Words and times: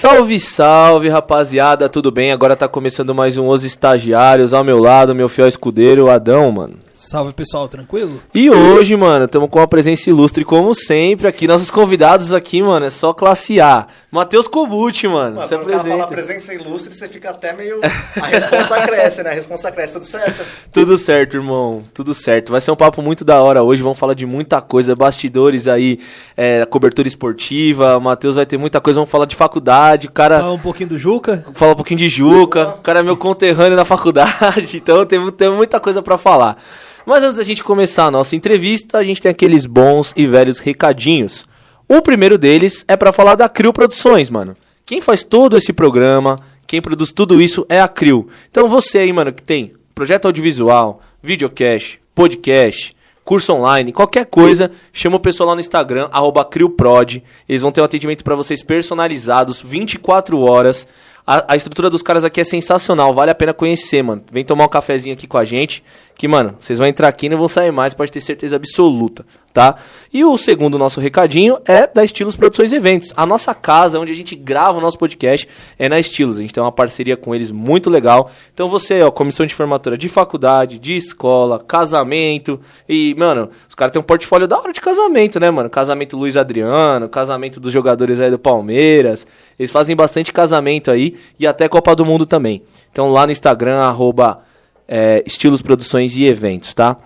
Salve, 0.00 0.40
salve, 0.40 1.10
rapaziada, 1.10 1.86
tudo 1.86 2.10
bem? 2.10 2.32
Agora 2.32 2.56
tá 2.56 2.66
começando 2.66 3.14
mais 3.14 3.36
um 3.36 3.48
Os 3.48 3.64
Estagiários. 3.64 4.54
Ao 4.54 4.64
meu 4.64 4.78
lado, 4.78 5.14
meu 5.14 5.28
fiel 5.28 5.46
escudeiro, 5.46 6.08
Adão, 6.08 6.50
mano. 6.50 6.76
Salve 7.02 7.32
pessoal, 7.32 7.66
tranquilo? 7.66 8.20
E 8.34 8.50
hoje, 8.50 8.94
mano, 8.94 9.24
estamos 9.24 9.48
com 9.48 9.58
uma 9.58 9.66
presença 9.66 10.10
ilustre, 10.10 10.44
como 10.44 10.74
sempre, 10.74 11.26
aqui. 11.26 11.46
Nossos 11.46 11.70
convidados 11.70 12.30
aqui, 12.34 12.62
mano, 12.62 12.84
é 12.84 12.90
só 12.90 13.14
classe 13.14 13.58
A. 13.58 13.86
Matheus 14.10 14.46
Kobuti, 14.46 15.08
mano. 15.08 15.36
Mano, 15.36 15.48
se 15.48 15.54
quando 15.54 15.62
apresenta. 15.62 15.88
fala 15.88 16.06
presença 16.06 16.52
ilustre, 16.52 16.92
você 16.92 17.08
fica 17.08 17.30
até 17.30 17.54
meio. 17.54 17.80
A 18.20 18.26
responsa 18.26 18.82
cresce, 18.82 19.22
né? 19.22 19.30
A 19.30 19.32
responsa 19.32 19.72
cresce, 19.72 19.94
tudo 19.94 20.04
certo? 20.04 20.44
Tudo 20.70 20.98
certo, 20.98 21.38
irmão. 21.38 21.82
Tudo 21.94 22.12
certo. 22.12 22.52
Vai 22.52 22.60
ser 22.60 22.70
um 22.70 22.76
papo 22.76 23.00
muito 23.00 23.24
da 23.24 23.42
hora 23.42 23.62
hoje. 23.62 23.80
Vamos 23.80 23.98
falar 23.98 24.12
de 24.12 24.26
muita 24.26 24.60
coisa. 24.60 24.94
Bastidores 24.94 25.68
aí, 25.68 26.00
é, 26.36 26.66
cobertura 26.66 27.08
esportiva. 27.08 27.96
O 27.96 28.00
Matheus 28.00 28.34
vai 28.34 28.44
ter 28.44 28.58
muita 28.58 28.78
coisa. 28.78 29.00
Vamos 29.00 29.10
falar 29.10 29.24
de 29.24 29.36
faculdade. 29.36 30.06
Cara. 30.08 30.38
Fala 30.40 30.52
um 30.52 30.58
pouquinho 30.58 30.90
do 30.90 30.98
Juca. 30.98 31.46
Fala 31.54 31.72
um 31.72 31.76
pouquinho 31.76 31.98
de 31.98 32.10
Juca. 32.10 32.74
O 32.78 32.82
cara 32.82 33.00
é 33.00 33.02
meu 33.02 33.16
conterrâneo 33.16 33.74
na 33.74 33.86
faculdade. 33.86 34.76
Então 34.90 35.06
tem, 35.06 35.30
tem 35.32 35.50
muita 35.50 35.80
coisa 35.80 36.02
pra 36.02 36.18
falar. 36.18 36.58
Mas 37.06 37.22
antes 37.22 37.36
da 37.36 37.42
gente 37.42 37.64
começar 37.64 38.06
a 38.06 38.10
nossa 38.10 38.36
entrevista, 38.36 38.98
a 38.98 39.04
gente 39.04 39.22
tem 39.22 39.30
aqueles 39.30 39.66
bons 39.66 40.12
e 40.16 40.26
velhos 40.26 40.58
recadinhos. 40.58 41.46
O 41.88 42.00
primeiro 42.02 42.38
deles 42.38 42.84
é 42.86 42.96
pra 42.96 43.12
falar 43.12 43.34
da 43.34 43.48
Crio 43.48 43.72
Produções, 43.72 44.30
mano. 44.30 44.56
Quem 44.86 45.00
faz 45.00 45.24
todo 45.24 45.56
esse 45.56 45.72
programa, 45.72 46.40
quem 46.66 46.80
produz 46.80 47.12
tudo 47.12 47.40
isso 47.40 47.66
é 47.68 47.80
a 47.80 47.88
Crio. 47.88 48.28
Então 48.50 48.68
você 48.68 48.98
aí, 48.98 49.12
mano, 49.12 49.32
que 49.32 49.42
tem 49.42 49.72
projeto 49.94 50.26
audiovisual, 50.26 51.00
videocast, 51.22 52.00
podcast, 52.14 52.96
curso 53.24 53.52
online, 53.52 53.92
qualquer 53.92 54.26
coisa, 54.26 54.70
chama 54.92 55.16
o 55.16 55.20
pessoal 55.20 55.50
lá 55.50 55.54
no 55.54 55.60
Instagram, 55.60 56.08
arroba 56.10 56.44
CrioProd. 56.44 57.22
Eles 57.48 57.62
vão 57.62 57.70
ter 57.70 57.80
um 57.80 57.84
atendimento 57.84 58.24
pra 58.24 58.34
vocês 58.34 58.62
personalizados, 58.62 59.60
24 59.60 60.40
horas. 60.40 60.86
A, 61.26 61.52
a 61.52 61.56
estrutura 61.56 61.88
dos 61.88 62.02
caras 62.02 62.24
aqui 62.24 62.40
é 62.40 62.44
sensacional, 62.44 63.14
vale 63.14 63.30
a 63.30 63.34
pena 63.34 63.54
conhecer, 63.54 64.02
mano. 64.02 64.22
Vem 64.32 64.44
tomar 64.44 64.64
um 64.64 64.68
cafezinho 64.68 65.14
aqui 65.14 65.26
com 65.26 65.38
a 65.38 65.44
gente, 65.44 65.84
que, 66.20 66.28
mano, 66.28 66.54
vocês 66.60 66.78
vão 66.78 66.86
entrar 66.86 67.08
aqui 67.08 67.24
e 67.24 67.28
não 67.30 67.38
vão 67.38 67.48
sair 67.48 67.72
mais, 67.72 67.94
pode 67.94 68.12
ter 68.12 68.20
certeza 68.20 68.54
absoluta, 68.54 69.24
tá? 69.54 69.76
E 70.12 70.22
o 70.22 70.36
segundo 70.36 70.76
nosso 70.76 71.00
recadinho 71.00 71.56
é 71.64 71.86
da 71.86 72.04
Estilos 72.04 72.36
Produções 72.36 72.74
e 72.74 72.76
Eventos. 72.76 73.10
A 73.16 73.24
nossa 73.24 73.54
casa, 73.54 73.98
onde 73.98 74.12
a 74.12 74.14
gente 74.14 74.36
grava 74.36 74.76
o 74.76 74.82
nosso 74.82 74.98
podcast, 74.98 75.48
é 75.78 75.88
na 75.88 75.98
Estilos. 75.98 76.36
A 76.36 76.42
gente 76.42 76.52
tem 76.52 76.62
uma 76.62 76.70
parceria 76.70 77.16
com 77.16 77.34
eles 77.34 77.50
muito 77.50 77.88
legal. 77.88 78.30
Então 78.52 78.68
você, 78.68 79.00
ó, 79.00 79.10
comissão 79.10 79.46
de 79.46 79.54
formatura 79.54 79.96
de 79.96 80.10
faculdade, 80.10 80.78
de 80.78 80.94
escola, 80.94 81.58
casamento. 81.58 82.60
E, 82.86 83.14
mano, 83.16 83.48
os 83.66 83.74
caras 83.74 83.90
têm 83.90 83.98
um 83.98 84.04
portfólio 84.04 84.46
da 84.46 84.58
hora 84.58 84.74
de 84.74 84.80
casamento, 84.82 85.40
né, 85.40 85.50
mano? 85.50 85.70
Casamento 85.70 86.18
Luiz 86.18 86.36
Adriano, 86.36 87.08
casamento 87.08 87.58
dos 87.58 87.72
jogadores 87.72 88.20
aí 88.20 88.30
do 88.30 88.38
Palmeiras. 88.38 89.26
Eles 89.58 89.70
fazem 89.70 89.96
bastante 89.96 90.34
casamento 90.34 90.90
aí 90.90 91.16
e 91.38 91.46
até 91.46 91.66
Copa 91.66 91.96
do 91.96 92.04
Mundo 92.04 92.26
também. 92.26 92.62
Então 92.92 93.10
lá 93.10 93.24
no 93.24 93.32
Instagram, 93.32 93.78
arroba 93.78 94.49
é, 94.92 95.22
Estilos 95.24 95.62
Produções 95.62 96.16
e 96.16 96.26
Eventos, 96.26 96.74
tá? 96.74 96.96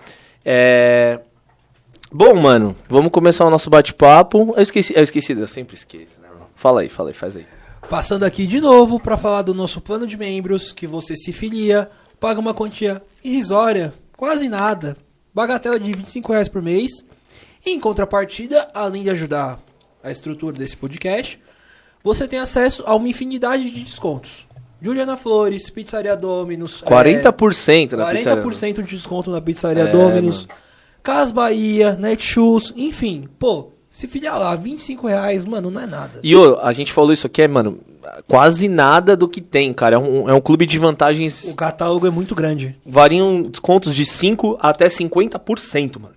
É... 0.42 1.20
Bom, 2.10 2.34
mano, 2.34 2.74
vamos 2.88 3.12
começar 3.12 3.44
o 3.44 3.50
nosso 3.50 3.68
bate-papo. 3.68 4.54
Eu 4.56 4.62
esqueci, 4.62 4.94
eu 4.96 5.02
esqueci, 5.02 5.32
eu 5.32 5.46
sempre 5.46 5.74
esqueço, 5.74 6.18
né? 6.20 6.28
Fala 6.54 6.80
aí, 6.80 6.88
fala 6.88 7.10
aí, 7.10 7.14
faz 7.14 7.36
aí. 7.36 7.46
Passando 7.90 8.22
aqui 8.22 8.46
de 8.46 8.58
novo 8.58 8.98
pra 8.98 9.18
falar 9.18 9.42
do 9.42 9.52
nosso 9.52 9.82
plano 9.82 10.06
de 10.06 10.16
membros, 10.16 10.72
que 10.72 10.86
você 10.86 11.14
se 11.14 11.30
filia, 11.30 11.90
paga 12.18 12.40
uma 12.40 12.54
quantia 12.54 13.02
irrisória, 13.22 13.92
quase 14.16 14.48
nada, 14.48 14.96
bagatela 15.34 15.78
de 15.78 15.92
25 15.92 16.32
reais 16.32 16.48
por 16.48 16.62
mês. 16.62 17.04
Em 17.66 17.78
contrapartida, 17.78 18.70
além 18.72 19.02
de 19.02 19.10
ajudar 19.10 19.60
a 20.02 20.10
estrutura 20.10 20.56
desse 20.56 20.76
podcast, 20.76 21.38
você 22.02 22.26
tem 22.26 22.38
acesso 22.38 22.82
a 22.86 22.94
uma 22.94 23.08
infinidade 23.08 23.70
de 23.70 23.84
descontos. 23.84 24.46
Juliana 24.84 25.16
Flores, 25.16 25.70
Pizzaria 25.70 26.14
Dominus. 26.14 26.82
40% 26.86 27.92
na 27.92 28.10
é, 28.10 28.16
pizzaria. 28.16 28.42
40% 28.44 28.82
de 28.82 28.96
desconto 28.96 29.30
na 29.30 29.40
Pizzaria 29.40 29.84
É, 29.84 29.86
Dominus. 29.86 30.46
mano. 30.46 30.60
Cas 31.02 31.30
Bahia, 31.30 31.94
Netshoes, 31.94 32.70
enfim. 32.76 33.26
Pô, 33.38 33.70
se 33.90 34.06
filiar 34.06 34.38
lá, 34.38 34.54
25 34.54 35.06
reais, 35.06 35.44
mano, 35.46 35.70
não 35.70 35.80
é 35.80 35.86
nada. 35.86 36.20
E 36.22 36.36
ô, 36.36 36.58
a 36.60 36.72
gente 36.74 36.92
falou 36.92 37.12
isso 37.14 37.26
aqui, 37.26 37.40
é, 37.40 37.48
mano, 37.48 37.78
quase 38.28 38.68
nada 38.68 39.16
do 39.16 39.26
que 39.26 39.40
tem, 39.40 39.72
cara. 39.72 39.96
É 39.96 39.98
um, 39.98 40.28
é 40.28 40.34
um 40.34 40.40
clube 40.40 40.66
de 40.66 40.78
vantagens. 40.78 41.44
O 41.44 41.54
catálogo 41.54 42.06
é 42.06 42.10
muito 42.10 42.34
grande. 42.34 42.76
Variam 42.84 43.42
descontos 43.42 43.94
de 43.94 44.04
5 44.04 44.58
até 44.60 44.86
50%, 44.86 45.98
mano. 45.98 46.13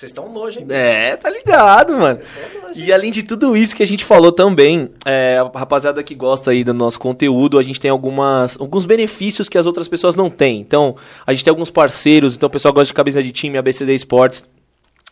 Vocês 0.00 0.12
estão 0.12 0.32
longe, 0.32 0.60
hein? 0.60 0.66
É, 0.70 1.14
tá 1.14 1.28
ligado, 1.28 1.92
mano. 1.92 2.18
E 2.74 2.90
além 2.90 3.12
de 3.12 3.22
tudo 3.22 3.54
isso 3.54 3.76
que 3.76 3.82
a 3.82 3.86
gente 3.86 4.02
falou 4.02 4.32
também, 4.32 4.88
é, 5.04 5.36
a 5.36 5.58
rapaziada 5.58 6.02
que 6.02 6.14
gosta 6.14 6.52
aí 6.52 6.64
do 6.64 6.72
nosso 6.72 6.98
conteúdo, 6.98 7.58
a 7.58 7.62
gente 7.62 7.78
tem 7.78 7.90
algumas, 7.90 8.58
alguns 8.58 8.86
benefícios 8.86 9.46
que 9.46 9.58
as 9.58 9.66
outras 9.66 9.88
pessoas 9.88 10.16
não 10.16 10.30
têm. 10.30 10.58
Então, 10.58 10.96
a 11.26 11.34
gente 11.34 11.44
tem 11.44 11.50
alguns 11.50 11.70
parceiros, 11.70 12.34
então 12.34 12.46
o 12.46 12.50
pessoal 12.50 12.72
gosta 12.72 12.86
de 12.86 12.94
camisa 12.94 13.22
de 13.22 13.30
time, 13.30 13.58
ABCD 13.58 13.92
Esportes. 13.94 14.42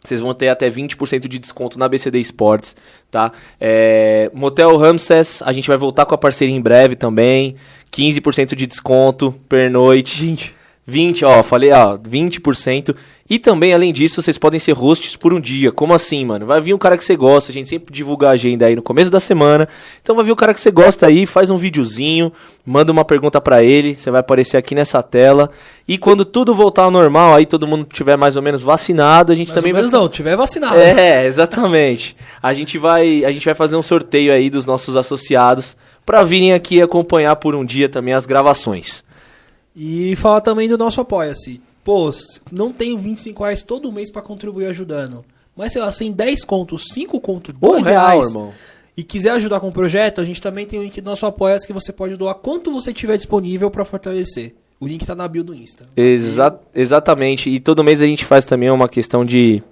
Vocês 0.03 0.22
vão 0.22 0.32
ter 0.32 0.49
até 0.49 0.71
20% 0.71 1.28
de 1.28 1.38
desconto 1.38 1.78
na 1.78 1.84
ABCD 1.84 2.19
Esportes, 2.19 2.75
tá? 3.10 3.31
É, 3.60 4.31
Motel 4.32 4.75
Ramses, 4.78 5.43
a 5.43 5.53
gente 5.53 5.69
vai 5.69 5.76
voltar 5.76 6.06
com 6.06 6.15
a 6.15 6.19
parceria 6.19 6.56
em 6.56 6.62
breve 6.62 6.97
também. 6.97 7.56
15% 7.93 8.55
de 8.55 8.66
desconto 8.66 9.32
per 9.50 9.70
noite. 9.70 10.22
20. 10.22 10.58
20, 10.88 11.22
ó, 11.26 11.43
falei, 11.43 11.71
ó, 11.71 11.99
20%. 11.99 12.97
E 13.28 13.38
também, 13.38 13.75
além 13.75 13.93
disso, 13.93 14.22
vocês 14.22 14.38
podem 14.38 14.59
ser 14.59 14.72
hosts 14.72 15.16
por 15.16 15.34
um 15.34 15.41
dia. 15.41 15.71
Como 15.71 15.93
assim, 15.93 16.25
mano? 16.25 16.47
Vai 16.47 16.62
vir 16.62 16.72
um 16.72 16.78
cara 16.78 16.97
que 16.97 17.04
você 17.04 17.15
gosta, 17.15 17.50
a 17.50 17.53
gente 17.53 17.69
sempre 17.69 17.93
divulga 17.93 18.28
a 18.28 18.31
agenda 18.31 18.65
aí 18.65 18.75
no 18.75 18.81
começo 18.81 19.10
da 19.10 19.21
semana. 19.21 19.69
Então 20.03 20.16
vai 20.16 20.25
vir 20.25 20.32
um 20.32 20.37
cara 20.37 20.54
que 20.54 20.60
você 20.62 20.71
gosta 20.71 21.06
aí, 21.06 21.26
faz 21.26 21.50
um 21.50 21.59
videozinho, 21.59 22.32
manda 22.65 22.91
uma 22.91 23.04
pergunta 23.04 23.38
pra 23.38 23.62
ele, 23.62 23.99
você 23.99 24.10
vai 24.10 24.21
aparecer 24.21 24.56
aqui 24.56 24.75
nessa 24.75 25.03
tela. 25.03 25.50
E 25.87 25.99
quando 25.99 26.25
tudo 26.25 26.54
voltar 26.54 26.84
ao 26.84 26.91
normal, 26.91 27.34
aí 27.34 27.44
todo 27.44 27.66
mundo 27.66 27.87
tiver 27.93 28.16
mais 28.16 28.34
ou 28.34 28.41
menos 28.41 28.62
vacinado, 28.62 29.31
a 29.31 29.37
gente 29.37 29.49
Mais 29.49 29.56
também 29.56 29.72
ou 29.72 29.76
menos 29.76 29.91
vai 29.91 30.00
não, 30.00 30.09
tiver 30.09 30.37
vacinado. 30.37 30.78
é, 30.78 31.26
exatamente. 31.26 32.16
A 32.43 32.55
gente 32.55 32.78
vai, 32.78 33.26
a 33.26 33.31
gente 33.31 33.44
vai 33.44 33.55
fazer 33.55 33.76
um 33.76 33.82
sorteio 33.82 34.32
aí 34.32 34.49
dos 34.49 34.65
nossos 34.65 34.97
associados 34.97 35.76
pra 36.06 36.25
virem 36.25 36.55
aqui 36.55 36.81
acompanhar 36.81 37.37
por 37.37 37.55
um 37.55 37.62
dia 37.62 37.91
também 37.91 38.15
as 38.15 38.25
gravações. 38.25 39.06
E 39.81 40.16
falar 40.16 40.41
também 40.41 40.69
do 40.69 40.77
nosso 40.77 41.00
Apoia-se. 41.00 41.61
Pô, 41.84 42.11
não 42.50 42.72
tenho 42.72 42.99
25 42.99 43.44
reais 43.44 43.62
todo 43.62 43.93
mês 43.93 44.11
pra 44.11 44.21
contribuir 44.21 44.66
ajudando. 44.66 45.25
Mas 45.56 45.72
sei 45.72 45.81
lá, 45.81 45.91
sem 45.93 46.11
10 46.11 46.44
contos, 46.44 46.87
5 46.93 47.21
contos, 47.21 47.55
Um 47.55 47.59
2 47.59 47.87
real, 47.87 48.09
reais. 48.09 48.27
irmão. 48.27 48.53
E 48.97 49.05
quiser 49.05 49.31
ajudar 49.31 49.61
com 49.61 49.69
o 49.69 49.72
projeto, 49.72 50.21
a 50.21 50.25
gente 50.25 50.43
também 50.43 50.67
tem 50.67 50.81
o 50.81 50.83
link 50.83 51.00
do 51.00 51.09
nosso 51.09 51.25
Apoia-se 51.25 51.65
que 51.67 51.72
você 51.72 51.93
pode 51.93 52.17
doar 52.17 52.34
quanto 52.34 52.72
você 52.72 52.93
tiver 52.93 53.17
disponível 53.17 53.71
pra 53.71 53.84
fortalecer. 53.84 54.55
O 54.81 54.87
link 54.87 55.06
tá 55.06 55.15
na 55.15 55.27
bio 55.28 55.44
do 55.44 55.55
Insta. 55.55 55.88
Exa 55.97 56.59
exatamente. 56.75 57.49
E 57.49 57.61
todo 57.61 57.84
mês 57.84 58.03
a 58.03 58.06
gente 58.06 58.25
faz 58.25 58.44
também 58.44 58.71
uma 58.71 58.88
questão 58.88 59.25
de. 59.25 59.62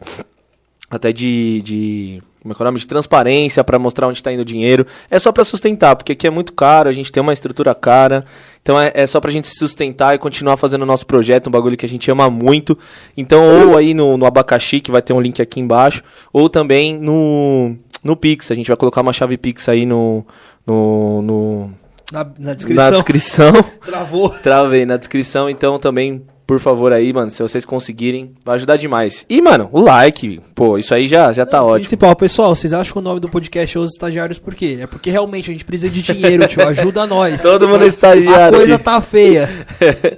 Até 0.88 1.12
de. 1.12 1.60
de 1.62 2.22
como 2.40 2.52
é 2.52 2.56
que 2.56 2.62
é 2.62 2.64
o 2.64 2.66
nome? 2.66 2.78
De 2.78 2.86
transparência 2.86 3.64
pra 3.64 3.78
mostrar 3.78 4.06
onde 4.06 4.22
tá 4.22 4.32
indo 4.32 4.42
o 4.42 4.44
dinheiro. 4.44 4.86
É 5.10 5.18
só 5.18 5.32
pra 5.32 5.44
sustentar, 5.44 5.96
porque 5.96 6.12
aqui 6.12 6.26
é 6.26 6.30
muito 6.30 6.52
caro, 6.52 6.88
a 6.88 6.92
gente 6.92 7.10
tem 7.10 7.20
uma 7.20 7.32
estrutura 7.32 7.74
cara. 7.74 8.24
Então 8.66 8.80
é, 8.80 8.90
é 8.96 9.06
só 9.06 9.20
pra 9.20 9.30
gente 9.30 9.46
se 9.46 9.54
sustentar 9.54 10.16
e 10.16 10.18
continuar 10.18 10.56
fazendo 10.56 10.82
o 10.82 10.86
nosso 10.86 11.06
projeto, 11.06 11.46
um 11.46 11.52
bagulho 11.52 11.76
que 11.76 11.86
a 11.86 11.88
gente 11.88 12.10
ama 12.10 12.28
muito. 12.28 12.76
Então, 13.16 13.44
ou 13.68 13.78
aí 13.78 13.94
no, 13.94 14.16
no 14.16 14.26
abacaxi, 14.26 14.80
que 14.80 14.90
vai 14.90 15.00
ter 15.00 15.12
um 15.12 15.20
link 15.20 15.40
aqui 15.40 15.60
embaixo, 15.60 16.02
ou 16.32 16.50
também 16.50 16.98
no, 16.98 17.76
no 18.02 18.16
Pix. 18.16 18.50
A 18.50 18.56
gente 18.56 18.66
vai 18.66 18.76
colocar 18.76 19.02
uma 19.02 19.12
chave 19.12 19.36
Pix 19.36 19.68
aí 19.68 19.86
no. 19.86 20.26
no, 20.66 21.22
no 21.22 21.70
Na, 22.10 22.24
na 22.24 22.30
na 22.40 22.54
descrição. 22.54 22.90
descrição. 22.90 23.52
Travou. 23.86 24.30
Travei 24.30 24.84
na 24.84 24.96
descrição, 24.96 25.48
então 25.48 25.78
também, 25.78 26.20
por 26.46 26.60
favor 26.60 26.92
aí, 26.92 27.12
mano, 27.12 27.28
se 27.28 27.42
vocês 27.42 27.64
conseguirem, 27.64 28.32
vai 28.44 28.54
ajudar 28.54 28.76
demais. 28.76 29.26
E, 29.28 29.42
mano, 29.42 29.68
o 29.72 29.80
like, 29.80 30.40
pô, 30.54 30.78
isso 30.78 30.94
aí 30.94 31.08
já, 31.08 31.32
já 31.32 31.44
tá 31.44 31.62
ótimo. 31.62 31.80
Principal, 31.80 32.14
pessoal, 32.14 32.54
vocês 32.54 32.72
acham 32.72 32.92
que 32.92 32.98
o 33.00 33.02
nome 33.02 33.18
do 33.18 33.28
podcast 33.28 33.76
é 33.76 33.80
Os 33.80 33.92
Estagiários 33.92 34.38
por 34.38 34.54
quê? 34.54 34.78
É 34.80 34.86
porque 34.86 35.10
realmente 35.10 35.50
a 35.50 35.52
gente 35.52 35.64
precisa 35.64 35.90
de 35.90 36.00
dinheiro, 36.00 36.46
tio. 36.46 36.62
Ajuda 36.68 37.04
nós. 37.04 37.42
Todo 37.42 37.66
mundo 37.66 37.82
é 37.82 37.88
estagiário 37.88 38.56
A 38.56 38.60
coisa 38.60 38.78
tá 38.78 39.00
feia. 39.00 39.48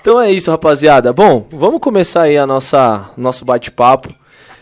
então 0.00 0.20
é 0.20 0.30
isso, 0.30 0.48
rapaziada. 0.48 1.12
Bom, 1.12 1.44
vamos 1.50 1.80
começar 1.80 2.22
aí 2.22 2.38
a 2.38 2.46
nossa 2.46 3.10
nosso 3.16 3.44
bate-papo. 3.44 4.14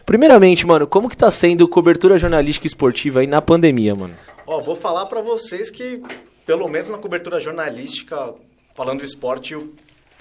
Primeiramente, 0.06 0.66
mano, 0.66 0.86
como 0.86 1.10
que 1.10 1.16
tá 1.16 1.30
sendo 1.30 1.68
cobertura 1.68 2.16
jornalística 2.16 2.66
e 2.66 2.68
esportiva 2.68 3.20
aí 3.20 3.26
na 3.26 3.42
pandemia, 3.42 3.94
mano? 3.94 4.14
Ó, 4.46 4.60
vou 4.60 4.74
falar 4.74 5.04
pra 5.06 5.20
vocês 5.20 5.70
que, 5.70 6.02
pelo 6.46 6.66
menos 6.68 6.88
na 6.88 6.96
cobertura 6.96 7.38
jornalística, 7.38 8.34
falando 8.74 9.00
do 9.00 9.04
esporte, 9.04 9.54
o 9.54 9.72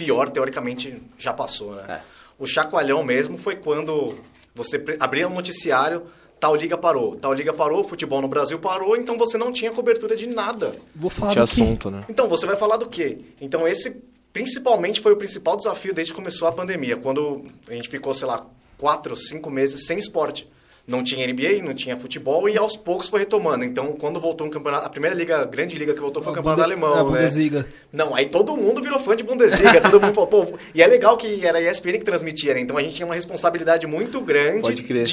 pior, 0.01 0.30
teoricamente, 0.30 1.00
já 1.18 1.31
passou, 1.31 1.75
né? 1.75 1.83
É. 1.88 2.01
O 2.39 2.48
chacoalhão 2.48 3.03
mesmo 3.03 3.38
foi 3.38 3.56
quando 3.56 4.15
você 4.56 4.83
abria 5.00 5.27
um 5.27 5.36
noticiário, 5.36 6.07
tal 6.39 6.56
liga 6.56 6.75
parou, 6.75 7.15
tal 7.15 7.33
liga 7.33 7.53
parou, 7.53 7.83
futebol 7.83 8.19
no 8.19 8.27
Brasil 8.27 8.57
parou, 8.57 8.98
então 8.98 9.15
você 9.15 9.38
não 9.38 9.51
tinha 9.51 9.71
cobertura 9.71 10.15
de 10.15 10.25
nada. 10.25 10.75
Vou 10.95 11.12
falar 11.12 11.33
que... 11.33 11.39
assunto, 11.39 11.92
né? 11.92 12.03
Então, 12.09 12.27
você 12.27 12.48
vai 12.48 12.56
falar 12.56 12.77
do 12.77 12.89
quê? 12.89 13.19
Então, 13.39 13.68
esse 13.68 14.01
principalmente 14.33 15.00
foi 15.01 15.12
o 15.13 15.18
principal 15.18 15.56
desafio 15.56 15.94
desde 15.94 16.13
que 16.13 16.19
começou 16.19 16.48
a 16.48 16.51
pandemia, 16.51 16.98
quando 16.98 17.45
a 17.69 17.74
gente 17.74 17.89
ficou, 17.89 18.13
sei 18.13 18.27
lá, 18.27 18.48
quatro, 18.77 19.15
cinco 19.15 19.51
meses 19.51 19.86
sem 19.86 20.00
esporte. 20.00 20.50
Não 20.87 21.03
tinha 21.03 21.25
NBA, 21.25 21.61
não 21.63 21.73
tinha 21.73 21.95
futebol 21.97 22.49
e 22.49 22.57
aos 22.57 22.75
poucos 22.75 23.07
foi 23.07 23.19
retomando. 23.21 23.63
Então, 23.63 23.93
quando 23.93 24.19
voltou 24.19 24.45
um 24.47 24.49
campeonato, 24.49 24.85
a 24.85 24.89
primeira 24.89 25.15
liga, 25.15 25.37
a 25.39 25.45
grande 25.45 25.77
liga 25.77 25.93
que 25.93 25.99
voltou 25.99 26.21
foi 26.23 26.31
o 26.31 26.35
campeonato 26.35 26.61
Bunde- 26.63 26.73
alemão, 26.73 26.93
a 27.07 27.11
né? 27.11 27.19
Bundesliga. 27.19 27.65
Não, 27.93 28.15
aí 28.15 28.25
todo 28.25 28.57
mundo 28.57 28.81
virou 28.81 28.99
fã 28.99 29.15
de 29.15 29.23
Bundesliga, 29.23 29.79
todo 29.81 30.01
mundo 30.01 30.13
falou, 30.13 30.27
pô, 30.27 30.57
e 30.73 30.81
é 30.81 30.87
legal 30.87 31.15
que 31.17 31.45
era 31.45 31.59
a 31.59 31.61
ESPN 31.61 31.93
que 31.99 32.05
transmitia, 32.05 32.53
né? 32.53 32.59
Então 32.61 32.77
a 32.77 32.81
gente 32.81 32.95
tinha 32.95 33.05
uma 33.05 33.15
responsabilidade 33.15 33.85
muito 33.87 34.19
grande 34.21 34.61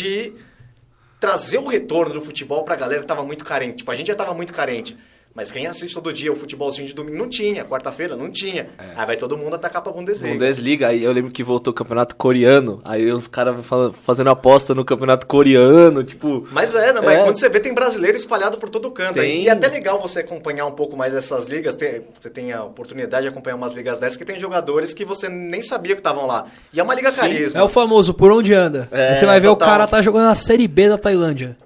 de 0.01 0.33
trazer 1.21 1.59
o 1.59 1.67
retorno 1.67 2.15
do 2.15 2.23
futebol 2.23 2.63
pra 2.65 2.77
galera 2.77 3.01
que 3.01 3.07
tava 3.07 3.23
muito 3.25 3.45
carente. 3.45 3.79
Tipo, 3.79 3.91
a 3.91 3.95
gente 3.95 4.07
já 4.07 4.15
tava 4.15 4.33
muito 4.35 4.53
carente. 4.53 4.97
Mas 5.35 5.53
quem 5.53 5.69
assiste 5.69 5.95
todo 5.95 6.13
dia 6.13 6.33
o 6.33 6.37
futebolzinho 6.37 6.87
de 6.89 6.93
domingo 6.95 7.17
não 7.17 7.29
tinha, 7.29 7.65
quarta-feira 7.65 8.17
não 8.17 8.29
tinha. 8.29 8.71
Aí 8.97 9.07
vai 9.07 9.17
todo 9.17 9.37
mundo 9.37 9.55
atacar 9.55 9.81
pra 9.81 9.93
Bundesliga. 9.93 10.35
Bundesliga, 10.35 10.89
aí 10.89 11.05
eu 11.05 11.13
lembro 11.13 11.31
que 11.31 11.45
voltou 11.45 11.71
o 11.71 11.75
campeonato 11.75 12.17
coreano, 12.17 12.81
aí 12.85 13.11
os 13.13 13.29
caras 13.29 13.55
fazendo 14.03 14.31
aposta 14.31 14.75
no 14.75 14.85
campeonato 14.85 15.27
coreano, 15.29 16.03
tipo... 16.03 16.49
Mas 16.51 16.75
é, 16.75 16.93
né? 16.93 17.01
Mas 17.05 17.19
É. 17.19 17.23
quando 17.23 17.37
você 17.39 17.49
vê, 17.49 17.61
tem 17.61 17.73
brasileiro 17.73 18.17
espalhado 18.17 18.59
por 18.59 18.69
todo 18.69 18.91
canto. 18.91 19.15
Tem. 19.15 19.43
E 19.45 19.49
é 19.49 19.53
até 19.53 19.69
legal 19.69 20.01
você 20.01 20.21
acompanhar 20.21 20.67
um 20.67 20.73
pouco 20.73 20.97
mais 20.97 21.15
essas 21.15 21.47
ligas. 21.47 21.77
Tem- 21.77 22.03
você 22.19 22.29
tem 22.31 22.53
a 22.53 22.65
oportunidade 22.65 23.23
de 23.23 23.29
acompanhar 23.29 23.55
umas 23.57 23.73
ligas 23.75 23.99
dessas 24.01 24.17
que 24.17 24.25
tem 24.25 24.41
jogadores 24.41 24.93
que 24.93 25.05
você 25.05 25.29
nem 25.29 25.63
sabia 25.63 25.95
que 25.95 26.01
estavam 26.01 26.27
lá. 26.27 26.47
E 26.73 26.81
é 26.81 26.83
uma 26.83 26.95
liga 26.95 27.13
carisma. 27.13 27.61
É 27.61 27.63
o 27.63 27.69
famoso 27.69 28.13
por 28.13 28.33
onde 28.33 28.53
anda. 28.55 28.89
É, 28.91 29.15
você 29.15 29.25
vai 29.25 29.39
ver 29.39 29.49
total. 29.49 29.69
o 29.69 29.71
cara 29.71 29.87
tá 29.87 30.03
jogando 30.03 30.25
na 30.27 30.35
Série 30.35 30.67
B 30.67 30.89
da 30.89 30.99
Tailândia. 30.99 31.57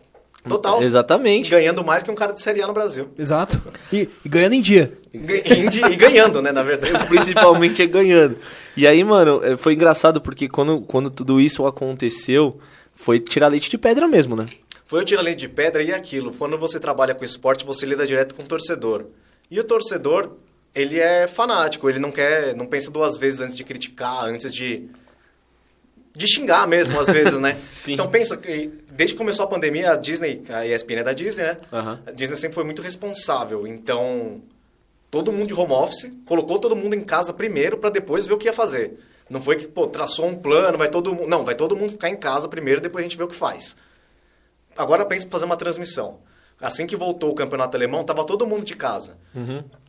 Total. 0.48 0.82
Exatamente. 0.82 1.50
Ganhando 1.50 1.84
mais 1.84 2.02
que 2.02 2.10
um 2.10 2.14
cara 2.14 2.32
de 2.32 2.42
Série 2.42 2.60
A 2.62 2.66
no 2.66 2.72
Brasil. 2.72 3.08
Exato. 3.18 3.60
E, 3.92 4.08
e 4.24 4.28
ganhando 4.28 4.54
em 4.54 4.60
dia. 4.60 4.92
E, 5.14 5.16
e- 5.18 5.92
e 5.92 5.96
ganhando, 5.96 6.42
né, 6.42 6.50
na 6.50 6.62
verdade. 6.62 7.06
Principalmente 7.06 7.80
é 7.82 7.86
ganhando. 7.86 8.36
E 8.76 8.86
aí, 8.86 9.04
mano, 9.04 9.40
é, 9.44 9.56
foi 9.56 9.74
engraçado 9.74 10.20
porque 10.20 10.48
quando, 10.48 10.80
quando 10.82 11.10
tudo 11.10 11.40
isso 11.40 11.64
aconteceu, 11.66 12.58
foi 12.94 13.20
tirar 13.20 13.48
leite 13.48 13.70
de 13.70 13.78
pedra 13.78 14.08
mesmo, 14.08 14.34
né? 14.34 14.46
Foi 14.84 15.00
o 15.00 15.04
tiro 15.04 15.22
leite 15.22 15.38
de 15.40 15.48
pedra 15.48 15.82
e 15.82 15.92
aquilo. 15.92 16.32
Quando 16.34 16.58
você 16.58 16.78
trabalha 16.80 17.14
com 17.14 17.24
esporte, 17.24 17.64
você 17.64 17.86
lida 17.86 18.06
direto 18.06 18.34
com 18.34 18.42
o 18.42 18.46
torcedor. 18.46 19.06
E 19.50 19.58
o 19.60 19.64
torcedor, 19.64 20.32
ele 20.74 20.98
é 20.98 21.26
fanático, 21.26 21.88
ele 21.88 21.98
não 21.98 22.10
quer, 22.10 22.54
não 22.56 22.66
pensa 22.66 22.90
duas 22.90 23.16
vezes 23.16 23.40
antes 23.40 23.56
de 23.56 23.64
criticar, 23.64 24.24
antes 24.26 24.52
de 24.52 24.88
de 26.14 26.26
xingar 26.26 26.66
mesmo 26.68 26.98
às 27.00 27.08
vezes, 27.08 27.40
né? 27.40 27.58
Sim. 27.72 27.94
Então 27.94 28.08
pensa 28.08 28.36
que 28.36 28.70
desde 28.90 29.14
que 29.14 29.18
começou 29.18 29.44
a 29.44 29.48
pandemia, 29.48 29.92
a 29.92 29.96
Disney, 29.96 30.42
a 30.50 30.66
ESPN 30.66 30.98
é 30.98 31.02
da 31.02 31.12
Disney, 31.12 31.44
né? 31.44 31.58
Aham. 31.72 32.00
A 32.06 32.10
Disney 32.10 32.36
sempre 32.36 32.54
foi 32.54 32.64
muito 32.64 32.82
responsável. 32.82 33.66
Então, 33.66 34.42
todo 35.10 35.32
mundo 35.32 35.48
de 35.48 35.54
home 35.54 35.72
office, 35.72 36.10
colocou 36.26 36.58
todo 36.58 36.76
mundo 36.76 36.94
em 36.94 37.02
casa 37.02 37.32
primeiro 37.32 37.78
para 37.78 37.90
depois 37.90 38.26
ver 38.26 38.34
o 38.34 38.38
que 38.38 38.46
ia 38.46 38.52
fazer. 38.52 38.98
Não 39.30 39.40
foi 39.40 39.56
que, 39.56 39.66
pô, 39.66 39.88
traçou 39.88 40.26
um 40.26 40.34
plano, 40.34 40.76
vai 40.76 40.88
todo 40.88 41.14
mundo. 41.14 41.28
Não, 41.28 41.44
vai 41.44 41.54
todo 41.54 41.74
mundo 41.74 41.92
ficar 41.92 42.10
em 42.10 42.16
casa 42.16 42.48
primeiro, 42.48 42.80
depois 42.80 43.02
a 43.02 43.08
gente 43.08 43.16
vê 43.16 43.24
o 43.24 43.28
que 43.28 43.34
faz. 43.34 43.74
Agora 44.76 45.04
pensa 45.04 45.26
em 45.26 45.30
fazer 45.30 45.44
uma 45.44 45.56
transmissão. 45.56 46.18
Assim 46.62 46.86
que 46.86 46.94
voltou 46.96 47.30
o 47.30 47.34
campeonato 47.34 47.76
alemão, 47.76 48.04
tava 48.04 48.24
todo 48.24 48.46
mundo 48.46 48.64
de 48.64 48.76
casa. 48.76 49.16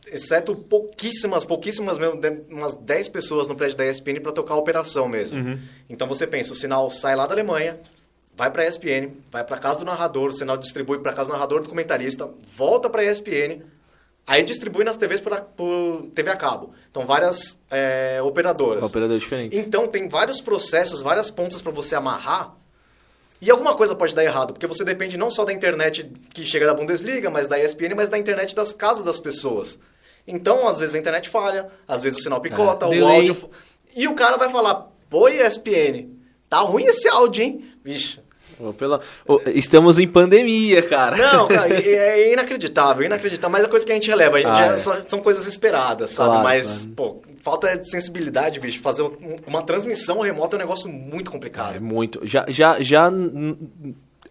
Exceto 0.08 0.54
pouquíssimas, 0.56 1.44
pouquíssimas 1.44 1.98
mesmo, 1.98 2.20
umas 2.50 2.74
10 2.74 3.08
pessoas 3.08 3.46
no 3.48 3.54
prédio 3.54 3.76
da 3.78 3.86
ESPN 3.86 4.20
para 4.20 4.32
tocar 4.32 4.54
a 4.54 4.56
operação 4.58 5.08
mesmo. 5.08 5.38
Então 5.88 6.06
você 6.08 6.26
pensa, 6.26 6.52
o 6.52 6.56
sinal 6.56 6.90
sai 6.90 7.14
lá 7.16 7.26
da 7.26 7.32
Alemanha, 7.34 7.78
vai 8.36 8.50
para 8.50 8.62
a 8.64 8.66
ESPN, 8.66 9.12
vai 9.30 9.44
para 9.44 9.56
casa 9.58 9.78
do 9.78 9.84
narrador, 9.84 10.30
o 10.30 10.32
sinal 10.32 10.56
distribui 10.56 10.98
para 10.98 11.12
casa 11.12 11.30
do 11.30 11.32
narrador 11.34 11.62
do 11.62 11.68
comentarista, 11.68 12.28
volta 12.56 12.90
para 12.90 13.02
a 13.02 13.04
ESPN, 13.04 13.62
aí 14.26 14.42
distribui 14.42 14.84
nas 14.84 14.96
TVs 14.96 15.20
por, 15.20 15.32
a- 15.32 15.40
por 15.42 16.06
TV 16.14 16.30
a 16.30 16.36
cabo. 16.36 16.72
Então 16.90 17.06
várias 17.06 17.58
é, 17.70 18.20
operadoras. 18.22 18.82
Operador 18.82 19.18
diferente. 19.18 19.56
Então 19.56 19.86
tem 19.86 20.08
vários 20.08 20.40
processos, 20.40 21.00
várias 21.02 21.30
pontas 21.30 21.62
para 21.62 21.70
você 21.72 21.94
amarrar. 21.94 22.54
E 23.44 23.50
alguma 23.50 23.74
coisa 23.74 23.94
pode 23.94 24.14
dar 24.14 24.24
errado, 24.24 24.52
porque 24.54 24.66
você 24.66 24.84
depende 24.84 25.16
não 25.18 25.30
só 25.30 25.44
da 25.44 25.52
internet 25.52 26.10
que 26.32 26.46
chega 26.46 26.64
da 26.66 26.72
Bundesliga, 26.74 27.28
mas 27.30 27.46
da 27.48 27.58
ESPN, 27.62 27.94
mas 27.94 28.08
da 28.08 28.16
internet 28.16 28.54
das 28.54 28.72
casas 28.72 29.04
das 29.04 29.20
pessoas. 29.20 29.78
Então, 30.26 30.66
às 30.66 30.78
vezes 30.80 30.94
a 30.94 30.98
internet 30.98 31.28
falha, 31.28 31.66
às 31.86 32.02
vezes 32.02 32.18
o 32.18 32.22
sinal 32.22 32.40
picota, 32.40 32.86
o 32.86 32.90
delay. 32.90 33.16
áudio. 33.28 33.50
E 33.94 34.08
o 34.08 34.14
cara 34.14 34.38
vai 34.38 34.48
falar: 34.50 34.88
pô, 35.10 35.28
ESPN, 35.28 36.08
tá 36.48 36.58
ruim 36.60 36.84
esse 36.84 37.06
áudio, 37.08 37.42
hein? 37.44 37.64
Vixe. 37.84 38.18
Pela- 38.78 39.00
estamos 39.54 39.98
em 39.98 40.06
pandemia, 40.08 40.80
cara. 40.80 41.16
Não, 41.16 41.46
cara, 41.48 41.74
é 41.74 41.86
é 42.20 42.32
inacreditável, 42.32 43.04
inacreditável. 43.04 43.50
Mas 43.50 43.64
é 43.64 43.68
coisa 43.68 43.84
que 43.84 43.92
a 43.92 43.94
gente 43.96 44.08
releva. 44.08 44.36
A 44.36 44.40
gente 44.40 44.58
Ah, 44.58 44.66
é- 44.68 44.74
é. 44.74 44.78
são, 44.78 44.96
são 45.06 45.20
coisas 45.20 45.46
esperadas, 45.46 46.12
sabe? 46.12 46.30
Claro, 46.30 46.44
mas, 46.44 46.88
claro. 46.94 46.94
pô, 46.94 47.22
falta 47.44 47.76
de 47.76 47.88
sensibilidade, 47.88 48.58
bicho. 48.58 48.80
Fazer 48.80 49.02
um- 49.02 49.36
uma 49.46 49.62
transmissão 49.62 50.20
remota 50.20 50.56
é 50.56 50.58
um 50.58 50.60
negócio 50.60 50.88
muito 50.90 51.30
complicado. 51.30 51.76
É 51.76 51.80
muito. 51.80 52.26
Já, 52.26 52.46
já, 52.48 52.80
já 52.80 53.10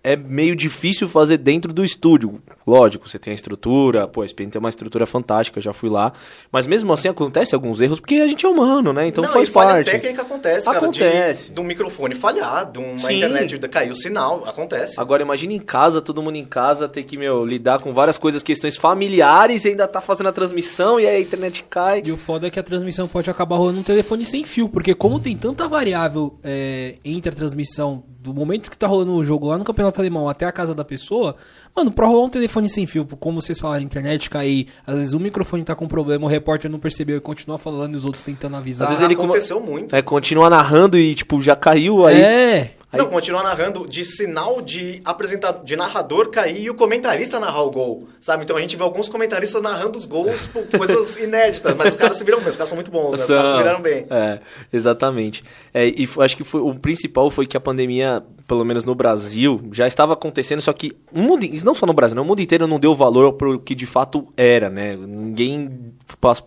é 0.03 0.15
meio 0.15 0.55
difícil 0.55 1.07
fazer 1.07 1.37
dentro 1.37 1.71
do 1.71 1.83
estúdio. 1.83 2.41
Lógico, 2.67 3.07
você 3.07 3.17
tem 3.17 3.31
a 3.31 3.35
estrutura, 3.35 4.07
pô, 4.07 4.21
a 4.21 4.25
SPN 4.25 4.49
tem 4.49 4.59
uma 4.59 4.69
estrutura 4.69 5.05
fantástica, 5.05 5.61
já 5.61 5.71
fui 5.71 5.89
lá. 5.89 6.11
Mas 6.51 6.67
mesmo 6.67 6.91
assim 6.91 7.07
acontece 7.07 7.55
alguns 7.55 7.79
erros, 7.79 7.99
porque 7.99 8.15
a 8.15 8.27
gente 8.27 8.45
é 8.45 8.49
humano, 8.49 8.91
né? 8.91 9.07
Então 9.07 9.23
não, 9.23 9.31
faz 9.31 9.47
e 9.47 9.51
falha 9.51 9.73
parte. 9.75 9.91
técnica 9.91 10.21
acontece, 10.21 10.65
cara. 10.65 10.77
Acontece. 10.77 11.49
De, 11.49 11.55
de 11.55 11.61
um 11.61 11.63
microfone 11.63 12.15
falhar, 12.15 12.69
de 12.69 12.79
uma 12.79 12.99
Sim. 12.99 13.17
internet 13.17 13.57
cair 13.73 13.91
o 13.91 13.95
sinal, 13.95 14.43
acontece. 14.45 14.99
Agora 14.99 15.23
imagine 15.23 15.55
em 15.55 15.59
casa, 15.59 16.01
todo 16.01 16.21
mundo 16.21 16.35
em 16.35 16.45
casa, 16.45 16.87
ter 16.87 17.03
que, 17.03 17.17
meu, 17.17 17.45
lidar 17.45 17.79
com 17.79 17.93
várias 17.93 18.17
coisas, 18.17 18.43
questões 18.43 18.77
familiares, 18.77 19.65
e 19.65 19.69
ainda 19.69 19.87
tá 19.87 20.01
fazendo 20.01 20.27
a 20.27 20.33
transmissão 20.33 20.99
e 20.99 21.07
aí 21.07 21.15
a 21.15 21.19
internet 21.19 21.63
cai. 21.69 22.03
E 22.05 22.11
o 22.11 22.17
foda 22.17 22.47
é 22.47 22.49
que 22.49 22.59
a 22.59 22.63
transmissão 22.63 23.07
pode 23.07 23.29
acabar 23.29 23.55
rolando 23.55 23.79
um 23.79 23.83
telefone 23.83 24.25
sem 24.25 24.43
fio, 24.43 24.69
porque 24.69 24.93
como 24.93 25.19
tem 25.19 25.35
tanta 25.35 25.67
variável 25.67 26.37
é, 26.43 26.95
entre 27.03 27.31
a 27.31 27.33
transmissão 27.33 28.03
do 28.23 28.33
momento 28.33 28.71
que 28.71 28.77
tá 28.77 28.87
rolando 28.87 29.13
o 29.13 29.25
jogo 29.25 29.47
lá 29.47 29.57
no 29.57 29.65
Campeonato 29.65 29.99
Alemão 29.99 30.29
até 30.29 30.45
a 30.45 30.51
casa 30.51 30.73
da 30.73 30.85
pessoa, 30.85 31.35
mano, 31.75 31.91
pra 31.91 32.07
rolar 32.07 32.23
um 32.23 32.29
telefone 32.29 32.69
sem 32.69 32.87
fio, 32.87 33.05
como 33.19 33.41
vocês 33.41 33.59
falaram, 33.59 33.83
internet 33.83 34.29
cair, 34.29 34.67
às 34.87 34.95
vezes 34.95 35.13
o 35.13 35.19
microfone 35.19 35.63
tá 35.63 35.75
com 35.75 35.85
problema, 35.87 36.23
o 36.23 36.29
repórter 36.29 36.71
não 36.71 36.79
percebeu 36.79 37.17
e 37.17 37.19
continua 37.19 37.57
falando 37.57 37.95
e 37.95 37.97
os 37.97 38.05
outros 38.05 38.23
tentando 38.23 38.55
avisar. 38.55 38.87
Às 38.87 38.93
vezes 38.93 39.03
ele 39.03 39.21
aconteceu 39.21 39.59
muito. 39.59 39.93
É, 39.93 40.01
continua 40.01 40.49
narrando 40.49 40.97
e, 40.97 41.13
tipo, 41.13 41.41
já 41.41 41.55
caiu 41.55 42.05
aí. 42.05 42.21
É, 42.21 42.71
Não, 42.97 43.07
continuar 43.07 43.43
narrando 43.43 43.87
de 43.87 44.05
sinal 44.05 44.61
de 44.61 45.01
apresentador, 45.03 45.63
de 45.63 45.75
narrador 45.75 46.29
cair 46.29 46.63
e 46.63 46.69
o 46.69 46.75
comentarista 46.75 47.39
narrar 47.39 47.63
o 47.63 47.71
gol, 47.71 48.07
sabe? 48.21 48.43
Então 48.43 48.55
a 48.55 48.61
gente 48.61 48.75
vê 48.75 48.83
alguns 48.83 49.07
comentaristas 49.07 49.61
narrando 49.61 49.97
os 49.97 50.05
gols 50.05 50.47
por 50.47 50.65
coisas 50.77 51.15
inéditas, 51.15 51.75
mas 51.75 51.93
os 51.93 51.95
caras 51.95 52.17
se 52.17 52.23
viram 52.23 52.39
bem, 52.39 52.49
os 52.49 52.57
caras 52.57 52.69
são 52.69 52.75
muito 52.75 52.91
bons, 52.91 53.11
né? 53.11 53.23
Os 53.23 53.25
caras 53.25 53.51
se 53.51 53.57
viraram 53.57 53.81
bem. 53.81 54.05
É, 54.09 54.39
exatamente. 54.71 55.43
É, 55.73 55.87
e 55.87 56.07
acho 56.19 56.37
que 56.37 56.43
foi, 56.43 56.61
o 56.61 56.75
principal 56.75 57.29
foi 57.31 57.45
que 57.45 57.57
a 57.57 57.59
pandemia, 57.59 58.23
pelo 58.47 58.63
menos 58.63 58.85
no 58.85 58.93
Brasil, 58.93 59.61
já 59.71 59.87
estava 59.87 60.13
acontecendo, 60.13 60.61
só 60.61 60.71
que 60.71 60.93
o 61.11 61.19
mundo, 61.19 61.47
não 61.63 61.73
só 61.73 61.85
no 61.85 61.93
Brasil, 61.93 62.15
né, 62.15 62.21
o 62.21 62.25
mundo 62.25 62.41
inteiro 62.41 62.67
não 62.67 62.79
deu 62.79 62.93
valor 62.95 63.33
pro 63.33 63.59
que 63.59 63.73
de 63.73 63.85
fato 63.85 64.27
era, 64.37 64.69
né? 64.69 64.95
Ninguém 64.95 65.93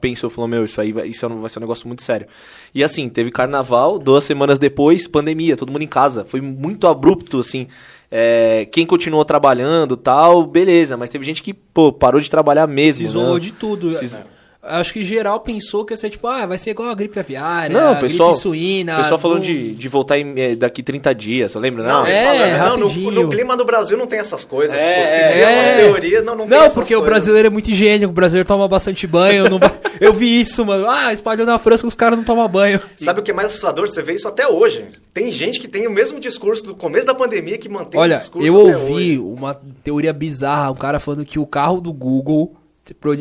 pensou, 0.01 0.31
falou, 0.31 0.49
meu, 0.49 0.65
isso 0.65 0.81
aí 0.81 0.93
vai, 0.93 1.09
isso 1.09 1.25
é 1.25 1.29
vai 1.29 1.49
ser 1.49 1.59
um 1.59 1.63
negócio 1.63 1.87
muito 1.87 2.03
sério. 2.03 2.27
E 2.75 2.83
assim, 2.85 3.09
teve 3.09 3.31
carnaval, 3.31 3.99
duas 3.99 4.25
semanas 4.25 4.59
depois, 4.59 5.07
pandemia, 5.09 5.57
todo 5.57 5.73
mundo 5.73 5.83
em 5.83 5.89
casa. 5.89 6.25
Foi 6.25 6.41
muito 6.41 6.87
abrupto, 6.87 7.39
assim. 7.41 7.67
É, 8.11 8.67
quem 8.71 8.87
continuou 8.87 9.25
trabalhando 9.25 9.97
tal, 9.97 10.47
beleza, 10.47 10.97
mas 10.97 11.11
teve 11.11 11.25
gente 11.25 11.43
que, 11.43 11.53
pô, 11.53 11.93
parou 11.93 12.21
de 12.21 12.31
trabalhar 12.31 12.67
mesmo. 12.67 12.99
se 12.99 13.05
isolou 13.05 13.35
né? 13.35 13.41
de 13.41 13.53
tudo. 13.53 13.95
Se- 13.97 14.36
Acho 14.69 14.93
que 14.93 15.05
geral 15.05 15.41
pensou 15.41 15.85
que 15.85 15.93
ia 15.93 15.97
ser 15.97 16.11
tipo, 16.11 16.27
ah, 16.27 16.47
vai 16.47 16.59
ser 16.59 16.71
igual 16.71 16.89
a 16.91 16.95
gripe 16.95 17.19
aviária, 17.19 17.79
Não, 17.79 17.89
a 17.89 17.93
o 17.93 18.01
pessoal, 18.01 18.31
gripe 18.31 18.43
suína. 18.43 18.95
o 18.99 19.03
pessoal 19.03 19.19
falando 19.19 19.37
não- 19.39 19.45
de, 19.45 19.73
de 19.73 19.89
voltar 19.89 20.19
em, 20.19 20.35
eh, 20.39 20.55
daqui 20.57 20.83
30 20.83 21.15
dias, 21.15 21.53
você 21.53 21.59
lembra? 21.59 21.85
Não, 21.85 22.01
Não, 22.01 22.07
é, 22.07 22.51
é, 22.51 22.59
não 22.59 22.77
no, 22.77 22.89
no 23.11 23.29
clima 23.29 23.57
do 23.57 23.65
Brasil 23.65 23.97
não 23.97 24.07
tem 24.07 24.19
essas 24.19 24.45
coisas. 24.45 24.81
É, 24.81 25.03
Você 25.03 25.21
é, 25.21 25.33
vê 25.33 25.55
umas 25.55 25.67
é. 25.69 25.77
teorias, 25.77 26.25
não, 26.25 26.35
não 26.37 26.47
tem 26.47 26.59
Não, 26.59 26.71
porque 26.71 26.95
o 26.95 26.99
coisas. 26.99 27.05
brasileiro 27.15 27.47
é 27.47 27.51
muito 27.51 27.71
higiênico, 27.71 28.11
o 28.11 28.15
brasileiro 28.15 28.47
toma 28.47 28.67
bastante 28.69 29.07
banho. 29.07 29.45
não 29.49 29.59
Eu 29.99 30.13
vi 30.13 30.41
isso, 30.43 30.65
mano. 30.67 30.87
Ah, 30.89 31.13
espalhou 31.13 31.47
na 31.47 31.59
França 31.59 31.83
que 31.83 31.89
os 31.89 31.95
caras 31.95 32.19
não 32.19 32.25
tomam 32.25 32.47
banho. 32.49 32.79
Sabe 32.97 33.21
o 33.21 33.23
que 33.23 33.31
é 33.31 33.35
mais 33.35 33.49
assustador? 33.49 33.89
Você 33.89 34.03
vê 34.03 34.13
isso 34.13 34.29
até 34.29 34.47
hoje. 34.47 34.85
Tem 35.15 35.33
gente 35.33 35.59
que 35.59 35.67
tem 35.67 35.87
o 35.87 35.91
mesmo 35.91 36.21
discurso 36.21 36.63
do 36.65 36.75
começo 36.75 37.07
da 37.07 37.15
pandemia 37.15 37.57
que 37.57 37.67
mantém 37.69 37.99
o 37.99 38.03
Olha, 38.03 38.19
discurso 38.19 38.47
eu 38.47 38.61
até 38.69 38.77
ouvi 38.77 38.93
hoje. 38.93 39.19
uma 39.19 39.59
teoria 39.83 40.13
bizarra, 40.13 40.71
um 40.71 40.75
cara 40.75 41.01
falando 41.01 41.25
que 41.25 41.39
o 41.39 41.47
carro 41.47 41.81
do 41.81 41.95
Google 41.95 42.55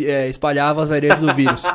é, 0.05 0.27
espalhava 0.29 0.81
as 0.83 0.89
variantes 0.89 1.21
do 1.21 1.33
vírus. 1.33 1.63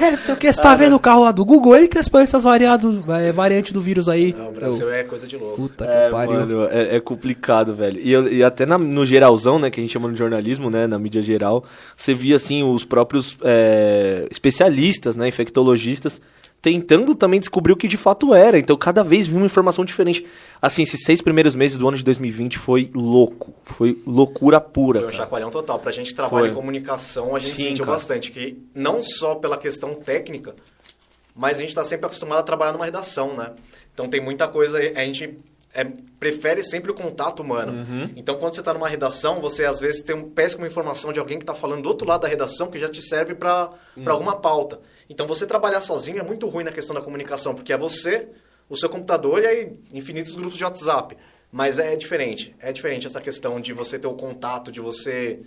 É, 0.00 0.10
não 0.12 0.18
sei 0.18 0.34
o 0.34 0.36
que, 0.36 0.52
você 0.52 0.60
tá 0.60 0.74
vendo 0.74 0.96
o 0.96 0.98
carro 0.98 1.22
lá 1.22 1.30
do 1.30 1.44
Google? 1.44 1.76
Ele 1.76 1.86
que 1.86 1.96
espalha 1.96 2.24
essas 2.24 2.42
variado, 2.42 3.04
é, 3.10 3.30
variantes 3.30 3.72
do 3.72 3.80
vírus 3.80 4.08
aí. 4.08 4.34
Não, 4.36 4.48
o 4.48 4.52
Brasil 4.52 4.88
Eu, 4.88 4.94
é 4.94 5.04
coisa 5.04 5.28
de 5.28 5.36
louco. 5.36 5.54
Puta 5.54 5.84
É, 5.84 6.06
que 6.06 6.10
pariu. 6.10 6.32
mano, 6.32 6.64
é, 6.68 6.96
é 6.96 7.00
complicado, 7.00 7.72
velho. 7.72 8.00
E, 8.02 8.10
eu- 8.12 8.26
e 8.32 8.42
até 8.42 8.66
na- 8.66 8.78
no 8.78 9.06
geralzão, 9.06 9.60
né, 9.60 9.70
que 9.70 9.78
a 9.78 9.82
gente 9.82 9.92
chama 9.92 10.10
de 10.10 10.18
jornalismo, 10.18 10.70
né, 10.70 10.88
na 10.88 10.98
mídia 10.98 11.22
geral, 11.22 11.62
você 11.96 12.14
via, 12.14 12.34
assim, 12.34 12.64
os 12.64 12.84
próprios 12.84 13.36
é, 13.44 14.26
especialistas, 14.28 15.14
né, 15.14 15.28
infectologistas, 15.28 16.20
tentando 16.62 17.12
também 17.16 17.40
descobrir 17.40 17.72
o 17.72 17.76
que 17.76 17.88
de 17.88 17.96
fato 17.96 18.32
era. 18.32 18.56
Então, 18.56 18.76
cada 18.76 19.02
vez 19.02 19.26
vinha 19.26 19.40
uma 19.40 19.46
informação 19.46 19.84
diferente. 19.84 20.24
Assim, 20.60 20.84
esses 20.84 21.02
seis 21.02 21.20
primeiros 21.20 21.56
meses 21.56 21.76
do 21.76 21.88
ano 21.88 21.96
de 21.96 22.04
2020 22.04 22.56
foi 22.56 22.88
louco. 22.94 23.52
Foi 23.64 24.00
loucura 24.06 24.60
pura, 24.60 25.00
Foi 25.00 25.08
um 25.08 25.10
cara. 25.10 25.22
chacoalhão 25.24 25.50
total. 25.50 25.80
Pra 25.80 25.90
gente 25.90 26.10
que 26.10 26.14
trabalha 26.14 26.44
Foi. 26.44 26.50
em 26.50 26.54
comunicação, 26.54 27.34
a 27.34 27.40
gente 27.40 27.56
Sim, 27.56 27.62
sentiu 27.64 27.84
cara. 27.84 27.96
bastante. 27.96 28.30
Que 28.30 28.56
não 28.72 29.02
só 29.02 29.34
pela 29.34 29.58
questão 29.58 29.92
técnica, 29.96 30.54
mas 31.34 31.58
a 31.58 31.62
gente 31.62 31.74
tá 31.74 31.84
sempre 31.84 32.06
acostumado 32.06 32.38
a 32.38 32.42
trabalhar 32.44 32.72
numa 32.72 32.84
redação, 32.84 33.34
né? 33.34 33.50
Então 33.92 34.08
tem 34.08 34.20
muita 34.20 34.46
coisa. 34.46 34.78
A 34.78 35.04
gente 35.04 35.36
é, 35.74 35.84
prefere 36.20 36.62
sempre 36.62 36.90
o 36.90 36.94
contato 36.94 37.40
humano. 37.40 37.72
Uhum. 37.72 38.10
Então, 38.16 38.36
quando 38.36 38.54
você 38.54 38.60
está 38.60 38.74
numa 38.74 38.88
redação, 38.88 39.40
você 39.40 39.64
às 39.64 39.80
vezes 39.80 40.02
tem 40.02 40.14
um 40.14 40.28
péssima 40.30 40.66
informação 40.66 41.12
de 41.12 41.18
alguém 41.18 41.38
que 41.38 41.44
está 41.44 41.54
falando 41.54 41.82
do 41.82 41.88
outro 41.88 42.06
lado 42.06 42.20
da 42.22 42.28
redação 42.28 42.70
que 42.70 42.78
já 42.78 42.88
te 42.88 43.00
serve 43.02 43.34
para 43.34 43.70
Uhum. 43.96 44.04
alguma 44.10 44.36
pauta. 44.40 44.80
Então, 45.08 45.26
você 45.26 45.46
trabalhar 45.46 45.80
sozinho 45.80 46.18
é 46.18 46.22
muito 46.22 46.46
ruim 46.48 46.64
na 46.64 46.72
questão 46.72 46.94
da 46.94 47.00
comunicação, 47.00 47.54
porque 47.54 47.72
é 47.72 47.76
você, 47.78 48.28
o 48.68 48.76
seu 48.76 48.88
computador 48.88 49.42
e 49.42 49.46
aí 49.46 49.72
infinitos 49.92 50.34
grupos 50.34 50.56
de 50.56 50.64
WhatsApp. 50.64 51.16
Mas 51.50 51.78
é 51.78 51.94
diferente. 51.96 52.54
É 52.58 52.72
diferente 52.72 53.06
essa 53.06 53.20
questão 53.20 53.60
de 53.60 53.72
você 53.74 53.98
ter 53.98 54.06
o 54.06 54.14
contato, 54.14 54.72
de 54.72 54.80
você 54.80 55.40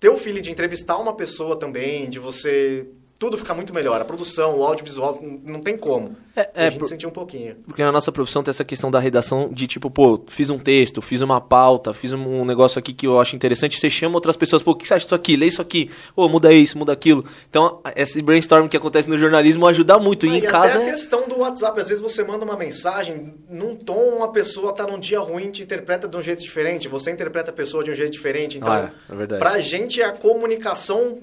ter 0.00 0.08
o 0.08 0.16
feeling 0.16 0.42
de 0.42 0.50
entrevistar 0.50 0.96
uma 0.98 1.14
pessoa 1.14 1.56
também, 1.56 2.08
de 2.10 2.18
você 2.18 2.86
tudo 3.18 3.36
ficar 3.38 3.54
muito 3.54 3.72
melhor. 3.72 4.00
A 4.00 4.04
produção, 4.04 4.58
o 4.58 4.64
audiovisual, 4.64 5.18
não 5.44 5.60
tem 5.60 5.76
como. 5.76 6.14
É, 6.36 6.50
é, 6.54 6.66
a 6.66 6.70
gente 6.70 6.80
por- 6.80 6.86
sentiu 6.88 7.08
um 7.08 7.12
pouquinho. 7.12 7.56
Porque 7.66 7.82
na 7.82 7.90
nossa 7.90 8.12
profissão 8.12 8.42
tem 8.42 8.50
essa 8.50 8.64
questão 8.64 8.90
da 8.90 8.98
redação 9.00 9.48
de 9.50 9.66
tipo, 9.66 9.90
pô, 9.90 10.22
fiz 10.28 10.50
um 10.50 10.58
texto, 10.58 11.00
fiz 11.00 11.22
uma 11.22 11.40
pauta, 11.40 11.94
fiz 11.94 12.12
um 12.12 12.44
negócio 12.44 12.78
aqui 12.78 12.92
que 12.92 13.06
eu 13.06 13.18
acho 13.18 13.34
interessante, 13.34 13.80
você 13.80 13.88
chama 13.88 14.16
outras 14.16 14.36
pessoas, 14.36 14.62
pô, 14.62 14.72
o 14.72 14.74
que 14.74 14.86
você 14.86 14.92
acha 14.92 15.04
disso 15.06 15.14
aqui? 15.14 15.34
Lê 15.34 15.46
isso 15.46 15.62
aqui, 15.62 15.90
ô, 16.14 16.28
muda 16.28 16.52
isso, 16.52 16.76
muda 16.76 16.92
aquilo. 16.92 17.24
Então, 17.48 17.80
esse 17.96 18.20
brainstorm 18.20 18.68
que 18.68 18.76
acontece 18.76 19.08
no 19.08 19.16
jornalismo 19.16 19.66
ajuda 19.66 19.98
muito. 19.98 20.26
Ah, 20.26 20.28
e 20.28 20.38
em 20.38 20.42
casa 20.42 20.76
até 20.76 20.84
a 20.84 20.88
é... 20.88 20.90
questão 20.90 21.26
do 21.26 21.38
WhatsApp. 21.38 21.80
Às 21.80 21.88
vezes 21.88 22.02
você 22.02 22.22
manda 22.22 22.44
uma 22.44 22.56
mensagem, 22.56 23.34
num 23.48 23.74
tom, 23.74 24.16
uma 24.16 24.30
pessoa 24.30 24.74
tá 24.74 24.86
num 24.86 24.98
dia 24.98 25.20
ruim, 25.20 25.50
te 25.50 25.62
interpreta 25.62 26.06
de 26.06 26.14
um 26.16 26.20
jeito 26.20 26.42
diferente. 26.42 26.86
Você 26.86 27.10
interpreta 27.10 27.48
a 27.50 27.54
pessoa 27.54 27.82
de 27.82 27.90
um 27.90 27.94
jeito 27.94 28.12
diferente. 28.12 28.58
Então, 28.58 28.70
Ah, 28.72 28.90
é, 29.08 29.12
é 29.12 29.16
verdade. 29.16 29.40
pra 29.40 29.58
gente, 29.60 30.02
a 30.02 30.12
comunicação... 30.12 31.18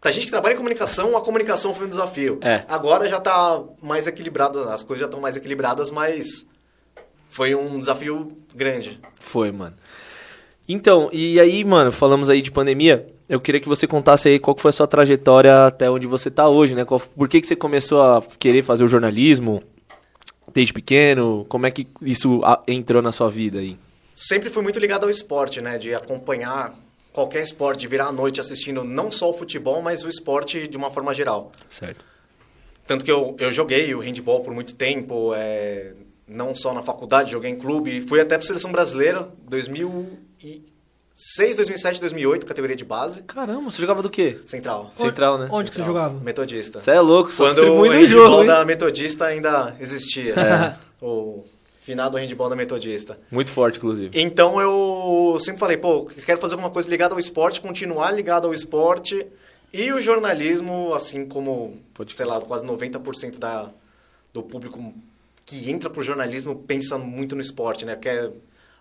Pra 0.00 0.12
gente 0.12 0.26
que 0.26 0.30
trabalha 0.30 0.52
em 0.54 0.56
comunicação, 0.56 1.16
a 1.16 1.20
comunicação 1.20 1.74
foi 1.74 1.86
um 1.86 1.88
desafio. 1.88 2.38
É. 2.42 2.64
Agora 2.68 3.08
já 3.08 3.18
tá 3.20 3.62
mais 3.82 4.06
equilibrado, 4.06 4.60
as 4.68 4.84
coisas 4.84 5.00
já 5.00 5.06
estão 5.06 5.20
mais 5.20 5.36
equilibradas, 5.36 5.90
mas 5.90 6.46
foi 7.28 7.54
um 7.54 7.78
desafio 7.78 8.36
grande. 8.54 9.00
Foi, 9.18 9.50
mano. 9.50 9.74
Então, 10.68 11.08
e 11.12 11.38
aí, 11.40 11.64
mano, 11.64 11.90
falamos 11.92 12.28
aí 12.28 12.42
de 12.42 12.50
pandemia. 12.50 13.06
Eu 13.28 13.40
queria 13.40 13.60
que 13.60 13.68
você 13.68 13.86
contasse 13.86 14.28
aí 14.28 14.38
qual 14.38 14.54
que 14.54 14.62
foi 14.62 14.68
a 14.68 14.72
sua 14.72 14.86
trajetória 14.86 15.66
até 15.66 15.90
onde 15.90 16.06
você 16.06 16.30
tá 16.30 16.48
hoje, 16.48 16.74
né? 16.74 16.84
Qual- 16.84 17.00
por 17.00 17.28
que, 17.28 17.40
que 17.40 17.46
você 17.46 17.56
começou 17.56 18.02
a 18.02 18.22
querer 18.38 18.62
fazer 18.62 18.84
o 18.84 18.88
jornalismo 18.88 19.62
desde 20.52 20.72
pequeno? 20.72 21.44
Como 21.48 21.66
é 21.66 21.70
que 21.70 21.86
isso 22.02 22.40
entrou 22.66 23.00
na 23.02 23.12
sua 23.12 23.28
vida 23.30 23.58
aí? 23.58 23.76
sempre 24.18 24.48
fui 24.48 24.62
muito 24.62 24.80
ligado 24.80 25.04
ao 25.04 25.10
esporte, 25.10 25.60
né? 25.60 25.76
De 25.76 25.94
acompanhar 25.94 26.72
qualquer 27.16 27.42
esporte, 27.42 27.80
de 27.80 27.88
virar 27.88 28.08
à 28.08 28.12
noite 28.12 28.38
assistindo 28.38 28.84
não 28.84 29.10
só 29.10 29.30
o 29.30 29.32
futebol, 29.32 29.80
mas 29.80 30.04
o 30.04 30.08
esporte 30.08 30.68
de 30.68 30.76
uma 30.76 30.90
forma 30.90 31.14
geral. 31.14 31.50
Certo. 31.70 32.04
Tanto 32.86 33.06
que 33.06 33.10
eu, 33.10 33.34
eu 33.40 33.50
joguei 33.50 33.94
o 33.94 34.00
handball 34.00 34.42
por 34.42 34.52
muito 34.52 34.74
tempo, 34.74 35.32
é, 35.34 35.94
não 36.28 36.54
só 36.54 36.74
na 36.74 36.82
faculdade, 36.82 37.32
joguei 37.32 37.50
em 37.50 37.56
clube. 37.56 38.02
Fui 38.02 38.20
até 38.20 38.36
para 38.36 38.46
seleção 38.46 38.70
brasileira, 38.70 39.26
2006, 39.48 41.56
2007, 41.56 42.00
2008, 42.00 42.44
categoria 42.44 42.76
de 42.76 42.84
base, 42.84 43.22
Caramba, 43.22 43.70
você 43.70 43.80
jogava 43.80 44.02
do 44.02 44.10
quê? 44.10 44.38
central. 44.44 44.90
Central, 44.92 45.38
né? 45.38 45.48
Onde 45.50 45.70
que 45.70 45.74
você 45.74 45.80
Central, 45.80 46.02
jogava? 46.02 46.22
Metodista. 46.22 46.80
Você 46.80 46.90
é 46.90 47.00
louco, 47.00 47.32
só 47.32 47.46
Quando 47.46 47.62
o 47.62 47.88
handball 47.88 48.30
jogo, 48.30 48.44
da 48.44 48.62
Metodista 48.66 49.24
ainda 49.24 49.74
existia. 49.80 50.34
É. 50.34 50.76
O 50.98 51.44
finado 51.86 52.16
handball 52.18 52.50
da 52.50 52.56
Metodista. 52.56 53.16
Muito 53.30 53.52
forte, 53.52 53.78
inclusive. 53.78 54.10
Então 54.20 54.60
eu 54.60 55.38
sempre 55.38 55.60
falei, 55.60 55.76
pô, 55.76 56.06
quero 56.26 56.40
fazer 56.40 56.54
alguma 56.54 56.68
coisa 56.70 56.90
ligada 56.90 57.14
ao 57.14 57.18
esporte, 57.20 57.60
continuar 57.60 58.10
ligado 58.10 58.48
ao 58.48 58.52
esporte 58.52 59.24
e 59.72 59.92
o 59.92 60.00
jornalismo, 60.00 60.92
assim 60.94 61.24
como, 61.24 61.76
Pode 61.94 62.12
sei 62.16 62.26
lá, 62.26 62.40
quase 62.40 62.66
90% 62.66 63.38
da, 63.38 63.70
do 64.34 64.42
público 64.42 64.92
que 65.44 65.70
entra 65.70 65.88
pro 65.88 66.02
jornalismo 66.02 66.56
pensa 66.56 66.98
muito 66.98 67.36
no 67.36 67.40
esporte, 67.40 67.84
né? 67.84 67.94
Quer, 67.94 68.32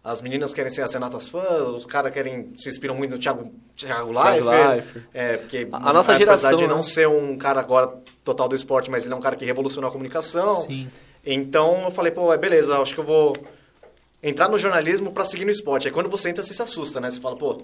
as 0.04 0.20
meninas 0.20 0.52
querem 0.52 0.72
ser 0.72 0.82
as 0.82 0.92
Renatas 0.92 1.30
fãs, 1.30 1.68
os 1.78 1.86
caras 1.86 2.12
querem 2.12 2.54
se 2.58 2.70
inspiram 2.70 2.96
muito 2.96 3.12
no 3.12 3.20
Thiago, 3.20 3.52
Thiago 3.78 4.12
Thiago 4.12 4.14
Leifert. 4.14 4.70
Leifert. 4.72 5.06
É, 5.14 5.38
porque 5.38 5.68
A- 5.72 5.90
a 5.90 5.94
nossa 5.94 6.16
apesar 6.16 6.18
geração, 6.18 6.56
de 6.58 6.64
né? 6.68 6.74
não 6.74 6.82
ser 6.82 7.08
um 7.08 7.38
cara 7.38 7.60
agora 7.60 7.94
total 8.24 8.48
do 8.50 8.56
esporte, 8.56 8.90
mas 8.90 9.06
ele 9.06 9.14
é 9.14 9.18
um 9.18 9.22
cara 9.22 9.36
que 9.36 9.46
revolucionou 9.46 9.90
a 9.90 9.92
comunicação. 9.92 10.62
Sim. 10.66 10.90
Então 11.26 11.84
eu 11.84 11.92
falei, 11.92 12.12
pô, 12.12 12.32
é 12.34 12.38
beleza, 12.38 12.78
acho 12.78 12.94
que 12.94 13.00
eu 13.00 13.06
vou 13.06 13.36
entrar 14.22 14.48
no 14.48 14.58
jornalismo 14.58 15.12
pra 15.12 15.26
seguir 15.26 15.46
no 15.46 15.52
esporte. 15.52 15.88
Aí 15.88 15.94
quando 15.94 16.10
você 16.10 16.30
entra, 16.30 16.44
você 16.44 16.54
se 16.54 16.62
assusta, 16.62 17.00
né? 17.00 17.10
Você 17.10 17.20
fala, 17.20 17.36
pô, 17.36 17.62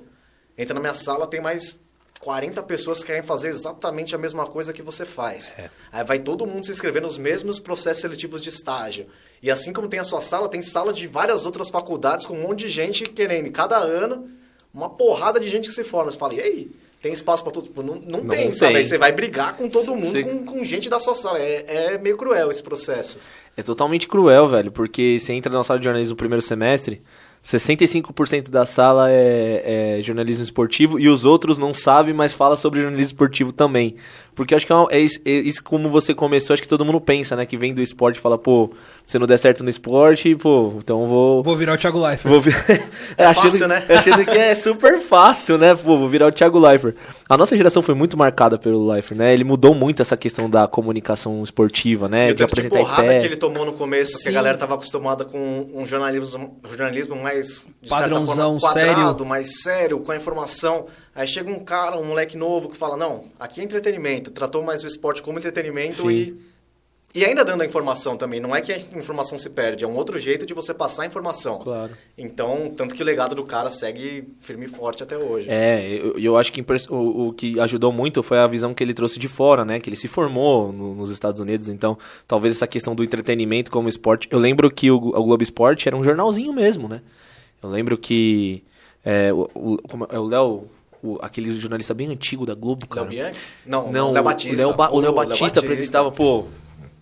entra 0.58 0.74
na 0.74 0.80
minha 0.80 0.96
sala, 0.96 1.28
tem 1.28 1.42
mais 1.42 1.80
40 2.22 2.62
pessoas 2.64 3.00
que 3.00 3.08
querem 3.08 3.24
fazer 3.24 3.50
exatamente 3.50 4.16
a 4.16 4.18
mesma 4.18 4.46
coisa 4.46 4.72
que 4.72 4.82
você 4.82 5.06
faz. 5.06 5.54
É. 5.58 5.70
Aí 5.92 6.04
vai 6.04 6.20
todo 6.20 6.46
mundo 6.46 6.66
se 6.66 6.72
inscrever 6.72 7.02
nos 7.02 7.18
mesmos 7.18 7.60
processos 7.60 8.02
seletivos 8.02 8.42
de 8.42 8.50
estágio. 8.50 9.08
E 9.42 9.50
assim 9.50 9.74
como 9.74 9.88
tem 9.88 10.00
a 10.00 10.04
sua 10.04 10.22
sala, 10.22 10.48
tem 10.48 10.62
sala 10.62 10.94
de 10.94 11.08
várias 11.08 11.46
outras 11.46 11.70
faculdades 11.70 12.26
com 12.26 12.36
um 12.36 12.42
monte 12.42 12.60
de 12.60 12.70
gente 12.70 13.04
querendo. 13.06 13.52
Cada 13.52 13.78
ano, 13.78 14.30
uma 14.74 14.90
porrada 14.90 15.40
de 15.40 15.50
gente 15.50 15.68
que 15.68 15.74
se 15.74 15.84
forma. 15.84 16.12
Você 16.12 16.18
fala, 16.18 16.36
e 16.36 16.42
aí? 16.42 16.72
Tem 17.02 17.12
espaço 17.12 17.44
pra 17.44 17.52
todo 17.52 17.66
mundo? 17.66 17.84
Não, 17.84 17.96
não, 17.96 18.24
Não 18.24 18.28
tem, 18.28 18.52
sabe? 18.52 18.84
Você 18.84 18.98
vai 18.98 19.12
brigar 19.12 19.58
com 19.58 19.68
todo 19.68 19.96
mundo, 19.96 20.24
com, 20.24 20.46
com 20.46 20.64
gente 20.64 20.88
da 20.88 21.00
sua 21.00 21.16
sala. 21.16 21.40
É, 21.40 21.94
é 21.96 21.98
meio 21.98 22.16
cruel 22.16 22.52
esse 22.52 22.62
processo. 22.62 23.20
É 23.58 23.64
totalmente 23.64 24.08
cruel, 24.08 24.48
velho, 24.48 24.72
porque 24.72 25.20
você 25.20 25.34
entra 25.34 25.52
na 25.52 25.64
sala 25.64 25.80
de 25.80 25.86
jornalismo 25.86 26.14
no 26.14 26.18
primeiro 26.18 26.42
semestre, 26.44 27.02
65% 27.44 28.50
da 28.50 28.68
sala 28.68 29.12
é, 29.12 29.98
é 29.98 30.02
jornalismo 30.02 30.44
esportivo 30.44 31.00
e 31.00 31.10
os 31.10 31.26
outros 31.26 31.58
não 31.58 31.74
sabem, 31.74 32.14
mas 32.14 32.34
fala 32.34 32.56
sobre 32.56 32.82
jornalismo 32.82 33.14
esportivo 33.14 33.52
também. 33.52 33.96
Porque 34.44 34.56
acho 34.56 34.66
que 34.66 34.72
é, 34.72 34.76
uma- 34.76 34.88
é 34.92 35.00
isso, 35.00 35.20
é 35.26 35.32
isso 35.32 35.64
como 35.64 35.90
você 35.90 36.14
começou, 36.14 36.54
acho 36.54 36.62
que 36.62 36.68
todo 36.68 36.84
mundo 36.86 37.00
pensa, 37.00 37.36
né? 37.36 37.46
Que 37.46 37.58
vem 37.58 37.74
do 37.74 37.82
esporte 37.82 38.18
e 38.18 38.20
fala, 38.20 38.38
pô, 38.38 38.72
se 39.06 39.18
não 39.20 39.28
der 39.28 39.38
certo 39.38 39.64
no 39.64 39.70
esporte, 39.70 40.34
pô, 40.36 40.74
então 40.78 41.06
vou. 41.08 41.44
Vou 41.44 41.56
virar 41.56 41.74
o 41.74 41.78
Thiago 41.78 42.00
Leifert. 42.00 42.30
Vou 42.32 42.42
vir... 42.42 42.56
É 43.18 43.26
achando, 43.26 43.44
fácil, 43.52 43.68
né? 43.68 43.84
achando 43.90 44.26
que 44.26 44.38
é 44.38 44.56
super 44.56 45.00
fácil, 45.00 45.58
né? 45.58 45.76
Pô, 45.76 45.98
vou 45.98 46.08
virar 46.10 46.28
o 46.28 46.32
Thiago 46.32 46.58
Leifert. 46.60 46.96
A 47.28 47.38
nossa 47.38 47.56
geração 47.56 47.82
foi 47.82 47.94
muito 47.96 48.18
marcada 48.18 48.58
pelo 48.58 48.92
Leifert, 48.92 49.18
né? 49.18 49.34
Ele 49.34 49.44
mudou 49.44 49.74
muito 49.76 50.02
essa 50.02 50.16
questão 50.18 50.50
da 50.50 50.68
comunicação 50.68 51.44
esportiva, 51.44 52.08
né? 52.10 52.28
E 52.28 52.32
o 52.32 52.34
de 52.34 52.36
de 52.36 52.44
apresentar 52.44 52.80
em 52.80 52.84
porrada 52.84 53.20
que 53.20 53.26
ele 53.26 53.38
tomou 53.38 53.66
no 53.66 53.74
começo, 53.74 54.18
que 54.18 54.24
Sim. 54.24 54.30
a 54.30 54.34
galera 54.34 54.58
tava 54.58 54.74
acostumada 54.76 55.24
com 55.26 55.68
um 55.74 55.86
jornalismo, 55.86 56.58
um 56.66 56.70
jornalismo 56.70 57.16
mais, 57.16 57.68
de 57.82 57.90
Padrãozão, 57.90 58.60
certa 58.60 58.80
forma, 58.80 58.94
quadrado, 58.96 59.10
sério. 59.20 59.26
mais 59.26 59.62
sério, 59.62 60.00
com 60.00 60.12
a 60.12 60.16
informação. 60.16 60.88
Aí 61.14 61.28
chega 61.28 61.52
um 61.52 61.60
cara, 61.60 61.98
um 61.98 62.06
moleque 62.06 62.38
novo, 62.38 62.70
que 62.70 62.78
fala, 62.78 62.96
não, 62.96 63.26
aqui 63.40 63.60
é 63.62 63.64
entretenimento, 63.64 64.32
tratou 64.32 64.62
mais 64.64 64.84
o 64.84 64.88
esporte 64.88 65.22
como 65.22 65.38
entretenimento 65.40 65.96
Sim. 66.04 66.10
e... 66.12 66.52
E 67.14 67.26
ainda 67.26 67.44
dando 67.44 67.60
a 67.62 67.66
informação 67.66 68.16
também, 68.16 68.40
não 68.40 68.56
é 68.56 68.62
que 68.62 68.72
a 68.72 68.78
informação 68.78 69.38
se 69.38 69.50
perde, 69.50 69.84
é 69.84 69.88
um 69.88 69.98
outro 69.98 70.18
jeito 70.18 70.46
de 70.46 70.54
você 70.54 70.74
passar 70.74 71.04
a 71.04 71.06
informação. 71.06 71.60
Claro. 71.60 71.92
Então, 72.18 72.72
tanto 72.74 72.96
que 72.96 73.04
o 73.04 73.06
legado 73.06 73.36
do 73.36 73.44
cara 73.44 73.70
segue 73.70 74.24
firme 74.40 74.64
e 74.64 74.70
forte 74.70 75.04
até 75.04 75.18
hoje. 75.18 75.46
É, 75.50 75.86
eu, 76.02 76.18
eu 76.18 76.38
acho 76.38 76.54
que 76.54 76.64
o, 76.90 77.28
o 77.28 77.34
que 77.34 77.60
ajudou 77.60 77.92
muito 77.92 78.24
foi 78.24 78.40
a 78.40 78.48
visão 78.48 78.74
que 78.74 78.82
ele 78.82 78.94
trouxe 78.94 79.20
de 79.20 79.28
fora, 79.28 79.66
né? 79.66 79.78
Que 79.82 79.90
ele 79.90 79.98
se 79.98 80.08
formou 80.08 80.72
no- 80.72 80.96
nos 80.96 81.12
Estados 81.12 81.42
Unidos, 81.42 81.68
então 81.68 81.98
talvez 82.26 82.56
essa 82.56 82.66
questão 82.66 82.96
do 82.96 83.04
entretenimento 83.04 83.70
como 83.72 83.90
esporte. 83.90 84.30
Eu 84.32 84.40
lembro 84.40 84.72
que 84.72 84.90
o, 84.90 84.96
o 84.96 85.24
Globo 85.26 85.44
Esporte 85.44 85.90
era 85.90 85.98
um 85.98 86.04
jornalzinho 86.06 86.54
mesmo, 86.54 86.88
né? 86.88 87.02
Eu 87.62 87.70
lembro 87.70 87.98
que 87.98 88.64
é, 89.04 89.34
o, 89.34 89.50
é 90.10 90.18
o 90.18 90.24
Léo, 90.24 90.64
o- 91.04 91.18
aquele 91.22 91.54
jornalista 91.58 91.94
bem 91.94 92.08
antigo 92.10 92.46
da 92.46 92.54
Globo, 92.54 92.88
cara. 92.88 93.02
Léo 93.02 93.10
Bianchi? 93.10 93.40
Não, 93.66 93.92
Não, 93.92 94.10
o 94.10 94.14
Léo 94.14 94.24
Batista. 94.24 94.56
O 94.56 94.68
Léo, 94.68 94.76
Ba- 94.78 94.90
o 94.92 95.00
Léo 95.00 95.14
Batista, 95.14 95.40
Batista. 95.46 95.60
apresentava, 95.60 96.12
pô, 96.12 96.46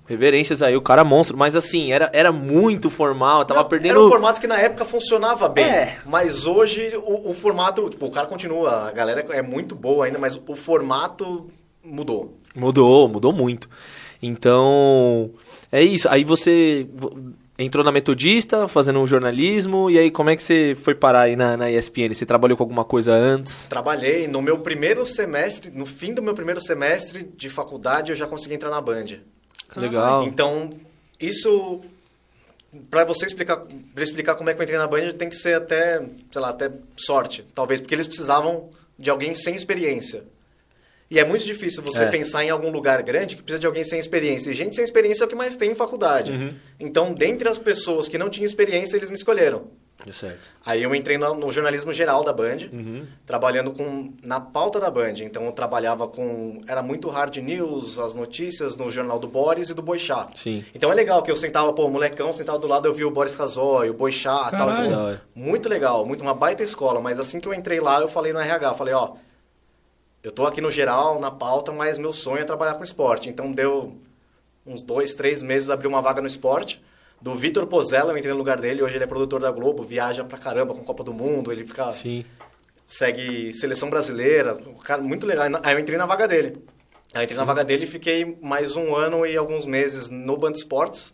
reverências 0.06 0.62
aí, 0.64 0.76
o 0.76 0.82
cara 0.82 1.02
é 1.02 1.04
monstro, 1.04 1.38
mas 1.38 1.56
assim, 1.56 1.92
era, 1.92 2.10
era 2.14 2.32
muito 2.32 2.90
formal, 2.90 3.46
tava 3.46 3.62
Não, 3.62 3.70
perdendo. 3.70 3.92
Era 3.92 4.02
um 4.02 4.10
formato 4.10 4.42
que 4.42 4.48
na 4.48 4.60
época 4.60 4.84
funcionava 4.86 5.48
bem. 5.48 5.66
É. 5.66 5.98
Mas 6.06 6.48
hoje 6.48 6.92
o, 6.98 7.30
o 7.30 7.34
formato, 7.34 7.88
tipo, 7.90 8.06
o 8.08 8.12
cara 8.12 8.26
continua, 8.26 8.88
a 8.88 8.92
galera 8.92 9.24
é 9.30 9.42
muito 9.44 9.76
boa 9.76 10.06
ainda, 10.06 10.18
mas 10.18 10.42
o 10.48 10.56
formato 10.56 11.46
mudou. 11.84 12.36
Mudou, 12.56 13.08
mudou 13.08 13.32
muito. 13.32 13.70
Então, 14.22 15.30
é 15.72 15.84
isso. 15.84 16.08
Aí 16.10 16.24
você 16.24 16.88
vo- 16.96 17.16
entrou 17.60 17.84
na 17.84 17.92
Metodista, 17.92 18.68
fazendo 18.68 19.00
um 19.00 19.06
jornalismo, 19.06 19.90
e 19.90 20.00
aí 20.00 20.10
como 20.10 20.30
é 20.30 20.36
que 20.36 20.42
você 20.42 20.76
foi 20.82 20.96
parar 20.96 21.24
aí 21.24 21.36
na, 21.36 21.58
na 21.58 21.70
ESPN? 21.70 22.14
Você 22.14 22.26
trabalhou 22.26 22.58
com 22.58 22.64
alguma 22.64 22.86
coisa 22.86 23.14
antes? 23.14 23.68
Trabalhei 23.68 24.28
no 24.28 24.42
meu 24.42 24.60
primeiro 24.60 25.06
semestre, 25.06 25.70
no 25.70 25.86
fim 25.86 26.14
do 26.14 26.22
meu 26.22 26.34
primeiro 26.34 26.62
semestre 26.62 27.24
de 27.24 27.50
faculdade, 27.50 28.12
eu 28.12 28.16
já 28.16 28.26
consegui 28.26 28.56
entrar 28.56 28.70
na 28.70 28.80
Band. 28.80 29.20
Legal. 29.76 30.26
Então, 30.26 30.72
isso 31.20 31.82
Pra 32.90 33.04
você 33.04 33.26
explicar, 33.26 33.66
pra 33.96 34.04
explicar 34.04 34.36
como 34.36 34.50
é 34.50 34.54
que 34.54 34.60
eu 34.60 34.64
entrei 34.64 34.78
na 34.78 34.86
Band, 34.86 35.12
tem 35.14 35.28
que 35.28 35.36
ser 35.36 35.56
até, 35.56 36.06
sei 36.30 36.42
lá, 36.42 36.50
até 36.50 36.72
sorte, 36.96 37.44
talvez, 37.56 37.82
porque 37.82 37.96
eles 37.96 38.06
precisavam 38.06 38.70
de 38.98 39.10
alguém 39.10 39.34
sem 39.34 39.56
experiência. 39.56 40.24
E 41.12 41.18
é 41.20 41.26
muito 41.26 41.44
difícil 41.44 41.82
você 41.82 42.04
É. 42.04 42.08
pensar 42.08 42.44
em 42.44 42.50
algum 42.52 42.70
lugar 42.70 43.02
grande 43.02 43.36
que 43.36 43.42
precisa 43.42 43.60
de 43.60 43.66
alguém 43.68 43.84
sem 43.84 44.00
experiência. 44.00 44.52
E 44.52 44.54
gente 44.54 44.76
sem 44.76 44.84
experiência 44.84 45.24
é 45.24 45.26
o 45.26 45.28
que 45.28 45.36
mais 45.36 45.56
tem 45.56 45.72
em 45.72 45.76
faculdade. 45.76 46.32
Uhum. 46.32 46.54
Então, 46.80 47.14
dentre 47.14 47.50
as 47.50 47.58
pessoas 47.58 48.08
que 48.08 48.18
não 48.18 48.30
tinham 48.30 48.46
experiência, 48.46 48.96
eles 48.96 49.10
me 49.10 49.16
escolheram. 49.16 49.64
É. 50.08 50.34
Aí 50.66 50.82
eu 50.82 50.96
entrei 50.96 51.18
no, 51.18 51.34
no 51.36 51.52
jornalismo 51.52 51.92
geral 51.92 52.24
da 52.24 52.32
Band, 52.32 52.70
Uhum. 52.72 53.06
trabalhando 53.26 53.72
com 53.72 54.14
na 54.24 54.40
pauta 54.40 54.80
da 54.80 54.90
Band. 54.90 55.16
Então 55.22 55.44
eu 55.46 55.52
trabalhava 55.52 56.08
com 56.08 56.62
era 56.68 56.82
muito 56.82 57.10
hard 57.10 57.36
news, 57.38 58.00
as 58.00 58.16
notícias 58.16 58.78
no 58.78 58.90
jornal 58.90 59.20
do 59.20 59.28
Boris 59.28 59.70
e 59.70 59.74
do 59.74 59.82
Boixá. 59.82 60.30
Sim. 60.36 60.64
Então 60.74 60.90
é 60.90 60.96
legal 60.96 61.22
que 61.22 61.30
eu 61.30 61.36
sentava, 61.36 61.74
pô, 61.74 61.90
molecão, 61.90 62.32
sentava 62.32 62.58
do 62.60 62.68
lado, 62.68 62.88
eu 62.88 62.94
via 62.94 63.06
o 63.08 63.12
Boris 63.12 63.36
Casoy, 63.36 63.90
o 63.90 63.94
Boixá, 63.94 64.50
tal, 64.52 64.68
Caralho. 64.68 64.84
tipo, 64.84 64.90
Da 64.96 65.04
hora. 65.04 65.22
muito 65.36 65.68
legal, 65.68 66.06
muito 66.06 66.22
uma 66.22 66.34
baita 66.34 66.64
escola, 66.64 67.02
mas 67.02 67.20
assim 67.20 67.40
que 67.42 67.48
eu 67.50 67.54
entrei 67.54 67.82
lá, 67.82 68.00
eu 68.00 68.08
falei 68.08 68.32
no 68.32 68.40
RH, 68.40 68.76
falei, 68.76 68.94
ó, 68.94 69.16
eu 70.24 70.32
tô 70.32 70.46
aqui 70.46 70.60
no 70.60 70.70
geral, 70.70 71.20
na 71.20 71.32
pauta, 71.32 71.72
mas 71.72 71.98
meu 71.98 72.12
sonho 72.12 72.42
é 72.42 72.46
trabalhar 72.46 72.74
com 72.76 72.84
esporte. 72.84 73.30
Então 73.30 73.52
deu 73.52 73.98
uns 74.66 74.82
dois, 74.82 75.14
três 75.14 75.42
meses 75.42 75.70
abrir 75.70 75.88
uma 75.88 76.02
vaga 76.02 76.22
no 76.22 76.28
esporte. 76.28 76.82
Do 77.22 77.36
Vitor 77.36 77.68
Pozella, 77.68 78.14
eu 78.14 78.18
entrei 78.18 78.32
no 78.32 78.38
lugar 78.38 78.60
dele, 78.60 78.82
hoje 78.82 78.96
ele 78.96 79.04
é 79.04 79.08
produtor 79.08 79.42
da 79.42 79.52
Globo, 79.52 79.84
viaja 79.84 80.24
pra 80.24 80.38
caramba 80.38 80.74
com 80.74 80.84
Copa 80.84 81.04
do 81.04 81.14
Mundo, 81.14 81.52
ele 81.52 81.66
fica 81.66 81.92
Sim. 81.92 82.24
segue 82.86 83.54
seleção 83.54 83.90
brasileira, 83.90 84.58
um 84.68 84.76
cara 84.76 85.02
muito 85.02 85.28
legal. 85.28 85.48
Aí 85.64 85.74
eu 85.74 85.80
entrei 85.80 85.98
na 85.98 86.06
vaga 86.06 86.28
dele. 86.28 86.64
Aí 87.14 87.22
eu 87.22 87.24
entrei 87.24 87.38
na 87.38 87.44
vaga 87.44 87.64
dele 87.64 87.84
e 87.84 87.88
fiquei 87.88 88.38
mais 88.42 88.76
um 88.76 88.96
ano 88.96 89.26
e 89.26 89.36
alguns 89.36 89.66
meses 89.66 90.10
no 90.10 90.38
Band 90.38 90.52
Esportes. 90.52 91.14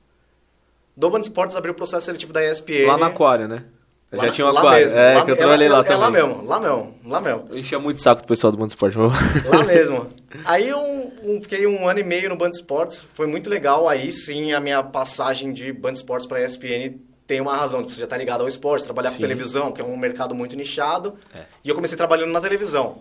Do 0.96 1.10
Band 1.10 1.22
Esportes 1.22 1.56
abriu 1.56 1.74
o 1.74 1.76
processo 1.76 2.06
seletivo 2.06 2.32
da 2.32 2.44
ESPN. 2.44 2.86
Lá 2.86 2.98
no 2.98 3.06
aquário, 3.06 3.48
né? 3.48 3.66
Lá- 4.12 4.26
já 4.28 4.32
tinha 4.32 4.48
um 4.48 4.52
lá 4.52 4.60
aquário. 4.62 4.80
mesmo, 4.80 4.98
é, 4.98 5.14
lá- 5.16 5.26
que 5.26 5.32
eu 5.32 5.36
é 5.36 5.38
trabalhei 5.38 5.68
lá 5.70 5.80
é 5.80 5.84
também. 5.84 6.00
lá 6.00 6.10
mesmo, 6.12 6.46
lá 6.46 6.60
mesmo, 6.60 6.96
lá 7.06 7.22
mesmo. 7.22 7.50
Eu 7.52 7.60
enchia 7.60 7.80
muito 7.80 8.02
saco 8.02 8.22
do 8.22 8.28
pessoal 8.28 8.52
do 8.52 8.58
Mundo 8.58 8.70
Esporte. 8.70 8.98
Lá 8.98 9.10
mesmo. 9.66 10.08
Aí 10.46 10.70
eu 10.70 10.80
um- 10.80 11.42
fiquei 11.42 11.66
um 11.68 11.88
ano 11.88 12.00
e 12.00 12.04
meio 12.04 12.30
no 12.30 12.36
Band 12.38 12.52
Esportes, 12.52 13.02
foi 13.14 13.28
muito 13.28 13.50
legal. 13.50 13.90
Aí 13.90 14.12
sim 14.12 14.54
a 14.54 14.60
minha 14.60 14.82
passagem 14.84 15.52
de 15.52 15.74
Band 15.74 15.94
Esportes 15.94 16.28
para 16.28 16.40
ESPN 16.42 16.98
tem 17.28 17.42
uma 17.42 17.56
razão. 17.58 17.84
Você 17.84 18.00
já 18.00 18.08
tá 18.08 18.16
ligado 18.16 18.42
ao 18.42 18.48
esporte, 18.48 18.86
trabalhar 18.86 19.10
Sim. 19.10 19.16
com 19.18 19.22
televisão, 19.24 19.72
que 19.72 19.82
é 19.82 19.84
um 19.84 19.98
mercado 19.98 20.34
muito 20.36 20.56
nichado. 20.56 21.16
É. 21.34 21.40
E 21.64 21.70
eu 21.70 21.76
comecei 21.76 21.98
trabalhando 21.98 22.32
na 22.32 22.40
televisão. 22.40 23.00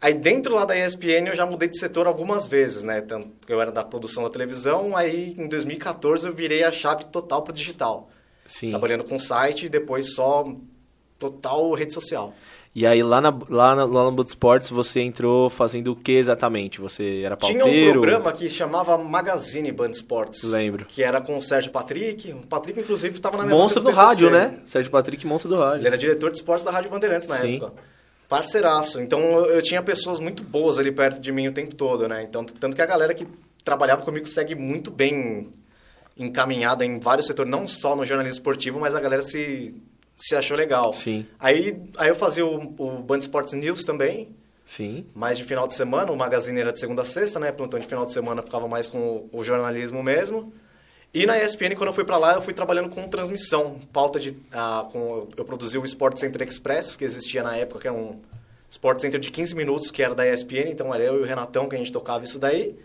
Aí 0.00 0.14
dentro 0.14 0.54
lá 0.54 0.64
da 0.64 0.76
ESPN 0.76 1.28
eu 1.28 1.34
já 1.36 1.44
mudei 1.46 1.68
de 1.68 1.78
setor 1.78 2.06
algumas 2.06 2.46
vezes, 2.46 2.84
né? 2.84 3.00
Tanto 3.00 3.28
que 3.46 3.52
eu 3.52 3.60
era 3.60 3.72
da 3.72 3.82
produção 3.82 4.22
da 4.22 4.30
televisão, 4.30 4.96
aí 4.96 5.34
em 5.36 5.48
2014 5.48 6.26
eu 6.28 6.32
virei 6.32 6.62
a 6.62 6.70
chave 6.70 7.04
total 7.06 7.42
pro 7.42 7.52
digital. 7.52 8.08
Sim. 8.46 8.70
Trabalhando 8.70 9.04
com 9.04 9.18
site 9.18 9.66
e 9.66 9.68
depois 9.68 10.14
só 10.14 10.46
total 11.18 11.72
rede 11.72 11.92
social. 11.94 12.34
E 12.76 12.84
aí 12.84 13.04
lá, 13.04 13.20
na, 13.20 13.30
lá, 13.48 13.76
na, 13.76 13.84
lá 13.84 14.04
no 14.04 14.10
Mundo 14.10 14.26
Esportes 14.26 14.68
você 14.68 15.00
entrou 15.00 15.48
fazendo 15.48 15.92
o 15.92 15.96
que 15.96 16.10
exatamente? 16.10 16.80
Você 16.80 17.22
era 17.24 17.36
Tinha 17.36 17.60
pauteiro? 17.60 17.90
um 17.90 17.92
programa 18.02 18.32
que 18.32 18.48
chamava 18.48 18.98
Magazine 18.98 19.70
Band 19.70 19.90
Sports. 19.90 20.42
Lembro. 20.42 20.84
Que 20.84 21.00
era 21.04 21.20
com 21.20 21.38
o 21.38 21.42
Sérgio 21.42 21.70
Patrick. 21.70 22.32
O 22.32 22.44
Patrick, 22.48 22.80
inclusive, 22.80 23.14
estava 23.14 23.36
na 23.36 23.44
minha 23.44 23.54
Monstro 23.56 23.80
do 23.80 23.90
TCC. 23.90 24.02
rádio, 24.04 24.30
né? 24.30 24.58
Sérgio 24.66 24.90
Patrick, 24.90 25.24
monstro 25.24 25.48
do 25.48 25.54
Ele 25.54 25.64
rádio. 25.64 25.86
era 25.86 25.96
diretor 25.96 26.32
de 26.32 26.38
esportes 26.38 26.64
da 26.64 26.72
Rádio 26.72 26.90
Bandeirantes 26.90 27.28
na 27.28 27.36
Sim. 27.36 27.56
época. 27.58 27.74
Parceiraço. 28.28 29.00
Então 29.00 29.20
eu, 29.20 29.46
eu 29.54 29.62
tinha 29.62 29.80
pessoas 29.80 30.18
muito 30.18 30.42
boas 30.42 30.76
ali 30.76 30.90
perto 30.90 31.20
de 31.20 31.30
mim 31.30 31.46
o 31.46 31.52
tempo 31.52 31.76
todo, 31.76 32.08
né? 32.08 32.24
Então, 32.24 32.44
tanto 32.44 32.74
que 32.74 32.82
a 32.82 32.86
galera 32.86 33.14
que 33.14 33.24
trabalhava 33.62 34.02
comigo 34.02 34.26
segue 34.26 34.56
muito 34.56 34.90
bem 34.90 35.52
encaminhada 36.16 36.84
em 36.84 36.98
vários 36.98 37.26
setores, 37.26 37.50
não 37.50 37.66
só 37.66 37.96
no 37.96 38.04
jornalismo 38.04 38.38
esportivo, 38.38 38.80
mas 38.80 38.94
a 38.94 39.00
galera 39.00 39.22
se, 39.22 39.74
se 40.16 40.34
achou 40.34 40.56
legal. 40.56 40.92
Sim. 40.92 41.26
Aí, 41.38 41.76
aí 41.96 42.08
eu 42.08 42.14
fazia 42.14 42.46
o, 42.46 42.74
o 42.78 43.02
Band 43.02 43.18
Sports 43.18 43.54
News 43.54 43.82
também, 43.84 44.28
Sim. 44.66 45.06
mais 45.14 45.36
de 45.38 45.44
final 45.44 45.66
de 45.66 45.74
semana, 45.74 46.12
o 46.12 46.16
magazine 46.16 46.60
era 46.60 46.72
de 46.72 46.78
segunda 46.78 47.02
a 47.02 47.04
sexta, 47.04 47.38
né? 47.40 47.50
Plantão 47.52 47.80
de 47.80 47.86
final 47.86 48.04
de 48.04 48.12
semana 48.12 48.42
ficava 48.42 48.68
mais 48.68 48.88
com 48.88 48.98
o, 48.98 49.40
o 49.40 49.44
jornalismo 49.44 50.02
mesmo. 50.02 50.52
E 51.12 51.26
na 51.26 51.38
ESPN, 51.38 51.76
quando 51.76 51.88
eu 51.88 51.94
fui 51.94 52.04
pra 52.04 52.16
lá, 52.16 52.34
eu 52.34 52.42
fui 52.42 52.52
trabalhando 52.52 52.88
com 52.88 53.06
transmissão, 53.06 53.78
pauta 53.92 54.18
de... 54.18 54.36
ah, 54.52 54.88
com, 54.90 55.28
eu 55.36 55.44
produzi 55.44 55.78
o 55.78 55.84
Sport 55.84 56.18
Center 56.18 56.42
Express, 56.46 56.96
que 56.96 57.04
existia 57.04 57.40
na 57.40 57.56
época, 57.56 57.80
que 57.82 57.86
era 57.86 57.96
um 57.96 58.20
Sport 58.68 59.00
Center 59.00 59.20
de 59.20 59.30
15 59.30 59.54
minutos, 59.54 59.92
que 59.92 60.02
era 60.02 60.12
da 60.12 60.26
ESPN, 60.26 60.70
então 60.70 60.92
era 60.92 61.04
eu 61.04 61.20
e 61.20 61.22
o 61.22 61.24
Renatão 61.24 61.68
que 61.68 61.76
a 61.76 61.78
gente 61.78 61.92
tocava 61.92 62.24
isso 62.24 62.36
daí. 62.36 62.76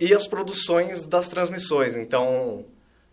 E 0.00 0.14
as 0.14 0.26
produções 0.26 1.06
das 1.06 1.28
transmissões, 1.28 1.96
então... 1.96 2.64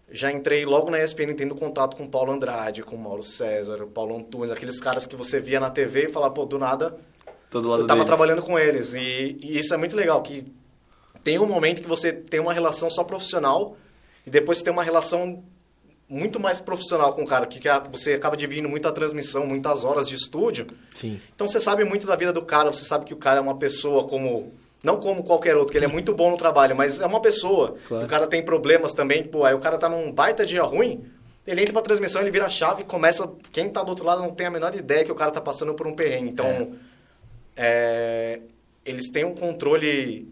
Já 0.10 0.32
entrei 0.32 0.64
logo 0.64 0.90
na 0.90 1.04
ESPN 1.04 1.34
tendo 1.36 1.54
contato 1.54 1.98
com 1.98 2.06
o 2.06 2.10
Paulo 2.10 2.32
Andrade, 2.32 2.82
com 2.82 2.96
o 2.96 3.00
Mauro 3.00 3.22
César, 3.22 3.84
o 3.84 3.88
Paulo 3.88 4.16
Antunes, 4.16 4.50
aqueles 4.52 4.80
caras 4.80 5.06
que 5.06 5.18
você 5.18 5.38
via 5.38 5.60
na 5.60 5.70
TV 5.70 6.06
e 6.06 6.10
falava, 6.10 6.34
pô, 6.34 6.46
do 6.46 6.58
nada 6.58 6.98
Todo 7.50 7.70
lado 7.70 7.82
eu 7.84 7.88
tava 7.88 8.00
deles. 8.00 8.08
trabalhando 8.08 8.42
com 8.42 8.58
eles 8.60 8.94
e, 8.94 9.38
e 9.42 9.60
isso 9.60 9.74
é 9.74 9.78
muito 9.78 9.96
legal 9.96 10.22
que 10.22 10.46
tem 11.24 11.40
um 11.40 11.46
momento 11.46 11.82
que 11.82 11.88
você 11.88 12.12
tem 12.12 12.40
uma 12.40 12.54
relação 12.54 12.90
só 12.90 13.04
profissional 13.04 13.78
e 14.26 14.30
depois 14.30 14.58
você 14.58 14.64
tem 14.66 14.74
uma 14.74 14.84
relação 14.84 15.44
muito 16.10 16.40
mais 16.40 16.62
profissional 16.62 17.14
com 17.14 17.24
o 17.24 17.28
cara 17.28 17.46
que 17.46 17.60
você 17.92 18.14
acaba 18.14 18.38
dividindo 18.38 18.70
muita 18.70 18.92
transmissão, 18.92 19.46
muitas 19.46 19.84
horas 19.84 20.08
de 20.08 20.16
estúdio. 20.16 20.68
Sim. 20.96 21.20
Então 21.36 21.48
você 21.48 21.60
sabe 21.60 21.84
muito 21.84 22.08
da 22.08 22.16
vida 22.16 22.32
do 22.32 22.42
cara, 22.42 22.72
você 22.72 22.86
sabe 22.86 23.04
que 23.04 23.14
o 23.14 23.18
cara 23.18 23.40
é 23.40 23.42
uma 23.42 23.58
pessoa 23.58 24.08
como 24.08 24.54
não 24.84 25.00
como 25.00 25.24
qualquer 25.24 25.56
outro, 25.56 25.72
que 25.72 25.78
ele 25.78 25.86
é 25.86 25.90
muito 25.90 26.14
bom 26.14 26.32
no 26.32 26.38
trabalho, 26.38 26.76
mas 26.76 27.00
é 27.00 27.06
uma 27.06 27.20
pessoa. 27.20 27.76
Claro. 27.88 28.06
O 28.06 28.08
cara 28.08 28.28
tem 28.28 28.44
problemas 28.44 28.94
também, 28.94 29.24
pô, 29.24 29.44
aí 29.44 29.54
o 29.54 29.60
cara 29.60 29.78
tá 29.78 29.90
num 29.90 30.12
baita 30.12 30.46
dia 30.46 30.64
ruim, 30.64 31.04
ele 31.46 31.62
entra 31.62 31.74
pra 31.74 31.82
transmissão, 31.82 32.22
ele 32.22 32.30
vira 32.30 32.46
a 32.46 32.50
chave 32.50 32.82
e 32.82 32.86
começa. 32.86 33.28
Quem 33.52 33.70
tá 33.70 33.82
do 33.82 33.90
outro 33.90 34.06
lado 34.06 34.22
não 34.22 34.32
tem 34.32 34.48
a 34.48 34.52
menor 34.52 34.76
ideia 34.76 35.06
que 35.06 35.12
o 35.12 35.16
cara 35.16 35.32
tá 35.32 35.40
passando 35.40 35.74
por 35.74 35.88
um 35.88 35.96
perrengue. 35.96 36.30
Então, 36.30 36.76
é, 37.56 38.42
eles 38.86 39.10
têm 39.10 39.24
um 39.24 39.34
controle 39.34 40.28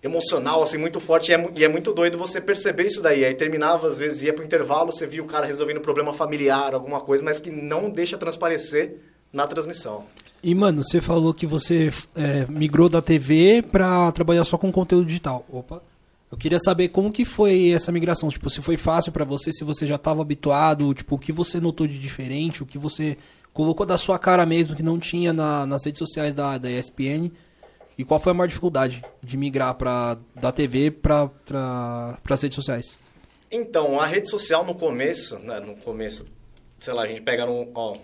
emocional 0.00 0.62
assim 0.62 0.78
muito 0.78 1.00
forte 1.00 1.32
e 1.32 1.34
é, 1.34 1.50
e 1.56 1.64
é 1.64 1.68
muito 1.68 1.92
doido 1.92 2.16
você 2.16 2.40
perceber 2.40 2.86
isso 2.86 3.02
daí. 3.02 3.24
Aí 3.24 3.34
terminava, 3.34 3.88
às 3.88 3.98
vezes 3.98 4.22
ia 4.22 4.32
pro 4.32 4.44
intervalo, 4.44 4.92
você 4.92 5.08
via 5.08 5.22
o 5.22 5.26
cara 5.26 5.44
resolvendo 5.44 5.78
um 5.78 5.82
problema 5.82 6.12
familiar, 6.12 6.72
alguma 6.72 7.00
coisa, 7.00 7.24
mas 7.24 7.40
que 7.40 7.50
não 7.50 7.90
deixa 7.90 8.16
transparecer 8.16 8.96
na 9.32 9.46
transmissão. 9.46 10.04
E, 10.42 10.54
mano, 10.54 10.82
você 10.84 11.00
falou 11.00 11.34
que 11.34 11.46
você 11.46 11.90
é, 12.14 12.46
migrou 12.48 12.88
da 12.88 13.02
TV 13.02 13.62
pra 13.62 14.10
trabalhar 14.12 14.44
só 14.44 14.56
com 14.56 14.70
conteúdo 14.70 15.06
digital. 15.06 15.44
Opa. 15.50 15.82
Eu 16.30 16.36
queria 16.36 16.58
saber 16.58 16.88
como 16.88 17.10
que 17.10 17.24
foi 17.24 17.70
essa 17.70 17.90
migração. 17.90 18.28
Tipo, 18.28 18.50
se 18.50 18.60
foi 18.60 18.76
fácil 18.76 19.10
pra 19.12 19.24
você, 19.24 19.50
se 19.52 19.64
você 19.64 19.86
já 19.86 19.94
estava 19.96 20.20
habituado, 20.22 20.92
tipo, 20.94 21.16
o 21.16 21.18
que 21.18 21.32
você 21.32 21.58
notou 21.58 21.86
de 21.86 21.98
diferente, 21.98 22.62
o 22.62 22.66
que 22.66 22.76
você 22.78 23.16
colocou 23.52 23.84
da 23.86 23.96
sua 23.98 24.18
cara 24.18 24.44
mesmo 24.46 24.76
que 24.76 24.82
não 24.82 24.98
tinha 24.98 25.32
na- 25.32 25.66
nas 25.66 25.84
redes 25.84 25.98
sociais 25.98 26.34
da, 26.34 26.58
da 26.58 26.70
ESPN. 26.70 27.32
E 27.96 28.04
qual 28.04 28.20
foi 28.20 28.30
a 28.30 28.34
maior 28.34 28.46
dificuldade 28.46 29.02
de 29.26 29.36
migrar 29.36 29.74
pra, 29.74 30.16
da 30.36 30.52
TV 30.52 30.90
para 30.92 31.28
as 32.30 32.42
redes 32.42 32.54
sociais? 32.54 32.98
Então, 33.50 33.98
a 33.98 34.06
rede 34.06 34.28
social 34.30 34.64
no 34.64 34.74
começo, 34.74 35.36
né, 35.40 35.58
no 35.58 35.74
começo, 35.76 36.24
sei 36.78 36.92
lá, 36.92 37.02
a 37.02 37.06
gente 37.08 37.22
pega 37.22 37.44
no, 37.46 37.66
ó, 37.74 37.96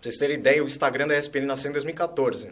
pra 0.00 0.02
vocês 0.10 0.16
terem 0.16 0.36
ideia, 0.36 0.62
o 0.62 0.66
Instagram 0.66 1.06
da 1.08 1.18
ESPN 1.18 1.46
nasceu 1.46 1.70
em 1.70 1.72
2014. 1.72 2.50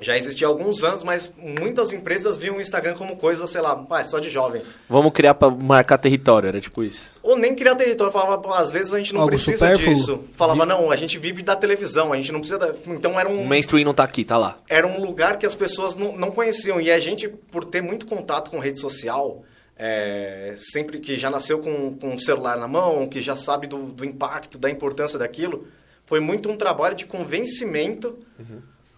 Já 0.00 0.16
existia 0.16 0.46
há 0.46 0.50
alguns 0.50 0.84
anos, 0.84 1.02
mas 1.02 1.34
muitas 1.36 1.92
empresas 1.92 2.36
viam 2.36 2.56
o 2.58 2.60
Instagram 2.60 2.94
como 2.94 3.16
coisa, 3.16 3.48
sei 3.48 3.60
lá, 3.60 3.84
ah, 3.90 4.00
é 4.00 4.04
só 4.04 4.20
de 4.20 4.30
jovem. 4.30 4.62
Vamos 4.88 5.12
criar 5.12 5.34
pra 5.34 5.50
marcar 5.50 5.98
território, 5.98 6.46
era 6.46 6.60
tipo 6.60 6.84
isso. 6.84 7.10
Ou 7.20 7.36
nem 7.36 7.52
criar 7.56 7.74
território, 7.74 8.12
falava, 8.12 8.38
pô, 8.38 8.52
às 8.54 8.70
vezes 8.70 8.94
a 8.94 8.98
gente 8.98 9.12
não 9.12 9.22
Algo 9.22 9.32
precisa 9.34 9.66
supérfluo. 9.66 9.94
disso. 9.94 10.24
Falava, 10.36 10.64
não, 10.64 10.92
a 10.92 10.94
gente 10.94 11.18
vive 11.18 11.42
da 11.42 11.56
televisão, 11.56 12.12
a 12.12 12.16
gente 12.16 12.30
não 12.30 12.38
precisa 12.38 12.60
da... 12.60 12.72
Então 12.86 13.18
era 13.18 13.28
um, 13.28 13.42
O 13.42 13.46
mainstream 13.46 13.84
não 13.84 13.92
tá 13.92 14.04
aqui, 14.04 14.24
tá 14.24 14.38
lá. 14.38 14.58
era 14.68 14.86
um 14.86 15.00
lugar 15.00 15.36
que 15.36 15.44
as 15.44 15.56
pessoas 15.56 15.96
não, 15.96 16.16
não 16.16 16.30
conheciam. 16.30 16.80
E 16.80 16.92
a 16.92 16.98
gente, 17.00 17.26
por 17.26 17.64
ter 17.64 17.82
muito 17.82 18.06
contato 18.06 18.52
com 18.52 18.60
rede 18.60 18.78
social, 18.78 19.42
é, 19.76 20.54
sempre 20.56 21.00
que 21.00 21.16
já 21.16 21.28
nasceu 21.28 21.58
com, 21.58 21.96
com 21.96 22.14
o 22.14 22.20
celular 22.20 22.56
na 22.56 22.68
mão, 22.68 23.08
que 23.08 23.20
já 23.20 23.34
sabe 23.34 23.66
do, 23.66 23.86
do 23.86 24.04
impacto, 24.04 24.58
da 24.58 24.70
importância 24.70 25.18
daquilo, 25.18 25.66
foi 26.08 26.20
muito 26.20 26.48
um 26.50 26.56
trabalho 26.56 26.96
de 26.96 27.04
convencimento 27.04 28.18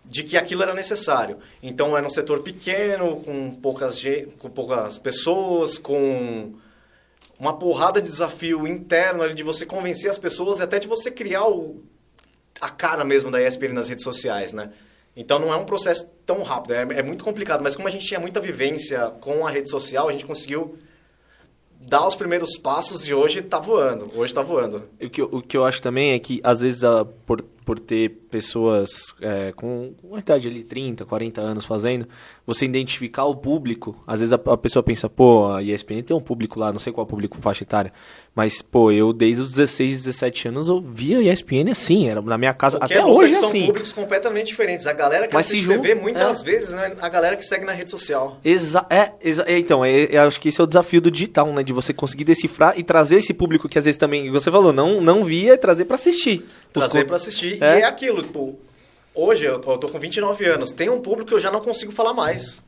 de 0.04 0.22
que 0.22 0.36
aquilo 0.36 0.62
era 0.62 0.72
necessário. 0.72 1.38
Então 1.60 1.96
era 1.96 2.06
um 2.06 2.10
setor 2.10 2.40
pequeno, 2.40 3.16
com 3.16 3.50
poucas, 3.50 4.00
com 4.38 4.48
poucas 4.48 4.96
pessoas, 4.96 5.76
com 5.76 6.54
uma 7.36 7.58
porrada 7.58 8.00
de 8.00 8.08
desafio 8.08 8.64
interno 8.64 9.24
ali 9.24 9.34
de 9.34 9.42
você 9.42 9.66
convencer 9.66 10.08
as 10.08 10.18
pessoas 10.18 10.60
e 10.60 10.62
até 10.62 10.78
de 10.78 10.86
você 10.86 11.10
criar 11.10 11.48
o, 11.48 11.82
a 12.60 12.68
cara 12.68 13.04
mesmo 13.04 13.28
da 13.28 13.42
ESPN 13.42 13.72
nas 13.72 13.88
redes 13.88 14.04
sociais, 14.04 14.52
né? 14.52 14.70
Então 15.16 15.40
não 15.40 15.52
é 15.52 15.56
um 15.56 15.64
processo 15.64 16.08
tão 16.24 16.44
rápido, 16.44 16.74
é, 16.74 16.82
é 17.00 17.02
muito 17.02 17.24
complicado. 17.24 17.60
Mas 17.60 17.74
como 17.74 17.88
a 17.88 17.90
gente 17.90 18.06
tinha 18.06 18.20
muita 18.20 18.38
vivência 18.38 19.10
com 19.20 19.44
a 19.44 19.50
rede 19.50 19.68
social, 19.68 20.08
a 20.08 20.12
gente 20.12 20.24
conseguiu 20.24 20.78
dar 21.80 22.06
os 22.06 22.14
primeiros 22.14 22.56
passos 22.58 23.08
e 23.08 23.14
hoje 23.14 23.40
tá 23.42 23.58
voando. 23.58 24.10
Hoje 24.14 24.34
tá 24.34 24.42
voando. 24.42 24.82
O 25.02 25.08
que, 25.08 25.20
eu- 25.22 25.28
o 25.32 25.40
que 25.42 25.56
eu 25.56 25.64
acho 25.64 25.80
também 25.80 26.12
é 26.12 26.18
que, 26.18 26.40
às 26.44 26.60
vezes, 26.60 26.84
a- 26.84 27.04
por, 27.04 27.42
por 27.64 27.78
ter 27.78 28.10
pessoas 28.30 29.14
é, 29.20 29.52
com 29.52 29.92
uma 30.02 30.18
idade 30.18 30.48
ali, 30.48 30.62
30, 30.62 31.04
40 31.04 31.40
anos 31.40 31.64
fazendo, 31.64 32.06
você 32.46 32.64
identificar 32.64 33.24
o 33.24 33.36
público, 33.36 33.96
às 34.06 34.20
vezes 34.20 34.32
a, 34.32 34.36
a 34.36 34.56
pessoa 34.56 34.82
pensa, 34.82 35.08
pô, 35.08 35.52
a 35.52 35.62
ESPN 35.62 36.02
tem 36.02 36.16
um 36.16 36.20
público 36.20 36.58
lá, 36.58 36.72
não 36.72 36.78
sei 36.78 36.92
qual 36.92 37.06
público 37.06 37.38
faixa 37.40 37.64
etária, 37.64 37.92
mas, 38.34 38.62
pô, 38.62 38.90
eu 38.92 39.12
desde 39.12 39.42
os 39.42 39.50
16, 39.50 40.04
17 40.04 40.48
anos 40.48 40.68
eu 40.68 40.80
via 40.80 41.18
a 41.18 41.32
ESPN 41.32 41.70
assim, 41.70 42.08
era 42.08 42.22
na 42.22 42.38
minha 42.38 42.54
casa, 42.54 42.78
até 42.80 42.94
é 42.94 43.04
louco 43.04 43.22
é 43.22 43.24
hoje 43.24 43.32
é 43.32 43.38
são 43.38 43.48
assim. 43.48 43.66
públicos 43.66 43.92
completamente 43.92 44.46
diferentes. 44.46 44.86
A 44.86 44.92
galera 44.92 45.26
que 45.26 45.34
Mas 45.34 45.46
assiste 45.46 45.66
TV, 45.66 45.94
muitas 45.94 46.40
é. 46.40 46.44
vezes, 46.44 46.72
né, 46.72 46.92
a 47.00 47.08
galera 47.08 47.36
que 47.36 47.44
segue 47.44 47.64
na 47.64 47.72
rede 47.72 47.90
social. 47.90 48.38
Exa 48.44 48.86
é, 48.88 49.12
exa 49.20 49.44
é, 49.46 49.58
então, 49.58 49.84
é, 49.84 50.08
eu 50.10 50.22
acho 50.22 50.40
que 50.40 50.48
esse 50.48 50.60
é 50.60 50.64
o 50.64 50.66
desafio 50.66 51.00
do 51.00 51.10
digital, 51.10 51.52
né? 51.52 51.62
De 51.62 51.72
você 51.72 51.92
conseguir 51.92 52.24
decifrar 52.24 52.78
e 52.78 52.82
trazer 52.82 53.16
esse 53.16 53.34
público 53.34 53.68
que 53.68 53.78
às 53.78 53.84
vezes 53.84 53.98
também, 53.98 54.30
você 54.30 54.50
falou, 54.50 54.72
não, 54.72 55.00
não 55.00 55.24
via, 55.24 55.58
trazer 55.58 55.84
pra 55.84 55.96
assistir. 55.96 56.46
Trazer 56.72 57.00
Os 57.00 57.04
pra 57.04 57.16
assistir. 57.52 57.62
É? 57.64 57.78
E 57.78 57.82
é 57.82 57.84
aquilo, 57.84 58.22
tipo, 58.22 58.58
hoje 59.14 59.44
eu 59.44 59.58
tô, 59.58 59.72
eu 59.72 59.78
tô 59.78 59.88
com 59.88 59.98
29 59.98 60.44
anos, 60.46 60.72
tem 60.72 60.88
um 60.88 61.00
público 61.00 61.28
que 61.28 61.34
eu 61.34 61.40
já 61.40 61.50
não 61.50 61.60
consigo 61.60 61.92
falar 61.92 62.12
mais. 62.12 62.60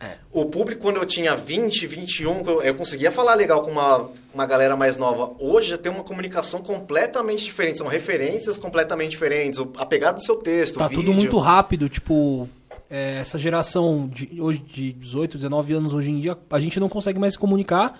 É. 0.00 0.16
O 0.32 0.44
público, 0.46 0.82
quando 0.82 0.96
eu 0.96 1.06
tinha 1.06 1.34
20, 1.34 1.86
21, 1.86 2.42
eu- 2.46 2.62
eu 2.62 2.74
conseguia 2.74 3.10
falar 3.10 3.34
legal 3.34 3.62
com 3.62 3.70
uma, 3.70 4.10
uma 4.34 4.44
galera 4.44 4.76
mais 4.76 4.98
nova. 4.98 5.32
Hoje 5.38 5.70
já 5.70 5.78
tem 5.78 5.90
uma 5.90 6.02
comunicação 6.04 6.60
completamente 6.60 7.44
diferente, 7.44 7.78
são 7.78 7.86
referências 7.86 8.58
completamente 8.58 9.10
diferentes, 9.12 9.60
a 9.78 9.86
pegada 9.86 10.18
do 10.18 10.22
seu 10.22 10.36
texto, 10.36 10.78
Tá 10.78 10.86
o 10.86 10.88
vídeo. 10.88 11.04
tudo 11.04 11.14
muito 11.14 11.38
rápido, 11.38 11.88
tipo, 11.88 12.46
é, 12.90 13.18
essa 13.20 13.38
geração 13.38 14.06
de 14.12 14.40
hoje 14.42 14.58
de 14.58 14.92
18, 14.92 15.38
19 15.38 15.72
anos 15.72 15.94
hoje 15.94 16.10
em 16.10 16.20
dia, 16.20 16.36
a 16.50 16.58
gente 16.60 16.78
não 16.78 16.88
consegue 16.88 17.18
mais 17.18 17.34
se 17.34 17.38
comunicar 17.38 17.98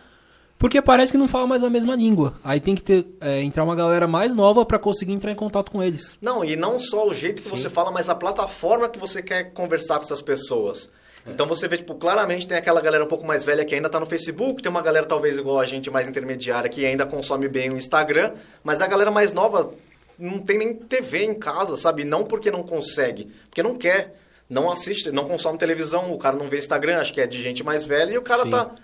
porque 0.64 0.81
parece 0.81 1.12
que 1.12 1.18
não 1.18 1.29
fala 1.29 1.46
mais 1.46 1.62
a 1.62 1.68
mesma 1.68 1.94
língua. 1.94 2.40
Aí 2.42 2.59
tem 2.59 2.74
que 2.74 2.81
ter 2.81 3.05
é, 3.20 3.42
entrar 3.42 3.64
uma 3.64 3.77
galera 3.77 4.09
mais 4.09 4.35
nova 4.35 4.64
pra 4.64 4.79
conseguir 4.79 5.12
entrar 5.12 5.31
em 5.31 5.35
contato 5.35 5.70
com 5.70 5.83
eles. 5.83 6.16
Não, 6.22 6.42
e 6.42 6.57
não 6.57 6.81
só 6.81 7.07
o 7.07 7.12
jeito 7.12 7.42
que 7.42 7.48
você 7.50 7.68
fala, 7.68 7.90
mas 7.90 8.09
a 8.09 8.14
plataforma 8.14 8.88
que 8.88 8.98
você 8.98 9.22
quer 9.22 9.53
conversar 9.53 9.96
com 9.96 10.05
essas 10.05 10.22
pessoas. 10.22 10.88
Então 11.27 11.44
você 11.46 11.68
vê, 11.68 11.77
tipo, 11.77 11.94
claramente 11.96 12.46
tem 12.46 12.57
aquela 12.57 12.81
galera 12.81 13.05
um 13.05 13.07
pouco 13.07 13.27
mais 13.27 13.44
velha 13.44 13.62
que 13.62 13.74
ainda 13.74 13.90
tá 13.90 14.00
no 14.00 14.07
Facebook, 14.07 14.62
tem 14.62 14.70
uma 14.70 14.81
galera 14.81 15.05
talvez 15.05 15.37
igual 15.37 15.61
a 15.61 15.66
gente, 15.66 15.90
mais 15.90 16.09
intermediária, 16.09 16.70
que 16.70 16.87
ainda 16.87 17.05
consome 17.05 17.46
bem 17.46 17.68
o 17.68 17.77
Instagram, 17.77 18.33
mas 18.62 18.81
a 18.81 18.87
galera 18.87 19.11
mais 19.11 19.35
nova 19.35 19.70
não 20.18 20.38
tem 20.38 20.57
nem 20.57 20.72
TV 20.72 21.24
em 21.24 21.35
casa, 21.35 21.77
sabe? 21.77 22.05
Não 22.05 22.24
porque 22.24 22.50
não 22.50 22.62
consegue, 22.62 23.31
porque 23.50 23.62
não 23.62 23.74
quer. 23.74 24.18
Não 24.48 24.72
assiste, 24.72 25.11
não 25.11 25.29
consome 25.29 25.59
televisão, 25.59 26.11
o 26.11 26.18
cara 26.18 26.37
não 26.37 26.48
vê 26.48 26.57
Instagram, 26.57 27.00
acho 27.00 27.12
que 27.12 27.20
é 27.20 27.27
de 27.27 27.42
gente 27.42 27.62
mais 27.62 27.85
velha, 27.85 28.14
e 28.14 28.18
o 28.18 28.22
cara 28.22 28.44
Sim. 28.44 28.50
tá 28.50 28.74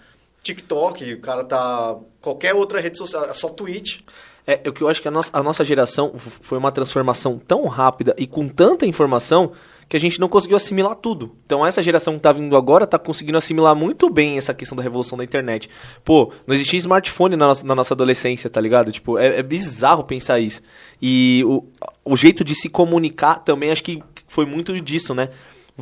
TikTok, 0.42 1.14
o 1.14 1.20
cara 1.20 1.44
tá 1.44 1.96
qualquer 2.20 2.54
outra 2.54 2.80
rede 2.80 2.96
social, 2.98 3.24
é 3.24 3.34
só 3.34 3.48
Twitch. 3.48 4.00
É, 4.46 4.68
o 4.68 4.72
que 4.72 4.82
eu 4.82 4.88
acho 4.88 5.00
que 5.02 5.08
a 5.08 5.10
nossa, 5.10 5.30
a 5.32 5.42
nossa 5.42 5.64
geração 5.64 6.12
foi 6.16 6.58
uma 6.58 6.72
transformação 6.72 7.38
tão 7.38 7.66
rápida 7.66 8.14
e 8.18 8.26
com 8.26 8.48
tanta 8.48 8.86
informação 8.86 9.52
que 9.88 9.96
a 9.96 10.00
gente 10.00 10.20
não 10.20 10.28
conseguiu 10.28 10.56
assimilar 10.56 10.94
tudo. 10.94 11.36
Então 11.44 11.66
essa 11.66 11.82
geração 11.82 12.14
que 12.14 12.20
tá 12.20 12.32
vindo 12.32 12.56
agora 12.56 12.86
tá 12.86 12.98
conseguindo 12.98 13.36
assimilar 13.36 13.74
muito 13.74 14.08
bem 14.08 14.38
essa 14.38 14.54
questão 14.54 14.76
da 14.76 14.82
revolução 14.82 15.18
da 15.18 15.24
internet. 15.24 15.68
Pô, 16.04 16.32
não 16.46 16.54
existia 16.54 16.78
smartphone 16.78 17.36
na 17.36 17.48
nossa, 17.48 17.66
na 17.66 17.74
nossa 17.74 17.92
adolescência, 17.92 18.48
tá 18.48 18.60
ligado? 18.60 18.92
Tipo, 18.92 19.18
é, 19.18 19.40
é 19.40 19.42
bizarro 19.42 20.04
pensar 20.04 20.38
isso. 20.38 20.62
E 21.02 21.42
o, 21.44 21.64
o 22.04 22.16
jeito 22.16 22.44
de 22.44 22.54
se 22.54 22.68
comunicar 22.68 23.40
também, 23.40 23.70
acho 23.70 23.82
que 23.82 24.02
foi 24.28 24.46
muito 24.46 24.72
disso, 24.80 25.12
né? 25.12 25.28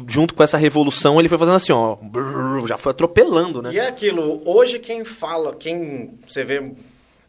Junto 0.07 0.35
com 0.35 0.43
essa 0.43 0.57
revolução, 0.57 1.19
ele 1.19 1.29
foi 1.29 1.39
fazendo 1.39 1.57
assim, 1.57 1.73
ó, 1.73 1.97
brrr, 1.97 2.67
já 2.67 2.79
foi 2.79 2.91
atropelando, 2.91 3.63
né? 3.63 3.73
E 3.73 3.79
é 3.79 3.87
aquilo, 3.87 4.43
hoje 4.45 4.79
quem 4.79 5.05
fala, 5.05 5.55
quem 5.55 6.19
você 6.27 6.45
vê 6.45 6.73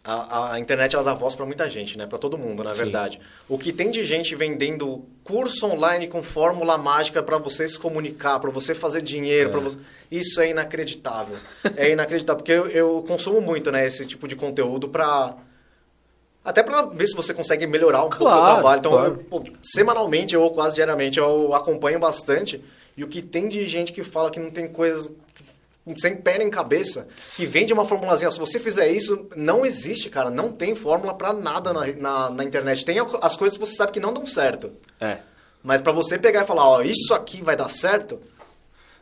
a, 0.04 0.54
a 0.54 0.60
internet 0.60 0.96
ela 0.96 1.04
dá 1.04 1.14
voz 1.14 1.36
para 1.36 1.46
muita 1.46 1.70
gente, 1.70 1.98
né? 1.98 2.08
Para 2.08 2.18
todo 2.18 2.38
mundo, 2.38 2.64
na 2.64 2.72
Sim. 2.72 2.84
verdade. 2.84 3.20
O 3.48 3.58
que 3.58 3.72
tem 3.72 3.92
de 3.92 4.04
gente 4.04 4.36
vendendo 4.36 5.06
curso 5.24 5.68
online 5.68 6.08
com 6.08 6.24
fórmula 6.24 6.78
mágica 6.78 7.22
para 7.22 7.38
você 7.38 7.68
se 7.68 7.78
comunicar, 7.78 8.40
para 8.40 8.50
você 8.50 8.74
fazer 8.74 9.02
dinheiro, 9.02 9.50
para 9.50 9.60
você 9.60 9.78
isso 10.10 10.42
é 10.42 10.50
inacreditável. 10.50 11.36
É 11.76 11.92
inacreditável 11.92 12.38
porque 12.38 12.52
eu, 12.52 12.68
eu 12.68 13.04
consumo 13.08 13.40
muito, 13.42 13.72
né, 13.72 13.86
esse 13.86 14.06
tipo 14.06 14.28
de 14.28 14.36
conteúdo 14.36 14.90
para 14.90 15.36
até 16.44 16.64
para 16.64 16.84
ver 16.84 17.08
se 17.08 17.16
você 17.16 17.34
consegue 17.34 17.68
melhorar 17.68 18.04
um 18.04 18.10
pouco 18.10 18.26
o 18.26 18.32
seu 18.32 18.40
Claro, 18.40 18.54
trabalho. 18.56 18.80
Então, 18.80 18.92
claro. 18.92 19.16
eu, 19.18 19.24
pô, 19.24 19.44
semanalmente 19.62 20.36
ou 20.36 20.52
quase 20.52 20.76
diariamente 20.76 21.20
eu 21.20 21.54
acompanho 21.54 22.00
bastante. 22.00 22.64
E 22.96 23.04
o 23.04 23.08
que 23.08 23.22
tem 23.22 23.48
de 23.48 23.66
gente 23.68 23.92
que 23.94 24.04
fala 24.04 24.30
que 24.32 24.40
não 24.40 24.50
tem 24.50 24.68
coisas 24.68 25.12
sem 25.98 26.16
pé 26.18 26.38
nem 26.38 26.50
cabeça, 26.50 27.08
que 27.36 27.46
vende 27.46 27.74
uma 27.74 27.84
formulazinha. 27.86 28.30
Se 28.30 28.40
você 28.40 28.60
fizer 28.60 28.90
isso, 28.90 29.28
não 29.36 29.66
existe, 29.66 30.10
cara. 30.10 30.30
Não 30.30 30.52
tem 30.52 30.76
fórmula 30.76 31.14
pra 31.16 31.34
nada 31.34 31.74
na, 31.74 31.88
na, 31.88 32.30
na 32.30 32.44
internet. 32.44 32.86
Tem 32.86 32.98
as 33.00 33.36
coisas 33.36 33.58
que 33.58 33.66
você 33.66 33.76
sabe 33.76 33.92
que 33.92 34.00
não 34.00 34.14
dão 34.14 34.26
certo. 34.26 34.72
É. 35.00 35.20
Mas 35.64 35.82
pra 35.82 35.92
você 35.92 36.18
pegar 36.18 36.44
e 36.44 36.48
falar, 36.48 36.68
ó, 36.68 36.82
isso 36.82 37.14
aqui 37.14 37.42
vai 37.44 37.56
dar 37.56 37.70
certo, 37.70 38.20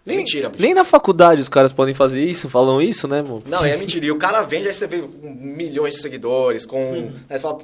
é 0.07 0.09
Nem, 0.09 0.17
mentira. 0.17 0.49
bicho. 0.49 0.61
nem 0.61 0.73
na 0.73 0.83
faculdade 0.83 1.41
os 1.41 1.49
caras 1.49 1.71
podem 1.73 1.93
fazer 1.93 2.23
isso, 2.23 2.49
falam 2.49 2.81
isso, 2.81 3.07
né, 3.07 3.21
mano? 3.21 3.43
Não, 3.45 3.63
é 3.65 3.75
mentira. 3.77 4.05
E 4.05 4.11
o 4.11 4.17
cara 4.17 4.41
vende, 4.43 4.67
aí 4.67 4.73
você 4.73 4.87
vê 4.87 5.03
milhões 5.23 5.95
de 5.95 6.01
seguidores, 6.01 6.65
com... 6.65 7.11
Aí 7.29 7.37
fala, 7.39 7.59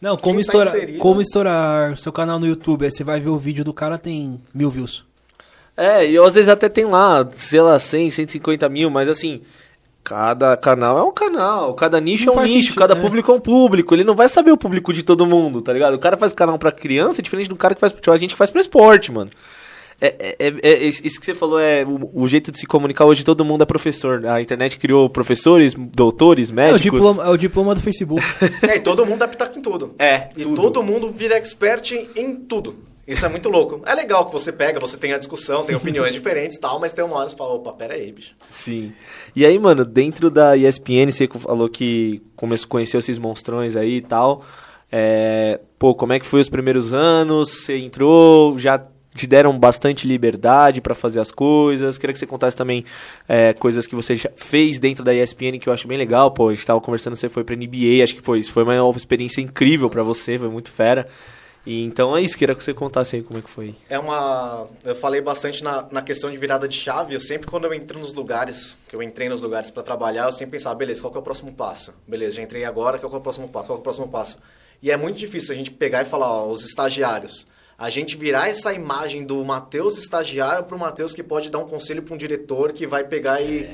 Não, 0.00 0.16
como, 0.16 0.36
tá 0.36 0.40
estourar, 0.40 0.68
inserido- 0.68 0.98
como 0.98 1.20
estourar 1.20 1.96
seu 1.96 2.12
canal 2.12 2.38
no 2.38 2.46
YouTube? 2.46 2.84
Aí 2.84 2.90
você 2.90 3.04
vai 3.04 3.20
ver 3.20 3.28
o 3.30 3.38
vídeo 3.38 3.64
do 3.64 3.72
cara, 3.72 3.96
tem 3.98 4.40
mil 4.54 4.70
views. 4.70 5.04
É, 5.76 6.06
e 6.06 6.18
às 6.18 6.34
vezes 6.34 6.48
até 6.50 6.68
tem 6.68 6.84
lá, 6.84 7.26
sei 7.36 7.60
lá, 7.62 7.78
100, 7.78 8.10
150 8.10 8.68
mil, 8.68 8.90
mas 8.90 9.08
assim, 9.08 9.40
cada 10.04 10.54
canal 10.56 10.98
é 10.98 11.02
um 11.02 11.12
canal, 11.12 11.72
cada 11.74 11.98
nicho 12.00 12.26
Não 12.26 12.34
é 12.34 12.38
um 12.38 12.42
nicho, 12.42 12.54
sentido, 12.54 12.74
cada 12.76 12.94
né? 12.94 13.00
público 13.00 13.30
é 13.30 13.34
um 13.34 13.40
público. 13.40 13.94
Ele 13.94 14.04
não 14.04 14.14
vai 14.14 14.28
saber 14.28 14.50
o 14.52 14.56
público 14.58 14.92
de 14.92 15.02
todo 15.02 15.24
mundo, 15.24 15.62
tá 15.62 15.72
ligado? 15.72 15.94
O 15.94 15.98
cara 15.98 16.16
faz 16.16 16.32
canal 16.32 16.58
pra 16.58 16.72
criança 16.72 17.20
é 17.20 17.22
diferente 17.22 17.48
do 17.48 17.56
cara 17.56 17.74
que 17.74 17.80
faz 17.80 17.92
tipo, 17.92 18.10
a 18.10 18.16
gente 18.16 18.30
que 18.34 18.38
faz 18.38 18.50
pra 18.50 18.60
esporte, 18.60 19.10
mano. 19.12 19.30
É, 20.00 20.36
é, 20.38 20.46
é- 20.48 20.70
é- 20.72 20.84
isso 20.86 21.20
que 21.20 21.26
você 21.26 21.34
falou 21.34 21.58
é 21.60 21.84
o, 21.84 22.22
o 22.22 22.26
jeito 22.26 22.50
de 22.50 22.58
se 22.58 22.66
comunicar 22.66 23.04
hoje, 23.04 23.22
todo 23.24 23.44
mundo 23.44 23.62
é 23.62 23.66
professor. 23.66 24.24
A 24.26 24.40
internet 24.40 24.78
criou 24.78 25.08
professores, 25.10 25.74
doutores, 25.74 26.48
É 26.48 26.52
o, 26.52 26.54
médicos. 26.56 26.80
diploma, 26.82 27.24
é 27.26 27.28
o 27.28 27.36
diploma 27.36 27.74
do 27.74 27.80
Facebook. 27.80 28.22
É, 28.66 28.76
e 28.76 28.80
todo 28.80 29.04
mundo 29.04 29.18
dá 29.18 29.28
pitaco 29.28 29.58
em 29.58 29.62
tudo. 29.62 29.94
É, 29.98 30.28
E 30.36 30.42
tudo. 30.42 30.56
todo 30.56 30.82
mundo 30.82 31.10
vira 31.10 31.36
expert 31.36 31.92
em, 31.92 32.08
em 32.16 32.36
tudo. 32.36 32.76
Isso 33.06 33.26
é 33.26 33.28
muito 33.28 33.48
louco. 33.48 33.82
É 33.86 33.92
legal 33.94 34.24
que 34.26 34.32
você 34.32 34.52
pega, 34.52 34.78
você 34.78 34.96
tem 34.96 35.12
a 35.12 35.18
discussão, 35.18 35.64
tem 35.64 35.74
opiniões 35.74 36.12
diferentes 36.14 36.56
e 36.56 36.60
tal, 36.60 36.78
mas 36.78 36.92
tem 36.92 37.04
uma 37.04 37.16
hora 37.16 37.24
que 37.24 37.32
você 37.32 37.36
fala, 37.36 37.54
opa, 37.54 37.72
pera 37.72 37.94
aí, 37.94 38.12
bicho. 38.12 38.34
Sim. 38.48 38.92
E 39.34 39.44
aí, 39.44 39.58
mano, 39.58 39.84
dentro 39.84 40.30
da 40.30 40.56
ESPN, 40.56 41.10
você 41.10 41.26
falou 41.26 41.68
que 41.68 42.22
começou, 42.36 42.68
conheceu 42.68 43.00
esses 43.00 43.18
monstrões 43.18 43.74
aí 43.74 43.96
e 43.96 44.00
tal. 44.02 44.44
É, 44.92 45.60
pô, 45.78 45.94
como 45.94 46.12
é 46.12 46.20
que 46.20 46.26
foi 46.26 46.40
os 46.40 46.48
primeiros 46.48 46.92
anos? 46.94 47.50
Você 47.50 47.76
entrou, 47.78 48.56
já 48.58 48.80
te 49.14 49.26
deram 49.26 49.58
bastante 49.58 50.06
liberdade 50.06 50.80
pra 50.80 50.94
fazer 50.94 51.20
as 51.20 51.30
coisas. 51.30 51.98
Queria 51.98 52.12
que 52.12 52.18
você 52.18 52.26
contasse 52.26 52.56
também 52.56 52.84
é, 53.28 53.52
coisas 53.52 53.86
que 53.86 53.94
você 53.94 54.16
fez 54.36 54.78
dentro 54.78 55.04
da 55.04 55.14
ESPN 55.14 55.58
que 55.60 55.68
eu 55.68 55.72
acho 55.72 55.88
bem 55.88 55.98
legal. 55.98 56.30
Pô, 56.30 56.48
a 56.48 56.54
gente 56.54 56.64
tava 56.64 56.80
conversando, 56.80 57.16
você 57.16 57.28
foi 57.28 57.44
pra 57.44 57.56
NBA, 57.56 58.02
acho 58.02 58.14
que 58.14 58.22
foi. 58.22 58.42
Foi 58.42 58.62
uma 58.62 58.96
experiência 58.96 59.40
incrível 59.40 59.90
pra 59.90 60.02
você, 60.02 60.38
foi 60.38 60.48
muito 60.48 60.70
fera. 60.70 61.08
E 61.66 61.84
então 61.84 62.16
é 62.16 62.22
isso, 62.22 62.38
queria 62.38 62.54
que 62.54 62.64
você 62.64 62.72
contasse 62.72 63.16
aí 63.16 63.22
como 63.22 63.38
é 63.38 63.42
que 63.42 63.50
foi. 63.50 63.74
É 63.88 63.98
uma. 63.98 64.66
Eu 64.82 64.94
falei 64.94 65.20
bastante 65.20 65.62
na, 65.62 65.86
na 65.90 66.00
questão 66.00 66.30
de 66.30 66.36
virada 66.38 66.66
de 66.66 66.74
chave. 66.74 67.14
Eu 67.14 67.20
sempre, 67.20 67.46
quando 67.46 67.64
eu 67.64 67.74
entro 67.74 67.98
nos 67.98 68.14
lugares, 68.14 68.78
que 68.88 68.96
eu 68.96 69.02
entrei 69.02 69.28
nos 69.28 69.42
lugares 69.42 69.70
para 69.70 69.82
trabalhar, 69.82 70.24
eu 70.24 70.32
sempre 70.32 70.52
pensava, 70.52 70.74
beleza, 70.74 71.02
qual 71.02 71.10
que 71.10 71.18
é 71.18 71.20
o 71.20 71.24
próximo 71.24 71.52
passo? 71.52 71.92
Beleza, 72.08 72.36
já 72.36 72.42
entrei 72.42 72.64
agora, 72.64 72.98
qual 72.98 73.10
que 73.10 73.16
é 73.16 73.18
o 73.18 73.22
próximo 73.22 73.48
passo? 73.48 73.66
Qual 73.66 73.76
que 73.76 73.80
é 73.80 73.82
o 73.82 73.84
próximo 73.84 74.08
passo? 74.08 74.38
E 74.82 74.90
é 74.90 74.96
muito 74.96 75.18
difícil 75.18 75.54
a 75.54 75.56
gente 75.56 75.70
pegar 75.70 76.00
e 76.00 76.06
falar, 76.06 76.30
ó, 76.30 76.50
os 76.50 76.64
estagiários. 76.64 77.46
A 77.80 77.88
gente 77.88 78.14
virar 78.16 78.48
essa 78.50 78.72
imagem 78.74 79.24
do 79.24 79.42
Matheus 79.42 79.96
estagiário 79.96 80.64
para 80.64 80.76
o 80.76 80.78
Matheus 80.78 81.14
que 81.14 81.22
pode 81.22 81.50
dar 81.50 81.58
um 81.58 81.66
conselho 81.66 82.02
para 82.02 82.14
um 82.14 82.16
diretor 82.18 82.72
que 82.74 82.86
vai 82.86 83.02
pegar 83.04 83.40
e. 83.40 83.70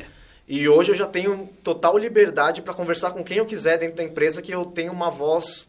E 0.49 0.69
hoje 0.69 0.93
eu 0.93 0.95
já 0.95 1.07
tenho 1.07 1.49
total 1.65 1.99
liberdade 1.99 2.63
para 2.63 2.73
conversar 2.73 3.11
com 3.11 3.25
quem 3.25 3.39
eu 3.39 3.45
quiser 3.45 3.79
dentro 3.79 3.97
da 3.97 4.05
empresa, 4.05 4.41
que 4.41 4.53
eu 4.53 4.65
tenho 4.65 4.93
uma 4.93 5.11
voz 5.11 5.69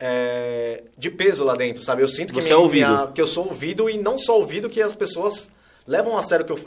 é, 0.00 0.82
de 0.96 1.10
peso 1.10 1.44
lá 1.44 1.54
dentro, 1.54 1.82
sabe? 1.82 2.02
Eu 2.02 2.08
sinto 2.08 2.32
que, 2.32 2.40
Você 2.40 2.48
minha- 2.48 2.54
é 2.54 2.58
ouvido. 2.58 2.88
minha- 2.88 3.06
que 3.08 3.20
eu 3.20 3.26
sou 3.26 3.46
ouvido 3.48 3.88
e 3.90 3.98
não 3.98 4.18
só 4.18 4.38
ouvido 4.38 4.68
que 4.70 4.80
as 4.80 4.94
pessoas 4.94 5.50
levam 5.86 6.16
a 6.16 6.22
sério 6.22 6.44
que 6.46 6.52
eu 6.52 6.58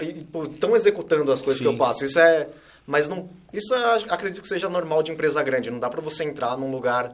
estão 0.43 0.75
executando 0.75 1.31
as 1.31 1.41
coisas 1.41 1.57
Sim. 1.59 1.63
que 1.65 1.69
eu 1.73 1.77
passo. 1.77 2.05
Isso 2.05 2.19
é, 2.19 2.47
mas 2.85 3.07
não, 3.07 3.27
isso 3.53 3.73
é, 3.73 4.03
acredito 4.09 4.41
que 4.41 4.47
seja 4.47 4.69
normal 4.69 5.01
de 5.03 5.11
empresa 5.11 5.41
grande. 5.43 5.71
Não 5.71 5.79
dá 5.79 5.89
pra 5.89 6.01
você 6.01 6.23
entrar 6.23 6.55
num 6.57 6.71
lugar 6.71 7.11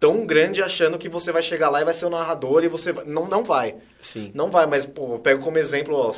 tão 0.00 0.24
grande 0.26 0.62
achando 0.62 0.98
que 0.98 1.08
você 1.08 1.30
vai 1.30 1.42
chegar 1.42 1.68
lá 1.70 1.80
e 1.80 1.84
vai 1.84 1.94
ser 1.94 2.06
o 2.06 2.10
narrador 2.10 2.64
e 2.64 2.68
você 2.68 2.92
vai, 2.92 3.04
não 3.04 3.28
não 3.28 3.44
vai. 3.44 3.76
Sim. 4.00 4.32
Não 4.34 4.50
vai, 4.50 4.66
mas 4.66 4.84
pô, 4.86 5.14
eu 5.14 5.18
pego 5.20 5.44
como 5.44 5.58
exemplo, 5.58 5.94
ó, 5.94 6.12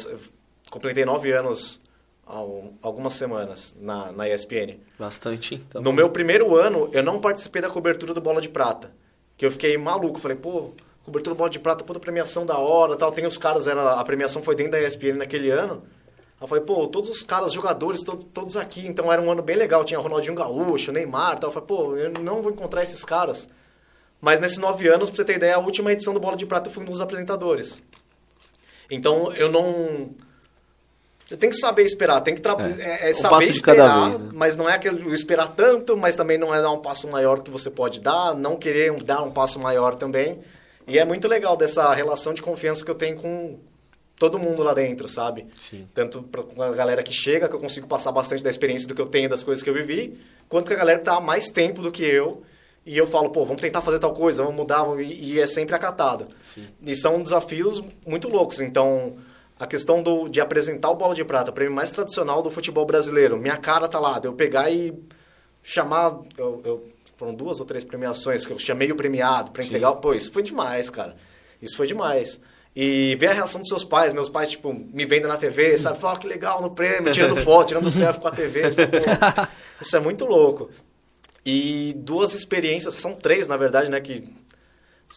completei 0.70 1.04
nove 1.04 1.32
anos 1.32 1.80
um- 2.26 2.72
algumas 2.80 3.12
semanas 3.14 3.74
na, 3.78 4.10
na 4.12 4.28
ESPN. 4.28 4.78
Bastante, 4.98 5.56
então. 5.56 5.82
No 5.82 5.92
meu 5.92 6.08
primeiro 6.08 6.54
ano, 6.56 6.88
eu 6.92 7.02
não 7.02 7.20
participei 7.20 7.60
da 7.60 7.68
cobertura 7.68 8.14
do 8.14 8.20
Bola 8.20 8.40
de 8.40 8.48
Prata. 8.48 8.92
Que 9.36 9.44
eu 9.44 9.50
fiquei 9.50 9.76
maluco. 9.76 10.18
Falei, 10.20 10.36
pô, 10.36 10.70
cobertura 11.04 11.34
do 11.34 11.38
Bola 11.38 11.50
de 11.50 11.58
Prata, 11.58 11.84
puta 11.84 11.98
premiação 12.00 12.46
da 12.46 12.56
hora 12.56 12.96
tal. 12.96 13.10
Tem 13.12 13.26
os 13.26 13.36
caras, 13.36 13.66
era, 13.66 13.94
a 13.94 14.04
premiação 14.04 14.40
foi 14.42 14.54
dentro 14.54 14.72
da 14.72 14.80
ESPN 14.80 15.14
naquele 15.18 15.50
ano. 15.50 15.82
Aí 16.40 16.44
eu 16.44 16.46
falei, 16.48 16.64
pô, 16.64 16.86
todos 16.86 17.10
os 17.10 17.22
caras, 17.22 17.52
jogadores, 17.52 18.02
to- 18.02 18.16
todos 18.16 18.56
aqui. 18.56 18.86
Então 18.86 19.12
era 19.12 19.20
um 19.20 19.30
ano 19.30 19.42
bem 19.42 19.56
legal. 19.56 19.84
Tinha 19.84 19.98
Ronaldinho 20.00 20.34
Gaúcho, 20.36 20.90
Neymar 20.92 21.38
tal. 21.38 21.50
Eu 21.50 21.54
falei, 21.54 21.66
pô, 21.66 21.96
eu 21.96 22.10
não 22.22 22.40
vou 22.40 22.50
encontrar 22.52 22.82
esses 22.82 23.04
caras. 23.04 23.46
Mas 24.22 24.38
nesses 24.38 24.58
nove 24.58 24.86
anos, 24.86 25.10
pra 25.10 25.16
você 25.16 25.24
ter 25.24 25.34
ideia, 25.34 25.56
a 25.56 25.58
última 25.58 25.90
edição 25.90 26.14
do 26.14 26.20
Bola 26.20 26.36
de 26.36 26.46
Prata 26.46 26.68
eu 26.68 26.72
fui 26.72 26.84
um 26.84 26.86
dos 26.86 27.00
apresentadores. 27.00 27.82
Então 28.88 29.32
eu 29.32 29.50
não. 29.50 30.10
Você 31.26 31.36
tem 31.36 31.50
que 31.50 31.56
saber 31.56 31.82
esperar, 31.82 32.20
tem 32.20 32.34
que 32.34 32.40
tra... 32.40 32.54
É. 32.78 33.06
é, 33.06 33.08
é 33.08 33.10
Um 33.10 33.14
saber 33.14 33.50
esperar, 33.50 34.10
vez, 34.10 34.22
né? 34.22 34.30
mas 34.32 34.54
não 34.54 34.68
é 34.68 34.74
aquele 34.74 35.12
esperar 35.12 35.48
tanto, 35.48 35.96
mas 35.96 36.14
também 36.14 36.38
não 36.38 36.54
é 36.54 36.62
dar 36.62 36.70
um 36.70 36.78
passo 36.78 37.08
maior 37.08 37.40
que 37.40 37.50
você 37.50 37.68
pode 37.68 38.00
dar, 38.00 38.34
não 38.34 38.56
querer 38.56 38.92
dar 39.02 39.22
um 39.22 39.30
passo 39.30 39.58
maior 39.58 39.96
também. 39.96 40.38
E 40.86 40.98
é 40.98 41.04
muito 41.04 41.26
legal 41.26 41.56
dessa 41.56 41.92
relação 41.92 42.32
de 42.32 42.42
confiança 42.42 42.84
que 42.84 42.90
eu 42.90 42.94
tenho 42.94 43.16
com 43.16 43.58
todo 44.18 44.38
mundo 44.38 44.62
lá 44.62 44.72
dentro, 44.72 45.08
sabe? 45.08 45.46
Sim. 45.58 45.88
Tanto 45.92 46.22
com 46.22 46.62
a 46.62 46.70
galera 46.70 47.02
que 47.02 47.12
chega, 47.12 47.48
que 47.48 47.56
eu 47.56 47.60
consigo 47.60 47.88
passar 47.88 48.12
bastante 48.12 48.42
da 48.42 48.50
experiência 48.50 48.86
do 48.86 48.94
que 48.94 49.00
eu 49.00 49.06
tenho, 49.06 49.28
das 49.28 49.42
coisas 49.42 49.64
que 49.64 49.70
eu 49.70 49.74
vivi, 49.74 50.16
quanto 50.48 50.68
com 50.68 50.74
a 50.74 50.76
galera 50.76 51.00
que 51.00 51.04
tá 51.04 51.16
há 51.16 51.20
mais 51.20 51.50
tempo 51.50 51.82
do 51.82 51.90
que 51.90 52.04
eu. 52.04 52.44
E 52.84 52.96
eu 52.98 53.06
falo, 53.06 53.30
pô, 53.30 53.44
vamos 53.44 53.62
tentar 53.62 53.80
fazer 53.80 53.98
tal 54.00 54.12
coisa, 54.12 54.42
vamos 54.42 54.56
mudar, 54.56 54.84
e, 55.00 55.34
e 55.34 55.40
é 55.40 55.46
sempre 55.46 55.74
acatado. 55.74 56.26
E 56.84 56.96
são 56.96 57.22
desafios 57.22 57.82
muito 58.06 58.28
loucos. 58.28 58.60
Então, 58.60 59.16
a 59.58 59.66
questão 59.66 60.02
do, 60.02 60.28
de 60.28 60.40
apresentar 60.40 60.90
o 60.90 60.96
Bola 60.96 61.14
de 61.14 61.24
Prata, 61.24 61.50
o 61.50 61.54
prêmio 61.54 61.72
mais 61.74 61.90
tradicional 61.90 62.42
do 62.42 62.50
futebol 62.50 62.84
brasileiro, 62.84 63.36
minha 63.38 63.56
cara 63.56 63.86
tá 63.86 64.00
lá, 64.00 64.18
de 64.18 64.26
eu 64.26 64.32
pegar 64.32 64.68
e 64.70 64.92
chamar. 65.62 66.18
Eu, 66.36 66.60
eu- 66.64 66.88
foram 67.16 67.34
duas 67.34 67.60
ou 67.60 67.66
três 67.66 67.84
premiações 67.84 68.44
que 68.44 68.52
eu 68.52 68.58
chamei 68.58 68.90
o 68.90 68.96
premiado 68.96 69.52
para 69.52 69.62
entregar. 69.64 69.92
Pô, 69.94 70.12
isso 70.12 70.32
foi 70.32 70.42
demais, 70.42 70.90
cara. 70.90 71.14
Isso 71.60 71.76
foi 71.76 71.86
demais. 71.86 72.40
E 72.74 73.14
ver 73.20 73.28
a 73.28 73.32
reação 73.32 73.60
dos 73.60 73.68
seus 73.68 73.84
pais, 73.84 74.12
meus 74.12 74.28
pais, 74.28 74.50
tipo, 74.50 74.72
me 74.74 75.04
vendo 75.04 75.28
na 75.28 75.36
TV, 75.36 75.78
sabe? 75.78 75.98
Falar, 75.98 76.18
que 76.18 76.26
legal 76.26 76.60
no 76.60 76.70
prêmio, 76.74 77.12
tirando 77.12 77.36
foto, 77.44 77.68
tirando 77.68 77.90
selfie 77.92 78.20
com 78.20 78.26
a 78.26 78.30
TV. 78.32 78.62
Você 78.68 78.88
fala, 78.88 79.32
"Pô, 79.46 79.52
isso 79.80 79.96
é 79.96 80.00
muito 80.00 80.24
louco. 80.24 80.68
E 81.44 81.92
duas 81.96 82.34
experiências, 82.34 82.94
são 82.94 83.14
três, 83.14 83.46
na 83.48 83.56
verdade, 83.56 83.90
né? 83.90 84.00
Que 84.00 84.32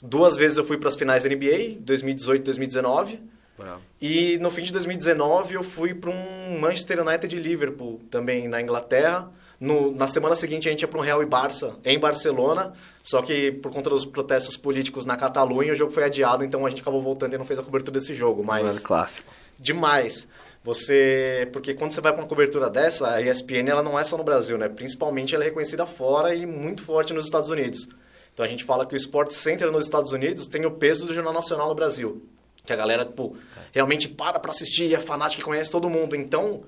duas 0.02 0.36
vezes 0.36 0.58
eu 0.58 0.64
fui 0.66 0.78
para 0.78 0.90
as 0.90 0.96
finais 0.96 1.24
da 1.24 1.30
NBA, 1.30 1.78
2018 1.82 2.42
e 2.42 2.44
2019. 2.44 3.20
Bravo. 3.58 3.82
E 4.02 4.38
no 4.42 4.52
fim 4.52 4.64
de 4.64 4.72
2019 4.74 5.56
eu 5.56 5.64
fui 5.64 5.94
para 5.94 6.10
um 6.10 6.60
Manchester 6.60 7.00
United 7.08 7.34
e 7.34 7.40
Liverpool, 7.40 8.02
também 8.10 8.48
na 8.48 8.62
Inglaterra. 8.62 9.32
No- 9.58 9.96
na 9.96 10.08
semana 10.08 10.36
seguinte 10.36 10.68
a 10.68 10.72
gente 10.72 10.82
ia 10.82 10.88
para 10.90 11.00
um 11.00 11.02
Real 11.02 11.24
e 11.24 11.26
Barça, 11.26 11.78
em 11.86 11.98
Barcelona. 11.98 12.74
Só 13.02 13.22
que 13.22 13.54
por 13.54 13.72
conta 13.72 13.90
dos 13.90 14.04
protestos 14.06 14.58
políticos 14.58 15.06
na 15.06 15.16
Catalunha, 15.16 15.72
o 15.72 15.76
jogo 15.76 15.94
foi 15.94 16.04
adiado, 16.04 16.44
então 16.44 16.66
a 16.66 16.70
gente 16.70 16.82
acabou 16.82 17.02
voltando 17.02 17.34
e 17.34 17.38
não 17.38 17.46
fez 17.46 17.58
a 17.58 17.64
cobertura 17.64 17.98
desse 17.98 18.14
jogo. 18.14 18.44
Mas 18.44 18.64
Mano, 18.66 18.82
clássico. 18.82 19.32
demais. 19.58 20.28
Você, 20.66 21.48
porque 21.54 21.76
quando 21.76 21.92
você 21.92 22.02
vai 22.02 22.12
para 22.12 22.24
uma 22.24 22.28
cobertura 22.28 22.72
dessa, 22.72 23.08
a 23.08 23.22
ESPN 23.22 23.70
ela 23.70 23.84
não 23.84 24.00
é 24.00 24.04
só 24.04 24.18
no 24.18 24.24
Brasil, 24.24 24.58
né? 24.58 24.68
Principalmente 24.68 25.36
ela 25.36 25.44
é 25.44 25.48
reconhecida 25.48 25.86
fora 25.86 26.34
e 26.34 26.44
muito 26.48 26.82
forte 26.82 27.14
nos 27.14 27.26
Estados 27.26 27.52
Unidos. 27.52 27.88
Então 28.34 28.44
a 28.44 28.48
gente 28.48 28.64
fala 28.64 28.84
que 28.84 28.96
o 28.96 28.98
Sport 28.98 29.30
Center 29.30 29.72
nos 29.72 29.86
Estados 29.86 30.12
Unidos 30.12 30.48
tem 30.48 30.66
o 30.66 30.72
peso 30.72 31.06
do 31.06 31.14
Jornal 31.14 31.34
Nacional 31.34 31.70
no 31.70 31.76
Brasil. 31.76 32.28
Que 32.66 32.74
a 32.74 32.76
galera, 32.76 33.06
tipo, 33.06 33.38
realmente 33.72 34.10
para 34.10 34.40
pra 34.40 34.50
assistir, 34.50 34.92
é 34.92 35.00
fanática 35.00 35.40
e 35.40 35.46
conhece 35.46 35.70
todo 35.70 35.88
mundo. 35.88 36.16
Então, 36.16 36.64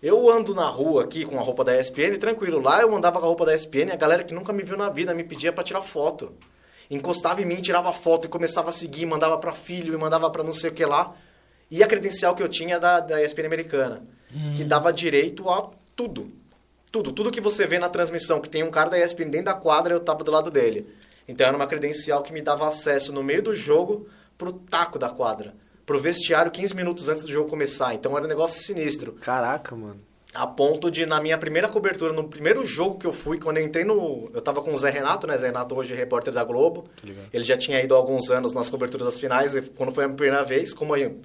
eu 0.00 0.30
ando 0.30 0.54
na 0.54 0.68
rua 0.68 1.02
aqui 1.02 1.24
com 1.24 1.36
a 1.36 1.42
roupa 1.42 1.64
da 1.64 1.76
ESPN, 1.76 2.18
tranquilo. 2.20 2.60
Lá 2.60 2.80
eu 2.82 2.94
andava 2.94 3.18
com 3.18 3.24
a 3.24 3.28
roupa 3.28 3.44
da 3.44 3.52
ESPN, 3.52 3.90
a 3.92 3.96
galera 3.96 4.22
que 4.22 4.32
nunca 4.32 4.52
me 4.52 4.62
viu 4.62 4.76
na 4.76 4.90
vida 4.90 5.12
me 5.12 5.24
pedia 5.24 5.52
pra 5.52 5.64
tirar 5.64 5.82
foto. 5.82 6.32
Encostava 6.88 7.42
em 7.42 7.46
mim, 7.46 7.60
tirava 7.60 7.92
foto 7.92 8.26
e 8.26 8.30
começava 8.30 8.70
a 8.70 8.72
seguir, 8.72 9.06
mandava 9.06 9.36
pra 9.38 9.52
filho 9.54 9.92
e 9.92 9.96
mandava 9.96 10.30
pra 10.30 10.44
não 10.44 10.52
sei 10.52 10.70
o 10.70 10.72
que 10.72 10.84
lá. 10.84 11.16
E 11.70 11.82
a 11.82 11.86
credencial 11.86 12.34
que 12.34 12.42
eu 12.42 12.48
tinha 12.48 12.78
da, 12.80 13.00
da 13.00 13.22
ESPN 13.22 13.46
americana, 13.46 14.02
que 14.56 14.64
dava 14.64 14.92
direito 14.92 15.48
a 15.48 15.70
tudo. 15.94 16.32
Tudo, 16.90 17.12
tudo 17.12 17.30
que 17.30 17.40
você 17.40 17.66
vê 17.66 17.78
na 17.78 17.88
transmissão, 17.88 18.40
que 18.40 18.48
tem 18.48 18.64
um 18.64 18.70
cara 18.70 18.90
da 18.90 18.98
ESPN 18.98 19.30
dentro 19.30 19.46
da 19.46 19.54
quadra, 19.54 19.94
eu 19.94 20.00
tava 20.00 20.24
do 20.24 20.30
lado 20.30 20.50
dele. 20.50 20.92
Então 21.28 21.46
era 21.46 21.56
uma 21.56 21.66
credencial 21.66 22.22
que 22.22 22.32
me 22.32 22.42
dava 22.42 22.66
acesso 22.66 23.12
no 23.12 23.22
meio 23.22 23.42
do 23.42 23.54
jogo 23.54 24.08
pro 24.36 24.52
taco 24.52 24.98
da 24.98 25.08
quadra, 25.08 25.54
pro 25.86 26.00
vestiário 26.00 26.50
15 26.50 26.74
minutos 26.74 27.08
antes 27.08 27.22
do 27.22 27.30
jogo 27.30 27.48
começar. 27.48 27.94
Então 27.94 28.16
era 28.16 28.26
um 28.26 28.28
negócio 28.28 28.60
sinistro. 28.60 29.12
Caraca, 29.12 29.76
mano. 29.76 30.00
A 30.32 30.46
ponto 30.46 30.90
de, 30.90 31.06
na 31.06 31.20
minha 31.20 31.36
primeira 31.36 31.68
cobertura, 31.68 32.12
no 32.12 32.24
primeiro 32.28 32.64
jogo 32.64 32.98
que 32.98 33.06
eu 33.06 33.12
fui, 33.12 33.38
quando 33.38 33.58
eu 33.58 33.64
entrei 33.64 33.84
no. 33.84 34.30
Eu 34.32 34.40
tava 34.40 34.62
com 34.62 34.72
o 34.72 34.78
Zé 34.78 34.88
Renato, 34.90 35.26
né? 35.26 35.36
Zé 35.36 35.48
Renato 35.48 35.74
hoje 35.74 35.92
é 35.92 35.96
repórter 35.96 36.32
da 36.32 36.44
Globo. 36.44 36.84
Ele 37.32 37.44
já 37.44 37.56
tinha 37.56 37.82
ido 37.82 37.94
há 37.94 37.98
alguns 37.98 38.30
anos 38.30 38.52
nas 38.52 38.70
coberturas 38.70 39.06
das 39.06 39.18
finais. 39.18 39.56
E 39.56 39.62
quando 39.62 39.92
foi 39.92 40.04
a 40.04 40.08
primeira 40.08 40.44
vez, 40.44 40.72
como 40.72 40.94
aí, 40.94 41.16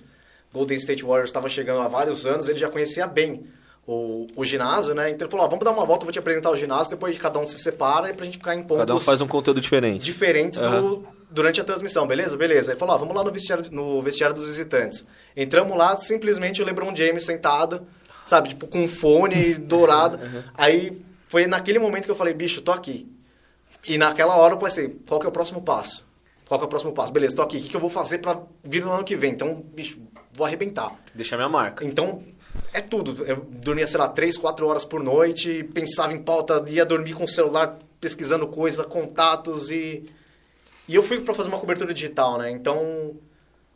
Golden 0.56 0.78
State 0.78 1.04
Warriors 1.04 1.30
estava 1.30 1.48
chegando 1.50 1.82
há 1.82 1.88
vários 1.88 2.26
anos, 2.26 2.48
ele 2.50 2.58
já 2.58 2.70
conhecia 2.70 3.06
bem 3.06 3.46
o, 3.86 4.26
o 4.36 4.44
ginásio, 4.46 4.96
né? 4.96 5.10
Então 5.12 5.26
ele 5.26 5.32
falou: 5.32 5.46
ó, 5.46 5.50
vamos 5.50 5.64
dar 5.66 5.72
uma 5.72 5.86
volta, 5.86 6.04
eu 6.04 6.06
vou 6.08 6.14
te 6.14 6.18
apresentar 6.20 6.50
o 6.50 6.58
ginásio, 6.58 6.90
depois 6.92 7.18
cada 7.18 7.38
um 7.40 7.46
se 7.46 7.60
separa 7.60 8.10
e 8.10 8.14
pra 8.14 8.26
gente 8.26 8.38
ficar 8.38 8.56
em 8.56 8.64
pontos 8.64 8.80
Cada 8.80 8.96
um 8.96 9.00
faz 9.00 9.22
um 9.22 9.28
conteúdo 9.28 9.60
diferente. 9.62 10.02
diferentes 10.04 10.60
do- 10.60 10.66
Aham. 10.66 11.02
durante 11.30 11.60
a 11.62 11.64
transmissão, 11.64 12.08
beleza? 12.08 12.36
Beleza. 12.38 12.72
Ele 12.72 12.80
falou, 12.80 12.96
ó, 12.96 12.98
vamos 12.98 13.14
lá 13.16 13.24
no 13.24 13.32
vestiário, 13.32 13.66
no 13.72 14.02
vestiário 14.02 14.34
dos 14.34 14.46
visitantes. 14.46 15.06
Entramos 15.36 15.78
lá, 15.78 15.98
simplesmente 15.98 16.62
o 16.62 16.66
LeBron 16.66 16.96
James 16.96 17.26
sentado, 17.26 17.86
sabe, 18.26 18.50
tipo, 18.50 18.66
com 18.68 18.80
um 18.80 18.88
fone 18.88 19.54
dourado. 19.60 20.18
Aí 20.56 21.00
foi 21.28 21.46
naquele 21.46 21.78
momento 21.78 22.06
que 22.06 22.12
eu 22.12 22.16
falei, 22.16 22.34
bicho, 22.34 22.62
tô 22.62 22.72
aqui. 22.72 23.08
E 23.88 23.98
naquela 23.98 24.36
hora 24.38 24.54
eu 24.54 24.58
pensei, 24.58 24.98
qual 25.08 25.20
que 25.20 25.26
é 25.26 25.30
o 25.30 25.32
próximo 25.32 25.62
passo? 25.62 26.04
Qual 26.48 26.62
é 26.62 26.64
o 26.64 26.68
próximo 26.68 26.92
passo? 26.92 27.12
Beleza, 27.12 27.36
tô 27.36 27.42
aqui. 27.42 27.58
O 27.58 27.62
que, 27.62 27.70
que 27.70 27.76
eu 27.76 27.80
vou 27.80 27.90
fazer 27.90 28.20
pra 28.20 28.40
vir 28.64 28.84
no 28.84 28.92
ano 28.92 29.04
que 29.04 29.16
vem? 29.16 29.32
Então, 29.32 29.56
bicho, 29.56 30.00
vou 30.32 30.46
arrebentar. 30.46 30.96
Deixar 31.14 31.38
minha 31.38 31.50
marca. 31.50 31.84
Então, 31.84 32.22
é 32.74 32.82
tudo. 32.82 33.26
Eu 33.26 33.38
dormia, 33.50 33.88
sei 33.88 34.00
lá, 34.00 34.08
três, 34.08 34.38
quatro 34.38 34.68
horas 34.68 34.86
por 34.86 35.04
noite, 35.04 35.64
pensava 35.74 36.14
em 36.14 36.22
pauta, 36.22 36.64
ia 36.68 36.86
dormir 36.86 37.14
com 37.14 37.24
o 37.24 37.28
celular 37.28 37.80
pesquisando 38.00 38.48
coisa, 38.48 38.84
contatos 38.84 39.72
e. 39.72 40.06
E 40.88 40.94
eu 40.94 41.02
fui 41.02 41.20
pra 41.20 41.34
fazer 41.34 41.50
uma 41.50 41.60
cobertura 41.60 41.92
digital, 41.92 42.38
né? 42.38 42.52
Então, 42.52 43.16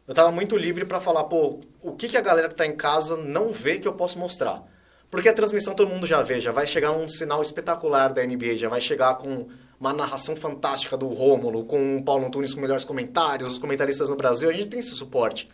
eu 0.08 0.13
tava 0.13 0.32
muito 0.32 0.55
livre 0.55 0.86
pra 0.86 0.99
falar, 0.99 1.23
pô, 1.23 1.60
o 1.82 1.93
que, 1.93 2.08
que 2.08 2.17
a 2.17 2.21
galera 2.21 2.49
que 2.49 2.55
tá 2.55 2.67
em 2.67 2.75
casa 2.75 3.17
não 3.17 3.51
vê 3.51 3.79
que 3.79 3.88
eu 3.88 3.93
posso 3.93 4.19
mostrar? 4.19 4.63
Porque 5.10 5.27
a 5.27 5.34
transmissão 5.34 5.73
todo 5.73 5.89
mundo 5.89 6.05
já 6.05 6.21
vê, 6.21 6.39
já 6.39 6.51
vai 6.51 6.67
chegar 6.67 6.91
um 6.91 7.08
sinal 7.08 7.41
espetacular 7.41 8.13
da 8.13 8.23
NBA, 8.23 8.58
já 8.58 8.69
vai 8.69 8.79
chegar 8.79 9.15
com 9.15 9.47
uma 9.79 9.93
narração 9.93 10.35
fantástica 10.35 10.97
do 10.97 11.07
Rômulo, 11.07 11.63
com 11.63 11.97
o 11.97 12.03
Paulo 12.03 12.25
Antunes 12.25 12.53
com 12.53 12.61
melhores 12.61 12.83
comentários, 12.83 13.53
os 13.53 13.57
comentaristas 13.57 14.09
no 14.09 14.15
Brasil, 14.15 14.49
a 14.49 14.53
gente 14.53 14.67
tem 14.67 14.79
esse 14.79 14.91
suporte. 14.91 15.47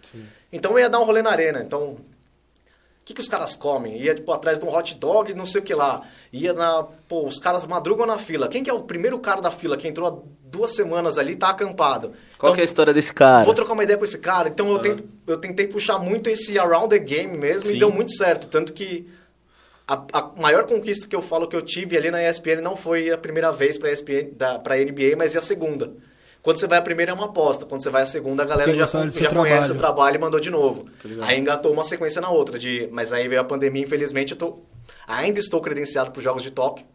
Então 0.52 0.72
eu 0.72 0.80
ia 0.80 0.90
dar 0.90 1.00
um 1.00 1.04
rolê 1.04 1.22
na 1.22 1.30
arena, 1.30 1.62
então 1.62 1.98
o 3.06 3.08
que, 3.08 3.14
que 3.14 3.22
os 3.22 3.28
caras 3.28 3.56
comem? 3.56 4.02
Ia, 4.02 4.16
tipo, 4.16 4.32
atrás 4.32 4.58
de 4.58 4.66
um 4.66 4.76
hot 4.76 4.96
dog, 4.96 5.32
não 5.36 5.46
sei 5.46 5.62
o 5.62 5.64
que 5.64 5.76
lá. 5.76 6.02
Ia 6.34 6.54
na... 6.54 6.88
Pô, 7.08 7.28
os 7.28 7.38
caras 7.38 7.68
madrugam 7.68 8.08
na 8.08 8.18
fila. 8.18 8.48
Quem 8.48 8.64
que 8.64 8.70
é 8.70 8.74
o 8.74 8.82
primeiro 8.82 9.20
cara 9.20 9.40
da 9.40 9.52
fila 9.52 9.78
que 9.78 9.88
entrou 9.88 10.08
há 10.08 10.18
duas 10.50 10.72
semanas 10.72 11.20
ali 11.20 11.36
tá 11.36 11.50
acampado? 11.50 12.14
Qual 12.36 12.52
que 12.52 12.62
é 12.62 12.64
a 12.64 12.66
história 12.66 12.92
desse 12.92 13.14
cara? 13.14 13.46
Vou 13.46 13.54
trocar 13.54 13.74
uma 13.74 13.84
ideia 13.84 13.96
com 13.96 14.06
esse 14.06 14.18
cara. 14.18 14.50
Então 14.50 14.72
eu, 14.72 14.80
tento, 14.80 15.04
eu 15.28 15.38
tentei 15.38 15.68
puxar 15.68 16.00
muito 16.00 16.32
esse 16.32 16.58
around 16.58 16.90
the 16.90 16.98
game 16.98 17.38
mesmo 17.38 17.70
Sim. 17.70 17.76
e 17.76 17.80
deu 17.80 17.92
muito 17.92 18.12
certo. 18.12 18.48
Tanto 18.48 18.74
que 18.74 19.08
a, 19.88 20.04
a 20.14 20.32
maior 20.42 20.66
conquista 20.66 21.08
que 21.08 21.16
eu 21.16 21.22
falo 21.22 21.48
que 21.48 21.56
eu 21.56 21.62
tive 21.62 21.96
ali 21.98 22.10
na 22.10 22.28
ESPN 22.28 22.62
não 22.62 22.76
foi 22.76 23.12
a 23.12 23.18
primeira 23.18 23.52
vez 23.52 23.80
da, 24.36 24.60
pra 24.60 24.78
NBA, 24.78 25.16
mas 25.18 25.36
é 25.36 25.40
a 25.40 25.42
segunda. 25.42 25.94
Quando 26.42 26.60
você 26.60 26.68
vai 26.68 26.78
a 26.78 26.82
primeira 26.82 27.12
é 27.12 27.16
uma 27.16 27.26
aposta. 27.26 27.66
Quando 27.66 27.82
você 27.82 27.90
vai 27.90 28.04
a 28.04 28.06
segunda, 28.06 28.44
a 28.44 28.46
galera 28.46 28.74
já, 28.76 28.86
já 28.86 29.30
conhece 29.30 29.68
trabalho. 29.68 29.74
o 29.74 29.76
trabalho 29.76 30.16
e 30.16 30.20
mandou 30.20 30.40
de 30.40 30.52
novo. 30.52 30.86
ligado. 31.04 31.28
Aí 31.28 31.40
engatou 31.40 31.74
uma 31.74 31.84
sequência 31.84 32.22
na 32.22 32.30
outra. 32.30 32.60
De, 32.60 32.88
mas 32.92 33.12
aí 33.12 33.28
veio 33.28 33.42
a 33.42 33.44
pandemia, 33.44 33.82
infelizmente, 33.82 34.34
eu 34.34 34.38
tô, 34.38 34.60
ainda 35.08 35.40
estou 35.40 35.60
credenciado 35.60 36.12
para 36.12 36.20
os 36.20 36.24
Jogos 36.24 36.44
de 36.44 36.52
Tóquio. 36.52 36.86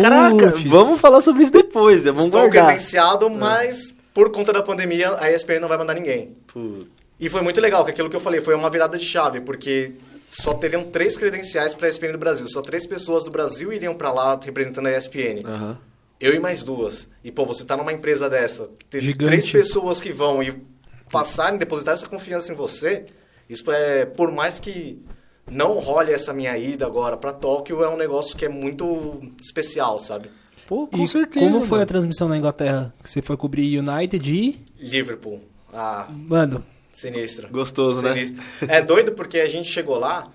Caraca, 0.00 0.52
Puts. 0.52 0.62
vamos 0.64 1.00
falar 1.00 1.20
sobre 1.22 1.42
isso 1.42 1.52
depois. 1.52 2.04
Vamos 2.04 2.24
estou 2.24 2.40
guardar. 2.40 2.66
credenciado, 2.66 3.28
mas 3.28 3.94
por 4.14 4.30
conta 4.30 4.52
da 4.52 4.62
pandemia, 4.62 5.16
a 5.18 5.30
ESPN 5.30 5.58
não 5.60 5.68
vai 5.68 5.76
mandar 5.76 5.94
ninguém. 5.94 6.36
Putz. 6.46 6.86
E 7.18 7.28
foi 7.28 7.40
muito 7.42 7.60
legal, 7.60 7.84
que 7.84 7.90
aquilo 7.90 8.10
que 8.10 8.16
eu 8.16 8.20
falei 8.20 8.40
foi 8.40 8.54
uma 8.54 8.70
virada 8.70 8.98
de 8.98 9.04
chave, 9.04 9.40
porque 9.40 9.92
só 10.34 10.54
teriam 10.54 10.84
três 10.84 11.16
credenciais 11.16 11.74
para 11.74 11.86
a 11.86 11.90
ESPN 11.90 12.12
do 12.12 12.18
Brasil. 12.18 12.48
Só 12.48 12.62
três 12.62 12.86
pessoas 12.86 13.24
do 13.24 13.30
Brasil 13.30 13.70
iriam 13.72 13.94
para 13.94 14.10
lá 14.10 14.38
representando 14.42 14.86
a 14.86 14.96
ESPN. 14.96 15.42
Aham. 15.44 15.78
Eu 16.18 16.34
e 16.34 16.38
mais 16.38 16.62
duas. 16.62 17.08
E, 17.22 17.30
pô, 17.32 17.44
você 17.44 17.64
tá 17.64 17.76
numa 17.76 17.92
empresa 17.92 18.30
dessa, 18.30 18.70
ter 18.88 19.00
Gigante. 19.02 19.26
três 19.26 19.50
pessoas 19.50 20.00
que 20.00 20.12
vão 20.12 20.42
e 20.42 20.54
passarem, 21.10 21.58
depositar 21.58 21.94
essa 21.94 22.06
confiança 22.06 22.52
em 22.52 22.54
você, 22.54 23.06
isso 23.48 23.70
é, 23.70 24.06
por 24.06 24.30
mais 24.32 24.58
que 24.60 25.02
não 25.50 25.80
role 25.80 26.12
essa 26.12 26.32
minha 26.32 26.56
ida 26.56 26.86
agora 26.86 27.16
para 27.16 27.32
Tóquio, 27.32 27.82
é 27.82 27.88
um 27.88 27.96
negócio 27.96 28.36
que 28.36 28.44
é 28.44 28.48
muito 28.48 29.20
especial, 29.42 29.98
sabe? 29.98 30.30
Pô, 30.66 30.86
com 30.86 31.04
E 31.04 31.08
certeza. 31.08 31.44
como 31.44 31.64
foi 31.64 31.82
a 31.82 31.86
transmissão 31.86 32.28
na 32.28 32.38
Inglaterra? 32.38 32.94
Que 33.02 33.10
você 33.10 33.20
foi 33.20 33.36
cobrir 33.36 33.76
United 33.78 34.32
e... 34.32 34.60
Liverpool. 34.78 35.40
Ah, 35.72 36.06
Mano, 36.08 36.64
Sinistro. 36.92 37.48
Gostoso, 37.50 38.02
né? 38.02 38.12
Sinistro. 38.14 38.42
É 38.68 38.80
doido 38.82 39.12
porque 39.12 39.40
a 39.40 39.48
gente 39.48 39.68
chegou 39.68 39.98
lá, 39.98 40.26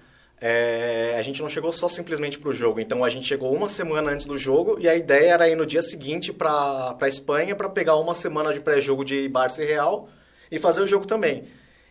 é, 0.41 1.15
a 1.17 1.21
gente 1.21 1.41
não 1.41 1.49
chegou 1.49 1.71
só 1.71 1.87
simplesmente 1.87 2.37
pro 2.39 2.51
jogo. 2.53 2.79
Então 2.79 3.03
a 3.03 3.09
gente 3.09 3.27
chegou 3.27 3.53
uma 3.53 3.69
semana 3.69 4.11
antes 4.11 4.25
do 4.25 4.37
jogo 4.37 4.77
e 4.79 4.87
a 4.87 4.95
ideia 4.95 5.31
era 5.33 5.49
ir 5.49 5.55
no 5.55 5.65
dia 5.65 5.81
seguinte 5.81 6.31
pra, 6.33 6.93
pra 6.95 7.07
Espanha 7.07 7.55
pra 7.55 7.69
pegar 7.69 7.95
uma 7.95 8.13
semana 8.15 8.53
de 8.53 8.59
pré-jogo 8.59 9.03
de 9.05 9.27
Barça 9.29 9.63
e 9.63 9.65
Real 9.67 10.09
e 10.51 10.59
fazer 10.59 10.81
o 10.81 10.87
jogo 10.87 11.05
também. 11.07 11.43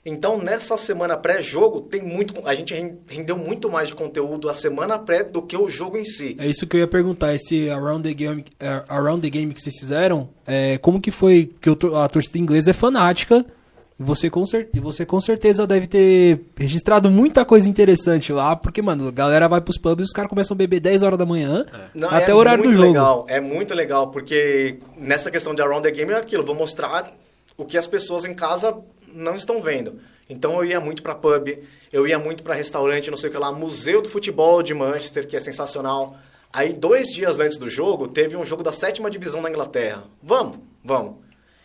Então 0.09 0.38
nessa 0.38 0.76
semana 0.76 1.16
pré-jogo 1.16 1.81
tem 1.81 2.00
muito, 2.00 2.35
a 2.46 2.55
gente 2.55 2.72
ren- 2.72 2.96
rendeu 3.09 3.37
muito 3.37 3.68
mais 3.68 3.88
de 3.88 3.94
conteúdo 3.96 4.48
a 4.48 4.55
semana 4.55 4.96
pré 5.00 5.24
do 5.24 5.42
que 5.42 5.57
o 5.57 5.68
jogo 5.68 5.98
em 5.98 6.05
si. 6.05 6.37
é 6.38 6.46
isso 6.46 6.64
que 6.64 6.76
eu 6.76 6.81
ia 6.81 6.87
perguntar. 6.87 7.35
Esse 7.35 7.68
Around 7.68 8.09
the 8.09 8.14
Game, 8.14 8.44
é, 8.61 8.85
around 8.88 9.20
the 9.22 9.29
game 9.31 9.52
que 9.52 9.61
vocês 9.61 9.76
fizeram, 9.76 10.29
é, 10.46 10.79
como 10.79 11.00
que 11.00 11.11
foi? 11.11 11.52
Que 11.61 11.68
a 11.70 12.09
torcida 12.09 12.38
inglesa 12.38 12.70
é 12.70 12.72
fanática. 12.72 13.44
E 13.99 14.03
você, 14.03 14.29
com 14.29 14.45
cer- 14.45 14.69
e 14.75 14.79
você 14.81 15.07
com 15.07 15.21
certeza 15.21 15.67
deve 15.67 15.87
ter 15.87 16.41
registrado 16.57 17.11
muita 17.11 17.45
coisa 17.45 17.67
interessante 17.69 18.31
lá. 18.33 18.55
Porque, 18.55 18.83
mano, 18.83 19.09
a 19.09 19.11
galera 19.11 19.49
vai 19.49 19.61
pros 19.61 19.79
pubs 19.79 20.05
e 20.05 20.09
os 20.09 20.13
caras 20.13 20.29
começam 20.29 20.55
a 20.55 20.59
beber 20.59 20.81
10 20.81 21.03
horas 21.03 21.19
da 21.19 21.25
manhã 21.25 21.65
Não, 21.95 22.09
até 22.11 22.31
é 22.31 22.35
o 22.35 22.37
horário 22.37 22.63
do 22.63 22.67
muito 22.69 22.77
jogo. 22.79 22.89
Legal, 22.93 23.25
é 23.29 23.41
muito 23.41 23.75
legal, 23.75 24.11
porque 24.11 24.79
nessa 24.99 25.31
questão 25.31 25.55
de 25.55 25.63
Around 25.63 25.83
the 25.85 25.91
Game 25.91 26.13
é 26.13 26.17
aquilo, 26.17 26.45
vou 26.45 26.55
mostrar 26.55 27.11
o 27.57 27.65
que 27.65 27.79
as 27.79 27.87
pessoas 27.87 28.25
em 28.27 28.35
casa 28.35 28.77
não 29.15 29.35
estão 29.35 29.63
vendo. 29.63 29.99
Então 30.29 30.57
eu 30.57 30.65
ia 30.67 30.81
muito 30.81 31.03
para 31.03 31.15
pub, 31.15 31.49
eu 31.93 32.07
ia 32.07 32.19
muito 32.19 32.43
para 32.43 32.53
restaurante, 32.55 33.09
não 33.11 33.17
sei 33.17 33.31
o 33.31 33.33
que 33.33 33.39
lá, 33.39 33.51
Museu 33.51 34.03
do 34.03 34.09
Futebol 34.11 34.63
de 34.63 34.75
Manchester, 34.75 35.27
que 35.27 35.37
é 35.37 35.41
sensacional. 35.41 36.17
Aí, 36.53 36.73
dois 36.73 37.07
dias 37.09 37.41
antes 37.41 37.57
do 37.59 37.69
jogo, 37.71 38.09
teve 38.09 38.37
um 38.37 38.45
jogo 38.45 38.63
da 38.63 38.73
sétima 38.73 39.09
divisão 39.09 39.41
na 39.41 39.49
Inglaterra. 39.49 40.05
Vamos, 40.23 40.59
vamos. 40.85 41.15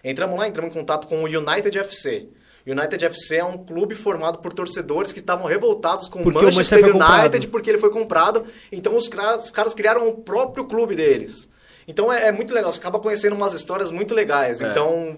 Entramos 0.03 0.37
lá, 0.37 0.47
entramos 0.47 0.71
em 0.71 0.73
contato 0.73 1.07
com 1.07 1.23
o 1.23 1.25
United 1.25 1.77
FC. 1.77 2.27
United 2.65 3.05
FC 3.05 3.37
é 3.37 3.43
um 3.43 3.57
clube 3.57 3.95
formado 3.95 4.39
por 4.39 4.53
torcedores 4.53 5.11
que 5.11 5.19
estavam 5.19 5.47
revoltados 5.47 6.07
com 6.07 6.21
Porque 6.21 6.37
o 6.37 6.41
o 6.41 6.45
Manchester 6.45 6.81
Manchester 6.81 6.95
United 6.95 7.31
comprado. 7.31 7.47
porque 7.51 7.69
ele 7.69 7.77
foi 7.77 7.89
comprado. 7.89 8.45
Então 8.71 8.95
os 8.95 9.07
caras, 9.07 9.45
os 9.45 9.51
caras 9.51 9.73
criaram 9.73 10.07
o 10.07 10.13
próprio 10.13 10.65
clube 10.65 10.95
deles. 10.95 11.49
Então 11.87 12.11
é, 12.11 12.27
é 12.27 12.31
muito 12.31 12.53
legal, 12.53 12.71
você 12.71 12.79
acaba 12.79 12.99
conhecendo 12.99 13.35
umas 13.35 13.53
histórias 13.53 13.91
muito 13.91 14.13
legais. 14.13 14.61
É. 14.61 14.69
Então, 14.69 15.17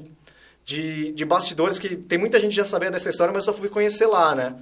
de, 0.66 1.12
de 1.12 1.26
bastidores 1.26 1.78
que 1.78 1.96
tem 1.96 2.18
muita 2.18 2.40
gente 2.40 2.56
já 2.56 2.66
sabia 2.66 2.90
dessa 2.90 3.10
história, 3.10 3.34
mas 3.34 3.46
eu 3.46 3.54
só 3.54 3.60
fui 3.60 3.70
conhecer 3.70 4.06
lá, 4.06 4.34
né? 4.34 4.56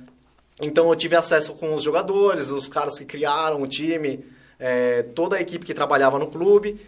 Então 0.60 0.90
eu 0.90 0.96
tive 0.96 1.16
acesso 1.16 1.54
com 1.54 1.74
os 1.76 1.84
jogadores, 1.84 2.50
os 2.50 2.68
caras 2.68 2.98
que 2.98 3.06
criaram 3.06 3.62
o 3.62 3.68
time, 3.68 4.24
é, 4.60 5.04
toda 5.04 5.36
a 5.36 5.42
equipe 5.42 5.66
que 5.66 5.74
trabalhava 5.74 6.18
no 6.18 6.28
clube. 6.28 6.80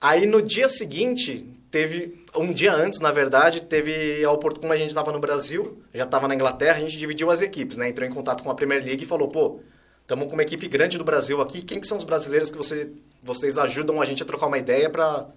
Aí 0.00 0.26
no 0.26 0.40
dia 0.40 0.68
seguinte, 0.68 1.46
teve, 1.70 2.24
um 2.36 2.52
dia 2.52 2.74
antes, 2.74 3.00
na 3.00 3.12
verdade, 3.12 3.60
teve 3.62 4.24
a 4.24 4.30
oportunidade, 4.30 4.60
como 4.60 4.72
a 4.72 4.76
gente 4.76 4.88
estava 4.88 5.12
no 5.12 5.20
Brasil, 5.20 5.80
já 5.94 6.04
estava 6.04 6.26
na 6.26 6.34
Inglaterra, 6.34 6.76
a 6.76 6.80
gente 6.80 6.96
dividiu 6.98 7.30
as 7.30 7.40
equipes, 7.40 7.76
né? 7.76 7.88
Entrou 7.88 8.08
em 8.08 8.12
contato 8.12 8.42
com 8.42 8.50
a 8.50 8.54
Premier 8.54 8.84
League 8.84 9.04
e 9.04 9.06
falou, 9.06 9.28
pô, 9.28 9.60
estamos 10.02 10.26
com 10.26 10.32
uma 10.32 10.42
equipe 10.42 10.66
grande 10.68 10.98
do 10.98 11.04
Brasil 11.04 11.40
aqui, 11.40 11.62
quem 11.62 11.80
que 11.80 11.86
são 11.86 11.96
os 11.96 12.04
brasileiros 12.04 12.50
que 12.50 12.56
você, 12.56 12.90
vocês 13.22 13.56
ajudam 13.56 14.00
a 14.02 14.04
gente 14.04 14.22
a 14.22 14.26
trocar 14.26 14.46
uma 14.46 14.58
ideia 14.58 14.90
para 14.90 15.28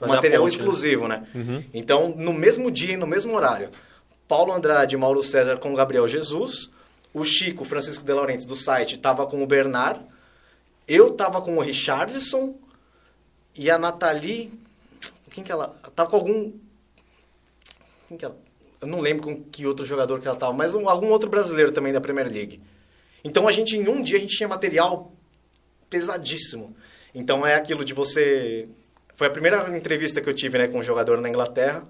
material 0.00 0.42
ponte, 0.42 0.56
né? 0.56 0.58
exclusivo, 0.58 1.08
né? 1.08 1.26
Então, 1.72 2.14
no 2.16 2.32
mesmo 2.32 2.70
dia 2.70 2.94
e 2.94 2.96
no 2.96 3.06
mesmo 3.06 3.34
horário, 3.34 3.70
Paulo 4.26 4.52
Andrade 4.52 4.94
e 4.94 4.98
Mauro 4.98 5.22
César 5.22 5.56
com 5.58 5.72
o 5.72 5.76
Gabriel 5.76 6.06
Jesus, 6.06 6.70
o 7.14 7.24
Chico 7.24 7.64
Francisco 7.64 8.04
De 8.04 8.12
Laurentiis 8.12 8.44
do 8.44 8.56
site 8.56 8.96
estava 8.96 9.26
com 9.26 9.42
o 9.42 9.46
Bernard, 9.46 10.00
eu 10.86 11.08
estava 11.08 11.40
com 11.40 11.56
o 11.56 11.60
Richardson 11.60 12.54
e 13.56 13.70
a 13.70 13.78
Nathalie, 13.78 14.52
quem 15.38 15.44
que 15.44 15.52
ela, 15.52 15.68
tava 15.94 16.10
com 16.10 16.16
algum 16.16 16.52
quem 18.08 18.16
que 18.18 18.24
ela, 18.24 18.36
eu 18.80 18.88
não 18.88 19.00
lembro 19.00 19.22
com 19.24 19.44
que 19.44 19.66
outro 19.66 19.86
jogador 19.86 20.20
que 20.20 20.26
ela 20.26 20.36
tava, 20.36 20.52
mas 20.52 20.74
um- 20.74 20.88
algum 20.88 21.08
outro 21.10 21.30
brasileiro 21.30 21.70
também 21.70 21.92
da 21.92 22.00
Premier 22.00 22.26
League. 22.30 22.60
Então 23.22 23.46
a 23.46 23.52
gente 23.52 23.76
em 23.76 23.88
um 23.88 24.02
dia 24.02 24.16
a 24.16 24.20
gente 24.20 24.36
tinha 24.36 24.48
material 24.48 25.12
pesadíssimo. 25.88 26.74
Então 27.14 27.46
é 27.46 27.54
aquilo 27.54 27.84
de 27.84 27.92
você 27.94 28.68
foi 29.14 29.26
a 29.26 29.30
primeira 29.30 29.76
entrevista 29.76 30.20
que 30.20 30.28
eu 30.28 30.34
tive, 30.34 30.58
né, 30.58 30.68
com 30.68 30.78
um 30.78 30.82
jogador 30.82 31.20
na 31.20 31.28
Inglaterra. 31.28 31.86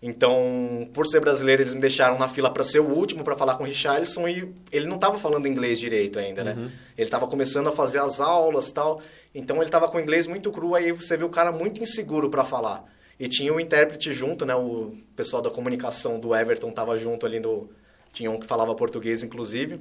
Então, 0.00 0.88
por 0.94 1.06
ser 1.06 1.20
brasileiro, 1.20 1.60
eles 1.60 1.74
me 1.74 1.80
deixaram 1.80 2.16
na 2.16 2.28
fila 2.28 2.50
para 2.50 2.62
ser 2.62 2.78
o 2.78 2.88
último 2.88 3.24
para 3.24 3.34
falar 3.34 3.56
com 3.56 3.64
o 3.64 3.66
Richarlison 3.66 4.28
e 4.28 4.54
ele 4.70 4.86
não 4.86 4.94
estava 4.94 5.18
falando 5.18 5.48
inglês 5.48 5.80
direito 5.80 6.20
ainda, 6.20 6.44
né? 6.44 6.70
Ele 6.96 7.06
estava 7.06 7.26
começando 7.26 7.66
a 7.66 7.72
fazer 7.72 7.98
as 7.98 8.20
aulas, 8.20 8.70
tal. 8.70 9.02
Então 9.34 9.56
ele 9.56 9.64
estava 9.64 9.88
com 9.88 9.98
o 9.98 10.00
inglês 10.00 10.28
muito 10.28 10.52
cru, 10.52 10.76
aí 10.76 10.92
você 10.92 11.16
vê 11.16 11.24
o 11.24 11.28
cara 11.28 11.50
muito 11.50 11.82
inseguro 11.82 12.30
para 12.30 12.44
falar. 12.44 12.80
E 13.18 13.26
tinha 13.26 13.52
o 13.52 13.58
intérprete 13.58 14.12
junto, 14.12 14.46
né? 14.46 14.54
O 14.54 14.92
pessoal 15.16 15.42
da 15.42 15.50
comunicação 15.50 16.20
do 16.20 16.32
Everton 16.32 16.70
tava 16.70 16.96
junto 16.96 17.26
ali 17.26 17.40
no 17.40 17.68
tinha 18.12 18.30
um 18.30 18.38
que 18.38 18.46
falava 18.46 18.74
português 18.76 19.24
inclusive. 19.24 19.80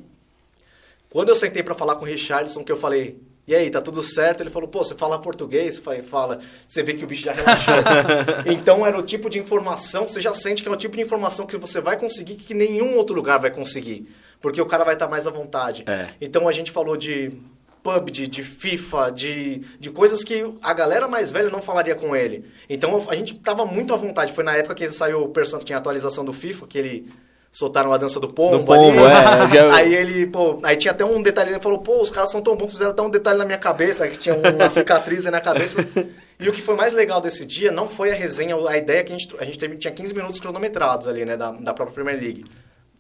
Quando 1.10 1.30
eu 1.30 1.36
sentei 1.36 1.62
para 1.62 1.76
falar 1.76 1.96
com 1.96 2.06
o 2.06 2.08
Richardson, 2.08 2.64
que 2.64 2.72
eu 2.72 2.78
falei, 2.78 3.22
e 3.48 3.56
aí, 3.56 3.70
tá 3.70 3.82
tudo 3.82 4.04
certo? 4.04 4.42
Ele 4.42 4.50
falou, 4.50 4.68
pô, 4.68 4.84
você 4.84 4.94
fala 4.94 5.18
português? 5.18 5.82
Fala. 6.04 6.40
Você 6.68 6.84
vê 6.84 6.94
que 6.94 7.06
o 7.06 7.08
bicho 7.08 7.24
já 7.24 7.32
relaxou. 7.32 7.76
então 8.46 8.86
era 8.86 9.00
o 9.00 9.02
tipo 9.02 9.30
de 9.30 9.40
informação, 9.40 10.04
você 10.04 10.20
já 10.20 10.34
sente 10.34 10.62
que 10.62 10.68
é 10.68 10.72
o 10.72 10.76
tipo 10.76 10.96
de 10.96 11.02
informação 11.02 11.46
que 11.46 11.56
você 11.56 11.80
vai 11.80 11.98
conseguir 11.98 12.36
que 12.36 12.54
nenhum 12.54 12.98
outro 12.98 13.16
lugar 13.16 13.40
vai 13.40 13.50
conseguir. 13.50 14.14
Porque 14.42 14.62
o 14.62 14.66
cara 14.66 14.84
vai 14.84 14.96
estar 14.96 15.08
mais 15.08 15.26
à 15.26 15.32
vontade. 15.32 15.86
É. 15.88 16.10
Então 16.20 16.46
a 16.46 16.52
gente 16.52 16.72
falou 16.72 16.98
de 16.98 17.40
pub, 17.82 18.10
de, 18.10 18.44
FIFA, 18.44 19.12
de, 19.12 19.62
de 19.80 19.90
coisas 19.92 20.26
que 20.26 20.44
a 20.62 20.74
galera 20.74 21.08
mais 21.08 21.32
velha 21.32 21.50
não 21.50 21.62
falaria 21.62 21.96
com 21.96 22.14
ele. 22.14 22.44
Então 22.70 23.06
a 23.10 23.16
gente 23.16 23.36
tava 23.36 23.66
muito 23.66 23.94
à 23.94 23.98
vontade. 23.98 24.34
Foi 24.34 24.44
na 24.44 24.58
época 24.58 24.76
que 24.76 24.90
saiu 24.90 25.24
o 25.24 25.30
person 25.30 25.60
tinha 25.60 25.78
a 25.78 25.80
atualização 25.80 26.26
do 26.26 26.34
FIFA, 26.34 26.68
que 26.68 26.78
ele 26.78 27.10
soltaram 27.58 27.92
a 27.92 27.98
dança 27.98 28.20
do 28.20 28.30
pombo, 28.30 28.60
Do 28.60 28.64
pombo, 28.66 29.04
ali. 29.06 29.52
é, 29.52 29.56
já- 29.56 29.76
Aí 29.76 29.96
ele, 29.96 30.28
pô, 30.28 30.60
aí 30.62 30.76
tinha 30.76 30.92
até 30.92 31.04
um 31.04 31.22
detalhe, 31.24 31.52
ele 31.52 31.60
falou, 31.60 31.80
pô, 31.80 32.02
os 32.04 32.12
caras 32.12 32.30
são 32.30 32.40
tão 32.42 32.56
bons, 32.56 32.70
fizeram 32.72 32.92
até 32.92 33.02
um 33.02 33.10
detalhe 33.10 33.40
na 33.40 33.46
minha 33.46 33.58
cabeça, 33.58 34.08
que 34.08 34.18
tinha 34.20 34.36
uma 34.36 34.70
cicatriz 34.70 35.26
aí 35.26 35.32
na 35.32 35.42
cabeça. 35.42 35.84
E 36.40 36.48
o 36.48 36.52
que 36.54 36.62
foi 36.62 36.76
mais 36.76 36.94
legal 36.94 37.20
desse 37.20 37.44
dia 37.44 37.72
não 37.72 37.90
foi 37.90 38.12
a 38.12 38.14
resenha, 38.14 38.56
a 38.70 38.78
ideia 38.78 39.04
que 39.04 39.12
a 39.12 39.18
gente, 39.18 39.36
a 39.40 39.44
gente 39.44 39.58
teve, 39.58 39.76
tinha 39.76 39.92
15 39.92 40.14
minutos 40.14 40.40
cronometrados 40.40 41.08
ali, 41.08 41.26
né, 41.26 41.36
da, 41.36 41.50
da 41.52 41.74
própria 41.74 41.96
Premier 41.96 42.22
League. 42.22 42.46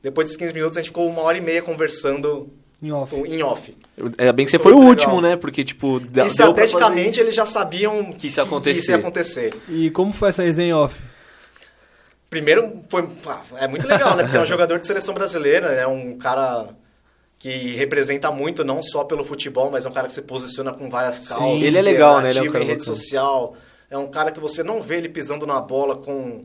Depois 0.01 0.25
desses 0.25 0.37
15 0.37 0.53
minutos 0.55 0.75
a 0.75 0.81
gente 0.81 0.87
ficou 0.89 1.07
uma 1.07 1.21
hora 1.21 1.37
e 1.37 1.41
meia 1.41 1.61
conversando 1.61 2.49
Em 2.81 2.91
off. 2.91 3.15
em 3.15 3.43
off. 3.43 3.77
Ainda 4.17 4.33
bem 4.33 4.43
que 4.43 4.49
Isso 4.49 4.57
você 4.57 4.63
foi 4.63 4.71
o 4.73 4.77
muito 4.77 4.89
último, 4.89 5.17
legal. 5.17 5.29
né? 5.31 5.37
Porque, 5.37 5.63
tipo, 5.63 5.99
deu 5.99 6.09
pra 6.09 6.23
fazer 6.23 6.31
Estrategicamente 6.31 7.19
eles 7.19 7.35
já 7.35 7.45
sabiam 7.45 8.11
Que 8.11 8.25
isso 8.25 8.39
ia 8.39 8.43
acontecer. 8.43 8.79
isso 8.79 8.89
ia 8.91 8.97
acontecer. 8.97 9.53
E 9.69 9.91
como 9.91 10.11
foi 10.11 10.29
essa 10.29 10.41
resenha 10.41 10.69
em 10.69 10.73
off? 10.73 10.99
Primeiro, 12.29 12.83
foi, 12.89 13.07
é 13.57 13.67
muito 13.67 13.87
legal, 13.87 14.15
né? 14.15 14.23
Porque 14.23 14.37
é 14.37 14.41
um 14.41 14.45
jogador 14.45 14.79
de 14.79 14.87
seleção 14.87 15.13
brasileira, 15.13 15.67
é 15.67 15.87
um 15.87 16.17
cara 16.17 16.69
que 17.39 17.75
representa 17.75 18.31
muito, 18.31 18.63
não 18.63 18.81
só 18.81 19.03
pelo 19.03 19.23
futebol, 19.23 19.69
mas 19.69 19.85
é 19.85 19.89
um 19.89 19.93
cara 19.93 20.07
que 20.07 20.13
se 20.13 20.21
posiciona 20.21 20.73
com 20.73 20.89
várias 20.89 21.27
causas. 21.27 21.63
Ele 21.63 21.77
é 21.77 21.81
legal, 21.81 22.21
né? 22.21 22.31
Ele 22.31 22.39
é 22.39 22.41
um 22.41 22.51
cara 22.51 22.63
em 22.63 22.67
rede 22.67 22.83
social. 22.83 23.55
É 23.89 23.97
um 23.97 24.07
cara 24.07 24.31
que 24.31 24.39
você 24.39 24.63
não 24.63 24.81
vê 24.81 24.97
ele 24.97 25.07
pisando 25.07 25.45
na 25.45 25.61
bola 25.61 25.95
com 25.95 26.41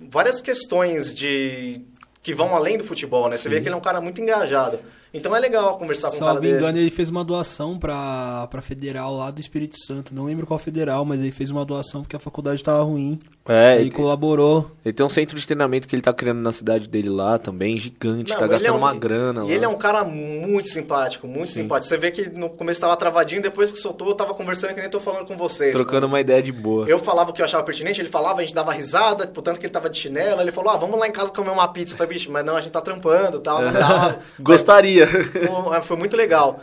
várias 0.00 0.40
questões 0.40 1.14
de 1.14 1.80
que 2.22 2.32
vão 2.32 2.54
além 2.54 2.78
do 2.78 2.84
futebol, 2.84 3.28
né? 3.28 3.36
Você 3.36 3.48
vê 3.48 3.60
que 3.60 3.68
ele 3.68 3.74
é 3.74 3.78
um 3.78 3.82
cara 3.82 4.00
muito 4.00 4.20
engajado. 4.20 4.78
Então 5.12 5.36
é 5.36 5.40
legal 5.40 5.76
conversar 5.76 6.10
com 6.10 6.16
um 6.16 6.20
cara 6.20 6.40
desse. 6.40 6.58
engano, 6.58 6.78
ele 6.78 6.90
fez 6.90 7.10
uma 7.10 7.22
doação 7.22 7.78
pra, 7.78 8.46
pra 8.46 8.62
federal 8.62 9.14
lá 9.14 9.30
do 9.30 9.40
Espírito 9.40 9.76
Santo. 9.84 10.14
Não 10.14 10.24
lembro 10.24 10.46
qual 10.46 10.58
federal, 10.58 11.04
mas 11.04 11.20
ele 11.20 11.32
fez 11.32 11.50
uma 11.50 11.64
doação 11.64 12.00
porque 12.00 12.16
a 12.16 12.20
faculdade 12.20 12.62
tava 12.62 12.82
ruim. 12.82 13.18
É, 13.48 13.80
ele 13.80 13.90
colaborou. 13.90 14.70
ele 14.84 14.92
tem 14.92 15.04
um 15.04 15.10
centro 15.10 15.36
de 15.36 15.44
treinamento 15.44 15.88
que 15.88 15.94
ele 15.96 16.02
tá 16.02 16.12
criando 16.12 16.38
na 16.40 16.52
cidade 16.52 16.86
dele 16.88 17.08
lá 17.08 17.38
também, 17.38 17.76
gigante, 17.76 18.30
Não, 18.30 18.38
tá 18.38 18.44
ele 18.44 18.52
gastando 18.52 18.68
é 18.68 18.72
um- 18.72 18.78
uma 18.78 18.94
grana 18.94 19.40
E 19.40 19.44
lá. 19.46 19.50
ele 19.52 19.64
é 19.64 19.68
um 19.68 19.74
cara 19.76 20.04
muito 20.04 20.68
simpático, 20.68 21.26
muito 21.26 21.52
Sim. 21.52 21.62
simpático. 21.62 21.88
Você 21.88 21.98
vê 21.98 22.12
que 22.12 22.30
no 22.30 22.48
começo 22.48 22.80
tava 22.80 22.96
travadinho, 22.96 23.42
depois 23.42 23.72
que 23.72 23.78
soltou, 23.78 24.08
eu 24.08 24.14
tava 24.14 24.32
conversando 24.32 24.74
que 24.74 24.80
nem 24.80 24.88
tô 24.88 25.00
falando 25.00 25.26
com 25.26 25.36
vocês. 25.36 25.74
Trocando 25.74 26.06
uma 26.06 26.20
ideia 26.20 26.40
de 26.40 26.52
boa. 26.52 26.88
Eu 26.88 27.00
falava 27.00 27.30
o 27.30 27.32
que 27.32 27.42
eu 27.42 27.46
achava 27.46 27.64
pertinente, 27.64 28.00
ele 28.00 28.08
falava, 28.08 28.38
a 28.40 28.42
gente 28.42 28.54
dava 28.54 28.72
risada, 28.72 29.26
portanto 29.26 29.58
que 29.58 29.66
ele 29.66 29.72
tava 29.72 29.90
de 29.90 29.98
chinelo, 29.98 30.40
ele 30.40 30.52
falou, 30.52 30.70
ah, 30.70 30.76
vamos 30.76 30.98
lá 30.98 31.08
em 31.08 31.12
casa 31.12 31.32
comer 31.32 31.50
uma 31.50 31.66
pizza. 31.66 31.94
Eu 31.94 31.98
falei, 31.98 32.12
bicho, 32.14 32.30
mas 32.30 32.44
não, 32.44 32.56
a 32.56 32.60
gente 32.60 32.72
tá 32.72 32.80
trampando 32.80 33.38
e 33.38 33.40
tal, 33.40 33.60
não. 33.60 33.72
Gostaria. 34.40 35.08
É, 35.76 35.82
foi 35.82 35.96
muito 35.96 36.16
legal. 36.16 36.60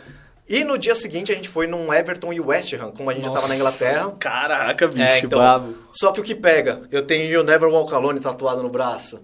E 0.50 0.64
no 0.64 0.76
dia 0.76 0.96
seguinte 0.96 1.30
a 1.30 1.34
gente 1.36 1.48
foi 1.48 1.68
num 1.68 1.94
Everton 1.94 2.32
e 2.32 2.40
West 2.40 2.72
Ham, 2.72 2.90
como 2.90 3.08
a 3.08 3.14
gente 3.14 3.22
já 3.22 3.30
tava 3.30 3.46
na 3.46 3.54
Inglaterra. 3.54 4.12
Caraca, 4.18 4.88
bicho, 4.88 5.00
É, 5.00 5.20
então, 5.20 5.38
brabo. 5.38 5.74
Só 5.92 6.10
que 6.10 6.20
o 6.20 6.24
que 6.24 6.34
pega, 6.34 6.80
eu 6.90 7.06
tenho 7.06 7.30
You 7.30 7.44
Never 7.44 7.68
Walk 7.68 7.94
Alone 7.94 8.18
tatuado 8.18 8.60
no 8.60 8.68
braço. 8.68 9.20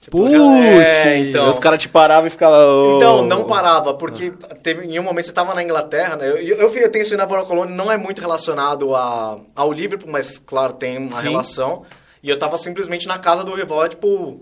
Tipo, 0.00 0.16
Putz! 0.16 0.32
é, 0.34 1.18
então. 1.18 1.50
Os 1.50 1.58
caras 1.58 1.78
te 1.78 1.90
paravam 1.90 2.26
e 2.26 2.30
ficavam. 2.30 2.96
Então, 2.96 3.22
não 3.26 3.44
parava, 3.44 3.92
porque 3.92 4.32
teve, 4.62 4.86
em 4.86 4.98
um 4.98 5.02
momento 5.02 5.26
você 5.26 5.30
estava 5.30 5.54
na 5.54 5.62
Inglaterra, 5.62 6.16
né? 6.16 6.26
Eu, 6.26 6.38
eu, 6.38 6.74
eu 6.74 6.90
tenho 6.90 7.02
isso 7.02 7.14
na 7.18 7.26
Colônia, 7.26 7.74
não 7.74 7.92
é 7.92 7.98
muito 7.98 8.22
relacionado 8.22 8.94
a, 8.94 9.38
ao 9.54 9.70
Liverpool, 9.70 10.10
mas 10.10 10.38
claro, 10.38 10.72
tem 10.72 10.96
uma 10.96 11.20
Sim. 11.20 11.28
relação. 11.28 11.82
E 12.22 12.30
eu 12.30 12.38
tava 12.38 12.56
simplesmente 12.56 13.06
na 13.06 13.18
casa 13.18 13.44
do 13.44 13.52
rival, 13.52 13.86
tipo. 13.90 14.40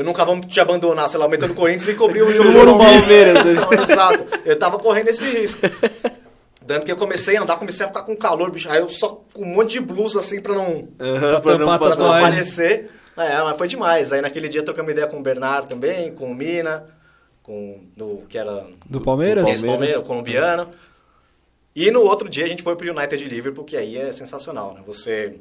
Eu 0.00 0.04
nunca 0.04 0.24
vou 0.24 0.40
te 0.40 0.58
abandonar, 0.58 1.10
sei 1.10 1.20
lá, 1.20 1.28
metendo 1.28 1.52
o 1.52 1.54
Corinthians 1.54 1.88
e 1.88 1.94
cobrir 1.94 2.22
o 2.22 2.30
jogo 2.32 2.52
do 2.52 2.58
Palmeiras. 2.78 3.34
Palmeiras, 3.34 3.44
né? 3.44 3.52
Não, 3.52 3.70
Exato. 3.70 4.24
Eu 4.46 4.58
tava 4.58 4.78
correndo 4.78 5.08
esse 5.08 5.26
risco. 5.26 5.60
Tanto 6.66 6.86
que 6.86 6.92
eu 6.92 6.96
comecei 6.96 7.36
a 7.36 7.42
andar, 7.42 7.58
comecei 7.58 7.84
a 7.84 7.88
ficar 7.90 8.04
com 8.04 8.16
calor, 8.16 8.50
bicho. 8.50 8.66
Aí 8.70 8.78
eu 8.80 8.88
só 8.88 9.22
com 9.34 9.42
um 9.42 9.54
monte 9.54 9.72
de 9.72 9.80
blusa 9.80 10.20
assim 10.20 10.40
pra 10.40 10.54
não, 10.54 10.88
Aham, 10.98 11.40
Pra 11.42 11.58
tampar 11.58 11.74
a 11.74 11.78
pra 11.78 11.96
não 11.96 12.12
aparecer. 12.14 12.90
É, 13.14 13.42
mas 13.42 13.58
foi 13.58 13.68
demais. 13.68 14.10
Aí 14.10 14.22
naquele 14.22 14.48
dia 14.48 14.62
trocamos 14.62 14.90
ideia 14.90 15.06
com 15.06 15.18
o 15.18 15.22
Bernardo 15.22 15.68
também, 15.68 16.10
com 16.14 16.32
o 16.32 16.34
Mina, 16.34 16.86
com 17.42 17.80
do 17.94 18.22
que 18.26 18.38
era 18.38 18.68
Do 18.86 19.02
Palmeiras? 19.02 19.46
esse 19.50 19.66
Palmeiras, 19.66 19.98
o 19.98 20.02
colombiano. 20.02 20.66
E 21.76 21.90
no 21.90 22.00
outro 22.00 22.26
dia 22.26 22.46
a 22.46 22.48
gente 22.48 22.62
foi 22.62 22.74
pro 22.74 22.90
United 22.90 23.22
Liverpool, 23.22 23.64
que 23.64 23.76
aí 23.76 23.98
é 23.98 24.10
sensacional, 24.12 24.72
né? 24.72 24.80
Você 24.86 25.34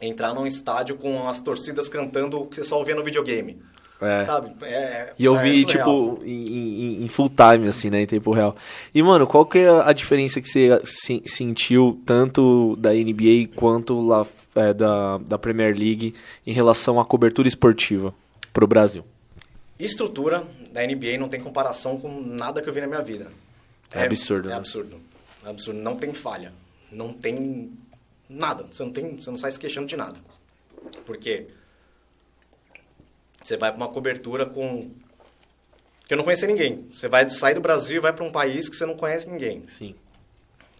entrar 0.00 0.32
num 0.32 0.46
estádio 0.46 0.94
com 0.96 1.28
as 1.28 1.40
torcidas 1.40 1.88
cantando 1.88 2.40
o 2.40 2.46
que 2.46 2.54
você 2.54 2.64
só 2.64 2.78
ouvia 2.78 2.94
no 2.94 3.02
videogame. 3.02 3.60
É. 4.00 4.24
Sabe? 4.24 4.50
É, 4.62 5.12
E 5.18 5.24
eu 5.24 5.36
é 5.36 5.42
vi, 5.42 5.64
tipo, 5.64 6.20
em, 6.24 6.30
em- 6.30 7.04
em 7.04 7.08
full 7.08 7.28
time, 7.28 7.68
assim, 7.68 7.90
né, 7.90 8.00
em 8.02 8.06
tempo 8.06 8.32
real. 8.32 8.56
E, 8.94 9.02
mano, 9.02 9.26
qual 9.26 9.44
que 9.44 9.58
é 9.58 9.68
a 9.68 9.92
diferença 9.92 10.40
que 10.40 10.48
você 10.48 10.80
se- 10.84 11.22
sentiu 11.26 12.00
tanto 12.06 12.76
da 12.76 12.94
NBA 12.94 13.48
quanto 13.54 14.00
lá, 14.00 14.26
é, 14.54 14.72
da, 14.72 15.18
da 15.18 15.38
Premier 15.38 15.76
League 15.76 16.14
em 16.46 16.52
relação 16.52 16.98
à 16.98 17.04
cobertura 17.04 17.46
esportiva 17.46 18.14
pro 18.54 18.66
Brasil? 18.66 19.04
Estrutura 19.78 20.44
da 20.72 20.82
NBA 20.86 21.18
não 21.18 21.28
tem 21.28 21.40
comparação 21.40 21.98
com 21.98 22.20
nada 22.22 22.60
que 22.62 22.68
eu 22.68 22.72
vi 22.72 22.80
na 22.80 22.86
minha 22.86 23.02
vida. 23.02 23.28
É 23.92 24.04
absurdo, 24.04 24.48
É 24.48 24.52
né? 24.52 24.56
absurdo. 24.56 24.96
É 25.44 25.50
absurdo. 25.50 25.80
Não 25.80 25.96
tem 25.96 26.12
falha. 26.14 26.52
Não 26.92 27.12
tem 27.12 27.70
nada. 28.28 28.64
Você 28.70 28.82
não, 28.82 28.92
tem, 28.92 29.16
você 29.16 29.30
não 29.30 29.38
sai 29.38 29.52
se 29.52 29.58
queixando 29.58 29.86
de 29.86 29.96
nada. 29.96 30.16
Porque 31.04 31.46
Você 33.42 33.56
vai 33.56 33.70
para 33.70 33.78
uma 33.78 33.88
cobertura 33.88 34.46
com 34.46 34.90
que 36.06 36.14
eu 36.14 36.16
não 36.16 36.24
conhecia 36.24 36.48
ninguém. 36.48 36.86
Você 36.90 37.08
vai 37.08 37.28
sair 37.30 37.54
do 37.54 37.60
Brasil 37.60 37.98
e 37.98 38.00
vai 38.00 38.12
para 38.12 38.24
um 38.24 38.30
país 38.30 38.68
que 38.68 38.76
você 38.76 38.84
não 38.84 38.94
conhece 38.94 39.28
ninguém. 39.30 39.64
Sim. 39.68 39.94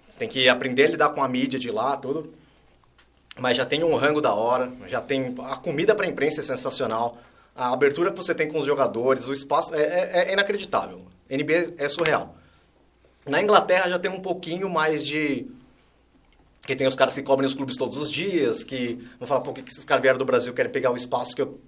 Você 0.08 0.18
tem 0.18 0.28
que 0.28 0.48
aprender 0.48 0.86
a 0.86 0.88
lidar 0.88 1.08
com 1.10 1.22
a 1.22 1.28
mídia 1.28 1.58
de 1.58 1.70
lá, 1.70 1.96
tudo. 1.96 2.34
Mas 3.38 3.56
já 3.56 3.64
tem 3.64 3.84
um 3.84 3.94
rango 3.94 4.20
da 4.20 4.34
hora, 4.34 4.72
já 4.86 5.00
tem 5.00 5.34
a 5.44 5.56
comida 5.56 5.94
para 5.94 6.04
a 6.04 6.08
imprensa 6.08 6.40
é 6.40 6.42
sensacional, 6.42 7.18
a 7.54 7.72
abertura 7.72 8.10
que 8.10 8.16
você 8.16 8.34
tem 8.34 8.48
com 8.48 8.58
os 8.58 8.66
jogadores, 8.66 9.26
o 9.26 9.32
espaço 9.32 9.74
é, 9.74 9.82
é, 9.82 10.28
é 10.28 10.32
inacreditável. 10.32 11.06
NBA 11.30 11.74
é 11.78 11.88
surreal. 11.88 12.36
Na 13.24 13.40
Inglaterra 13.40 13.88
já 13.88 13.98
tem 13.98 14.10
um 14.10 14.20
pouquinho 14.20 14.68
mais 14.68 15.06
de 15.06 15.46
que 16.62 16.74
tem 16.74 16.86
os 16.86 16.94
caras 16.94 17.14
que 17.14 17.22
cobrem 17.22 17.46
os 17.46 17.54
clubes 17.54 17.76
todos 17.76 17.96
os 17.96 18.10
dias, 18.10 18.64
que 18.64 18.98
vão 19.18 19.26
falar, 19.26 19.40
por 19.40 19.54
que 19.54 19.60
esses 19.60 19.84
caras 19.84 20.02
vieram 20.02 20.18
do 20.18 20.24
Brasil 20.24 20.52
querem 20.52 20.70
pegar 20.70 20.90
o 20.90 20.96
espaço 20.96 21.34
que 21.34 21.42
eu 21.42 21.60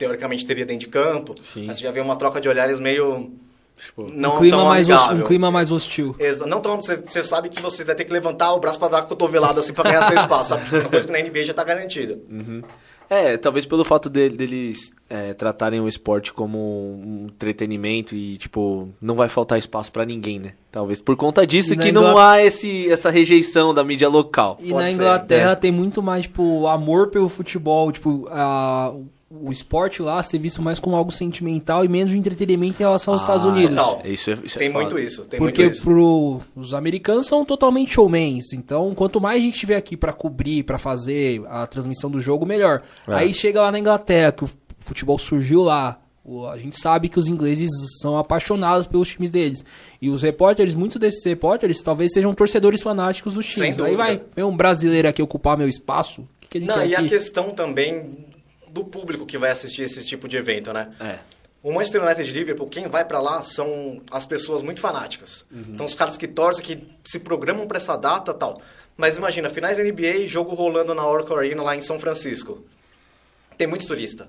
teoricamente 0.00 0.46
teria 0.46 0.64
dentro 0.64 0.80
de 0.86 0.88
campo. 0.88 1.34
Sim. 1.42 1.66
Mas 1.66 1.76
você 1.76 1.84
já 1.84 1.92
vê 1.92 2.00
uma 2.00 2.16
troca 2.16 2.40
de 2.40 2.48
olhares 2.48 2.80
meio. 2.80 3.30
Tipo, 3.78 4.10
não 4.12 4.36
um, 4.36 4.38
clima 4.38 4.56
tão 4.58 4.66
mais 4.66 4.84
amigável. 4.86 5.04
hostil, 5.06 5.24
um 5.24 5.26
clima 5.26 5.50
mais 5.50 5.70
hostil. 5.72 6.16
Exa 6.18 6.46
não 6.46 6.60
tão, 6.60 6.76
você, 6.82 7.22
sabe 7.24 7.48
que 7.48 7.62
você 7.62 7.82
vai 7.84 7.94
ter 7.94 8.04
que 8.04 8.12
levantar 8.12 8.52
o 8.52 8.58
braço 8.60 8.78
para 8.78 8.88
dar 8.88 8.98
a 8.98 9.02
cotovelada 9.02 9.60
assim 9.60 9.72
para 9.72 9.84
ganhar 9.90 10.02
seu 10.02 10.16
espaço, 10.16 10.50
sabe? 10.50 10.64
Uma 10.80 10.88
coisa 10.90 11.06
que 11.06 11.12
na 11.12 11.18
NBA 11.18 11.44
já 11.44 11.54
tá 11.54 11.64
garantida. 11.64 12.18
É, 13.08 13.36
talvez 13.36 13.66
pelo 13.66 13.82
fato 13.84 14.08
de- 14.10 14.28
deles 14.30 14.92
é, 15.08 15.34
tratarem 15.34 15.80
o 15.80 15.88
esporte 15.88 16.32
como 16.32 16.58
um 16.58 17.26
entretenimento 17.28 18.14
e, 18.14 18.36
tipo, 18.36 18.88
não 19.00 19.16
vai 19.16 19.28
faltar 19.28 19.58
espaço 19.58 19.90
pra 19.90 20.04
ninguém, 20.04 20.38
né? 20.38 20.52
Talvez 20.70 21.00
por 21.00 21.16
conta 21.16 21.44
disso 21.46 21.74
que 21.76 21.90
não 21.90 22.10
Ingla- 22.10 22.32
há 22.34 22.44
esse, 22.44 22.88
essa 22.92 23.10
rejeição 23.10 23.74
da 23.74 23.82
mídia 23.82 24.08
local. 24.08 24.58
E 24.60 24.70
Pode 24.70 24.82
na 24.82 24.88
ser, 24.88 24.94
Inglaterra 24.94 25.48
né? 25.50 25.54
tem 25.56 25.72
muito 25.72 26.00
mais, 26.02 26.22
tipo, 26.24 26.66
amor 26.68 27.08
pelo 27.08 27.28
futebol, 27.28 27.90
tipo, 27.90 28.28
a, 28.30 28.92
o 29.32 29.52
esporte 29.52 30.02
lá 30.02 30.20
ser 30.24 30.38
visto 30.38 30.60
mais 30.60 30.80
como 30.80 30.96
algo 30.96 31.12
sentimental 31.12 31.84
e 31.84 31.88
menos 31.88 32.10
de 32.10 32.18
entretenimento 32.18 32.74
em 32.82 32.84
relação 32.84 33.14
aos 33.14 33.22
Ah, 33.22 33.24
Estados 33.26 33.46
Unidos. 33.46 33.76
Total. 33.76 34.02
Isso 34.04 34.30
é, 34.30 34.38
isso 34.42 34.58
é 34.58 34.58
Tem 34.58 34.72
fato. 34.72 34.80
muito 34.82 34.98
isso, 34.98 35.24
tem 35.24 35.38
Porque 35.38 35.62
muito 35.62 35.74
isso. 35.76 35.84
pro, 35.84 36.40
os 36.56 36.74
americanos 36.74 37.28
são 37.28 37.44
totalmente 37.44 37.92
showmans. 37.94 38.52
Então, 38.52 38.92
quanto 38.94 39.20
mais 39.20 39.38
a 39.38 39.44
gente 39.44 39.58
tiver 39.58 39.76
aqui 39.76 39.96
pra 39.96 40.12
cobrir, 40.12 40.64
pra 40.64 40.78
fazer 40.78 41.42
a 41.48 41.64
transmissão 41.66 42.10
do 42.10 42.20
jogo, 42.20 42.44
melhor. 42.44 42.82
É. 43.06 43.14
Aí 43.14 43.32
chega 43.32 43.62
lá 43.62 43.70
na 43.70 43.78
Inglaterra, 43.78 44.32
que 44.32 44.42
o 44.44 44.50
futebol 44.80 45.16
surgiu 45.18 45.62
lá. 45.62 46.00
O- 46.24 46.46
A 46.46 46.58
gente 46.58 46.78
sabe 46.78 47.08
que 47.08 47.18
os 47.18 47.28
ingleses 47.28 47.70
são 48.02 48.18
apaixonados 48.18 48.86
pelos 48.88 49.08
times 49.08 49.30
deles. 49.30 49.64
E 50.02 50.10
os 50.10 50.22
repórteres, 50.22 50.74
muitos 50.74 50.98
desses 50.98 51.24
repórteres, 51.24 51.80
talvez 51.82 52.12
sejam 52.12 52.34
torcedores 52.34 52.82
fanáticos 52.82 53.34
dos 53.34 53.46
Sem 53.46 53.54
times. 53.72 53.78
Aí 53.80 53.92
dúvida. 53.92 53.96
vai 53.96 54.20
vem 54.34 54.44
um 54.44 54.56
brasileiro 54.56 55.06
aqui 55.08 55.22
ocupar 55.22 55.56
meu 55.56 55.68
espaço. 55.68 56.22
O 56.22 56.26
que, 56.40 56.48
que 56.48 56.58
a 56.58 56.60
gente 56.60 56.68
Não, 56.70 56.84
e 56.84 56.94
a 56.96 56.98
aqui? 56.98 57.08
questão 57.08 57.50
também 57.50 58.26
do 58.70 58.84
público 58.84 59.26
que 59.26 59.36
vai 59.38 59.50
assistir 59.50 59.82
esse 59.82 60.04
tipo 60.04 60.26
de 60.28 60.36
evento, 60.36 60.72
né? 60.72 60.88
É. 61.00 61.18
O 61.62 61.72
Manchester 61.72 62.02
United 62.02 62.24
de 62.26 62.32
Liverpool, 62.38 62.66
quem 62.68 62.88
vai 62.88 63.04
pra 63.04 63.20
lá 63.20 63.42
são 63.42 64.00
as 64.10 64.24
pessoas 64.24 64.62
muito 64.62 64.80
fanáticas. 64.80 65.44
Então, 65.52 65.84
os 65.84 65.94
caras 65.94 66.16
que 66.16 66.26
torcem, 66.26 66.64
que 66.64 66.86
se 67.04 67.18
programam 67.18 67.66
pra 67.66 67.76
essa 67.76 67.96
data 67.96 68.32
tal. 68.32 68.62
Mas 68.96 69.16
imagina, 69.18 69.50
finais 69.50 69.76
da 69.76 69.84
NBA, 69.84 70.26
jogo 70.26 70.54
rolando 70.54 70.94
na 70.94 71.06
Oracle 71.06 71.36
Arena 71.36 71.62
lá 71.62 71.76
em 71.76 71.82
São 71.82 72.00
Francisco. 72.00 72.64
Tem 73.58 73.66
muito 73.66 73.86
turista. 73.86 74.28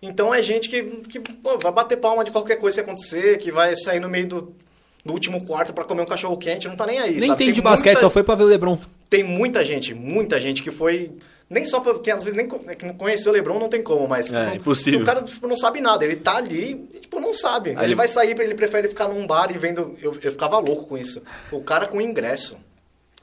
Então, 0.00 0.34
é 0.34 0.42
gente 0.42 0.68
que, 0.68 0.82
que 0.82 1.20
pô, 1.20 1.58
vai 1.58 1.70
bater 1.72 1.96
palma 1.96 2.24
de 2.24 2.30
qualquer 2.30 2.56
coisa 2.56 2.76
que 2.82 2.88
acontecer, 2.88 3.36
que 3.38 3.52
vai 3.52 3.76
sair 3.76 4.00
no 4.00 4.08
meio 4.08 4.26
do, 4.26 4.56
do 5.04 5.12
último 5.12 5.44
quarto 5.44 5.72
pra 5.74 5.84
comer 5.84 6.02
um 6.02 6.06
cachorro 6.06 6.36
quente, 6.38 6.66
não 6.68 6.76
tá 6.76 6.86
nem 6.86 6.98
aí, 6.98 7.12
Nem 7.18 7.28
sabe? 7.28 7.38
tem 7.38 7.46
Tem 7.48 7.54
de 7.54 7.60
basquete, 7.60 7.92
muita- 7.94 8.00
só 8.00 8.10
foi 8.10 8.22
pra 8.24 8.34
ver 8.34 8.44
o 8.44 8.46
Lebron. 8.46 8.78
tem 9.10 9.22
muita 9.22 9.62
gente, 9.64 9.92
muita 9.94 10.40
gente 10.40 10.62
que 10.62 10.70
foi. 10.70 11.12
Nem 11.50 11.66
só 11.66 11.80
porque 11.80 12.10
às 12.10 12.24
vezes 12.24 12.36
nem 12.36 12.48
é 12.68 12.74
que 12.74 12.86
não 12.86 12.94
conheceu 12.94 13.30
o 13.30 13.34
Lebron, 13.34 13.58
não 13.58 13.68
tem 13.68 13.82
como, 13.82 14.08
mas. 14.08 14.32
É, 14.32 14.54
impossível. 14.54 15.00
O 15.00 15.04
cara 15.04 15.22
tipo, 15.22 15.46
não 15.46 15.56
sabe 15.56 15.80
nada, 15.80 16.04
ele 16.04 16.16
tá 16.16 16.36
ali 16.36 16.88
e 16.94 17.00
tipo, 17.00 17.20
não 17.20 17.34
sabe. 17.34 17.70
Aí 17.70 17.76
ele, 17.76 17.84
ele- 17.86 17.94
vai 17.94 18.08
sair, 18.08 18.38
ele 18.40 18.54
prefere 18.54 18.88
ficar 18.88 19.08
num 19.08 19.26
bar 19.26 19.50
e 19.54 19.58
vendo. 19.58 19.96
Eu, 20.00 20.16
eu 20.22 20.32
ficava 20.32 20.58
louco 20.58 20.86
com 20.86 20.96
isso. 20.96 21.22
O 21.50 21.62
cara 21.62 21.86
com 21.86 22.00
ingresso 22.00 22.56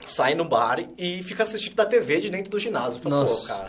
sai 0.05 0.33
no 0.35 0.45
bar 0.45 0.79
e 0.97 1.23
fica 1.23 1.43
assistindo 1.43 1.75
da 1.75 1.85
TV 1.85 2.19
de 2.21 2.29
dentro 2.29 2.51
do 2.51 2.59
ginásio. 2.59 3.01
Fala, 3.01 3.15
pô, 3.25 3.31
Nossa. 3.31 3.47
cara. 3.47 3.67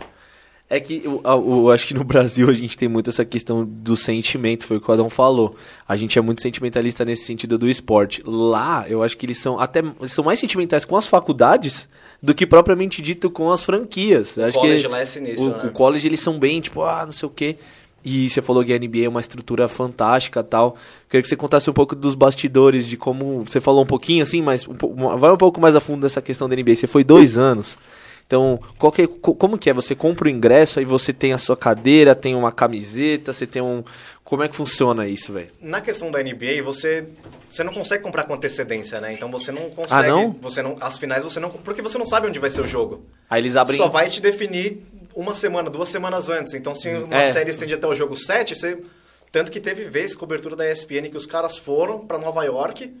É 0.71 0.79
que 0.79 1.01
eu, 1.03 1.21
eu 1.25 1.69
acho 1.69 1.85
que 1.85 1.93
no 1.93 2.01
Brasil 2.05 2.49
a 2.49 2.53
gente 2.53 2.77
tem 2.77 2.87
muito 2.87 3.09
essa 3.09 3.25
questão 3.25 3.65
do 3.65 3.97
sentimento, 3.97 4.65
foi 4.65 4.77
o 4.77 4.81
que 4.81 4.89
o 4.89 4.93
Adão 4.93 5.09
falou. 5.09 5.53
A 5.85 5.97
gente 5.97 6.17
é 6.17 6.21
muito 6.21 6.41
sentimentalista 6.41 7.03
nesse 7.03 7.25
sentido 7.25 7.57
do 7.57 7.69
esporte. 7.69 8.23
Lá, 8.25 8.85
eu 8.87 9.03
acho 9.03 9.17
que 9.17 9.25
eles 9.25 9.37
são 9.37 9.59
até 9.59 9.81
eles 9.81 10.13
são 10.13 10.23
mais 10.23 10.39
sentimentais 10.39 10.85
com 10.85 10.95
as 10.95 11.05
faculdades 11.05 11.89
do 12.23 12.33
que 12.33 12.47
propriamente 12.47 13.01
dito 13.01 13.29
com 13.29 13.51
as 13.51 13.65
franquias. 13.65 14.37
Eu 14.37 14.45
acho 14.45 14.57
college 14.57 14.81
que 14.81 14.87
lá 14.87 14.99
é 15.01 15.05
sinistro, 15.05 15.45
o, 15.45 15.49
né? 15.49 15.63
o 15.65 15.71
college 15.71 16.07
eles 16.07 16.21
são 16.21 16.39
bem, 16.39 16.61
tipo, 16.61 16.83
ah, 16.83 17.05
não 17.05 17.11
sei 17.11 17.27
o 17.27 17.29
quê. 17.29 17.57
E 18.03 18.29
você 18.29 18.41
falou 18.41 18.63
que 18.63 18.73
a 18.73 18.79
NBA 18.79 19.03
é 19.03 19.09
uma 19.09 19.19
estrutura 19.19 19.67
fantástica 19.67 20.41
tal. 20.41 20.77
Queria 21.09 21.21
que 21.21 21.27
você 21.27 21.35
contasse 21.35 21.69
um 21.69 21.73
pouco 21.73 21.97
dos 21.97 22.15
bastidores, 22.15 22.87
de 22.87 22.95
como. 22.95 23.41
Você 23.41 23.59
falou 23.59 23.83
um 23.83 23.85
pouquinho 23.85 24.23
assim, 24.23 24.41
mas 24.41 24.65
um 24.65 25.17
vai 25.17 25.33
um 25.33 25.37
pouco 25.37 25.59
mais 25.59 25.75
a 25.75 25.81
fundo 25.81 26.03
nessa 26.03 26.21
questão 26.21 26.47
da 26.47 26.55
NBA. 26.55 26.75
Você 26.75 26.87
foi 26.87 27.03
dois 27.03 27.37
anos. 27.37 27.77
Então, 28.31 28.57
qual 28.79 28.93
que 28.93 29.01
é- 29.01 29.07
co- 29.07 29.35
como 29.35 29.57
que 29.57 29.69
é? 29.69 29.73
Você 29.73 29.93
compra 29.93 30.29
o 30.29 30.31
ingresso, 30.31 30.79
aí 30.79 30.85
você 30.85 31.11
tem 31.11 31.33
a 31.33 31.37
sua 31.37 31.57
cadeira, 31.57 32.15
tem 32.15 32.33
uma 32.33 32.49
camiseta, 32.49 33.33
você 33.33 33.45
tem 33.45 33.61
um. 33.61 33.83
Como 34.23 34.41
é 34.41 34.47
que 34.47 34.55
funciona 34.55 35.05
isso, 35.05 35.33
velho? 35.33 35.49
Na 35.59 35.81
questão 35.81 36.09
da 36.09 36.23
NBA, 36.23 36.63
você, 36.63 37.09
você 37.49 37.61
não 37.61 37.73
consegue 37.73 38.01
comprar 38.01 38.23
com 38.23 38.33
antecedência, 38.33 39.01
né? 39.01 39.11
Então 39.11 39.29
você 39.29 39.51
não 39.51 39.69
consegue. 39.71 40.07
Ah, 40.07 40.09
não? 40.09 40.31
Você 40.41 40.61
não. 40.61 40.77
As 40.79 40.97
finais 40.97 41.25
você 41.25 41.41
não. 41.41 41.49
Porque 41.49 41.81
você 41.81 41.97
não 41.97 42.05
sabe 42.05 42.27
onde 42.27 42.39
vai 42.39 42.49
ser 42.49 42.61
o 42.61 42.67
jogo. 42.67 43.03
Aí 43.29 43.41
eles 43.41 43.57
abrem. 43.57 43.75
Só 43.75 43.89
vai 43.89 44.07
te 44.09 44.21
definir 44.21 44.81
uma 45.13 45.35
semana, 45.35 45.69
duas 45.69 45.89
semanas 45.89 46.29
antes. 46.29 46.53
Então, 46.53 46.73
se 46.73 46.87
uma 46.87 47.17
É. 47.17 47.33
série 47.33 47.51
estende 47.51 47.73
até 47.73 47.85
o 47.85 47.93
jogo 47.93 48.15
7, 48.15 48.55
você... 48.55 48.77
Tanto 49.29 49.51
que 49.51 49.59
teve 49.59 49.83
vez, 49.83 50.15
cobertura 50.15 50.55
da 50.55 50.69
ESPN, 50.71 51.09
que 51.09 51.17
os 51.17 51.25
caras 51.25 51.57
foram 51.57 51.99
pra 51.99 52.17
Nova 52.17 52.43
York, 52.45 52.93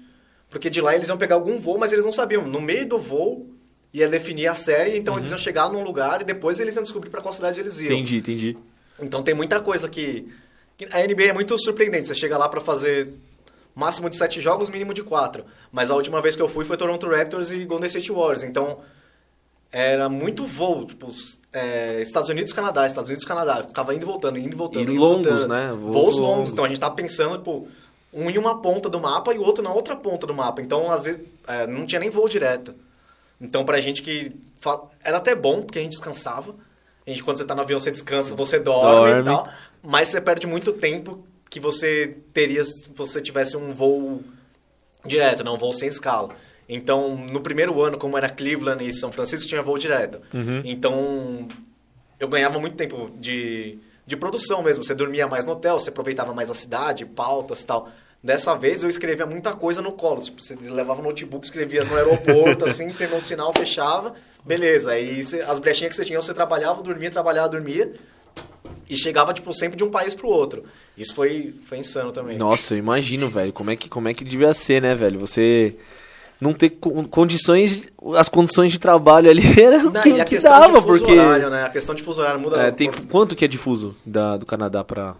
porque 0.49 0.69
de 0.69 0.81
lá 0.81 0.93
eles 0.93 1.07
iam 1.07 1.17
pegar 1.17 1.35
algum 1.35 1.57
voo, 1.57 1.77
mas 1.77 1.93
eles 1.93 2.03
não 2.03 2.11
sabiam. 2.11 2.45
No 2.45 2.59
meio 2.61 2.85
do 2.85 2.99
voo, 2.99 3.47
ia 3.93 4.07
definir 4.07 4.47
a 4.47 4.55
série, 4.55 4.97
então 4.97 5.17
eles 5.17 5.31
iam 5.31 5.37
chegar 5.37 5.69
num 5.69 5.83
lugar 5.83 6.21
e 6.21 6.23
depois 6.25 6.59
eles 6.59 6.75
iam 6.75 6.83
descobrir 6.83 7.09
pra 7.09 7.21
qual 7.21 7.33
cidade 7.33 7.59
eles 7.59 7.79
iam. 7.79 7.91
Entendi, 7.91 8.17
entendi. 8.17 8.57
Então 8.99 9.21
tem 9.23 9.33
muita 9.33 9.59
coisa 9.59 9.89
que... 9.89 10.27
A 10.91 10.99
NBA 11.05 11.25
é 11.25 11.33
muito 11.33 11.57
surpreendente. 11.59 12.07
Você 12.07 12.15
chega 12.15 12.37
lá 12.37 12.47
pra 12.49 12.59
fazer 12.61 13.07
máximo 13.75 14.09
de 14.09 14.17
sete 14.17 14.41
jogos, 14.41 14.69
mínimo 14.69 14.93
de 14.93 15.03
quatro. 15.03 15.45
Mas 15.71 15.91
a 15.91 15.95
última 15.95 16.21
vez 16.21 16.35
que 16.35 16.41
eu 16.41 16.47
fui 16.47 16.65
foi 16.65 16.75
Toronto 16.77 17.07
Raptors 17.07 17.51
e 17.51 17.65
Golden 17.65 17.87
State 17.87 18.11
Warriors. 18.11 18.43
Então 18.43 18.79
era 19.71 20.09
muito 20.09 20.45
voo, 20.45 20.85
tipo, 20.85 21.09
é, 21.53 22.01
Estados 22.01 22.29
Unidos, 22.29 22.51
Canadá, 22.51 22.85
Estados 22.87 23.09
Unidos, 23.09 23.25
Canadá. 23.25 23.63
Ficava 23.63 23.93
indo 23.93 24.03
e 24.03 24.05
voltando, 24.05 24.37
indo 24.37 24.53
e 24.53 24.57
voltando. 24.57 24.89
E 24.89 24.93
indo 24.93 25.01
longos, 25.01 25.27
voltando. 25.27 25.49
né? 25.49 25.67
Voos 25.71 25.93
Voos, 25.93 25.93
longos. 25.93 26.19
longos. 26.19 26.51
Então 26.51 26.65
a 26.65 26.67
gente 26.67 26.79
tava 26.79 26.95
pensando, 26.95 27.37
tipo, 27.37 27.67
um 28.13 28.29
em 28.29 28.37
uma 28.37 28.61
ponta 28.61 28.89
do 28.89 28.99
mapa 28.99 29.33
e 29.33 29.37
o 29.37 29.43
outro 29.43 29.63
na 29.63 29.71
outra 29.71 29.95
ponta 29.95 30.25
do 30.27 30.33
mapa. 30.33 30.61
Então, 30.61 30.91
às 30.91 31.03
vezes, 31.03 31.21
é, 31.47 31.65
não 31.67 31.85
tinha 31.85 31.99
nem 31.99 32.09
voo 32.09 32.27
direto. 32.27 32.73
Então, 33.41 33.65
pra 33.65 33.81
gente 33.81 34.01
que... 34.01 34.31
Era 35.03 35.17
até 35.17 35.33
bom, 35.33 35.61
porque 35.63 35.79
a 35.79 35.81
gente 35.81 35.93
descansava. 35.93 36.55
A 37.05 37.09
gente, 37.09 37.23
quando 37.23 37.37
você 37.37 37.45
tá 37.45 37.55
no 37.55 37.61
avião, 37.61 37.79
você 37.79 37.89
descansa, 37.89 38.35
você 38.35 38.59
dorme, 38.59 39.09
Dorme. 39.09 39.21
e 39.21 39.23
tal. 39.23 39.49
Mas 39.81 40.09
você 40.09 40.21
perde 40.21 40.45
muito 40.45 40.71
tempo 40.71 41.25
que 41.49 41.59
você 41.59 42.17
teria 42.31 42.63
se 42.63 42.89
você 42.95 43.19
tivesse 43.19 43.57
um 43.57 43.73
voo 43.73 44.23
direto, 45.03 45.43
não 45.43 45.55
um 45.55 45.57
voo 45.57 45.73
sem 45.73 45.89
escala. 45.89 46.29
Então, 46.69 47.17
no 47.17 47.41
primeiro 47.41 47.81
ano, 47.81 47.97
como 47.97 48.17
era 48.17 48.29
Cleveland 48.29 48.87
e 48.87 48.93
São 48.93 49.11
Francisco, 49.11 49.49
tinha 49.49 49.61
voo 49.63 49.77
direto. 49.77 50.21
Então, 50.63 51.47
eu 52.19 52.27
ganhava 52.27 52.59
muito 52.59 52.75
tempo 52.77 53.11
de, 53.19 53.79
de 54.05 54.15
produção 54.15 54.61
mesmo. 54.61 54.83
Você 54.83 54.93
dormia 54.93 55.27
mais 55.27 55.43
no 55.43 55.53
hotel, 55.53 55.79
você 55.79 55.89
aproveitava 55.89 56.33
mais 56.33 56.49
a 56.51 56.53
cidade, 56.53 57.05
pautas 57.05 57.63
e 57.63 57.65
tal. 57.65 57.89
Dessa 58.23 58.53
vez 58.55 58.83
eu 58.83 58.89
escrevia 58.89 59.25
muita 59.25 59.53
coisa 59.53 59.81
no 59.81 59.91
colo. 59.93 60.21
Tipo, 60.21 60.41
você 60.41 60.55
levava 60.61 61.01
o 61.01 61.03
notebook, 61.03 61.43
escrevia 61.43 61.83
no 61.83 61.95
aeroporto, 61.95 62.65
assim, 62.69 62.89
terminou 62.91 63.17
o 63.19 63.21
sinal, 63.21 63.51
fechava. 63.51 64.13
Beleza. 64.45 64.91
Aí 64.91 65.21
as 65.47 65.59
brechinhas 65.59 65.89
que 65.91 65.95
você 65.95 66.05
tinha, 66.05 66.21
você 66.21 66.33
trabalhava, 66.33 66.81
dormia, 66.83 67.09
trabalhava, 67.09 67.49
dormia. 67.49 67.91
E 68.89 68.95
chegava, 68.97 69.33
tipo, 69.33 69.53
sempre 69.53 69.77
de 69.77 69.83
um 69.83 69.89
país 69.89 70.13
pro 70.13 70.27
outro. 70.27 70.65
Isso 70.97 71.15
foi, 71.15 71.55
foi 71.65 71.77
insano 71.79 72.11
também. 72.11 72.37
Nossa, 72.37 72.73
eu 72.73 72.77
imagino, 72.77 73.27
velho. 73.29 73.51
Como 73.53 73.71
é 73.71 73.75
que, 73.75 73.87
como 73.89 74.07
é 74.07 74.13
que 74.13 74.23
devia 74.23 74.53
ser, 74.53 74.81
né, 74.81 74.93
velho? 74.93 75.17
Você 75.19 75.75
não 76.39 76.53
ter 76.53 76.71
co- 76.71 77.03
condições. 77.07 77.83
As 78.17 78.27
condições 78.27 78.71
de 78.71 78.79
trabalho 78.79 79.29
ali 79.29 79.41
era 79.59 79.87
o 79.87 79.91
que, 79.91 80.09
e 80.09 80.21
a 80.21 80.25
que 80.25 80.31
questão 80.35 80.51
dava, 80.51 80.79
de 80.79 80.85
fuso 80.85 81.03
porque. 81.05 81.17
horário, 81.19 81.49
né? 81.49 81.63
A 81.63 81.69
questão 81.69 81.95
de 81.95 82.03
fuso 82.03 82.21
horário 82.21 82.39
muda. 82.39 82.61
É, 82.61 82.71
tem, 82.71 82.91
quanto 82.91 83.35
que 83.35 83.45
é 83.45 83.47
difuso 83.47 83.95
da, 84.05 84.37
do 84.37 84.45
Canadá 84.45 84.83
pra. 84.83 85.15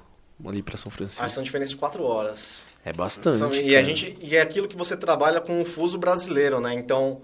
Ali 0.49 0.61
pra 0.63 0.77
São 0.77 0.91
Francisco? 0.91 1.23
Que 1.23 1.29
são 1.31 1.43
diferenças 1.43 1.71
de 1.71 1.77
quatro 1.77 2.03
horas. 2.03 2.65
É 2.83 2.91
bastante. 2.93 3.37
São- 3.37 3.53
e 3.53 3.75
a 3.75 3.83
gente 3.83 4.17
e 4.21 4.35
é 4.35 4.41
aquilo 4.41 4.67
que 4.67 4.75
você 4.77 4.95
trabalha 4.97 5.39
com 5.41 5.61
o 5.61 5.65
fuso 5.65 5.97
brasileiro, 5.97 6.59
né? 6.59 6.73
Então, 6.73 7.21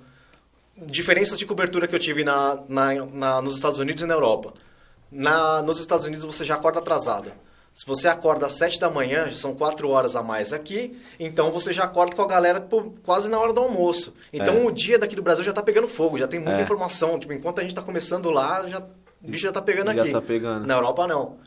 diferenças 0.76 1.38
de 1.40 1.46
cobertura 1.46 1.88
que 1.88 1.96
eu 1.96 2.00
tive 2.00 2.24
na, 2.24 2.60
na, 2.68 2.94
na- 3.06 3.42
nos 3.42 3.56
Estados 3.56 3.80
Unidos 3.80 4.02
e 4.04 4.06
na 4.06 4.14
Europa. 4.14 4.54
Na, 5.12 5.62
nos 5.62 5.80
Estados 5.80 6.06
Unidos 6.06 6.26
você 6.26 6.44
já 6.44 6.56
acorda 6.56 6.80
atrasado. 6.80 7.32
Se 7.74 7.86
você 7.86 8.08
acorda 8.08 8.48
às 8.48 8.54
7 8.54 8.80
da 8.80 8.90
manhã, 8.90 9.28
já 9.30 9.36
são 9.36 9.54
4 9.54 9.88
horas 9.90 10.16
a 10.16 10.24
mais 10.24 10.52
aqui, 10.52 11.00
então 11.20 11.52
você 11.52 11.72
já 11.72 11.84
acorda 11.84 12.16
com 12.16 12.22
a 12.24 12.28
galera 12.28 12.60
tipo, 12.60 12.96
quase 13.04 13.30
na 13.30 13.40
hora 13.40 13.54
do 13.54 13.62
almoço. 13.62 14.14
Então 14.34 14.56
É. 14.56 14.66
o 14.66 14.72
dia 14.72 14.98
daqui 14.98 15.16
do 15.16 15.22
Brasil 15.22 15.44
já 15.44 15.54
tá 15.54 15.62
pegando 15.62 15.88
fogo, 15.88 16.18
já 16.18 16.28
tem 16.28 16.40
muita 16.40 16.60
É. 16.60 16.64
informação. 16.64 17.20
Tipo, 17.20 17.34
enquanto 17.34 17.60
a 17.60 17.62
gente 17.64 17.76
tá 17.76 17.82
começando 17.84 18.32
lá, 18.32 18.68
já, 18.68 18.80
o 18.80 19.28
bicho 19.30 19.44
já 19.44 19.52
tá 19.52 19.62
pegando 19.62 19.94
Já 19.94 20.02
aqui. 20.02 20.12
tá 20.12 20.22
pegando. 20.22 20.66
Na 20.66 20.74
Europa 20.74 21.06
não. 21.08 21.38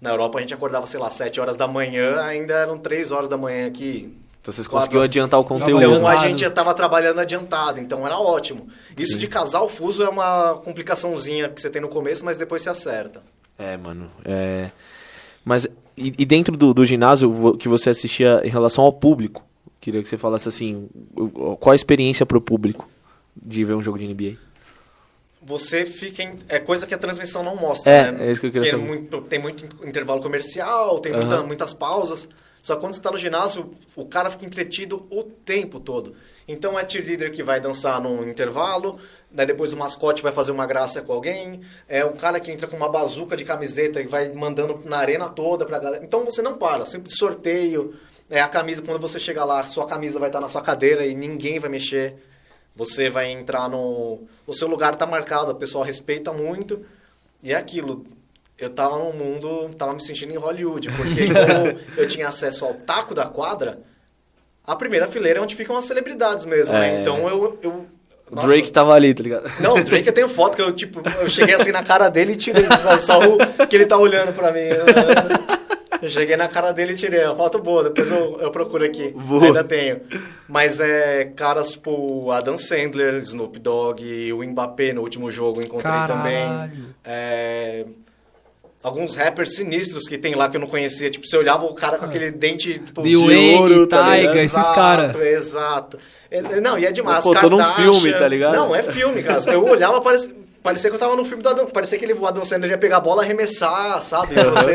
Na 0.00 0.10
Europa 0.10 0.38
a 0.38 0.40
gente 0.40 0.52
acordava, 0.54 0.86
sei 0.86 1.00
lá, 1.00 1.10
7 1.10 1.40
horas 1.40 1.56
da 1.56 1.66
manhã, 1.66 2.20
ainda 2.20 2.54
eram 2.54 2.78
3 2.78 3.10
horas 3.12 3.28
da 3.28 3.36
manhã 3.36 3.66
aqui. 3.66 4.14
Então 4.40 4.52
vocês 4.54 4.66
conseguiram 4.68 5.02
adiantar 5.02 5.40
o 5.40 5.44
conteúdo. 5.44 5.82
Então 5.82 6.06
a 6.06 6.16
gente 6.16 6.40
já 6.42 6.48
estava 6.48 6.72
trabalhando 6.74 7.18
adiantado, 7.18 7.80
então 7.80 8.06
era 8.06 8.16
ótimo. 8.18 8.68
Isso 8.96 9.18
de 9.18 9.26
casar 9.26 9.62
o 9.62 9.68
fuso 9.68 10.04
é 10.04 10.08
uma 10.08 10.54
complicaçãozinha 10.64 11.48
que 11.48 11.60
você 11.60 11.68
tem 11.70 11.82
no 11.82 11.88
começo, 11.88 12.24
mas 12.24 12.36
depois 12.36 12.62
se 12.62 12.68
acerta. 12.68 13.22
É, 13.58 13.76
mano. 13.76 14.10
É... 14.24 14.70
Mas, 15.44 15.66
e, 15.96 16.12
e 16.18 16.24
dentro 16.26 16.56
do, 16.56 16.72
do 16.74 16.84
ginásio 16.84 17.56
que 17.56 17.68
você 17.68 17.90
assistia 17.90 18.40
em 18.44 18.48
relação 18.50 18.84
ao 18.84 18.92
público? 18.92 19.44
Queria 19.80 20.02
que 20.02 20.08
você 20.08 20.18
falasse 20.18 20.48
assim, 20.48 20.88
o- 21.16 21.56
qual 21.56 21.72
a 21.72 21.76
experiência 21.76 22.24
pro 22.26 22.40
público 22.40 22.88
de 23.34 23.64
ver 23.64 23.74
um 23.74 23.82
jogo 23.82 23.98
de 23.98 24.06
NBA? 24.06 24.36
Você 25.46 25.86
fica 25.86 26.22
em, 26.24 26.38
é 26.48 26.58
coisa 26.58 26.86
que 26.86 26.94
a 26.94 26.98
transmissão 26.98 27.42
não 27.42 27.54
mostra, 27.54 27.92
É, 27.92 28.10
né? 28.12 28.26
é 28.28 28.32
isso 28.32 28.40
que 28.40 28.48
eu 28.48 28.52
queria 28.52 28.68
Porque 28.70 28.82
saber. 28.84 29.00
muito- 29.00 29.22
tem 29.22 29.38
muito 29.38 29.86
intervalo 29.86 30.20
comercial, 30.20 30.98
tem 30.98 31.12
muita- 31.12 31.36
Aham. 31.36 31.46
muitas 31.46 31.72
pausas. 31.72 32.28
Só 32.62 32.74
que 32.74 32.80
quando 32.80 32.94
você 32.94 32.98
está 32.98 33.12
no 33.12 33.16
ginásio, 33.18 33.70
o 33.94 34.04
cara 34.06 34.28
fica 34.28 34.44
entretido 34.44 35.06
o 35.08 35.22
tempo 35.22 35.78
todo. 35.78 36.16
Então 36.48 36.76
é 36.76 36.84
cheerleader 36.88 37.30
que 37.30 37.40
vai 37.44 37.60
dançar 37.60 38.00
num 38.00 38.28
intervalo, 38.28 38.98
daí 39.30 39.46
depois 39.46 39.72
o 39.72 39.76
mascote 39.76 40.20
vai 40.20 40.32
fazer 40.32 40.50
uma 40.50 40.66
graça 40.66 41.00
com 41.00 41.12
alguém, 41.12 41.60
é 41.88 42.04
o 42.04 42.14
cara 42.14 42.40
que 42.40 42.50
entra 42.50 42.66
com 42.66 42.76
uma 42.76 42.88
bazuca 42.88 43.36
de 43.36 43.44
camiseta 43.44 44.00
e 44.02 44.06
vai 44.08 44.32
mandando 44.32 44.80
na 44.84 44.96
arena 44.96 45.28
toda 45.28 45.64
pra 45.64 45.78
galera. 45.78 46.02
Então 46.04 46.24
você 46.24 46.42
não 46.42 46.54
para, 46.58 46.84
sempre 46.86 47.12
sorteio, 47.16 47.94
é 48.28 48.40
a 48.40 48.48
camisa, 48.48 48.82
quando 48.82 49.00
você 49.00 49.20
chegar 49.20 49.44
lá, 49.44 49.64
sua 49.64 49.86
camisa 49.86 50.18
vai 50.18 50.28
estar 50.28 50.40
na 50.40 50.48
sua 50.48 50.60
cadeira 50.60 51.06
e 51.06 51.14
ninguém 51.14 51.60
vai 51.60 51.70
mexer. 51.70 52.16
Você 52.76 53.08
vai 53.08 53.30
entrar 53.30 53.68
no. 53.68 54.20
O 54.46 54.54
seu 54.54 54.68
lugar 54.68 54.92
está 54.92 55.06
marcado, 55.06 55.52
o 55.52 55.54
pessoal 55.54 55.82
respeita 55.82 56.32
muito. 56.32 56.84
E 57.42 57.52
é 57.52 57.56
aquilo. 57.56 58.04
Eu 58.58 58.70
tava 58.70 58.98
num 58.98 59.12
mundo, 59.12 59.68
tava 59.76 59.92
me 59.94 60.02
sentindo 60.02 60.32
em 60.32 60.36
Hollywood, 60.36 60.90
porque 60.92 61.26
como 61.32 61.78
eu 61.96 62.06
tinha 62.06 62.28
acesso 62.28 62.64
ao 62.64 62.74
taco 62.74 63.14
da 63.14 63.26
quadra, 63.26 63.80
a 64.66 64.74
primeira 64.76 65.06
fileira 65.06 65.38
é 65.38 65.42
onde 65.42 65.54
ficam 65.54 65.76
as 65.76 65.84
celebridades 65.86 66.44
mesmo, 66.44 66.74
É. 66.74 66.80
né? 66.80 67.00
Então 67.00 67.28
eu. 67.28 67.58
eu 67.62 67.86
nossa, 68.30 68.48
Drake 68.48 68.72
tava 68.72 68.92
ali, 68.92 69.14
tá 69.14 69.22
ligado? 69.22 69.48
Não, 69.60 69.76
o 69.76 69.84
Drake 69.84 70.08
eu 70.08 70.12
tenho 70.12 70.28
foto 70.28 70.56
que 70.56 70.62
eu, 70.62 70.72
tipo, 70.72 71.00
eu 71.20 71.28
cheguei 71.28 71.54
assim 71.54 71.70
na 71.70 71.84
cara 71.84 72.08
dele 72.08 72.32
e 72.32 72.36
tirei 72.36 72.66
só, 72.82 72.98
só 72.98 73.18
o 73.20 73.66
que 73.68 73.76
ele 73.76 73.86
tá 73.86 73.96
olhando 73.96 74.32
pra 74.32 74.50
mim. 74.50 74.62
Eu 76.02 76.10
cheguei 76.10 76.36
na 76.36 76.48
cara 76.48 76.72
dele 76.72 76.92
e 76.92 76.96
tirei. 76.96 77.24
Uma 77.24 77.34
foto 77.34 77.58
boa, 77.58 77.84
depois 77.84 78.10
eu, 78.10 78.38
eu 78.40 78.50
procuro 78.50 78.84
aqui. 78.84 79.10
Boa. 79.10 79.46
Ainda 79.46 79.64
tenho. 79.64 80.00
Mas 80.48 80.80
é 80.80 81.26
caras 81.36 81.72
tipo 81.72 82.30
Adam 82.30 82.58
Sandler, 82.58 83.16
Snoop 83.16 83.58
Dogg, 83.58 84.32
o 84.32 84.42
Mbappé 84.42 84.92
no 84.92 85.02
último 85.02 85.30
jogo 85.30 85.60
eu 85.60 85.64
encontrei 85.64 85.92
Caralho. 85.92 86.14
também. 86.14 86.86
É, 87.04 87.84
alguns 88.82 89.16
rappers 89.16 89.56
sinistros 89.56 90.06
que 90.06 90.16
tem 90.16 90.34
lá 90.34 90.48
que 90.48 90.56
eu 90.56 90.60
não 90.60 90.68
conhecia. 90.68 91.10
Tipo, 91.10 91.26
você 91.26 91.36
olhava 91.36 91.64
o 91.64 91.74
cara 91.74 91.98
com 91.98 92.04
aquele 92.04 92.30
dente 92.30 92.78
tipo, 92.78 93.02
de 93.02 93.16
Wayne, 93.16 93.54
ouro, 93.56 93.86
tá 93.86 94.04
Tyga, 94.04 94.16
ligado? 94.16 94.36
esses 94.36 94.56
Exato, 94.56 94.74
cara. 94.74 95.28
Exato. 95.28 95.98
É, 96.36 96.60
Não, 96.60 96.78
e 96.78 96.86
é 96.86 96.92
demais. 96.92 97.24
Pô, 97.24 97.34
tô 97.34 97.48
num 97.48 97.62
filme, 97.62 98.12
tá 98.12 98.28
ligado? 98.28 98.54
Não, 98.54 98.74
é 98.74 98.82
filme, 98.82 99.22
cara. 99.22 99.40
Eu 99.52 99.64
olhava, 99.64 100.00
parecia, 100.00 100.32
parecia 100.62 100.90
que 100.90 100.96
eu 100.96 101.00
tava 101.00 101.14
no 101.16 101.24
filme 101.24 101.42
do 101.42 101.48
Adam. 101.48 101.66
Parecia 101.66 101.98
que 101.98 102.04
ele, 102.04 102.14
o 102.14 102.26
Adam 102.26 102.44
Sandler 102.44 102.70
ia 102.72 102.78
pegar 102.78 102.98
a 102.98 103.00
bola 103.00 103.22
e 103.22 103.24
arremessar, 103.26 104.02
sabe? 104.02 104.34
Você, 104.34 104.74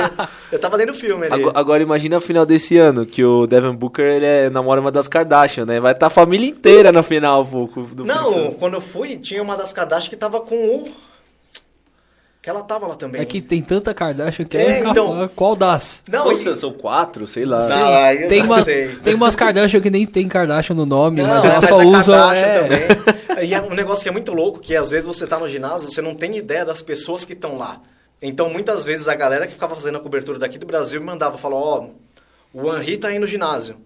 eu 0.52 0.60
tava 0.60 0.78
dentro 0.78 0.94
do 0.94 1.00
filme 1.00 1.26
ali. 1.28 1.42
Agora, 1.42 1.60
agora 1.60 1.84
imagina 1.84 2.18
a 2.18 2.22
final 2.22 2.46
desse 2.46 2.78
ano, 2.78 3.06
que 3.06 3.24
o 3.24 3.46
Devin 3.46 3.74
Booker 3.74 4.06
ele 4.06 4.26
é, 4.26 4.50
namora 4.50 4.80
uma 4.82 4.92
das 4.92 5.08
Kardashian, 5.08 5.66
né? 5.66 5.80
Vai 5.80 5.92
estar 5.92 6.08
a 6.08 6.10
família 6.10 6.48
inteira 6.48 6.92
na 6.92 7.04
final, 7.04 7.44
do 7.44 8.06
Não, 8.06 8.54
quando 8.54 8.76
eu 8.76 8.82
fui, 8.82 9.18
tinha 9.18 9.42
uma 9.42 9.58
das 9.58 9.74
Kardashian 9.74 10.10
que 10.10 10.16
tava 10.16 10.40
com 10.40 10.56
o. 10.56 11.11
Que 12.42 12.50
ela 12.50 12.64
tava 12.64 12.88
lá 12.88 12.96
também. 12.96 13.22
É 13.22 13.26
que 13.26 13.40
tem 13.40 13.62
tanta 13.62 13.94
Kardashian 13.94 14.46
que 14.46 14.58
É, 14.58 14.80
é, 14.80 14.80
então- 14.80 15.30
qual 15.36 15.56
das? 15.56 16.02
Não, 16.10 16.26
Ou 16.26 16.34
e- 16.34 16.56
são 16.56 16.74
quatro, 16.74 17.28
sei 17.28 17.46
lá. 17.46 17.68
Não, 17.70 17.94
aí 17.94 18.24
eu 18.24 18.28
Tem, 18.30 18.40
não 18.40 18.48
uma, 18.48 18.64
sei. 18.64 18.96
tem 18.96 19.14
umas 19.14 19.36
Kardashian 19.36 19.80
que 19.80 19.92
nem 19.92 20.08
tem 20.08 20.28
Kardashian 20.28 20.76
no 20.76 20.86
nome, 20.86 21.22
Não, 21.22 21.30
mas 21.30 21.46
ela 21.46 21.56
mas 21.62 21.70
só 21.70 21.82
é 21.82 21.86
usa. 21.86 22.12
Kardashian 22.14 22.46
é. 22.48 22.60
também. 22.88 23.48
E 23.48 23.54
é 23.54 23.62
um 23.62 23.70
negócio 23.76 24.02
que 24.04 24.10
é 24.10 24.12
muito 24.12 24.34
louco, 24.34 24.60
que 24.60 24.76
às 24.76 24.90
vezes 24.90 25.06
você 25.06 25.28
tá 25.28 25.38
no 25.38 25.48
ginásio, 25.48 25.92
você 25.92 26.02
não 26.02 26.16
tem 26.16 26.36
ideia 26.36 26.66
das 26.66 26.82
pessoas 26.82 27.24
que 27.26 27.34
estão 27.34 27.58
lá. 27.60 27.80
Então, 28.20 28.50
muitas 28.50 28.84
vezes, 28.84 29.08
a 29.08 29.14
galera 29.16 29.46
que 29.46 29.54
ficava 29.54 29.76
fazendo 29.76 29.98
a 29.98 30.02
cobertura 30.02 30.38
daqui 30.40 30.58
do 30.58 30.66
Brasil 30.66 31.00
me 31.00 31.06
mandava, 31.08 31.38
falou, 31.38 31.94
ó, 32.54 32.60
o 32.60 32.76
Henri 32.76 32.98
tá 32.98 33.08
aí 33.10 33.20
no 33.20 33.26
ginásio. 33.28 33.78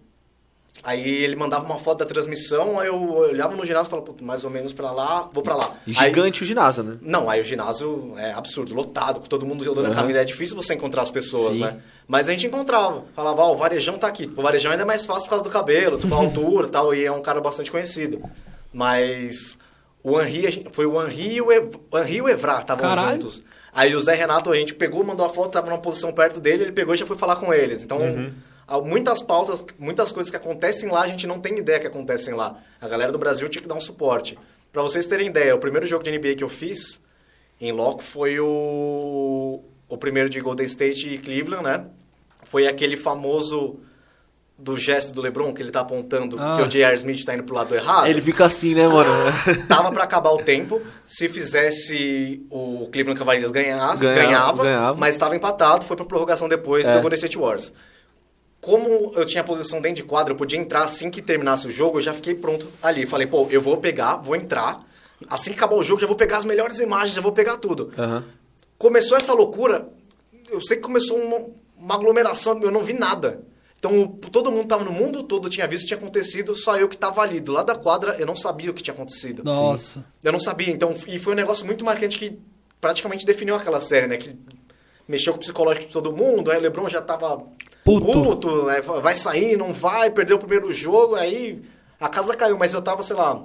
Aí 0.83 1.07
ele 1.23 1.35
mandava 1.35 1.65
uma 1.65 1.79
foto 1.79 1.99
da 1.99 2.05
transmissão, 2.05 2.79
aí 2.79 2.87
eu 2.87 3.01
olhava 3.11 3.55
no 3.55 3.65
ginásio 3.65 3.87
e 3.87 3.89
falava, 3.89 4.11
"Pô, 4.11 4.23
mais 4.23 4.43
ou 4.43 4.51
menos 4.51 4.71
pra 4.71 4.91
lá, 4.91 5.27
vou 5.33 5.41
pra 5.41 5.55
lá. 5.55 5.73
E 5.87 5.91
Aí- 5.97 6.09
gigante 6.09 6.43
o 6.43 6.45
ginásio, 6.45 6.83
né? 6.83 6.97
não, 7.01 7.27
aí 7.29 7.41
o 7.41 7.43
ginásio 7.43 8.13
é 8.17 8.31
absurdo, 8.33 8.75
lotado, 8.75 9.19
com 9.19 9.25
todo 9.25 9.45
mundo 9.45 9.63
rodando 9.65 9.87
Aham. 9.87 9.97
a 9.97 10.01
camisa. 10.01 10.21
É 10.21 10.23
difícil 10.25 10.55
você 10.55 10.75
encontrar 10.75 11.01
as 11.01 11.09
pessoas, 11.09 11.55
Sim. 11.55 11.61
né? 11.61 11.77
Mas 12.07 12.29
a 12.29 12.33
gente 12.33 12.45
encontrava. 12.45 13.03
Falava, 13.15 13.41
ó, 13.41 13.53
o 13.53 13.57
Varejão 13.57 13.97
tá 13.97 14.05
aqui. 14.07 14.31
O 14.37 14.41
Varejão 14.43 14.71
ainda 14.71 14.83
é 14.83 14.85
mais 14.85 15.07
fácil 15.07 15.23
por 15.23 15.29
causa 15.31 15.43
do 15.43 15.49
cabelo, 15.49 15.97
tipo, 15.97 16.13
a 16.13 16.17
altura 16.17 16.67
e 16.67 16.69
tal, 16.71 16.93
e 16.93 17.03
é 17.03 17.11
um 17.11 17.21
cara 17.21 17.41
bastante 17.41 17.71
conhecido. 17.71 18.21
Mas 18.71 19.57
o 20.03 20.21
Henri, 20.21 20.67
foi 20.71 20.85
o 20.85 21.01
Henri 21.03 21.35
e 21.37 21.41
o, 21.41 21.51
Ev, 21.51 21.73
o 21.91 21.97
Henri 21.97 22.17
e 22.17 22.21
o 22.21 22.29
Evra 22.29 22.59
estavam 22.59 22.95
juntos. 23.11 23.41
Aí 23.73 23.95
o 23.95 23.99
Zé 24.01 24.13
Renato, 24.13 24.51
a 24.51 24.55
gente 24.55 24.73
pegou, 24.75 25.03
mandou 25.03 25.25
a 25.25 25.29
foto, 25.29 25.51
tava 25.51 25.67
numa 25.69 25.79
posição 25.79 26.11
perto 26.13 26.39
dele, 26.39 26.63
ele 26.65 26.71
pegou 26.71 26.93
e 26.93 26.97
já 26.97 27.05
foi 27.07 27.17
falar 27.17 27.37
com 27.37 27.53
eles. 27.53 27.83
Então, 27.83 27.97
há 27.97 28.31
muitas 28.83 29.21
pautas, 29.21 29.63
muitas 29.77 30.11
coisas 30.11 30.29
que 30.29 30.37
acontecem 30.37 30.89
lá, 30.89 31.01
a 31.03 31.07
gente 31.07 31.27
não 31.27 31.39
tem 31.39 31.57
ideia 31.57 31.79
que 31.79 31.87
acontecem 31.87 32.33
lá. 32.33 32.57
A 32.81 32.87
galera 32.87 33.11
do 33.11 33.17
Brasil 33.19 33.47
tinha 33.49 33.61
que 33.61 33.67
dar 33.67 33.75
um 33.75 33.81
suporte. 33.81 34.37
Pra 34.71 34.81
vocês 34.81 35.07
terem 35.07 35.27
ideia, 35.27 35.55
o 35.55 35.59
primeiro 35.59 35.85
jogo 35.85 36.03
de 36.03 36.11
NBA 36.11 36.35
que 36.35 36.43
eu 36.43 36.49
fiz 36.49 36.99
em 37.61 37.71
loco 37.71 38.03
foi 38.03 38.39
o, 38.39 39.61
o 39.87 39.97
primeiro 39.97 40.29
de 40.29 40.39
Golden 40.41 40.65
State 40.65 41.07
e 41.07 41.17
Cleveland, 41.17 41.63
né? 41.63 41.85
Foi 42.43 42.67
aquele 42.67 42.97
famoso 42.97 43.77
do 44.57 44.77
gesto 44.77 45.13
do 45.13 45.21
LeBron, 45.21 45.53
que 45.53 45.61
ele 45.61 45.69
tá 45.71 45.81
apontando 45.81 46.37
Ah. 46.39 46.55
que 46.57 46.63
o 46.63 46.67
J.R. 46.67 46.95
Smith 46.95 47.25
tá 47.25 47.33
indo 47.33 47.43
pro 47.43 47.55
lado 47.55 47.75
errado. 47.75 48.07
Ele 48.07 48.21
fica 48.21 48.45
assim, 48.45 48.73
né, 48.73 48.87
mano? 48.87 49.09
Tava 49.67 49.91
pra 49.91 50.05
acabar 50.05 50.31
o 50.31 50.37
tempo. 50.37 50.81
Se 51.05 51.27
fizesse 51.27 52.45
o 52.49 52.87
Cleveland 52.91 53.19
Cavaliers 53.19 53.51
ganhasse, 53.51 54.01
Ganhava, 54.03 54.25
ganhava, 54.25 54.63
ganhava. 54.63 54.97
mas 54.97 55.15
estava 55.15 55.35
empatado, 55.35 55.83
foi 55.85 55.95
pra 55.97 56.05
prorrogação 56.05 56.47
depois 56.47 56.87
É. 56.87 56.93
do 56.93 57.01
Golden 57.01 57.15
State 57.15 57.37
Warriors. 57.37 57.73
Como 58.65 59.11
eu 59.13 59.23
tinha 59.27 59.43
posição 59.43 59.79
dentro 59.79 59.97
de 59.97 60.03
quadra, 60.03 60.33
eu 60.33 60.35
podia 60.35 60.57
entrar 60.57 60.83
assim 60.83 61.11
que 61.11 61.21
terminasse 61.21 61.67
o 61.67 61.71
jogo, 61.71 61.99
eu 61.99 62.01
já 62.01 62.15
fiquei 62.15 62.33
pronto 62.33 62.67
ali. 62.81 63.05
Falei, 63.05 63.27
pô, 63.27 63.47
eu 63.51 63.61
vou 63.61 63.77
pegar, 63.77 64.15
vou 64.15 64.35
entrar. 64.35 64.83
Assim 65.29 65.51
que 65.51 65.57
acabar 65.57 65.75
o 65.75 65.83
jogo, 65.83 66.01
já 66.01 66.07
vou 66.07 66.15
pegar 66.15 66.37
as 66.37 66.45
melhores 66.45 66.79
imagens, 66.79 67.13
já 67.13 67.21
vou 67.21 67.31
pegar 67.31 67.57
tudo. 67.57 67.93
Aham. 67.95 68.25
Começou 68.75 69.15
essa 69.15 69.33
loucura, 69.33 69.87
eu 70.49 70.59
sei 70.61 70.77
que 70.77 70.83
começou 70.83 71.15
uma, 71.15 71.45
uma 71.77 71.93
aglomeração, 71.93 72.59
eu 72.59 72.71
não 72.71 72.83
vi 72.83 72.93
nada. 72.93 73.39
Então, 73.77 74.07
todo 74.07 74.51
mundo 74.51 74.67
tava 74.67 74.83
no 74.83 74.91
mundo 74.91 75.21
todo, 75.21 75.47
tinha 75.47 75.67
visto 75.67 75.83
o 75.83 75.85
que 75.85 75.89
tinha 75.89 75.99
acontecido, 75.99 76.55
só 76.55 76.75
eu 76.75 76.89
que 76.89 76.97
tava 76.97 77.21
ali, 77.21 77.39
do 77.39 77.51
lado 77.51 77.67
da 77.67 77.75
quadra, 77.75 78.15
eu 78.17 78.25
não 78.25 78.35
sabia 78.35 78.71
o 78.71 78.73
que 78.73 78.81
tinha 78.81 78.95
acontecido. 78.95 79.43
Nossa. 79.43 80.03
Eu 80.23 80.31
não 80.31 80.39
sabia, 80.39 80.73
então, 80.73 80.95
e 81.07 81.19
foi 81.19 81.33
um 81.33 81.35
negócio 81.35 81.67
muito 81.67 81.85
marcante 81.85 82.17
que 82.17 82.39
praticamente 82.81 83.27
definiu 83.27 83.53
aquela 83.53 83.79
série, 83.79 84.07
né? 84.07 84.17
Que 84.17 84.35
mexeu 85.07 85.33
com 85.33 85.37
o 85.37 85.39
psicológico 85.39 85.85
de 85.85 85.93
todo 85.93 86.11
mundo, 86.11 86.49
aí 86.49 86.57
o 86.57 86.61
LeBron 86.61 86.89
já 86.89 86.99
tava 86.99 87.45
Puto. 87.85 88.11
puto 88.11 88.65
né? 88.65 88.81
vai 88.81 89.15
sair, 89.15 89.55
não 89.55 89.71
vai, 89.71 90.09
perdeu 90.09 90.37
o 90.37 90.39
primeiro 90.39 90.73
jogo, 90.73 91.13
aí 91.13 91.61
a 91.99 92.09
casa 92.09 92.35
caiu, 92.35 92.57
mas 92.57 92.73
eu 92.73 92.81
tava, 92.81 93.03
sei 93.03 93.15
lá, 93.15 93.43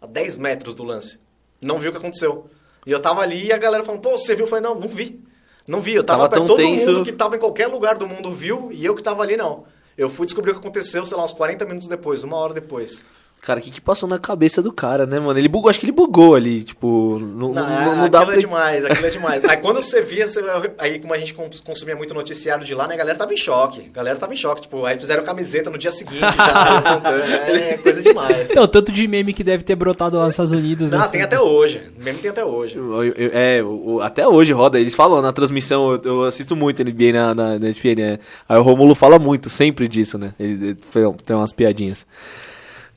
a 0.00 0.06
10 0.06 0.36
metros 0.36 0.74
do 0.74 0.84
lance. 0.84 1.18
Não 1.58 1.78
vi 1.78 1.88
o 1.88 1.92
que 1.92 1.96
aconteceu. 1.96 2.50
E 2.86 2.92
eu 2.92 3.00
tava 3.00 3.22
ali 3.22 3.46
e 3.46 3.52
a 3.52 3.56
galera 3.56 3.82
falando, 3.82 4.02
pô, 4.02 4.10
você 4.10 4.34
viu? 4.34 4.44
Eu 4.44 4.50
falei, 4.50 4.62
não, 4.62 4.78
não 4.78 4.86
vi. 4.86 5.24
Não 5.66 5.80
vi, 5.80 5.94
eu 5.94 6.04
tava, 6.04 6.28
Tava 6.28 6.30
perto, 6.30 6.46
todo 6.46 6.56
tenso. 6.58 6.92
mundo 6.92 7.04
que 7.04 7.12
tava 7.12 7.36
em 7.36 7.38
qualquer 7.38 7.68
lugar 7.68 7.96
do 7.96 8.06
mundo 8.06 8.32
viu 8.32 8.70
e 8.70 8.84
eu 8.84 8.94
que 8.94 9.02
tava 9.02 9.22
ali 9.22 9.36
não. 9.36 9.64
Eu 9.96 10.10
fui 10.10 10.26
descobrir 10.26 10.50
o 10.50 10.54
que 10.54 10.60
aconteceu, 10.60 11.04
sei 11.06 11.16
lá, 11.16 11.24
uns 11.24 11.32
40 11.32 11.64
minutos 11.64 11.88
depois, 11.88 12.22
uma 12.22 12.36
hora 12.36 12.52
depois. 12.52 13.02
Cara, 13.40 13.60
o 13.60 13.62
que, 13.62 13.70
que 13.70 13.80
passou 13.80 14.08
na 14.08 14.18
cabeça 14.18 14.60
do 14.60 14.70
cara, 14.72 15.06
né, 15.06 15.18
mano? 15.18 15.38
Ele 15.38 15.48
bugou, 15.48 15.70
acho 15.70 15.78
que 15.80 15.86
ele 15.86 15.92
bugou 15.92 16.34
ali, 16.34 16.62
tipo, 16.64 17.18
não, 17.18 17.52
Não, 17.52 17.54
não, 17.54 17.62
é, 17.64 17.96
não 17.96 18.08
dá 18.10 18.18
aquilo 18.20 18.26
pra... 18.26 18.34
é 18.34 18.36
demais, 18.38 18.84
aquilo 18.84 19.06
é 19.06 19.10
demais. 19.10 19.44
Aí 19.44 19.56
quando 19.58 19.76
você 19.82 20.02
via, 20.02 20.28
você- 20.28 20.42
aí 20.76 20.98
como 20.98 21.14
a 21.14 21.18
gente 21.18 21.32
cons- 21.32 21.60
consumia 21.60 21.96
muito 21.96 22.12
noticiário 22.12 22.64
de 22.64 22.74
lá, 22.74 22.86
né, 22.86 22.94
a 22.94 22.98
galera 22.98 23.16
tava 23.16 23.32
em 23.32 23.36
choque. 23.36 23.88
A 23.90 23.96
galera 23.96 24.18
tava 24.18 24.34
em 24.34 24.36
choque, 24.36 24.62
tipo, 24.62 24.84
aí 24.84 24.98
fizeram 24.98 25.22
camiseta 25.22 25.70
no 25.70 25.78
dia 25.78 25.92
seguinte, 25.92 26.18
já 26.20 26.82
contando, 26.94 27.22
é 27.22 27.78
coisa 27.78 28.02
demais. 28.02 28.50
Então, 28.50 28.66
tanto 28.68 28.92
de 28.92 29.06
meme 29.08 29.32
que 29.32 29.42
deve 29.44 29.62
ter 29.62 29.76
brotado 29.76 30.16
lá 30.18 30.24
nos 30.26 30.34
Estados 30.34 30.52
Unidos. 30.52 30.90
Não, 30.90 30.98
nessa- 30.98 31.10
tem 31.12 31.22
até 31.22 31.40
hoje, 31.40 31.80
mesmo 31.96 32.20
tem 32.20 32.30
até 32.30 32.44
hoje. 32.44 32.76
Eu- 32.76 33.04
eu- 33.04 33.30
É, 33.32 33.62
o- 33.62 34.00
até 34.02 34.26
hoje 34.28 34.52
roda, 34.52 34.78
eles 34.78 34.94
falam 34.94 35.22
na 35.22 35.32
transmissão, 35.32 35.92
eu, 35.92 36.00
eu 36.04 36.24
assisto 36.24 36.54
muito 36.54 36.82
NBA 36.82 37.12
na, 37.12 37.34
na, 37.34 37.58
na 37.58 37.68
ESPN, 37.68 37.94
né? 37.96 38.18
aí 38.48 38.58
o 38.58 38.62
Romulo 38.62 38.94
fala 38.94 39.18
muito 39.18 39.48
sempre 39.48 39.88
disso, 39.88 40.18
né? 40.18 40.34
Ele, 40.38 40.70
ele 40.70 40.78
tem 41.24 41.36
umas 41.36 41.52
piadinhas. 41.52 42.06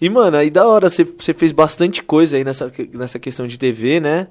E, 0.02 0.10
mano, 0.10 0.36
aí 0.36 0.50
da 0.50 0.68
hora, 0.68 0.90
você 0.90 1.06
fez 1.32 1.52
bastante 1.52 2.02
coisa 2.04 2.36
aí 2.36 2.44
nessa, 2.44 2.72
nessa 2.92 3.20
questão 3.20 3.46
de 3.46 3.56
TV, 3.56 4.00
né? 4.00 4.28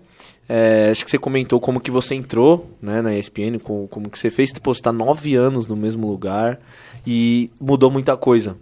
É, 0.48 0.88
acho 0.90 1.04
que 1.04 1.10
você 1.12 1.18
comentou 1.18 1.60
como 1.60 1.80
que 1.80 1.92
você 1.92 2.16
entrou, 2.16 2.68
né, 2.82 3.00
na 3.00 3.16
ESPN, 3.16 3.60
como, 3.62 3.86
como 3.86 4.10
que 4.10 4.18
você 4.18 4.30
fez, 4.30 4.52
pô, 4.54 4.74
você 4.74 4.82
tá 4.82 4.92
nove 4.92 5.36
anos 5.36 5.68
no 5.68 5.76
mesmo 5.76 6.08
lugar 6.08 6.58
e 7.06 7.52
mudou 7.60 7.88
muita 7.88 8.16
coisa. 8.16 8.56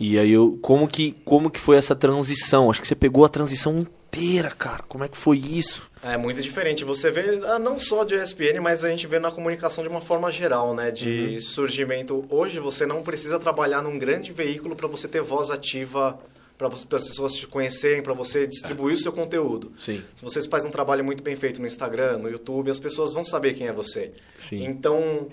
E 0.00 0.18
aí, 0.18 0.32
eu, 0.32 0.58
como 0.62 0.88
que, 0.88 1.14
como 1.22 1.50
que 1.50 1.60
foi 1.60 1.76
essa 1.76 1.94
transição? 1.94 2.70
Acho 2.70 2.80
que 2.80 2.88
você 2.88 2.94
pegou 2.94 3.26
a 3.26 3.28
transição 3.28 3.76
inteira, 3.76 4.50
cara. 4.50 4.82
Como 4.88 5.04
é 5.04 5.08
que 5.08 5.18
foi 5.18 5.36
isso? 5.36 5.82
É 6.02 6.16
muito 6.16 6.40
diferente. 6.40 6.82
Você 6.82 7.10
vê, 7.10 7.40
ah, 7.44 7.58
não 7.58 7.78
só 7.78 8.04
de 8.04 8.14
ESPN, 8.14 8.60
mas 8.62 8.86
a 8.86 8.88
gente 8.88 9.06
vê 9.06 9.18
na 9.18 9.30
comunicação 9.30 9.84
de 9.84 9.90
uma 9.90 10.00
forma 10.00 10.32
geral, 10.32 10.74
né? 10.74 10.90
De 10.90 11.38
surgimento. 11.40 12.24
Hoje 12.30 12.58
você 12.58 12.86
não 12.86 13.02
precisa 13.02 13.38
trabalhar 13.38 13.82
num 13.82 13.98
grande 13.98 14.32
veículo 14.32 14.74
para 14.74 14.88
você 14.88 15.06
ter 15.06 15.20
voz 15.20 15.50
ativa, 15.50 16.18
para 16.56 16.68
as 16.68 16.84
pessoas 16.84 17.34
te 17.34 17.46
conhecerem, 17.46 18.02
para 18.02 18.12
você 18.12 18.46
distribuir 18.46 18.94
o 18.94 18.98
seu 18.98 19.12
conteúdo. 19.12 19.72
Sim. 19.78 20.02
Se 20.14 20.22
você 20.22 20.40
faz 20.48 20.64
um 20.64 20.70
trabalho 20.70 21.04
muito 21.04 21.22
bem 21.22 21.34
feito 21.36 21.60
no 21.60 21.66
Instagram, 21.66 22.18
no 22.18 22.30
YouTube, 22.30 22.70
as 22.70 22.78
pessoas 22.78 23.12
vão 23.12 23.24
saber 23.24 23.54
quem 23.54 23.66
é 23.66 23.72
você. 23.72 24.12
Sim. 24.38 24.64
Então, 24.64 25.28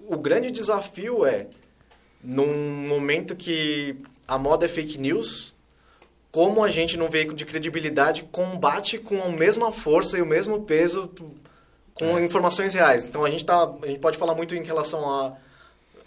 o 0.00 0.16
grande 0.16 0.50
desafio 0.50 1.24
é, 1.24 1.46
num 2.22 2.86
momento 2.86 3.36
que 3.36 3.96
a 4.26 4.36
moda 4.36 4.64
é 4.64 4.68
fake 4.68 4.98
news, 4.98 5.54
como 6.32 6.62
a 6.64 6.68
gente, 6.68 6.96
num 6.98 7.08
veículo 7.08 7.36
de 7.36 7.44
credibilidade, 7.46 8.24
combate 8.30 8.98
com 8.98 9.22
a 9.22 9.28
mesma 9.28 9.70
força 9.72 10.18
e 10.18 10.22
o 10.22 10.26
mesmo 10.26 10.62
peso 10.64 11.10
com 11.94 12.18
informações 12.20 12.74
reais. 12.74 13.04
Então, 13.06 13.24
a 13.24 13.30
gente, 13.30 13.44
tá, 13.44 13.72
a 13.82 13.86
gente 13.86 14.00
pode 14.00 14.18
falar 14.18 14.34
muito 14.34 14.54
em 14.54 14.62
relação 14.62 15.08
a- 15.08 15.36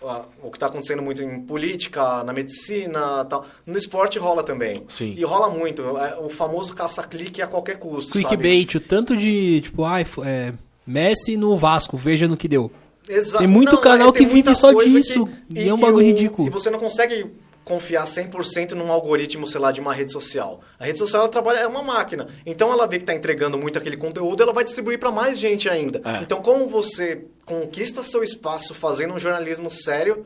o 0.01 0.49
que 0.49 0.57
está 0.57 0.67
acontecendo 0.67 1.01
muito 1.01 1.21
em 1.21 1.41
política, 1.41 2.23
na 2.23 2.31
medicina 2.33 3.25
tal. 3.25 3.45
No 3.65 3.77
esporte 3.77 4.17
rola 4.17 4.43
também. 4.43 4.83
Sim. 4.89 5.13
E 5.17 5.23
rola 5.23 5.49
muito. 5.49 5.81
É 5.97 6.17
O 6.19 6.29
famoso 6.29 6.73
caça-clique 6.73 7.41
a 7.41 7.47
qualquer 7.47 7.77
custo? 7.77 8.13
Clickbait, 8.13 8.75
o 8.75 8.79
tanto 8.79 9.15
de, 9.17 9.61
tipo, 9.61 9.83
ai, 9.83 10.05
fo- 10.05 10.23
é, 10.23 10.53
Messi 10.87 11.35
no 11.37 11.57
Vasco, 11.57 11.97
veja 11.97 12.27
no 12.27 12.37
que 12.37 12.47
deu. 12.47 12.71
Exato. 13.07 13.39
Tem 13.39 13.47
muito 13.47 13.73
Não, 13.73 13.81
canal 13.81 14.09
é, 14.09 14.11
tem 14.11 14.27
que 14.27 14.33
vive 14.33 14.53
só 14.55 14.71
disso, 14.71 15.27
e 15.49 15.67
é 15.67 15.73
um 15.73 15.77
bagulho 15.79 16.05
o- 16.05 16.07
ridículo. 16.07 16.47
E 16.47 16.51
você 16.51 16.69
não 16.69 16.79
consegue 16.79 17.25
confiar 17.69 18.05
100% 18.05 18.71
num 18.71 18.91
algoritmo, 18.91 19.47
sei 19.47 19.61
lá, 19.61 19.71
de 19.71 19.79
uma 19.79 19.93
rede 19.93 20.11
social. 20.11 20.61
A 20.79 20.85
rede 20.85 20.97
social 20.97 21.21
ela 21.21 21.31
trabalha 21.31 21.59
é 21.59 21.67
uma 21.67 21.83
máquina. 21.83 22.27
Então 22.43 22.73
ela 22.73 22.87
vê 22.87 22.97
que 22.97 23.03
está 23.03 23.13
entregando 23.13 23.59
muito 23.59 23.77
aquele 23.77 23.95
conteúdo, 23.95 24.41
ela 24.41 24.51
vai 24.51 24.63
distribuir 24.63 24.97
para 24.97 25.11
mais 25.11 25.37
gente 25.37 25.69
ainda. 25.69 26.01
É. 26.03 26.23
Então 26.23 26.41
como 26.41 26.67
você 26.67 27.25
conquista 27.45 28.01
seu 28.01 28.23
espaço 28.23 28.73
fazendo 28.73 29.13
um 29.13 29.19
jornalismo 29.19 29.69
sério, 29.69 30.25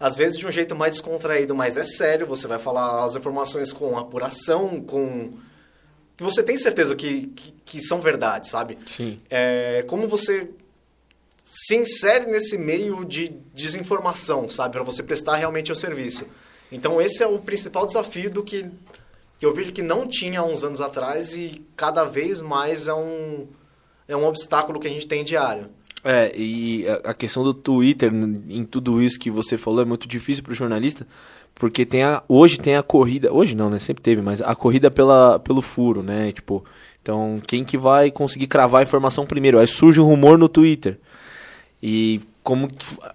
às 0.00 0.16
vezes 0.16 0.38
de 0.38 0.46
um 0.46 0.50
jeito 0.50 0.74
mais 0.74 0.92
descontraído, 0.92 1.54
mas 1.54 1.76
é 1.76 1.84
sério, 1.84 2.26
você 2.26 2.46
vai 2.46 2.58
falar 2.58 3.04
as 3.04 3.14
informações 3.14 3.70
com 3.70 3.98
apuração, 3.98 4.80
com 4.80 5.34
que 6.16 6.24
você 6.24 6.42
tem 6.42 6.56
certeza 6.56 6.96
que, 6.96 7.26
que, 7.28 7.52
que 7.64 7.80
são 7.82 8.00
verdade, 8.00 8.48
sabe? 8.48 8.78
Sim. 8.86 9.20
É, 9.28 9.84
como 9.86 10.08
você 10.08 10.48
se 11.44 11.76
insere 11.76 12.26
nesse 12.26 12.56
meio 12.56 13.04
de 13.04 13.28
desinformação, 13.52 14.48
sabe? 14.48 14.72
Para 14.72 14.82
você 14.82 15.02
prestar 15.02 15.36
realmente 15.36 15.70
o 15.70 15.74
serviço. 15.74 16.26
Então, 16.70 17.00
esse 17.00 17.22
é 17.22 17.26
o 17.26 17.38
principal 17.38 17.86
desafio 17.86 18.30
do 18.30 18.42
que, 18.42 18.66
que 19.38 19.46
eu 19.46 19.54
vejo 19.54 19.72
que 19.72 19.82
não 19.82 20.06
tinha 20.06 20.40
há 20.40 20.44
uns 20.44 20.62
anos 20.64 20.80
atrás 20.80 21.36
e 21.36 21.62
cada 21.76 22.04
vez 22.04 22.40
mais 22.40 22.88
é 22.88 22.94
um, 22.94 23.46
é 24.06 24.16
um 24.16 24.26
obstáculo 24.26 24.78
que 24.78 24.86
a 24.86 24.90
gente 24.90 25.06
tem 25.06 25.24
diário. 25.24 25.68
É, 26.04 26.30
e 26.36 26.86
a- 27.04 27.12
questão 27.14 27.42
do 27.42 27.52
Twitter 27.52 28.12
em 28.14 28.64
tudo 28.64 29.02
isso 29.02 29.18
que 29.18 29.30
você 29.30 29.58
falou 29.58 29.82
é 29.82 29.84
muito 29.84 30.06
difícil 30.06 30.44
pro 30.44 30.54
jornalista, 30.54 31.06
porque 31.54 31.84
tem 31.84 32.04
a, 32.04 32.22
hoje 32.28 32.58
tem 32.58 32.76
a 32.76 32.82
corrida, 32.84 33.32
hoje 33.32 33.56
não, 33.56 33.68
né, 33.68 33.78
sempre 33.80 34.02
teve, 34.02 34.22
mas 34.22 34.40
a 34.40 34.54
corrida 34.54 34.90
pela, 34.92 35.40
pelo 35.40 35.60
furo, 35.60 36.02
né, 36.02 36.30
tipo, 36.30 36.64
então 37.02 37.40
quem 37.46 37.64
que 37.64 37.76
vai 37.76 38.12
conseguir 38.12 38.46
cravar 38.46 38.80
a 38.80 38.82
informação 38.84 39.26
primeiro? 39.26 39.58
Aí 39.58 39.66
surge 39.66 40.00
um 40.00 40.04
rumor 40.04 40.38
no 40.38 40.48
Twitter. 40.48 40.98
E 41.82 42.20
como 42.44 42.68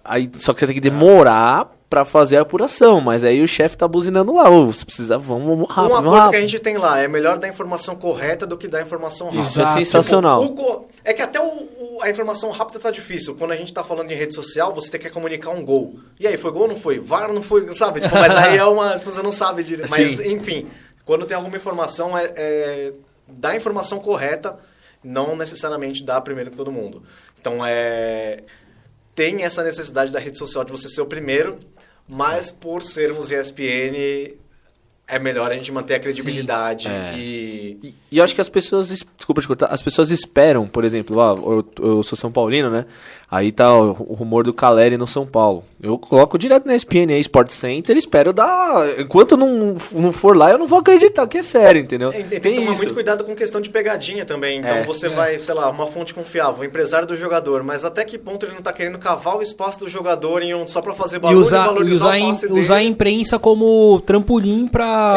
aí 0.04 0.30
só 0.34 0.52
que 0.52 0.60
você 0.60 0.66
tem 0.66 0.74
que 0.74 0.80
demorar 0.80 1.73
pra 1.94 2.04
fazer 2.04 2.38
a 2.38 2.40
apuração, 2.40 3.00
mas 3.00 3.22
aí 3.22 3.40
o 3.40 3.46
chefe 3.46 3.76
tá 3.76 3.86
buzinando 3.86 4.34
lá, 4.34 4.50
ô, 4.50 4.66
você 4.66 4.84
precisa, 4.84 5.16
vamos, 5.16 5.46
vamos 5.46 5.68
rápido, 5.70 5.92
um 5.92 5.96
acordo 5.96 6.10
rápido. 6.16 6.30
que 6.30 6.36
a 6.36 6.40
gente 6.40 6.58
tem 6.58 6.76
lá 6.76 6.98
é 6.98 7.06
melhor 7.06 7.38
dar 7.38 7.46
informação 7.46 7.94
correta 7.94 8.44
do 8.44 8.56
que 8.58 8.66
dar 8.66 8.82
informação 8.82 9.28
rápida. 9.28 9.44
Isso 9.44 9.60
é 9.62 9.66
sensacional. 9.76 10.44
Tipo, 10.48 10.62
o 10.62 10.88
é 11.04 11.12
que 11.12 11.22
até 11.22 11.40
o- 11.40 11.44
o- 11.44 11.98
a 12.02 12.10
informação 12.10 12.50
rápida 12.50 12.80
tá 12.80 12.90
difícil. 12.90 13.36
Quando 13.36 13.52
a 13.52 13.56
gente 13.56 13.72
tá 13.72 13.84
falando 13.84 14.08
de 14.08 14.14
rede 14.14 14.34
social, 14.34 14.74
você 14.74 14.90
tem 14.90 15.00
que 15.00 15.08
comunicar 15.08 15.50
um 15.50 15.64
gol. 15.64 15.94
E 16.18 16.26
aí, 16.26 16.36
foi 16.36 16.50
gol 16.50 16.62
ou 16.62 16.68
não 16.68 16.76
foi? 16.76 16.98
VAR 16.98 17.32
não 17.32 17.40
foi, 17.42 17.72
sabe? 17.72 18.00
Tipo, 18.00 18.16
mas 18.16 18.34
aí 18.34 18.56
é 18.56 18.64
uma. 18.64 18.96
Você 18.98 19.22
não 19.22 19.30
sabe 19.30 19.62
direito. 19.62 19.88
Mas, 19.94 20.16
Sim. 20.16 20.32
enfim, 20.32 20.66
quando 21.04 21.24
tem 21.26 21.36
alguma 21.36 21.56
informação, 21.56 22.18
é, 22.18 22.32
é 22.34 22.92
dar 23.28 23.50
a 23.50 23.56
informação 23.56 24.00
correta, 24.00 24.58
não 25.04 25.36
necessariamente 25.36 26.02
dar 26.04 26.20
primeiro 26.22 26.50
que 26.50 26.56
todo 26.56 26.72
mundo. 26.72 27.04
Então, 27.40 27.64
é. 27.64 28.42
Tem 29.14 29.44
essa 29.44 29.62
necessidade 29.62 30.10
da 30.10 30.18
rede 30.18 30.36
social 30.36 30.64
de 30.64 30.72
você 30.72 30.88
ser 30.88 31.00
o 31.00 31.06
primeiro, 31.06 31.56
mas 32.08 32.50
por 32.50 32.82
sermos 32.82 33.30
ESPN, 33.30 34.36
é 35.06 35.18
melhor 35.18 35.50
a 35.50 35.54
gente 35.54 35.70
manter 35.70 35.94
a 35.96 36.00
credibilidade 36.00 36.88
É. 36.88 37.12
e. 37.16 37.78
E, 37.82 37.94
e 38.12 38.18
eu 38.18 38.24
acho 38.24 38.34
que 38.34 38.40
as 38.40 38.48
pessoas, 38.48 38.90
es- 38.90 39.04
desculpa 39.16 39.40
te 39.40 39.46
cortar, 39.46 39.66
as 39.66 39.82
pessoas 39.82 40.10
esperam, 40.10 40.66
por 40.66 40.84
exemplo, 40.84 41.20
ah, 41.20 41.34
eu, 41.36 41.64
eu 41.80 42.02
sou 42.02 42.16
São 42.16 42.30
Paulino, 42.32 42.70
né? 42.70 42.86
Aí 43.30 43.50
tá 43.50 43.76
o, 43.76 43.90
o 44.10 44.14
rumor 44.14 44.44
do 44.44 44.52
Caleri 44.54 44.96
no 44.96 45.06
São 45.08 45.26
Paulo. 45.26 45.64
Eu 45.82 45.98
coloco 45.98 46.38
direto 46.38 46.66
na 46.66 46.74
ESPN 46.76 47.10
aí, 47.12 47.20
Sport 47.20 47.50
Center, 47.50 47.96
espero 47.96 48.32
dar. 48.32 48.98
Enquanto 49.00 49.36
não, 49.36 49.76
não 49.92 50.12
for 50.12 50.36
lá, 50.36 50.50
eu 50.52 50.58
não 50.58 50.66
vou 50.68 50.78
acreditar 50.78 51.26
que 51.26 51.38
é 51.38 51.42
sério, 51.42 51.80
entendeu? 51.80 52.10
É, 52.10 52.22
Tem, 52.22 52.40
que 52.54 52.60
tomar 52.62 52.76
muito 52.76 52.94
cuidado 52.94 53.24
com 53.24 53.34
questão 53.34 53.60
de 53.60 53.68
pegadinha 53.70 54.24
também. 54.24 54.60
Então 54.60 54.70
É. 54.76 54.84
você 54.84 55.08
vai, 55.08 55.38
sei 55.38 55.52
lá, 55.54 55.68
uma 55.68 55.86
fonte 55.88 56.14
confiável, 56.14 56.62
o 56.62 56.64
empresário 56.64 57.08
do 57.08 57.16
jogador, 57.16 57.62
mas 57.64 57.84
até 57.84 58.04
que 58.04 58.16
ponto 58.16 58.46
ele 58.46 58.54
não 58.54 58.62
tá 58.62 58.72
querendo 58.72 58.98
cavar 58.98 59.36
o 59.36 59.42
espaço 59.42 59.80
do 59.80 59.88
jogador 59.88 60.40
em 60.42 60.54
um, 60.54 60.66
só 60.68 60.80
pra 60.80 60.94
fazer 60.94 61.16
E 61.16 61.20
barulho 61.20 61.40
usar, 61.40 61.58
e 61.58 61.62
e 61.62 61.66
valorizar 61.66 62.04
usar, 62.06 62.10
o 62.12 62.16
em- 62.16 62.26
passe 62.28 62.48
dele? 62.48 62.60
usar 62.60 62.76
a 62.76 62.82
imprensa 62.84 63.38
como 63.38 64.00
trampolim 64.06 64.68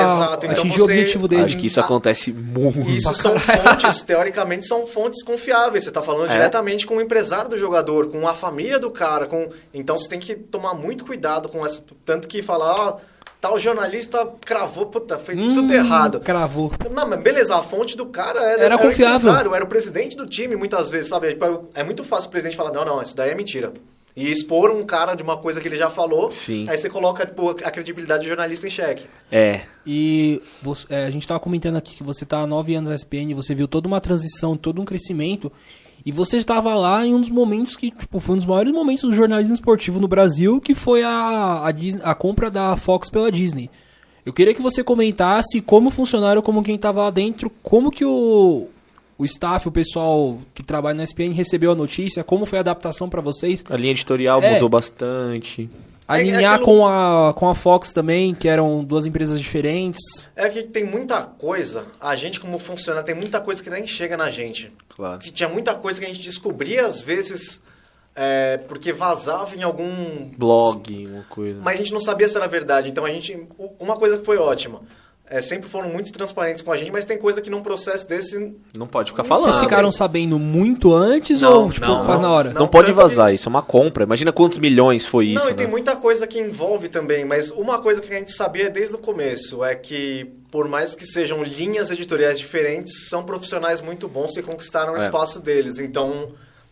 Exato, 0.02 0.46
então 0.46 0.58
atingir 0.60 0.74
você- 0.78 0.82
o 0.82 0.86
objetivo 0.86 1.28
dele. 1.28 1.44
Acho 1.44 1.58
que 1.58 1.68
isso 1.68 1.80
acontece 1.80 2.32
muito. 2.34 2.90
Isso 2.90 3.14
são 3.14 3.38
fontes, 3.40 4.02
teoricamente, 4.02 4.66
são 4.68 4.86
fontes 4.88 5.24
confiáveis. 5.24 5.84
Você 5.84 5.90
está 5.90 6.02
falando 6.02 6.30
É. 6.30 6.34
diretamente 6.34 6.86
com 6.88 6.98
o 6.98 7.02
empresário 7.02 7.50
do 7.50 7.58
jogador, 7.58 8.10
com 8.10 8.28
a 8.28 8.34
família 8.34 8.80
do 8.80 8.90
cara. 8.92 9.26
Com... 9.28 9.50
Então 9.74 9.98
você 9.98 10.08
tem 10.10 10.20
que 10.20 10.36
tomar 10.36 10.74
muito 10.74 11.06
cuidado 11.06 11.50
com 11.50 11.66
essa. 11.66 11.84
Tanto 12.06 12.28
que 12.28 12.42
falar, 12.42 12.74
ó, 12.76 12.98
tal 13.40 13.58
jornalista 13.60 14.28
cravou, 14.46 14.88
puta, 14.88 15.18
fez 15.20 15.38
Hum, 15.38 15.54
tudo 15.54 15.74
errado. 15.74 16.20
Cravou. 16.20 16.72
Não, 16.92 17.08
mas 17.08 17.20
beleza, 17.22 17.56
a 17.56 17.62
fonte 17.64 17.96
do 17.96 18.08
cara 18.08 18.40
era, 18.42 18.64
Era 18.64 18.76
o 18.76 18.80
confiável. 18.80 19.18
empresário, 19.18 19.54
era 19.56 19.64
o 19.64 19.68
presidente 19.68 20.18
do 20.18 20.26
time, 20.26 20.56
muitas 20.56 20.90
vezes, 20.90 21.10
sabe? 21.10 21.30
Tipo, 21.30 21.68
É 21.76 21.84
muito 21.84 22.04
fácil 22.04 22.28
o 22.28 22.32
presidente 22.32 22.58
falar, 22.58 22.72
não, 22.72 22.84
não, 22.84 23.02
isso 23.02 23.16
daí 23.16 23.30
é 23.32 23.36
mentira. 23.36 23.72
E 24.18 24.32
expor 24.32 24.72
um 24.72 24.84
cara 24.84 25.14
de 25.14 25.22
uma 25.22 25.38
coisa 25.38 25.62
que 25.62 25.68
ele 25.68 25.78
já 25.78 25.90
falou, 25.92 26.32
Sim. 26.32 26.66
aí 26.68 26.76
você 26.76 26.90
coloca 26.90 27.24
tipo, 27.26 27.52
a 27.52 27.70
credibilidade 27.72 28.24
do 28.24 28.28
jornalista 28.28 28.66
em 28.66 28.70
xeque. 28.72 29.06
É. 29.32 29.62
E 29.86 30.42
você- 30.64 30.88
é, 30.90 31.06
a 31.06 31.12
gente 31.12 31.28
tava 31.28 31.40
comentando 31.40 31.76
aqui 31.78 31.94
que 31.96 32.02
você 32.04 32.26
tá 32.26 32.40
há 32.40 32.48
nove 32.48 32.74
anos 32.74 32.90
na 32.90 32.96
SPN, 32.96 33.34
você 33.36 33.54
viu 33.54 33.68
toda 33.68 33.88
uma 33.88 34.02
transição, 34.02 34.58
todo 34.58 34.82
um 34.82 34.86
crescimento. 34.86 35.52
E 36.06 36.12
você 36.12 36.38
estava 36.38 36.74
lá 36.74 37.06
em 37.06 37.14
um 37.14 37.22
dos 37.22 37.30
momentos 37.30 37.76
que, 37.76 37.92
tipo, 37.92 38.20
foi 38.20 38.36
um 38.36 38.38
dos 38.38 38.48
maiores 38.48 38.72
momentos 38.74 39.04
do 39.04 39.14
jornalismo 39.16 39.54
esportivo 39.54 40.00
no 40.00 40.08
Brasil, 40.08 40.60
que 40.60 40.74
foi 40.74 41.04
a, 41.04 41.62
a, 41.66 41.72
Dis- 41.72 42.00
a 42.04 42.16
compra 42.16 42.50
da 42.50 42.76
Fox 42.76 43.10
pela 43.10 43.32
Disney. 43.32 43.70
Eu 44.26 44.34
queria 44.34 44.54
que 44.54 44.62
você 44.62 44.84
comentasse 44.84 45.62
como 45.62 45.90
funcionário, 45.92 46.42
como 46.42 46.64
quem 46.64 46.76
estava 46.76 47.04
lá 47.04 47.10
dentro, 47.10 47.50
como 47.62 47.92
que 47.92 48.04
o, 48.06 48.68
o 49.18 49.26
staff, 49.26 49.68
o 49.68 49.72
pessoal 49.72 50.38
que 50.54 50.62
trabalha 50.64 50.96
na 50.96 51.04
SPN 51.04 51.34
recebeu 51.34 51.72
a 51.72 51.76
notícia, 51.76 52.24
como 52.24 52.46
foi 52.46 52.60
a 52.60 52.62
adaptação 52.62 53.10
para 53.10 53.22
vocês. 53.22 53.64
A 53.70 53.76
linha 53.76 53.92
editorial 53.92 54.42
É. 54.42 54.54
mudou 54.54 54.70
bastante. 54.70 55.70
Alinhar 56.08 56.54
aquilo- 56.54 56.66
com, 56.78 56.88
a, 56.88 57.34
com 57.36 57.50
a 57.50 57.54
Fox 57.56 57.92
também, 57.92 58.34
que 58.34 58.48
eram 58.48 58.82
duas 58.84 59.06
empresas 59.06 59.40
diferentes. 59.42 60.00
É 60.38 60.48
que 60.48 60.64
tem 60.64 60.86
muita 60.86 61.22
coisa, 61.24 61.86
a 62.00 62.16
gente 62.16 62.40
como 62.40 62.58
funciona, 62.60 63.04
tem 63.04 63.14
muita 63.14 63.42
coisa 63.42 63.62
que 63.62 63.70
nem 63.70 63.86
chega 63.86 64.16
na 64.16 64.30
gente. 64.32 64.72
Claro. 64.88 65.20
Tinha 65.20 65.50
muita 65.50 65.76
coisa 65.76 66.00
que 66.00 66.06
a 66.06 66.08
gente 66.10 66.22
descobria, 66.22 66.86
às 66.86 67.02
vezes, 67.02 67.60
é, 68.16 68.56
porque 68.70 68.94
vazava 68.94 69.54
em 69.56 69.64
algum 69.64 70.30
Blog, 70.38 71.08
uma 71.08 71.24
coisa. 71.24 71.60
Mas 71.62 71.74
a 71.76 71.78
gente 71.78 71.92
não 71.92 72.00
sabia 72.00 72.28
se 72.30 72.38
era 72.38 72.48
verdade. 72.48 72.90
Então 72.90 73.04
a 73.04 73.10
gente. 73.10 73.38
Uma 73.78 73.98
coisa 73.98 74.18
que 74.18 74.24
foi 74.26 74.38
ótima. 74.38 74.82
É, 75.30 75.42
sempre 75.42 75.68
foram 75.68 75.90
muito 75.90 76.10
transparentes 76.14 76.62
com 76.64 76.72
a 76.72 76.78
gente, 76.78 76.90
mas 76.90 77.04
tem 77.04 77.18
coisa 77.18 77.42
que 77.42 77.50
num 77.50 77.62
processo 77.62 78.08
desse. 78.08 78.56
Não 78.74 78.88
pode 78.88 79.12
ficar 79.12 79.26
falando. 79.26 79.52
Vocês 79.52 79.60
ficaram 79.62 79.92
sabendo 79.92 80.40
muito 80.40 80.94
antes 80.94 81.42
Não, 81.42 81.64
ou, 81.64 81.70
tipo, 81.70 81.86
não, 81.86 82.06
quase 82.06 82.22
não. 82.22 82.30
na 82.30 82.34
hora? 82.36 82.54
Não, 82.54 82.62
Não, 82.62 82.68
pode 82.70 82.94
vazar, 82.94 83.34
isso 83.34 83.50
é 83.50 83.50
uma 83.50 83.62
compra. 83.62 84.06
Imagina 84.06 84.32
quantos 84.32 84.58
milhões 84.58 85.06
foi 85.06 85.26
isso, 85.28 85.40
não, 85.44 85.48
e 85.48 85.50
né? 85.50 85.58
tem 85.58 85.68
muita 85.68 85.98
coisa 85.98 86.26
que 86.26 86.40
envolve 86.40 86.88
também, 86.88 87.26
mas 87.26 87.52
uma 87.52 87.78
coisa 87.80 88.00
que 88.00 88.14
a 88.14 88.18
gente 88.18 88.32
sabia 88.32 88.70
desde 88.70 88.96
o 88.96 89.00
começo 89.00 89.66
é 89.66 89.76
que, 89.76 90.32
por 90.50 90.70
mais 90.70 90.96
que 90.96 91.06
sejam 91.06 91.44
linhas 91.44 91.92
editoriais 91.92 92.40
diferentes, 92.40 93.10
são 93.10 93.22
profissionais 93.22 93.82
muito 93.82 94.08
bons 94.08 94.34
que 94.34 94.42
conquistaram 94.42 94.94
o 94.94 94.96
É. 94.96 95.00
espaço 95.00 95.42
deles. 95.42 95.78
Então, 95.80 96.30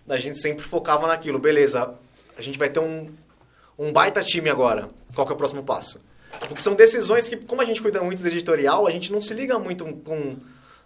a 0.07 0.17
gente 0.17 0.39
sempre 0.39 0.63
focava 0.63 1.07
naquilo. 1.07 1.39
Beleza, 1.39 1.89
a 2.37 2.41
gente 2.41 2.57
vai 2.57 2.69
ter 2.69 2.79
um, 2.79 3.09
um 3.77 3.91
baita 3.91 4.23
time 4.23 4.49
agora. 4.49 4.87
Qual 5.13 5.27
que 5.27 5.33
é 5.33 5.35
o 5.35 5.37
próximo 5.37 5.61
passo? 5.61 5.99
Porque 6.47 6.61
são 6.61 6.75
decisões 6.75 7.29
que, 7.29 7.37
como 7.37 7.61
a 7.61 7.65
gente 7.65 7.81
cuida 7.81 8.01
muito 8.01 8.21
do 8.21 8.27
editorial, 8.27 8.85
a 8.87 8.91
gente 8.91 9.11
não 9.11 9.21
se 9.21 9.33
liga 9.33 9.57
muito 9.57 9.85
com 9.85 10.35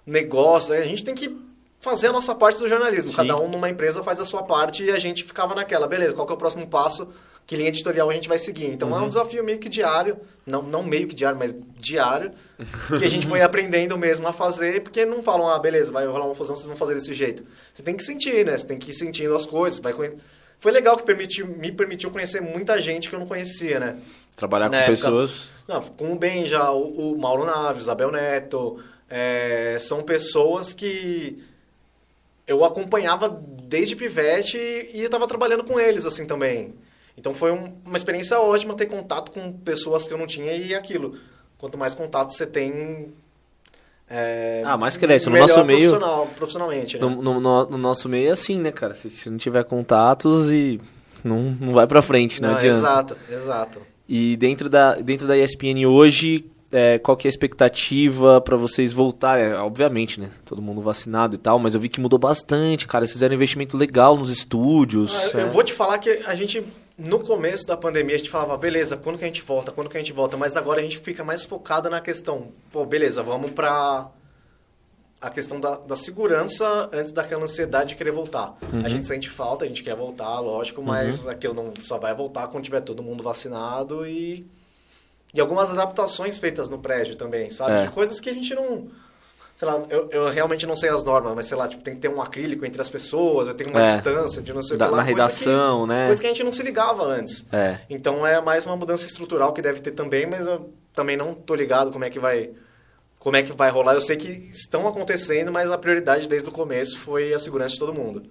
negócio. 0.06 0.74
A 0.74 0.86
gente 0.86 1.04
tem 1.04 1.16
que 1.16 1.36
fazer 1.80 2.08
a 2.08 2.12
nossa 2.12 2.36
parte 2.36 2.60
do 2.60 2.68
jornalismo. 2.68 3.12
Sim. 3.12 3.18
Cada 3.18 3.38
um 3.40 3.50
numa 3.50 3.70
empresa 3.70 4.04
faz 4.04 4.20
a 4.20 4.26
sua 4.26 4.44
parte 4.44 4.84
e 4.84 4.92
a 4.92 5.00
gente 5.00 5.24
ficava 5.24 5.56
naquela. 5.56 5.88
Beleza, 5.88 6.14
qual 6.14 6.26
que 6.26 6.34
é 6.34 6.36
o 6.36 6.40
próximo 6.40 6.68
passo? 6.68 7.08
que 7.50 7.56
linha 7.56 7.70
editorial 7.70 8.08
a 8.08 8.14
gente 8.14 8.30
vai 8.30 8.38
seguir. 8.38 8.68
Então 8.68 8.96
é 8.96 9.02
um 9.02 9.08
desafio 9.08 9.44
meio 9.44 9.58
que 9.58 9.68
diário, 9.68 10.20
não, 10.46 10.62
não 10.62 10.84
meio 10.84 11.08
que 11.08 11.16
diário, 11.16 11.36
mas 11.36 11.52
diário, 11.78 12.32
que 12.96 13.04
a 13.04 13.10
gente 13.10 13.26
foi 13.26 13.42
aprendendo 13.42 13.98
mesmo 13.98 14.28
a 14.28 14.32
fazer, 14.32 14.84
porque 14.84 15.04
não 15.04 15.24
falam, 15.24 15.50
ah, 15.50 15.58
beleza, 15.58 15.92
vai 15.92 16.06
rolar 16.06 16.28
uma 16.28 16.36
fusão, 16.36 16.56
vocês 16.56 16.68
vão 16.68 16.76
fazer 16.76 16.94
desse 16.94 17.12
jeito. 17.12 17.44
Você 17.74 17.82
tem 17.82 17.96
que 17.96 18.04
sentir, 18.04 18.46
né? 18.46 18.56
Você 18.56 18.68
tem 18.68 18.78
que 18.78 18.92
ir 18.92 18.94
sentindo 18.94 19.36
as 19.36 19.48
coisas, 19.48 19.80
vai 19.80 19.94
conhe... 19.94 20.16
Foi 20.60 20.72
legal 20.72 20.96
que 20.96 21.02
permitiu, 21.02 21.48
me 21.48 21.72
permitiu 21.72 22.12
conhecer 22.12 22.40
muita 22.40 22.80
gente 22.80 23.10
que 23.10 23.16
eu 23.16 23.20
não 23.20 23.26
conhecia, 23.26 23.80
né? 23.80 23.98
Trabalhar 24.40 24.70
Na 24.70 24.78
com 24.78 24.84
época- 24.84 24.92
pessoas. 24.96 25.50
Não, 25.68 25.82
com 25.82 26.14
o 26.14 26.16
Benja, 26.18 26.72
o, 26.72 27.12
o 27.14 27.20
Mauro 27.20 27.46
Naves, 27.46 27.88
Abel 27.90 28.12
Neto, 28.12 28.80
é, 29.10 29.78
são 29.80 30.02
pessoas 30.02 30.74
que 30.74 31.44
eu 32.48 32.64
acompanhava 32.66 33.30
desde 33.64 33.96
pivete 33.96 34.58
e, 34.58 35.00
eu 35.02 35.06
estava 35.06 35.28
trabalhando 35.28 35.64
com 35.64 35.80
eles 35.80 36.06
assim 36.06 36.26
também. 36.26 36.74
Então 37.18 37.34
foi 37.34 37.52
um- 37.52 37.72
uma 37.86 37.98
experiência 37.98 38.40
ótima 38.40 38.74
ter 38.76 38.86
contato 38.88 39.32
com 39.32 39.52
pessoas 39.52 40.08
que 40.08 40.14
eu 40.14 40.18
não 40.18 40.26
tinha 40.26 40.54
e 40.56 40.74
aquilo. 40.74 41.16
Quanto 41.58 41.78
mais 41.78 41.94
contato 41.94 42.34
você 42.34 42.48
tem. 42.48 43.12
É, 44.10 44.64
Ah, 44.66 44.76
mais 44.78 44.98
cresce. 44.98 45.30
No 45.30 45.38
nosso 45.38 45.54
meio- 45.66 45.80
profissional- 45.80 46.28
profissionalmente, 46.36 46.96
né? 46.98 47.02
No, 47.02 47.22
no- 47.22 47.40
no- 47.40 47.66
no 47.72 47.78
nosso 47.78 48.10
meio 48.10 48.30
é 48.30 48.32
assim, 48.32 48.58
né, 48.60 48.72
cara? 48.72 48.96
Se, 48.96 49.10
se 49.10 49.30
não 49.30 49.38
tiver 49.38 49.64
contatos 49.66 50.50
e 50.50 50.82
não, 51.24 51.56
não 51.62 51.74
vai 51.74 51.86
pra 51.86 52.02
frente, 52.02 52.42
não, 52.42 52.50
Não, 52.50 52.58
adianta. 52.58 52.78
exato, 52.78 53.18
exato. 53.30 53.82
E 54.10 54.36
dentro 54.38 54.68
da, 54.68 54.96
dentro 54.96 55.28
da 55.28 55.38
ESPN 55.38 55.86
hoje, 55.88 56.44
é, 56.72 56.98
qual 56.98 57.16
que 57.16 57.28
é 57.28 57.30
a 57.30 57.30
expectativa 57.30 58.42
pra 58.42 58.58
vocês 58.58 58.92
voltarem? 58.92 59.46
É, 59.46 59.56
obviamente, 59.56 60.20
né? 60.20 60.32
Todo 60.44 60.64
mundo 60.64 60.82
vacinado 60.82 61.36
e 61.36 61.38
tal, 61.38 61.60
mas 61.60 61.76
eu 61.76 61.80
vi 61.80 61.90
que 61.90 62.02
mudou 62.02 62.18
bastante, 62.18 62.88
cara. 62.88 63.06
Vocês 63.06 63.14
fizeram 63.14 63.34
um 63.34 63.36
investimento 63.36 63.78
legal 63.78 64.18
nos 64.18 64.32
estúdios. 64.32 65.14
Ah, 65.14 65.38
eu, 65.38 65.40
é. 65.42 65.44
eu 65.44 65.52
vou 65.52 65.64
te 65.64 65.74
falar 65.74 66.00
que 66.00 66.10
a 66.26 66.34
gente, 66.34 66.66
no 66.98 67.20
começo 67.20 67.68
da 67.68 67.78
pandemia, 67.78 68.16
a 68.16 68.18
gente 68.18 68.32
falava, 68.32 68.58
beleza, 68.58 68.98
quando 68.98 69.20
que 69.20 69.26
a 69.26 69.28
gente 69.28 69.44
volta, 69.44 69.72
quando 69.72 69.92
que 69.92 69.98
a 69.98 70.00
gente 70.00 70.12
volta, 70.12 70.36
mas 70.36 70.58
agora 70.58 70.80
a 70.80 70.84
gente 70.84 70.98
fica 70.98 71.24
mais 71.24 71.46
focado 71.46 71.88
na 71.88 72.02
questão, 72.02 72.48
pô, 72.72 72.84
beleza, 72.88 73.22
vamos 73.22 73.52
pra 73.52 74.10
a 75.22 75.30
questão 75.30 75.60
da, 75.60 75.76
da 75.76 75.96
segurança 75.96 76.90
antes 76.94 77.12
daquela 77.12 77.44
ansiedade 77.44 77.90
de 77.90 77.96
querer 77.96 78.12
voltar. 78.12 78.58
Uhum. 78.72 78.86
A 78.86 78.90
gente 78.90 79.06
sente 79.06 79.30
falta, 79.30 79.66
a 79.66 79.68
gente 79.68 79.84
quer 79.84 79.96
voltar, 79.96 80.40
lógico, 80.40 80.82
mas 80.82 81.28
aquilo 81.28 81.54
não 81.54 81.74
só 81.82 81.98
vai 81.98 82.16
voltar 82.16 82.48
quando 82.48 82.64
tiver 82.64 82.82
todo 82.82 83.04
mundo 83.04 83.24
vacinado 83.24 84.06
e 84.08 84.46
e 85.34 85.40
algumas 85.40 85.70
adaptações 85.70 86.38
feitas 86.40 86.70
no 86.70 86.80
prédio 86.80 87.16
também, 87.16 87.52
sabe? 87.52 87.74
É. 87.74 87.82
De 87.86 87.90
coisas 87.92 88.20
que 88.20 88.30
a 88.30 88.34
gente 88.34 88.56
não 88.56 88.88
sei 89.56 89.68
lá, 89.68 89.84
eu, 89.90 90.08
eu 90.10 90.30
realmente 90.30 90.66
não 90.66 90.76
sei 90.76 90.90
as 90.90 91.04
normas, 91.04 91.36
mas 91.36 91.46
sei 91.48 91.58
lá, 91.58 91.68
tipo, 91.68 91.84
tem 91.84 91.94
que 91.94 92.00
ter 92.00 92.08
um 92.08 92.22
acrílico 92.22 92.66
entre 92.66 92.82
as 92.82 92.90
pessoas, 92.90 93.46
eu 93.50 93.54
tenho 93.54 93.70
uma 93.72 93.82
É. 93.82 93.86
distância 93.94 94.42
de 94.42 94.54
não 94.54 94.64
sei 94.64 94.78
o 94.78 94.80
que 94.80 94.86
lá. 94.86 94.96
na 94.98 95.04
redação, 95.04 95.82
que, 95.82 95.90
né? 95.90 96.06
Coisa 96.08 96.22
que 96.22 96.28
a 96.28 96.30
gente 96.30 96.44
não 96.46 96.54
se 96.54 96.64
ligava 96.64 97.04
antes. 97.04 97.46
É. 97.52 97.78
Então 97.90 98.26
é 98.26 98.40
mais 98.42 98.66
uma 98.66 98.78
mudança 98.78 99.06
estrutural 99.06 99.52
que 99.52 99.62
deve 99.62 99.82
ter 99.82 99.92
também, 99.92 100.26
mas 100.26 100.48
eu 100.48 100.74
também 100.94 101.18
não 101.18 101.34
tô 101.34 101.56
ligado 101.56 101.92
como 101.92 102.06
é 102.06 102.10
que 102.10 102.18
vai 102.20 102.52
como 103.20 103.36
é 103.36 103.44
que 103.44 103.52
vai 103.54 103.70
rolar. 103.70 103.94
Eu 103.94 104.02
sei 104.02 104.16
que 104.18 104.28
estão 104.30 104.88
acontecendo, 104.88 105.52
mas 105.52 105.70
a 105.70 105.78
prioridade 105.78 106.28
desde 106.28 106.50
o 106.50 106.52
começo 106.52 106.98
foi 106.98 107.34
a 107.34 107.40
segurança 107.40 107.74
de 107.74 107.80
todo 107.80 107.94
mundo. 107.94 108.24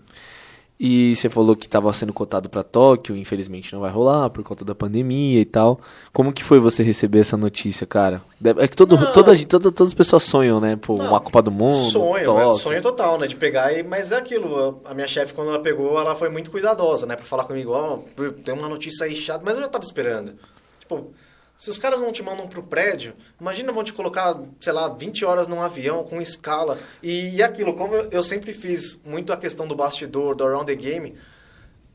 E 0.80 1.16
você 1.16 1.28
falou 1.28 1.56
que 1.56 1.66
estava 1.66 1.92
sendo 1.92 2.12
cotado 2.12 2.48
pra 2.48 2.62
Tóquio, 2.62 3.16
infelizmente 3.16 3.72
não 3.72 3.80
vai 3.80 3.90
rolar 3.90 4.30
por 4.30 4.44
conta 4.44 4.64
da 4.64 4.76
pandemia 4.76 5.40
e 5.40 5.44
tal. 5.44 5.80
Como 6.12 6.32
que 6.32 6.44
foi 6.44 6.60
você 6.60 6.84
receber 6.84 7.18
essa 7.18 7.36
notícia, 7.36 7.84
cara? 7.84 8.22
Deve- 8.40 8.62
É 8.62 8.68
que 8.68 8.76
todo, 8.76 8.96
Não. 8.96 9.12
toda, 9.12 9.36
toda- 9.44 9.72
todas 9.72 9.88
as 9.88 9.94
pessoas 9.94 10.22
sonham, 10.22 10.60
né? 10.60 10.76
Pô, 10.76 10.96
Não, 10.96 11.08
uma 11.08 11.18
Copa 11.18 11.42
do 11.42 11.50
Mundo, 11.50 11.90
Sonho, 11.90 12.24
Tóquio. 12.24 12.50
é 12.52 12.54
sonho 12.54 12.80
total, 12.80 13.18
né? 13.18 13.26
De 13.26 13.34
pegar 13.34 13.72
e. 13.72 13.82
Mas 13.82 14.12
é 14.12 14.18
aquilo, 14.18 14.80
a 14.84 14.94
minha 14.94 15.08
chefe, 15.08 15.34
quando 15.34 15.48
ela 15.48 15.58
pegou, 15.58 15.98
ela 15.98 16.14
foi 16.14 16.28
muito 16.28 16.48
cuidadosa, 16.48 17.06
né? 17.06 17.16
Pra 17.16 17.26
falar 17.26 17.42
comigo, 17.42 17.72
ó, 17.72 17.98
tem 18.44 18.54
uma 18.54 18.68
notícia 18.68 19.04
aí 19.04 19.16
chata, 19.16 19.42
mas 19.44 19.56
eu 19.56 19.62
já 19.64 19.68
tava 19.68 19.82
esperando. 19.82 20.34
Tipo, 20.78 21.10
se 21.58 21.68
os 21.68 21.76
caras 21.76 22.00
não 22.00 22.12
te 22.12 22.22
mandam 22.22 22.46
pro 22.46 22.62
prédio, 22.62 23.14
imagina 23.38 23.72
vão 23.72 23.82
te 23.82 23.92
colocar, 23.92 24.40
sei 24.60 24.72
lá, 24.72 24.88
20 24.88 25.24
horas 25.24 25.48
num 25.48 25.60
avião 25.60 26.04
com 26.04 26.22
escala. 26.22 26.78
E, 27.02 27.34
e 27.34 27.42
aquilo, 27.42 27.74
como 27.74 27.96
eu, 27.96 28.08
eu 28.12 28.22
sempre 28.22 28.52
fiz 28.52 28.96
muito 29.04 29.32
a 29.32 29.36
questão 29.36 29.66
do 29.66 29.74
bastidor, 29.74 30.36
do 30.36 30.46
around 30.46 30.66
the 30.66 30.76
game. 30.76 31.16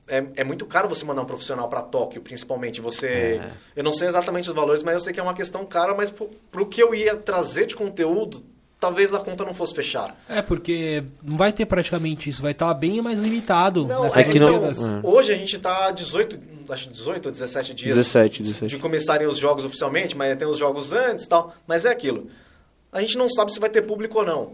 É, 0.05 0.21
é 0.35 0.43
muito 0.43 0.65
caro 0.65 0.89
você 0.89 1.05
mandar 1.05 1.21
um 1.21 1.25
profissional 1.25 1.69
pra 1.69 1.81
Tóquio, 1.81 2.21
principalmente. 2.21 2.81
Você. 2.81 3.39
É. 3.41 3.51
Eu 3.73 3.85
não 3.85 3.93
sei 3.93 4.09
exatamente 4.09 4.49
os 4.49 4.55
valores, 4.55 4.83
mas 4.83 4.95
eu 4.95 4.99
sei 4.99 5.13
que 5.13 5.19
é 5.21 5.23
uma 5.23 5.33
questão 5.33 5.65
cara, 5.65 5.95
mas 5.95 6.11
pro, 6.11 6.29
pro 6.51 6.67
que 6.67 6.83
eu 6.83 6.93
ia 6.93 7.15
trazer 7.15 7.65
de 7.65 7.73
conteúdo, 7.73 8.43
talvez 8.83 9.13
a 9.13 9.19
conta 9.19 9.45
não 9.45 9.53
fosse 9.53 9.73
fechar. 9.73 10.13
É, 10.27 10.41
porque 10.41 11.05
não 11.23 11.37
vai 11.37 11.53
ter 11.53 11.65
praticamente 11.65 12.29
isso, 12.29 12.41
vai 12.41 12.51
estar 12.51 12.73
bem 12.73 13.01
mais 13.01 13.17
limitado. 13.17 13.87
Não, 13.87 14.05
é 14.05 14.23
que 14.25 14.37
não, 14.37 14.65
é. 14.65 14.71
hoje 15.01 15.31
a 15.31 15.37
gente 15.37 15.57
tá 15.57 15.89
18, 15.89 16.37
acho 16.69 16.89
18 16.89 17.27
ou 17.27 17.31
17 17.31 17.73
dias 17.73 17.95
17, 17.95 18.43
17. 18.43 18.75
de 18.75 18.81
começarem 18.81 19.25
os 19.25 19.37
jogos 19.37 19.63
oficialmente, 19.63 20.17
mas 20.17 20.37
tem 20.37 20.45
os 20.45 20.57
jogos 20.57 20.91
antes 20.91 21.23
e 21.23 21.29
tal. 21.29 21.55
Mas 21.65 21.85
é 21.85 21.91
aquilo. 21.91 22.27
A 22.91 22.99
gente 22.99 23.17
não 23.17 23.29
sabe 23.29 23.53
se 23.53 23.59
vai 23.59 23.69
ter 23.69 23.83
público 23.83 24.19
ou 24.19 24.25
não. 24.25 24.51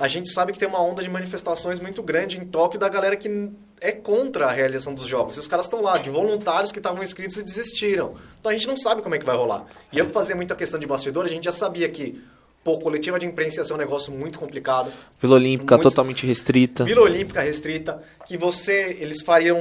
A 0.00 0.06
gente 0.06 0.30
sabe 0.30 0.52
que 0.52 0.58
tem 0.60 0.68
uma 0.68 0.80
onda 0.80 1.02
de 1.02 1.10
manifestações 1.10 1.80
muito 1.80 2.02
grande 2.04 2.38
em 2.38 2.46
Tóquio 2.46 2.78
da 2.78 2.88
galera 2.88 3.16
que 3.16 3.50
é 3.80 3.90
contra 3.90 4.46
a 4.46 4.50
realização 4.52 4.94
dos 4.94 5.06
jogos. 5.06 5.36
E 5.36 5.40
os 5.40 5.48
caras 5.48 5.66
estão 5.66 5.82
lá, 5.82 5.98
de 5.98 6.08
voluntários 6.08 6.70
que 6.70 6.78
estavam 6.78 7.02
inscritos 7.02 7.36
e 7.36 7.42
desistiram. 7.42 8.14
Então 8.38 8.50
a 8.50 8.54
gente 8.54 8.68
não 8.68 8.76
sabe 8.76 9.02
como 9.02 9.16
é 9.16 9.18
que 9.18 9.26
vai 9.26 9.36
rolar. 9.36 9.66
E 9.92 9.98
eu 9.98 10.06
que 10.06 10.12
fazia 10.12 10.36
muita 10.36 10.54
questão 10.54 10.78
de 10.78 10.86
bastidor, 10.86 11.24
a 11.24 11.28
gente 11.28 11.44
já 11.44 11.52
sabia 11.52 11.88
que, 11.88 12.22
pô, 12.64 12.78
coletiva 12.78 13.18
de 13.18 13.26
imprensa 13.26 13.60
ia 13.60 13.64
ser 13.64 13.74
um 13.74 13.76
negócio 13.76 14.12
muito 14.12 14.38
complicado. 14.38 14.92
Vila 15.20 15.34
Olímpica 15.34 15.74
Muito- 15.76 15.88
totalmente 15.88 16.26
restrita. 16.26 16.84
Vila 16.84 17.02
Olímpica 17.02 17.40
restrita, 17.40 18.00
que 18.26 18.36
você, 18.36 18.96
eles 19.00 19.22
fariam 19.22 19.58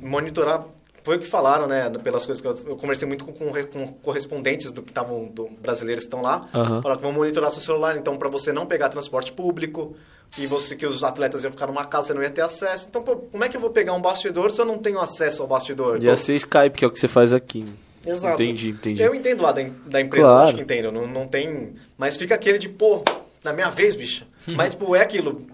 monitorar, 0.00 0.64
foi 1.02 1.16
o 1.16 1.18
que 1.20 1.26
falaram, 1.26 1.66
né, 1.68 1.88
pelas 2.02 2.26
coisas 2.26 2.40
que 2.40 2.48
eu, 2.48 2.70
eu 2.72 2.76
conversei 2.76 3.06
muito 3.06 3.24
com, 3.24 3.32
com, 3.32 3.86
correspondentes 4.02 4.72
do 4.72 4.82
que 4.82 4.90
estavam, 4.90 5.26
do 5.28 5.48
brasileiros 5.60 6.04
que 6.04 6.08
estão 6.08 6.20
lá, 6.22 6.48
Aham. 6.52 6.82
falaram 6.82 6.98
que 7.00 7.04
vão 7.06 7.12
monitorar 7.12 7.50
seu 7.50 7.60
celular, 7.60 7.96
então 7.96 8.16
para 8.16 8.28
você 8.28 8.52
não 8.52 8.66
pegar 8.66 8.88
transporte 8.88 9.32
público, 9.32 9.94
que 10.32 10.46
você 10.48 10.74
que 10.74 10.84
os 10.84 11.04
atletas 11.04 11.44
iam 11.44 11.52
ficar 11.52 11.68
numa 11.68 11.84
casa, 11.84 12.08
você 12.08 12.14
não 12.14 12.22
ia 12.22 12.30
ter 12.30 12.40
acesso. 12.42 12.88
Então, 12.88 13.02
pô, 13.02 13.16
como 13.16 13.44
é 13.44 13.48
que 13.48 13.56
eu 13.56 13.60
vou 13.60 13.70
pegar 13.70 13.92
um 13.92 14.00
bastidor 14.00 14.50
se 14.50 14.60
eu 14.60 14.64
não 14.64 14.78
tenho 14.78 14.98
acesso 15.00 15.42
ao 15.42 15.48
bastidor? 15.48 16.02
Ia 16.02 16.10
Pô, 16.10 16.16
ser 16.16 16.34
Skype, 16.34 16.70
que 16.76 16.84
é 16.84 16.88
o 16.88 16.90
que 16.90 16.98
você 16.98 17.06
faz 17.06 17.32
aqui. 17.32 17.64
Exato. 18.06 18.42
Entendi, 18.42 18.68
entendi. 18.70 19.02
Eu 19.02 19.14
entendo 19.14 19.42
lá 19.42 19.52
da, 19.52 19.62
da 19.86 20.00
empresa, 20.00 20.26
Claro. 20.26 20.44
acho 20.46 20.54
que 20.56 20.62
entendo. 20.62 20.92
Não, 20.92 21.06
não 21.06 21.26
tem. 21.26 21.74
Mas 21.98 22.16
fica 22.16 22.34
aquele 22.34 22.58
de, 22.58 22.68
pô, 22.68 23.02
na 23.42 23.52
minha 23.52 23.68
vez, 23.70 23.96
bicha. 23.96 24.26
Mas, 24.46 24.70
tipo, 24.70 24.94
é 24.94 25.00
aquilo. 25.00 25.46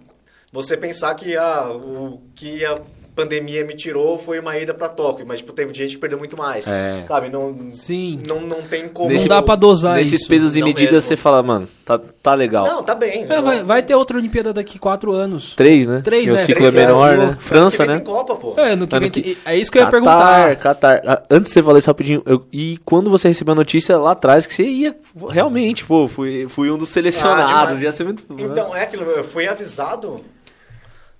Você 0.53 0.76
pensar 0.76 1.14
que 1.14 1.34
ah, 1.36 1.70
o 1.72 2.20
que 2.34 2.64
a 2.64 2.78
pandemia 3.14 3.64
me 3.64 3.74
tirou 3.74 4.18
foi 4.18 4.38
uma 4.38 4.56
ida 4.58 4.72
pra 4.72 4.88
Tóquio, 4.88 5.24
mas, 5.26 5.38
tipo, 5.38 5.52
teve 5.52 5.72
gente 5.74 5.94
que 5.94 6.00
perdeu 6.00 6.18
muito 6.18 6.36
mais. 6.36 6.66
É. 6.66 7.04
Sabe? 7.06 7.28
Não, 7.28 7.70
Sim. 7.70 8.20
não, 8.26 8.40
não 8.40 8.62
tem 8.62 8.88
como. 8.88 9.08
Nesse- 9.10 9.28
Não 9.28 9.36
dá 9.36 9.42
pra 9.42 9.54
dosar 9.54 9.96
Nesses 9.96 10.20
isso. 10.20 10.28
pesos 10.28 10.56
e 10.56 10.62
medidas 10.62 10.92
mesmo. 10.94 11.08
você 11.08 11.16
fala, 11.16 11.42
mano, 11.42 11.68
tá, 11.84 12.00
tá 12.22 12.34
legal. 12.34 12.66
Não, 12.66 12.82
tá 12.82 12.94
bem. 12.94 13.26
É, 13.28 13.40
vai, 13.40 13.62
vai 13.64 13.82
ter 13.82 13.94
outra 13.94 14.16
Olimpíada 14.16 14.52
daqui 14.52 14.78
quatro 14.78 15.12
anos. 15.12 15.54
Três, 15.54 15.86
né? 15.86 16.00
Três, 16.02 16.28
E 16.28 16.32
o 16.32 16.36
é, 16.36 16.44
ciclo 16.44 16.66
é 16.66 16.70
menor, 16.70 17.14
é, 17.14 17.16
né? 17.18 17.36
França, 17.40 17.82
Ano 17.84 17.92
que 17.92 17.98
vem 17.98 18.14
né? 18.14 18.18
Copa, 18.18 18.34
pô. 18.36 18.54
É, 18.58 18.74
no 18.76 18.86
que 18.86 18.94
Ano 18.94 19.02
vem, 19.02 19.10
que- 19.10 19.38
é 19.44 19.56
isso 19.56 19.70
que 19.70 19.78
eu 19.78 19.82
ia 19.82 19.88
perguntar. 19.90 20.56
Qatar. 20.56 21.02
Ah, 21.06 21.22
Antes 21.30 21.48
de 21.48 21.54
você 21.54 21.62
falar 21.62 21.78
isso 21.78 21.88
rapidinho, 21.88 22.22
eu- 22.26 22.44
e 22.52 22.78
quando 22.84 23.10
você 23.10 23.28
recebeu 23.28 23.52
a 23.52 23.56
notícia 23.56 23.96
lá 23.98 24.12
atrás 24.12 24.46
que 24.46 24.54
você 24.54 24.62
ia, 24.64 24.96
realmente, 25.30 25.84
pô, 25.84 26.08
fui, 26.08 26.46
fui 26.48 26.70
um 26.70 26.78
dos 26.78 26.90
Ah, 26.90 26.92
selecionados, 26.92 27.46
demais. 27.48 27.82
ia 27.82 27.92
ser 27.92 28.04
muito... 28.04 28.24
Então, 28.38 28.74
é 28.74 28.82
aquilo, 28.82 29.02
eu 29.04 29.24
fui 29.24 29.46
avisado, 29.46 30.20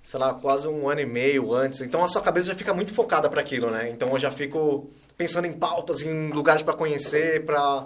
sei 0.03 0.19
lá, 0.19 0.33
quase 0.33 0.67
um 0.67 0.89
ano 0.89 1.01
e 1.01 1.05
meio 1.05 1.53
antes. 1.53 1.81
Então 1.81 2.03
a 2.03 2.07
sua 2.09 2.21
cabeça 2.21 2.47
já 2.47 2.55
fica 2.55 2.73
muito 2.73 2.93
focada 2.93 3.29
para 3.29 3.39
aquilo, 3.41 3.71
né? 3.71 3.89
Então 3.89 4.09
eu 4.09 4.19
já 4.19 4.29
fico 4.29 4.89
pensando 5.17 5.45
em 5.47 5.53
pautas, 5.53 6.01
em 6.01 6.29
lugares 6.29 6.61
para 6.61 6.73
conhecer, 6.73 7.45
pra 7.45 7.85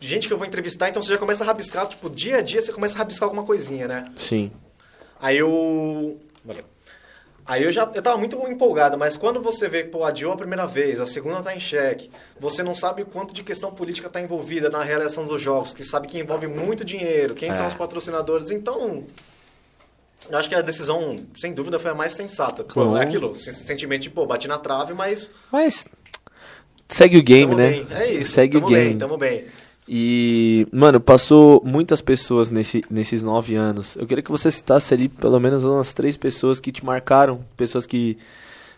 gente 0.00 0.26
que 0.26 0.32
eu 0.32 0.38
vou 0.38 0.46
entrevistar. 0.46 0.88
Então 0.88 1.02
você 1.02 1.12
já 1.12 1.18
começa 1.18 1.44
a 1.44 1.46
rabiscar, 1.46 1.86
tipo, 1.86 2.08
dia 2.08 2.38
a 2.38 2.42
dia 2.42 2.62
você 2.62 2.72
começa 2.72 2.94
a 2.94 2.98
rabiscar 2.98 3.26
alguma 3.28 3.44
coisinha, 3.44 3.86
né? 3.86 4.04
Sim. 4.16 4.50
Aí 5.20 5.36
eu. 5.36 6.18
Valeu. 6.44 6.64
Aí 7.44 7.64
eu 7.64 7.72
já 7.72 7.82
eu 7.94 8.00
tava 8.00 8.16
muito 8.16 8.36
empolgado, 8.48 8.96
mas 8.96 9.16
quando 9.16 9.42
você 9.42 9.68
vê, 9.68 9.82
pô, 9.82 10.04
adiou 10.04 10.32
a 10.32 10.36
primeira 10.36 10.66
vez, 10.66 11.00
a 11.00 11.06
segunda 11.06 11.42
tá 11.42 11.54
em 11.54 11.58
xeque, 11.58 12.08
você 12.38 12.62
não 12.62 12.74
sabe 12.74 13.02
o 13.02 13.06
quanto 13.06 13.34
de 13.34 13.42
questão 13.42 13.72
política 13.72 14.08
tá 14.08 14.20
envolvida 14.20 14.70
na 14.70 14.84
realização 14.84 15.26
dos 15.26 15.42
jogos, 15.42 15.72
que 15.74 15.82
sabe 15.82 16.06
que 16.06 16.18
envolve 16.18 16.46
muito 16.46 16.84
dinheiro, 16.84 17.34
quem 17.34 17.48
É. 17.50 17.52
são 17.52 17.66
os 17.66 17.74
patrocinadores, 17.74 18.50
então. 18.52 19.04
Eu 20.28 20.38
acho 20.38 20.48
que 20.48 20.54
a 20.54 20.60
decisão, 20.60 21.16
sem 21.36 21.52
dúvida, 21.52 21.78
foi 21.78 21.90
a 21.90 21.94
mais 21.94 22.12
sensata. 22.12 22.62
Pô, 22.64 22.96
é 22.96 23.02
aquilo, 23.02 23.34
sentimento 23.34 24.02
de, 24.02 24.10
pô, 24.10 24.26
bati 24.26 24.46
na 24.46 24.58
trave, 24.58 24.92
mas. 24.92 25.30
Mas 25.50 25.86
segue 26.88 27.16
o 27.18 27.22
game, 27.22 27.50
tamo 27.50 27.58
né? 27.58 27.70
bem. 27.70 27.86
É 27.90 28.12
isso. 28.12 28.32
Segue 28.32 28.56
o 28.56 28.60
game. 28.60 28.90
bem, 28.90 28.98
tamo 28.98 29.16
bem. 29.16 29.44
E, 29.88 30.68
mano, 30.72 31.00
passou 31.00 31.60
muitas 31.64 32.00
pessoas 32.00 32.48
nesse, 32.48 32.84
nesses 32.88 33.24
nove 33.24 33.56
anos. 33.56 33.96
Eu 33.96 34.06
queria 34.06 34.22
que 34.22 34.30
você 34.30 34.50
citasse 34.50 34.94
ali 34.94 35.08
pelo 35.08 35.40
menos 35.40 35.64
umas 35.64 35.92
três 35.92 36.16
pessoas 36.16 36.60
que 36.60 36.70
te 36.70 36.84
marcaram, 36.84 37.44
pessoas 37.56 37.86
que 37.86 38.16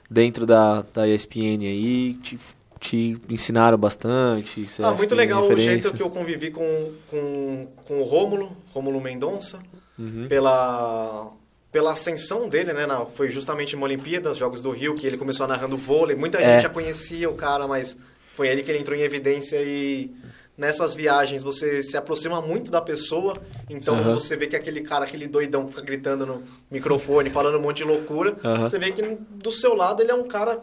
dentro 0.09 0.47
da, 0.47 0.83
da 0.95 1.07
ESPN 1.07 1.67
aí 1.67 2.15
te, 2.15 2.39
te 2.81 3.19
ensinaram 3.29 3.77
bastante. 3.77 4.67
Ah, 4.83 4.93
muito 4.93 5.15
legal 5.15 5.47
o 5.47 5.59
jeito 5.59 5.93
que 5.93 6.03
eu 6.03 6.09
convivi 6.09 6.51
com, 6.51 6.93
com, 7.11 7.69
com 7.85 8.01
o 8.01 8.05
Rômulo, 8.05 8.57
Rômulo 8.73 8.99
Mendonça, 8.99 9.59
Uhum. 10.03 10.27
pela, 10.29 11.31
pela 11.71 11.93
ascensão 11.93 12.49
dele, 12.49 12.73
né? 12.73 12.87
na- 12.87 13.07
foi 13.07 13.29
justamente 13.31 13.77
uma 13.77 13.85
Olimpíada, 13.85 14.31
os 14.31 14.39
Jogos 14.39 14.63
do 14.63 14.71
Rio, 14.71 14.95
que 14.95 15.07
ele 15.07 15.17
começou 15.17 15.47
narrando 15.47 15.77
vôlei. 15.77 16.17
Muita 16.17 16.39
É. 16.39 16.53
gente 16.55 16.63
já 16.63 16.69
conhecia 16.69 17.31
o 17.31 17.35
cara, 17.35 17.67
mas 17.69 17.97
foi 18.35 18.49
ele 18.49 18.63
que 18.63 18.71
ele 18.71 18.79
entrou 18.81 18.97
em 18.99 19.03
evidência 19.03 19.57
e 19.63 20.11
nessas 20.57 20.95
viagens 20.95 21.43
você 21.43 21.83
se 21.83 21.97
aproxima 21.97 22.41
muito 22.43 22.71
da 22.71 22.81
pessoa, 22.81 23.33
então 23.71 23.95
você 24.15 24.37
vê 24.37 24.47
que 24.47 24.55
aquele 24.57 24.83
cara, 24.83 25.05
aquele 25.05 25.27
doidão 25.27 25.65
que 25.65 25.71
fica 25.71 25.83
gritando 25.83 26.27
no 26.27 26.43
microfone, 26.71 27.31
falando 27.31 27.57
um 27.59 27.63
monte 27.63 27.79
de 27.79 27.85
loucura, 27.85 28.37
você 28.61 28.79
vê 28.79 28.93
que 28.93 29.03
do 29.31 29.51
seu 29.51 29.75
lado 29.75 30.03
ele 30.03 30.11
é 30.11 30.15
um 30.15 30.25
cara 30.25 30.61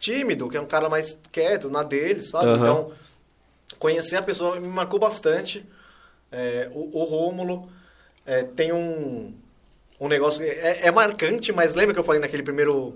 tímido, 0.00 0.48
que 0.48 0.56
é 0.56 0.60
um 0.60 0.66
cara 0.66 0.88
mais 0.88 1.18
quieto, 1.32 1.68
na 1.70 1.82
dele, 1.82 2.22
sabe? 2.22 2.58
Então, 2.60 2.92
conhecer 3.78 4.16
a 4.16 4.22
pessoa 4.22 4.58
me 4.60 4.68
marcou 4.68 4.98
bastante. 4.98 5.64
É, 6.30 6.68
o, 6.74 6.98
o 7.00 7.04
Rômulo 7.04 7.68
é, 8.28 8.42
tem 8.42 8.74
um, 8.74 9.32
um 9.98 10.06
negócio. 10.06 10.44
É, 10.44 10.80
é 10.82 10.90
marcante, 10.90 11.50
mas 11.50 11.74
lembra 11.74 11.94
que 11.94 11.98
eu 11.98 12.04
falei 12.04 12.20
naquele 12.20 12.42
primeiro. 12.42 12.94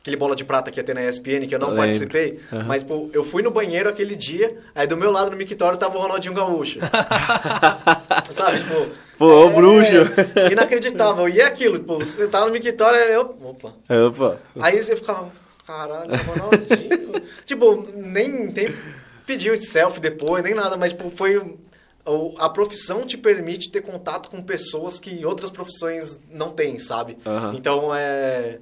Aquele 0.00 0.16
bola 0.16 0.36
de 0.36 0.44
prata 0.44 0.70
que 0.70 0.78
ia 0.78 0.84
ter 0.84 0.94
na 0.94 1.02
ESPN, 1.02 1.48
que 1.48 1.54
eu 1.54 1.58
não 1.58 1.68
Lembro. 1.68 1.82
participei. 1.82 2.38
Aham. 2.52 2.64
Mas, 2.64 2.84
pô, 2.84 3.10
eu 3.12 3.24
fui 3.24 3.42
no 3.42 3.50
banheiro 3.50 3.88
aquele 3.88 4.14
dia, 4.14 4.56
aí 4.72 4.86
do 4.86 4.96
meu 4.96 5.10
lado 5.10 5.32
no 5.32 5.36
mictório 5.36 5.76
tava 5.76 5.98
o 5.98 6.00
Ronaldinho 6.00 6.32
Gaúcho. 6.34 6.78
Sabe, 8.32 8.60
tipo. 8.60 8.88
Pô, 9.18 9.46
o 9.46 9.50
bruxo. 9.50 9.92
Inacreditável. 10.50 11.28
E 11.28 11.40
é 11.40 11.44
aquilo, 11.44 11.78
tipo, 11.78 11.98
você 11.98 12.26
tá 12.28 12.44
no 12.44 12.52
mictório, 12.52 13.00
eu. 13.00 13.36
Opa. 13.42 13.74
Opa. 14.08 14.40
Aí 14.60 14.80
você 14.80 14.94
ficava, 14.94 15.30
caralho, 15.66 16.10
Ronaldinho. 16.24 17.22
tipo, 17.44 17.88
nem, 17.94 18.46
nem 18.46 18.74
pediu 19.26 19.56
selfie 19.56 20.00
depois, 20.00 20.42
nem 20.44 20.54
nada, 20.54 20.76
mas 20.76 20.92
tipo, 20.92 21.10
foi. 21.10 21.56
A 22.38 22.48
profissão 22.48 23.06
te 23.06 23.16
permite 23.16 23.70
ter 23.70 23.80
contato 23.80 24.30
com 24.30 24.42
pessoas 24.42 24.98
que 24.98 25.24
outras 25.24 25.50
profissões 25.50 26.20
não 26.30 26.50
têm, 26.50 26.78
sabe? 26.78 27.18
Aham. 27.26 27.54
Então 27.56 27.94
é. 27.94 28.58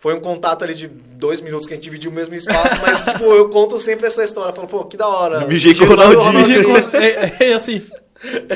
Foi 0.00 0.14
um 0.14 0.20
contato 0.20 0.64
ali 0.64 0.74
de 0.74 0.88
dois 0.88 1.40
minutos 1.40 1.64
que 1.64 1.74
a 1.74 1.76
gente 1.76 1.84
dividiu 1.84 2.10
o 2.10 2.14
mesmo 2.14 2.34
espaço, 2.34 2.80
mas 2.82 3.04
tipo, 3.06 3.22
eu 3.22 3.48
conto 3.50 3.78
sempre 3.78 4.08
essa 4.08 4.24
história. 4.24 4.52
Falo, 4.52 4.66
pô, 4.66 4.84
que 4.84 4.96
da 4.96 5.06
hora. 5.06 5.46
Mijei 5.46 5.76
com 5.76 5.84
o 5.84 5.86
Ronaldinho. 5.86 6.76
é, 6.92 7.50
é 7.50 7.54
assim. 7.54 7.82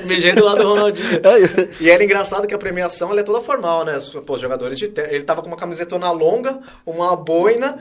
Mijei 0.04 0.32
do 0.32 0.44
lado 0.44 0.62
do 0.62 0.68
Ronaldinho. 0.68 1.20
E 1.80 1.88
era 1.88 2.02
engraçado 2.02 2.46
que 2.48 2.54
a 2.54 2.58
premiação 2.58 3.10
ela 3.10 3.20
é 3.20 3.22
toda 3.22 3.40
formal, 3.40 3.84
né? 3.84 3.96
Pô, 4.26 4.34
os 4.34 4.40
jogadores 4.40 4.76
de 4.76 4.88
terno. 4.88 5.12
Ele 5.12 5.24
tava 5.24 5.40
com 5.40 5.48
uma 5.48 5.56
camisetona 5.56 6.10
longa, 6.10 6.58
uma 6.84 7.14
boina 7.16 7.78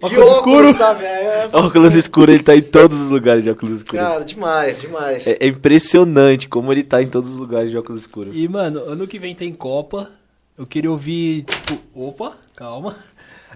Óculos 0.00 0.32
escuro. 0.32 0.72
sabe? 0.72 1.04
É, 1.04 1.48
Óculos 1.52 1.94
escuro, 1.94 2.30
ele 2.32 2.42
tá 2.42 2.54
em 2.54 2.62
todos 2.62 3.00
os 3.00 3.10
lugares 3.10 3.42
de 3.42 3.50
óculos 3.50 3.78
escuro. 3.78 4.02
cara, 4.02 4.24
demais, 4.24 4.80
demais. 4.80 5.26
É, 5.26 5.38
é 5.40 5.46
impressionante 5.46 6.48
como 6.48 6.70
ele 6.70 6.82
tá 6.82 7.02
em 7.02 7.08
todos 7.08 7.30
os 7.30 7.38
lugares 7.38 7.70
de 7.70 7.78
óculos 7.78 8.02
escuros. 8.02 8.36
E, 8.36 8.46
mano, 8.46 8.80
ano 8.80 9.06
que 9.06 9.18
vem 9.18 9.34
tem 9.34 9.52
Copa. 9.52 10.10
Eu 10.58 10.66
queria 10.66 10.90
ouvir, 10.90 11.42
tipo, 11.42 11.78
opa, 11.94 12.32
calma. 12.54 12.96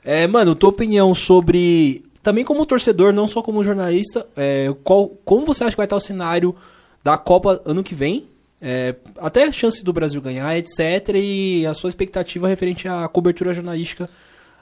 É, 0.05 0.27
mano, 0.27 0.55
tua 0.55 0.71
opinião 0.71 1.15
sobre. 1.15 2.05
Também 2.23 2.45
como 2.45 2.67
torcedor, 2.67 3.13
não 3.13 3.27
só 3.27 3.41
como 3.41 3.65
jornalista, 3.65 4.27
é, 4.37 4.71
qual, 4.85 5.09
como 5.25 5.47
você 5.47 5.65
acha 5.65 5.71
que 5.71 5.79
vai 5.79 5.87
estar 5.87 5.97
o 5.97 6.01
cenário 6.01 6.55
da 7.03 7.17
Copa 7.17 7.63
ano 7.65 7.83
que 7.83 7.95
vem? 7.95 8.27
É, 8.61 8.95
até 9.19 9.45
a 9.45 9.53
chance 9.53 9.83
do 9.83 9.93
Brasil 9.93 10.21
ganhar, 10.21 10.55
etc. 10.59 11.15
E 11.15 11.67
a 11.67 11.73
sua 11.73 11.89
expectativa 11.89 12.47
referente 12.47 12.87
à 12.87 13.09
cobertura 13.09 13.55
jornalística 13.55 14.09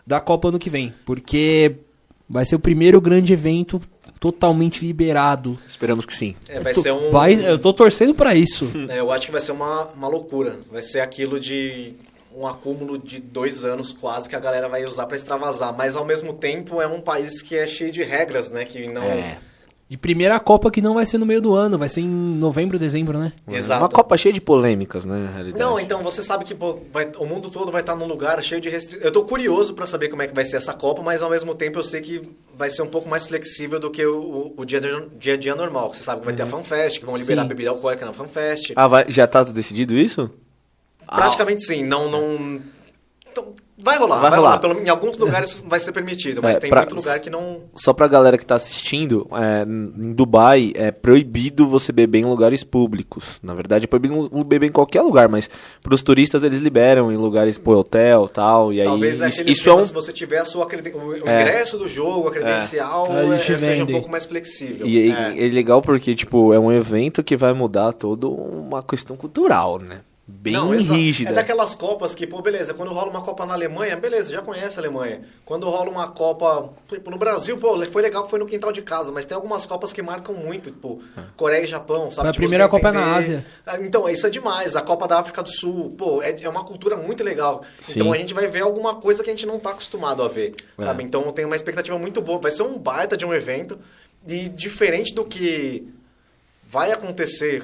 da 0.08 0.20
Copa 0.20 0.48
ano 0.48 0.58
que 0.58 0.70
vem. 0.70 0.94
Porque 1.04 1.76
vai 2.28 2.44
ser 2.46 2.56
o 2.56 2.58
primeiro 2.58 2.98
grande 2.98 3.32
evento 3.34 3.78
totalmente 4.18 4.84
liberado. 4.84 5.58
Esperamos 5.68 6.06
que 6.06 6.14
sim. 6.14 6.34
É, 6.48 6.58
vai 6.60 6.72
Tô- 6.72 6.80
ser 6.80 6.92
um. 6.92 7.10
vai- 7.10 7.34
eu 7.34 7.58
tô 7.58 7.72
torcendo 7.74 8.14
pra 8.14 8.34
isso. 8.34 8.70
é, 8.88 8.98
eu 8.98 9.12
acho 9.12 9.26
que 9.26 9.32
vai 9.32 9.40
ser 9.42 9.52
uma, 9.52 9.84
uma 9.94 10.08
loucura. 10.08 10.56
Vai 10.72 10.82
ser 10.82 11.00
aquilo 11.00 11.38
de 11.38 11.92
um 12.34 12.46
acúmulo 12.46 12.96
de 12.98 13.20
dois 13.20 13.64
anos 13.64 13.92
quase 13.92 14.28
que 14.28 14.34
a 14.34 14.40
galera 14.40 14.66
vai 14.68 14.84
usar 14.84 15.06
pra 15.06 15.16
extravasar. 15.16 15.76
Mas 15.76 15.94
ao 15.94 16.04
mesmo 16.06 16.32
tempo 16.32 16.80
é 16.80 16.86
um 16.86 17.00
país 17.00 17.42
que 17.42 17.54
é 17.54 17.66
cheio 17.66 17.92
de 17.92 18.02
regras, 18.02 18.50
né? 18.50 18.64
Que 18.64 18.86
não. 18.88 19.02
É. 19.02 19.38
E 19.90 19.96
primeira 19.96 20.38
Copa 20.38 20.70
que 20.70 20.82
não 20.82 20.92
vai 20.94 21.06
ser 21.06 21.16
no 21.16 21.24
meio 21.24 21.40
do 21.40 21.54
ano, 21.54 21.78
vai 21.78 21.88
ser 21.88 22.02
em 22.02 22.08
novembro, 22.08 22.78
dezembro, 22.78 23.18
né? 23.18 23.32
Exato. 23.50 23.82
Uma 23.82 23.88
Copa 23.88 24.18
cheia 24.18 24.34
de 24.34 24.40
polêmicas, 24.40 25.06
né? 25.06 25.24
na 25.24 25.30
realidade. 25.30 25.64
Não, 25.64 25.80
então 25.80 26.02
você 26.02 26.22
sabe 26.22 26.44
que 26.44 26.54
pô, 26.54 26.78
vai- 26.92 27.10
o 27.16 27.24
mundo 27.24 27.48
todo 27.48 27.72
vai 27.72 27.80
estar 27.80 27.96
num 27.96 28.06
lugar 28.06 28.42
cheio 28.42 28.60
de 28.60 28.68
restrições. 28.68 29.02
Eu 29.02 29.10
tô 29.10 29.24
curioso 29.24 29.72
pra 29.72 29.86
saber 29.86 30.08
como 30.08 30.20
é 30.20 30.26
que 30.26 30.34
vai 30.34 30.44
ser 30.44 30.58
essa 30.58 30.74
Copa, 30.74 31.00
mas 31.02 31.22
ao 31.22 31.30
mesmo 31.30 31.54
tempo 31.54 31.78
eu 31.78 31.82
sei 31.82 32.02
que 32.02 32.20
vai 32.54 32.68
ser 32.68 32.82
um 32.82 32.86
pouco 32.86 33.08
mais 33.08 33.24
flexível 33.26 33.80
do 33.80 33.90
que 33.90 34.04
o, 34.04 34.52
o 34.54 34.64
dia, 34.66 34.76
a 34.76 34.80
dia, 34.82 35.08
dia 35.18 35.34
a 35.34 35.36
dia 35.38 35.54
normal. 35.54 35.94
Você 35.94 36.02
sabe 36.02 36.20
que 36.20 36.26
vai 36.26 36.34
ter 36.34 36.42
a 36.42 36.46
FanFest, 36.46 37.00
que 37.00 37.06
vão 37.06 37.16
liberar 37.16 37.42
Sim. 37.42 37.48
bebida 37.48 37.70
alcoólica 37.70 38.04
na 38.04 38.12
FanFest. 38.12 38.72
Ah, 38.76 38.86
vai, 38.88 39.06
já 39.08 39.26
tá 39.26 39.42
decidido 39.42 39.94
isso? 39.94 40.30
Praticamente 41.06 41.64
sim, 41.64 41.82
não. 41.82 42.10
não... 42.10 42.60
Então, 43.30 43.54
vai 43.82 43.98
rolar, 43.98 44.20
Vai 44.20 44.30
vai, 44.30 44.38
rolar. 44.38 44.50
rolar. 44.56 44.58
Pelo, 44.74 44.80
em 44.80 44.88
alguns 44.88 45.16
lugares 45.18 45.62
vai 45.66 45.78
ser 45.80 45.92
permitido, 45.92 46.40
mas 46.42 46.56
É, 46.56 46.60
tem 46.60 46.70
pra- 46.70 46.80
muito 46.80 46.94
lugar 46.96 47.18
que 47.20 47.30
não. 47.30 47.62
Só 47.76 47.92
pra 47.92 48.06
galera 48.08 48.36
que 48.36 48.44
tá 48.46 48.56
assistindo, 48.56 49.26
é, 49.32 49.62
em 49.64 50.12
Dubai 50.12 50.72
é 50.74 50.90
proibido 50.90 51.68
você 51.68 51.92
beber 51.92 52.18
em 52.20 52.24
lugares 52.24 52.64
públicos. 52.64 53.38
Na 53.42 53.54
verdade, 53.54 53.84
é 53.84 53.86
proibido 53.86 54.28
beber 54.44 54.66
em 54.68 54.72
qualquer 54.72 55.02
lugar, 55.02 55.28
mas 55.28 55.48
pros 55.82 56.02
turistas 56.02 56.42
eles 56.44 56.60
liberam 56.60 57.12
em 57.12 57.16
lugares, 57.16 57.56
pô, 57.58 57.76
hotel 57.76 58.28
tal. 58.28 58.72
E 58.72 58.80
aí 58.80 58.86
Talvez 58.86 59.20
é 59.20 59.28
isso, 59.28 59.42
isso 59.46 59.70
é 59.70 59.74
um, 59.74 59.82
se 59.82 59.92
você 59.92 60.12
tiver 60.12 60.38
a 60.38 60.44
sua 60.44 60.66
creden- 60.66 60.94
o, 60.94 61.28
É. 61.28 61.40
ingresso 61.42 61.78
do 61.78 61.86
jogo, 61.88 62.28
a 62.28 62.30
credencial, 62.32 63.06
Aí 63.10 63.26
eles 63.26 63.48
é, 63.50 63.58
seja 63.58 63.84
um 63.84 63.86
pouco 63.86 64.10
mais 64.10 64.26
flexível. 64.26 64.86
E 64.86 65.10
É. 65.10 65.34
é. 65.38 65.46
é 65.46 65.50
legal 65.50 65.80
porque, 65.82 66.14
tipo, 66.14 66.52
é 66.52 66.58
um 66.58 66.72
evento 66.72 67.22
que 67.22 67.36
vai 67.36 67.52
mudar 67.52 67.92
toda 67.92 68.26
uma 68.28 68.82
questão 68.82 69.16
cultural, 69.16 69.78
né? 69.78 70.00
Bem 70.30 70.52
Não, 70.52 70.68
rígida. 70.68 71.30
É 71.30 71.32
daquelas 71.32 71.74
Copas 71.74 72.14
que, 72.14 72.26
pô, 72.26 72.42
beleza, 72.42 72.74
quando 72.74 72.92
rola 72.92 73.08
uma 73.10 73.22
Copa 73.22 73.46
na 73.46 73.54
Alemanha, 73.54 73.96
beleza, 73.96 74.30
já 74.30 74.42
conhece 74.42 74.78
a 74.78 74.82
Alemanha. 74.82 75.22
Quando 75.42 75.66
rola 75.70 75.88
uma 75.88 76.06
Copa, 76.08 76.68
tipo, 76.86 77.10
no 77.10 77.16
Brasil, 77.16 77.56
pô, 77.56 77.78
foi 77.86 78.02
legal 78.02 78.24
que 78.24 78.30
foi 78.30 78.38
no 78.38 78.44
quintal 78.44 78.70
de 78.70 78.82
casa, 78.82 79.10
mas 79.10 79.24
tem 79.24 79.34
algumas 79.34 79.64
Copas 79.64 79.90
que 79.90 80.02
marcam 80.02 80.34
muito, 80.34 80.70
tipo, 80.70 81.00
Coreia 81.34 81.64
e 81.64 81.66
Japão, 81.66 82.10
sabe? 82.12 82.26
Foi 82.26 82.28
a 82.28 82.32
Tipo, 82.32 82.42
primeira 82.44 82.68
Copa 82.68 82.90
entender- 82.90 83.04
na 83.06 83.16
Ásia. 83.16 83.46
Ah, 83.66 83.78
Então, 83.80 84.06
isso 84.06 84.26
é 84.26 84.30
demais. 84.30 84.76
A 84.76 84.82
Copa 84.82 85.08
da 85.08 85.18
África 85.18 85.42
do 85.42 85.50
Sul, 85.50 85.94
pô, 85.96 86.22
é, 86.22 86.36
é 86.42 86.48
uma 86.48 86.62
cultura 86.62 86.94
muito 86.94 87.24
legal. 87.24 87.62
Sim. 87.80 87.92
Então 88.00 88.12
a 88.12 88.16
gente 88.18 88.34
vai 88.34 88.46
ver 88.46 88.60
alguma 88.60 88.96
coisa 88.96 89.24
que 89.24 89.30
a 89.30 89.32
gente 89.32 89.46
não 89.46 89.58
tá 89.58 89.70
acostumado 89.70 90.22
a 90.22 90.28
ver, 90.28 90.54
É. 90.78 90.82
sabe? 90.82 91.02
Então 91.04 91.22
eu 91.22 91.32
tenho 91.32 91.48
uma 91.48 91.56
expectativa 91.56 91.98
muito 91.98 92.20
boa. 92.20 92.38
Vai 92.38 92.50
ser 92.50 92.64
um 92.64 92.76
baita 92.78 93.16
de 93.16 93.24
um 93.24 93.32
evento 93.32 93.78
e 94.26 94.46
diferente 94.50 95.14
do 95.14 95.24
que 95.24 95.88
vai 96.68 96.92
acontecer, 96.92 97.62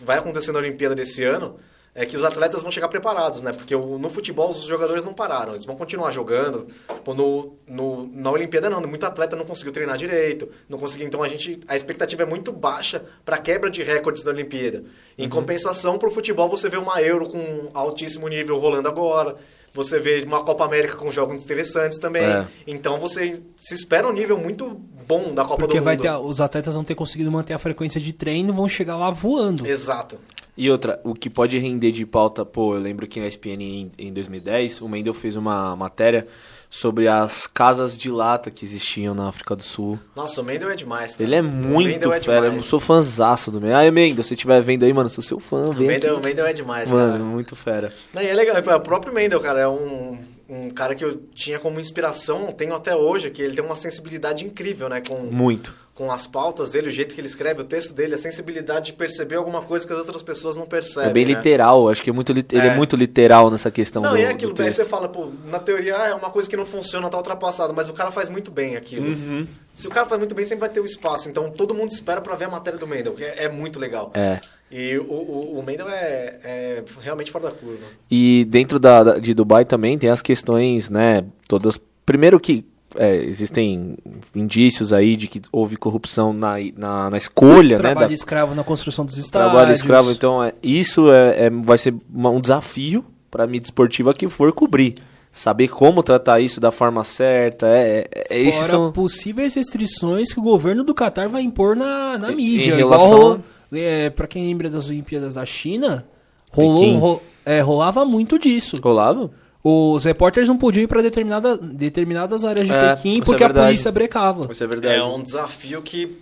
vai 0.00 0.16
acontecer 0.16 0.50
na 0.52 0.60
Olimpíada 0.60 0.94
desse 0.94 1.22
ano, 1.22 1.56
é 1.98 2.04
que 2.06 2.14
os 2.16 2.22
atletas 2.22 2.62
vão 2.62 2.70
chegar 2.70 2.86
preparados, 2.88 3.40
né? 3.42 3.52
Porque 3.52 3.74
o- 3.74 3.98
no 3.98 4.08
futebol 4.10 4.50
os 4.50 4.60
jogadores 4.62 5.02
não 5.02 5.12
pararam, 5.14 5.52
eles 5.54 5.64
vão 5.64 5.74
continuar 5.74 6.10
jogando. 6.10 6.66
Pô, 7.02 7.14
No, 7.14 7.56
no, 7.66 8.06
na 8.12 8.30
Olimpíada 8.30 8.68
não, 8.70 8.80
muito 8.82 9.04
atleta 9.06 9.34
não 9.34 9.44
conseguiu 9.46 9.72
treinar 9.72 9.96
direito, 9.96 10.48
não 10.68 10.78
conseguiu. 10.78 11.06
Então 11.06 11.22
a 11.22 11.28
gente, 11.28 11.58
a 11.66 11.74
expectativa 11.74 12.22
é 12.22 12.26
muito 12.26 12.52
baixa 12.52 13.02
para 13.24 13.38
quebra 13.38 13.70
de 13.70 13.82
recordes 13.82 14.22
da 14.22 14.30
Olimpíada. 14.30 14.84
Em 15.16 15.28
compensação, 15.28 15.98
pro 15.98 16.10
futebol 16.10 16.48
você 16.48 16.68
vê 16.68 16.76
uma 16.76 17.00
Euro 17.02 17.28
com 17.28 17.70
altíssimo 17.72 18.28
nível 18.28 18.58
rolando 18.58 18.86
agora. 18.88 19.34
Você 19.72 19.98
vê 19.98 20.22
uma 20.24 20.42
Copa 20.42 20.64
América 20.64 20.96
com 20.96 21.10
jogos 21.10 21.42
interessantes 21.42 21.98
também. 21.98 22.22
É. 22.24 22.46
Então 22.66 22.98
você 23.00 23.42
se 23.56 23.74
espera 23.74 24.06
um 24.08 24.12
nível 24.12 24.36
muito 24.38 24.68
bom 25.06 25.32
da 25.34 25.44
Copa 25.44 25.62
Porque 25.66 25.78
do 25.80 25.84
Mundo. 25.86 26.00
ter, 26.02 26.10
os 26.16 26.40
atletas 26.40 26.74
vão 26.74 26.82
ter 26.84 26.94
conseguido 26.94 27.30
manter 27.30 27.54
a 27.54 27.58
frequência 27.58 28.00
de 28.00 28.12
treino 28.12 28.52
vão 28.52 28.68
chegar 28.68 28.96
lá 28.96 29.10
voando. 29.10 29.66
Exato. 29.66 30.18
E 30.56 30.70
outra, 30.70 30.98
o 31.04 31.14
que 31.14 31.28
pode 31.28 31.58
render 31.58 31.92
de 31.92 32.06
pauta, 32.06 32.44
pô, 32.44 32.74
eu 32.74 32.80
lembro 32.80 33.06
que 33.06 33.20
na 33.20 33.26
ESPN 33.26 33.60
em, 33.62 33.92
em 33.98 34.12
2010, 34.12 34.80
o 34.80 34.88
Mendel 34.88 35.12
fez 35.12 35.36
uma 35.36 35.76
matéria 35.76 36.26
sobre 36.68 37.06
as 37.08 37.46
casas 37.46 37.96
de 37.96 38.10
lata 38.10 38.50
que 38.50 38.64
existiam 38.64 39.14
na 39.14 39.28
África 39.28 39.54
do 39.54 39.62
Sul. 39.62 39.98
Nossa, 40.14 40.40
o 40.40 40.44
Mendel 40.44 40.70
é 40.70 40.74
demais. 40.74 41.12
cara. 41.16 41.24
Ele 41.24 41.34
é 41.36 41.42
muito 41.42 41.88
Mendel 41.90 42.12
é 42.12 42.20
fera, 42.20 42.46
eu 42.46 42.62
sou 42.62 42.80
fãzaço 42.80 43.50
do 43.50 43.60
Mendel. 43.60 43.76
Ah, 43.76 43.90
Mendel, 43.90 44.24
se 44.24 44.34
estiver 44.34 44.60
vendo 44.62 44.84
aí, 44.84 44.92
mano, 44.92 45.08
sou 45.08 45.22
seu 45.22 45.38
fã, 45.38 45.62
O 45.68 45.72
vem 45.72 45.86
Mendel, 45.86 46.14
o 46.14 46.18
aqui. 46.18 46.26
Mendel 46.26 46.46
é 46.46 46.52
demais, 46.52 46.90
Mano, 46.90 47.12
cara. 47.12 47.24
muito 47.24 47.54
fera. 47.54 47.92
Não, 48.12 48.22
e 48.22 48.26
é 48.26 48.34
legal, 48.34 48.56
o 48.76 48.80
próprio 48.80 49.12
Mendel, 49.12 49.40
cara, 49.40 49.60
é 49.60 49.68
um, 49.68 50.18
um 50.48 50.70
cara 50.70 50.94
que 50.94 51.04
eu 51.04 51.16
tinha 51.34 51.58
como 51.58 51.78
inspiração, 51.78 52.50
tenho 52.52 52.74
até 52.74 52.96
hoje, 52.96 53.30
que 53.30 53.42
ele 53.42 53.54
tem 53.54 53.64
uma 53.64 53.76
sensibilidade 53.76 54.44
incrível, 54.44 54.88
né? 54.88 55.00
Com, 55.06 55.18
Muito. 55.30 55.74
Com 55.96 56.12
as 56.12 56.26
pautas 56.26 56.72
dele, 56.72 56.88
o 56.88 56.92
jeito 56.92 57.14
que 57.14 57.20
ele 57.22 57.26
escreve, 57.26 57.62
o 57.62 57.64
texto 57.64 57.94
dele, 57.94 58.14
a 58.14 58.18
sensibilidade 58.18 58.86
de 58.86 58.92
perceber 58.92 59.36
alguma 59.36 59.62
coisa 59.62 59.86
que 59.86 59.92
as 59.94 59.98
outras 59.98 60.22
pessoas 60.22 60.54
não 60.54 60.66
percebem. 60.66 61.08
É 61.08 61.12
bem 61.12 61.24
né? 61.24 61.32
literal, 61.32 61.88
acho 61.88 62.02
que 62.02 62.10
é 62.10 62.12
muito, 62.12 62.34
lit- 62.34 62.52
ele 62.52 62.66
é 62.68 62.72
É. 62.72 62.76
muito 62.76 62.94
literal 62.96 63.50
nessa 63.50 63.70
questão 63.70 64.02
Não, 64.02 64.10
do, 64.10 64.16
é 64.18 64.26
aquilo, 64.26 64.54
aí 64.58 64.70
você 64.70 64.84
fala, 64.84 65.08
pô, 65.08 65.30
na 65.46 65.58
teoria 65.58 65.94
é 65.94 66.14
uma 66.14 66.28
coisa 66.28 66.48
que 66.50 66.54
não 66.56 66.66
funciona, 66.66 67.08
tá 67.08 67.16
ultrapassada, 67.16 67.72
mas 67.72 67.88
o 67.88 67.94
cara 67.94 68.10
faz 68.10 68.28
muito 68.28 68.50
bem 68.50 68.76
aquilo. 68.76 69.06
Uhum. 69.08 69.46
Se 69.72 69.88
o 69.88 69.90
cara 69.90 70.04
faz 70.04 70.18
muito 70.18 70.34
bem, 70.34 70.44
sempre 70.44 70.60
vai 70.60 70.68
ter 70.68 70.80
o 70.80 70.84
espaço. 70.84 71.30
Então 71.30 71.48
todo 71.50 71.74
mundo 71.74 71.90
espera 71.90 72.20
pra 72.20 72.36
ver 72.36 72.44
a 72.44 72.50
matéria 72.50 72.78
do 72.78 72.86
Mendel, 72.86 73.14
que 73.14 73.24
é, 73.24 73.44
é 73.44 73.48
muito 73.48 73.78
legal. 73.78 74.10
É. 74.12 74.38
E 74.70 74.98
o, 74.98 75.04
o, 75.04 75.58
o 75.58 75.62
Mendel 75.62 75.88
é, 75.88 76.38
é 76.44 76.84
realmente 77.00 77.30
fora 77.32 77.44
da 77.46 77.50
curva. 77.52 77.86
E 78.10 78.44
dentro 78.50 78.78
da- 78.78 79.18
de 79.18 79.32
Dubai 79.32 79.64
também 79.64 79.96
tem 79.96 80.10
as 80.10 80.20
questões, 80.20 80.90
né, 80.90 81.24
todas... 81.48 81.80
Primeiro 82.04 82.38
que 82.38 82.64
é, 82.94 83.16
existem 83.16 83.96
indícios 84.34 84.92
aí 84.92 85.16
de 85.16 85.26
que 85.28 85.42
houve 85.52 85.76
corrupção 85.76 86.32
na, 86.32 86.54
na, 86.76 87.10
na 87.10 87.16
escolha, 87.16 87.76
né, 87.76 87.82
Trabalho 87.82 88.12
escravo 88.12 88.54
na 88.54 88.62
construção 88.64 89.04
dos 89.04 89.18
estádios. 89.18 89.52
trabalho 89.52 89.72
escravo. 89.74 90.10
Então, 90.12 90.42
é, 90.42 90.52
isso 90.62 91.10
é, 91.12 91.46
é- 91.46 91.50
vai 91.50 91.78
ser 91.78 91.94
uma- 92.12 92.30
um 92.30 92.40
desafio 92.40 93.04
pra 93.30 93.46
mídia 93.46 93.66
esportiva 93.66 94.14
que 94.14 94.28
for 94.28 94.52
cobrir. 94.52 94.94
Saber 95.32 95.68
como 95.68 96.02
tratar 96.02 96.40
isso 96.40 96.58
da 96.58 96.70
forma 96.70 97.04
certa, 97.04 97.66
é, 97.66 98.06
é, 98.10 98.26
é 98.30 98.40
esses 98.40 98.60
Fora 98.60 98.70
são... 98.70 98.92
possíveis 98.92 99.54
restrições 99.54 100.32
que 100.32 100.40
o 100.40 100.42
governo 100.42 100.82
do 100.82 100.94
Catar 100.94 101.28
vai 101.28 101.42
impor 101.42 101.76
na, 101.76 102.16
na 102.16 102.30
mídia. 102.32 102.72
em 102.72 102.76
relação- 102.76 103.44
é, 103.74 104.08
pra 104.08 104.26
quem 104.26 104.46
lembra 104.46 104.70
das 104.70 104.88
Olimpíadas 104.88 105.34
da 105.34 105.44
China, 105.44 106.06
rolou, 106.50 106.96
ro- 106.96 107.22
é, 107.44 107.60
rolava 107.60 108.04
muito 108.06 108.38
disso. 108.38 108.80
Rolava? 108.82 109.30
Os 109.68 110.04
repórteres 110.04 110.48
não 110.48 110.56
podiam 110.56 110.84
ir 110.84 110.86
pra 110.86 111.02
determinada, 111.02 111.56
determinadas 111.56 112.44
áreas 112.44 112.68
de 112.68 112.72
É, 112.72 112.94
Pequim 112.94 113.14
isso 113.14 113.24
porque 113.24 113.42
é 113.42 113.46
a 113.48 113.50
polícia 113.50 113.90
brecava. 113.90 114.46
Isso 114.48 114.62
é 114.62 114.66
verdade. 114.68 114.94
É 114.94 115.02
um 115.02 115.20
desafio 115.20 115.82
que 115.82 116.16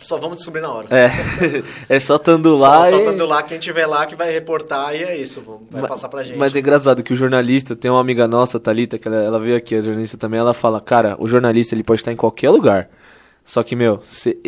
só 0.00 0.18
vamos 0.18 0.38
descobrir 0.38 0.62
na 0.62 0.68
hora. 0.72 0.88
É, 0.90 1.12
é 1.88 2.00
só 2.00 2.16
estando 2.16 2.56
lá 2.56 2.80
só, 2.80 2.86
e... 2.88 2.90
só 2.90 2.98
estando 2.98 3.24
lá, 3.24 3.40
quem 3.44 3.60
tiver 3.60 3.86
lá 3.86 4.04
que 4.04 4.16
vai 4.16 4.32
reportar 4.32 4.96
e 4.96 5.04
é 5.04 5.16
isso, 5.16 5.40
vai 5.70 5.82
Ma- 5.82 5.86
passar 5.86 6.08
pra 6.08 6.24
gente. 6.24 6.36
Mas 6.36 6.56
é 6.56 6.58
engraçado 6.58 7.04
que 7.04 7.12
o 7.12 7.16
jornalista, 7.16 7.76
tem 7.76 7.88
uma 7.88 8.00
amiga 8.00 8.26
nossa, 8.26 8.58
Thalita, 8.58 8.98
que 8.98 9.06
ela, 9.06 9.22
ela 9.22 9.38
veio 9.38 9.56
aqui, 9.56 9.76
a 9.76 9.80
jornalista 9.80 10.18
também, 10.18 10.40
ela 10.40 10.52
fala, 10.52 10.80
cara, 10.80 11.14
o 11.20 11.28
jornalista 11.28 11.76
ele 11.76 11.84
pode 11.84 12.00
estar 12.00 12.10
em 12.10 12.16
qualquer 12.16 12.50
lugar. 12.50 12.90
Só 13.44 13.62
que, 13.62 13.76
meu, 13.76 14.00
cê- 14.02 14.38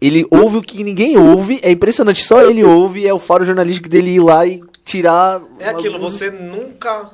ele 0.00 0.26
ouve 0.30 0.56
o 0.56 0.62
que 0.62 0.82
ninguém 0.82 1.18
ouve, 1.18 1.60
é 1.62 1.70
impressionante, 1.72 2.24
só 2.24 2.40
ele 2.40 2.64
ouve, 2.64 3.06
é 3.06 3.12
o 3.12 3.18
faro 3.18 3.44
jornalístico 3.44 3.86
dele 3.90 4.12
ir 4.12 4.20
lá 4.20 4.46
e 4.46 4.62
tirar... 4.82 5.42
É 5.60 5.68
aquilo, 5.68 5.98
você 5.98 6.30
nunca 6.30 7.10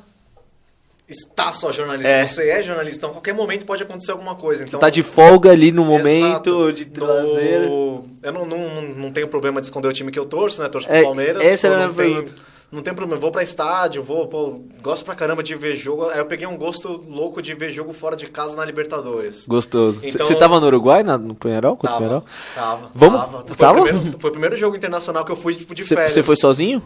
está 1.13 1.51
só 1.53 1.71
jornalista, 1.71 2.09
É. 2.09 2.25
você 2.25 2.49
é 2.49 2.61
jornalista, 2.63 2.97
então 2.97 3.09
a 3.09 3.13
qualquer 3.13 3.33
momento 3.33 3.65
pode 3.65 3.83
acontecer 3.83 4.11
alguma 4.11 4.35
coisa. 4.35 4.63
Então, 4.63 4.79
Tá 4.79 4.89
de 4.89 5.01
folga 5.03 5.51
ali 5.51 5.71
no 5.71 5.83
Exato. 5.83 5.97
momento 6.51 6.73
de 6.73 6.85
No- 6.85 6.91
trazer... 6.91 7.69
Eu 8.23 8.31
não, 8.33 8.45
não, 8.45 8.81
não 8.81 9.11
tenho 9.11 9.27
problema 9.27 9.59
de 9.61 9.67
esconder 9.67 9.87
o 9.87 9.93
time 9.93 10.11
que 10.11 10.19
eu 10.19 10.25
torço, 10.25 10.61
né? 10.61 10.69
Torço 10.69 10.87
pro 10.87 10.95
É, 10.95 11.03
Palmeiras. 11.03 11.41
essa 11.43 11.67
era 11.67 11.75
a 11.75 11.79
não 11.87 11.93
minha 11.93 12.03
tem, 12.05 12.13
pergunta. 12.15 12.53
Não 12.71 12.81
tem 12.81 12.91
problema, 12.91 13.21
vou 13.21 13.29
pra 13.29 13.43
estádio, 13.43 14.01
vou, 14.01 14.27
pô, 14.27 14.59
gosto 14.81 15.05
pra 15.05 15.13
caramba 15.13 15.43
de 15.43 15.53
ver 15.53 15.75
jogo. 15.75 16.09
Aí 16.09 16.17
eu 16.17 16.25
peguei 16.25 16.47
um 16.47 16.57
gosto 16.57 17.03
louco 17.07 17.39
de 17.39 17.53
ver 17.53 17.69
jogo 17.71 17.93
fora 17.93 18.15
de 18.15 18.25
casa 18.25 18.55
na 18.55 18.65
Libertadores. 18.65 19.45
Gostoso. 19.47 19.99
Você 19.99 20.07
Então- 20.09 20.33
tava 20.39 20.59
no 20.59 20.65
Uruguai, 20.65 21.03
na- 21.03 21.17
no 21.19 21.35
Penharol? 21.35 21.75
Tava, 21.77 21.97
Penharol? 21.99 22.23
tava, 22.55 22.89
Vamos- 22.95 23.19
tava. 23.19 23.43
Foi, 23.45 23.55
tava? 23.55 23.79
O 23.79 23.83
primeiro, 23.83 24.17
foi 24.19 24.29
o 24.29 24.31
primeiro 24.33 24.55
jogo 24.57 24.75
internacional 24.75 25.23
que 25.23 25.31
eu 25.31 25.35
fui 25.35 25.53
tipo, 25.53 25.75
de 25.75 25.83
Você 25.83 25.93
férias. 25.93 26.13
você 26.13 26.23
foi 26.23 26.35
sozinho? 26.35 26.81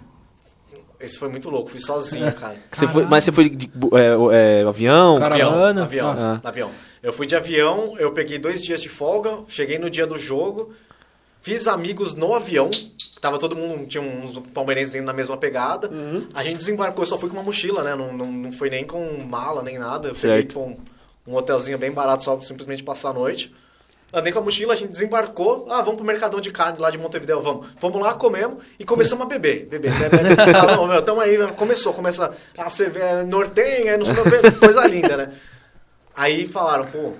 Esse 0.99 1.19
foi 1.19 1.29
muito 1.29 1.49
louco, 1.49 1.69
fui 1.69 1.79
sozinho, 1.79 2.33
cara. 2.33 2.57
Você 2.71 2.87
foi, 2.87 3.05
mas 3.05 3.23
você 3.23 3.31
foi 3.31 3.49
de 3.49 3.69
é, 3.93 4.61
é, 4.61 4.63
avião? 4.67 5.19
Cara- 5.19 5.35
Avião, 5.35 5.49
Caravana. 5.51 5.83
avião, 5.83 6.09
Ah. 6.09 6.41
avião. 6.43 6.71
Eu 7.03 7.13
fui 7.13 7.27
de 7.27 7.35
avião, 7.35 7.95
eu 7.99 8.11
peguei 8.11 8.39
dois 8.39 8.63
dias 8.63 8.81
de 8.81 8.89
folga, 8.89 9.37
cheguei 9.47 9.77
no 9.77 9.89
dia 9.91 10.07
do 10.07 10.17
jogo, 10.17 10.73
fiz 11.39 11.67
amigos 11.67 12.15
no 12.15 12.33
avião, 12.33 12.71
tava 13.21 13.37
todo 13.37 13.55
mundo, 13.55 13.85
tinha 13.85 14.01
uns 14.01 14.39
palmeirenses 14.53 14.95
indo 14.95 15.05
na 15.05 15.13
mesma 15.13 15.37
pegada. 15.37 15.87
Uhum. 15.89 16.27
A 16.33 16.43
gente 16.43 16.57
desembarcou, 16.57 17.03
eu 17.03 17.07
só 17.07 17.17
fui 17.17 17.29
com 17.29 17.35
uma 17.35 17.43
mochila, 17.43 17.83
né? 17.83 17.93
Não, 17.95 18.11
não, 18.11 18.31
não 18.31 18.51
foi 18.51 18.69
nem 18.71 18.83
com 18.83 19.23
mala, 19.23 19.61
nem 19.61 19.77
nada. 19.77 20.07
Eu 20.09 20.15
Certo. 20.15 20.31
peguei 20.33 20.47
tipo, 20.47 20.59
um, 20.61 20.77
um 21.31 21.35
hotelzinho 21.35 21.77
bem 21.77 21.91
barato 21.91 22.23
só 22.23 22.35
pra 22.35 22.43
simplesmente 22.43 22.83
passar 22.83 23.09
a 23.11 23.13
noite. 23.13 23.53
Andei 24.13 24.31
com 24.31 24.39
a 24.39 24.41
mochila, 24.41 24.73
a 24.73 24.75
gente 24.75 24.91
desembarcou. 24.91 25.65
Ah, 25.69 25.81
vamos 25.81 25.95
pro 25.97 26.05
Mercadão 26.05 26.39
de 26.39 26.49
Carne 26.51 26.79
lá 26.79 26.89
de 26.89 26.97
Montevideo, 26.97 27.41
vamos. 27.41 27.67
Vamos 27.79 28.01
lá, 28.01 28.13
comemos 28.13 28.63
e 28.79 28.85
começamos 28.85 29.25
a 29.25 29.27
beber. 29.27 29.65
Beber, 29.65 29.91
beber, 29.93 30.23
beber. 30.23 30.37
Tá 30.53 30.75
bom, 30.75 30.87
meu, 30.87 31.01
tamo 31.01 31.19
aí, 31.19 31.37
começou, 31.55 31.93
começa 31.93 32.31
a 32.57 32.69
cerveja 32.69 33.23
nortenha, 33.25 33.97
não 33.97 34.05
sei 34.05 34.13
o 34.13 34.23
que, 34.23 34.51
coisa 34.59 34.87
linda, 34.87 35.17
né? 35.17 35.33
Aí 36.15 36.47
falaram, 36.47 36.85
pô, 36.85 37.13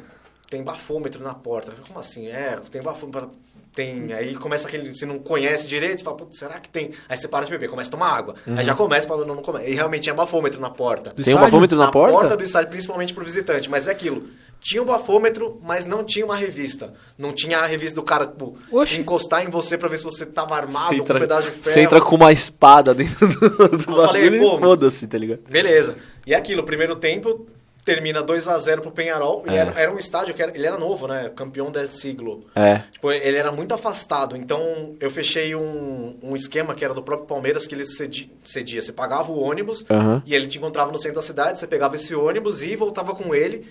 tem 0.50 0.64
bafômetro 0.64 1.22
na 1.22 1.34
porta. 1.34 1.72
Eu 1.72 1.76
falei, 1.76 1.88
Como 1.88 2.00
assim? 2.00 2.28
É, 2.28 2.58
tem 2.72 2.82
bafômetro. 2.82 3.32
Tem. 3.76 4.12
Aí 4.14 4.34
começa 4.34 4.68
aquele. 4.68 4.92
Você 4.96 5.06
não 5.06 5.20
conhece 5.20 5.68
direito, 5.68 6.00
você 6.00 6.04
fala, 6.04 6.18
putz, 6.18 6.40
será 6.40 6.60
que 6.60 6.68
tem? 6.68 6.92
Aí 7.08 7.16
você 7.16 7.28
para 7.28 7.46
de 7.46 7.52
beber, 7.52 7.70
começa 7.70 7.90
a 7.90 7.92
tomar 7.92 8.10
água. 8.10 8.34
Aí 8.56 8.66
já 8.66 8.74
começa 8.74 9.08
falando, 9.08 9.28
não, 9.28 9.36
não 9.36 9.44
começa. 9.44 9.68
E 9.68 9.76
realmente 9.76 10.04
tinha 10.04 10.16
bafômetro 10.16 10.60
na 10.60 10.72
porta. 10.72 11.12
Tem 11.12 11.36
um 11.36 11.40
bafômetro 11.40 11.78
na, 11.78 11.86
Na 11.86 11.92
porta? 11.92 12.36
do 12.36 12.44
estádio, 12.44 12.72
principalmente 12.72 13.14
pro 13.14 13.24
visitante. 13.24 13.70
Mas 13.70 13.88
é 13.88 13.92
aquilo. 13.92 14.24
Tinha 14.68 14.82
um 14.82 14.86
bafômetro, 14.86 15.62
mas 15.64 15.86
não 15.86 16.04
tinha 16.04 16.26
uma 16.26 16.36
revista. 16.36 16.94
Não 17.18 17.32
tinha 17.32 17.60
a 17.60 17.66
revista 17.66 17.96
do 17.96 18.04
cara, 18.04 18.28
tipo, 18.28 18.58
Oxi. 18.70 19.00
encostar 19.00 19.46
em 19.46 19.50
você 19.50 19.78
pra 19.78 19.88
ver 19.88 19.98
se 19.98 20.04
você 20.04 20.26
tava 20.26 20.58
armado 20.58 20.90
Você 20.90 20.96
com 20.98 21.04
entra, 21.04 21.16
um 21.16 21.20
pedaço 21.22 21.44
de 21.44 21.52
ferro. 21.52 21.74
você 21.74 21.80
entra 21.80 22.02
com 22.02 22.16
uma 22.18 22.34
espada 22.34 22.94
dentro 22.94 23.28
do, 23.30 23.50
do 23.50 23.76
Eu 24.02 24.08
falei, 24.08 24.38
pô, 24.38 24.60
foda-se, 24.60 25.08
tá 25.08 25.18
ligado? 25.18 25.40
Beleza. 25.50 25.96
E 26.26 26.34
é 26.34 26.38
aquilo, 26.38 26.64
primeiro 26.64 26.98
tempo 26.98 27.48
termina 27.86 28.22
2 28.22 28.46
a 28.50 28.60
0 28.60 28.82
pro 28.82 28.92
Penharol. 28.92 29.46
E 29.48 29.52
É. 29.52 29.56
era, 29.60 29.72
era 29.80 29.90
um 29.94 29.98
estádio 29.98 30.34
que 30.34 30.42
era, 30.44 30.52
ele 30.54 30.68
era 30.68 30.78
novo, 30.78 31.08
né? 31.08 31.32
Campeão 31.34 31.72
del 31.72 31.88
siglo. 31.88 32.44
É. 32.54 32.82
Tipo, 32.92 33.10
ele 33.14 33.38
era 33.38 33.50
muito 33.54 33.74
afastado. 33.74 34.36
Então, 34.36 34.98
eu 35.00 35.10
fechei 35.10 35.56
um, 35.56 36.18
um 36.22 36.36
esquema 36.36 36.76
que 36.76 36.84
era 36.84 36.94
do 36.94 37.02
próprio 37.02 37.26
Palmeiras, 37.26 37.66
que 37.66 37.74
ele 37.74 37.86
cedi- 37.86 38.30
cedia. 38.44 38.82
Você 38.82 38.92
pagava 38.92 39.32
o 39.32 39.40
ônibus 39.40 39.86
Aham. 39.90 40.22
e 40.26 40.36
ele 40.36 40.48
te 40.48 40.58
encontrava 40.58 40.92
no 40.92 40.98
centro 41.00 41.16
da 41.16 41.22
cidade. 41.22 41.58
Você 41.60 41.66
pegava 41.68 41.96
esse 41.96 42.14
ônibus 42.14 42.62
e 42.62 42.76
voltava 42.76 43.16
com 43.16 43.34
ele. 43.34 43.66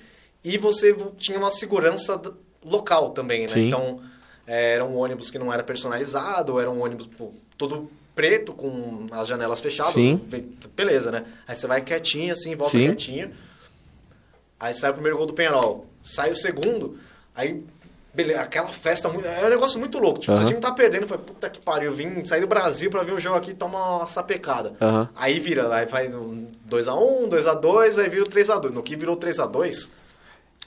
E 0.48 0.56
você 0.58 0.92
vo- 0.92 1.12
tinha 1.18 1.38
uma 1.38 1.50
segurança 1.50 2.20
local 2.64 3.10
também, 3.10 3.42
né? 3.42 3.48
Sim. 3.48 3.66
Então, 3.66 4.00
é, 4.46 4.74
era 4.74 4.84
um 4.84 4.96
ônibus 4.96 5.30
que 5.30 5.38
não 5.38 5.52
era 5.52 5.64
personalizado, 5.64 6.60
era 6.60 6.70
um 6.70 6.82
ônibus 6.82 7.06
pô, 7.06 7.32
todo 7.58 7.90
preto, 8.14 8.52
com 8.54 9.06
as 9.10 9.26
janelas 9.26 9.58
fechadas. 9.60 9.94
Sim. 9.94 10.20
Beleza, 10.76 11.10
né? 11.10 11.24
Aí 11.48 11.54
você 11.56 11.66
vai 11.66 11.80
quietinho, 11.80 12.32
assim, 12.32 12.54
volta 12.54 12.78
Sim. 12.78 12.84
quietinho. 12.86 13.30
Aí 14.58 14.72
sai 14.72 14.90
o 14.90 14.94
primeiro 14.94 15.16
gol 15.18 15.26
do 15.26 15.34
Penharol. 15.34 15.86
Sai 16.02 16.30
o 16.30 16.36
segundo, 16.36 16.98
aí... 17.34 17.62
Beleza, 18.14 18.40
aquela 18.40 18.68
festa, 18.72 19.08
é 19.08 19.44
um 19.46 19.50
negócio 19.50 19.78
muito 19.78 19.98
louco. 19.98 20.20
Tipo, 20.20 20.32
se 20.32 20.38
Aham. 20.38 20.46
o 20.46 20.48
time 20.48 20.58
tá 20.62 20.72
perdendo, 20.72 21.06
falei, 21.06 21.22
puta 21.22 21.50
que 21.50 21.60
pariu, 21.60 21.92
vim 21.92 22.24
sair 22.24 22.40
do 22.40 22.46
Brasil 22.46 22.88
pra 22.88 23.02
ver 23.02 23.12
um 23.12 23.20
jogo 23.20 23.36
aqui 23.36 23.50
e 23.50 23.54
tomar 23.54 23.96
uma 23.98 24.06
sapecada. 24.06 24.72
Aham. 24.80 25.06
Aí 25.14 25.38
vira, 25.38 25.70
aí 25.74 25.84
vai 25.84 26.08
no 26.08 26.48
2x1, 26.66 27.28
2x2, 27.28 28.02
aí 28.02 28.08
vira 28.08 28.24
o 28.24 28.26
3x2. 28.26 28.70
No 28.70 28.82
que 28.82 28.96
virou 28.96 29.18
3x2, 29.18 29.90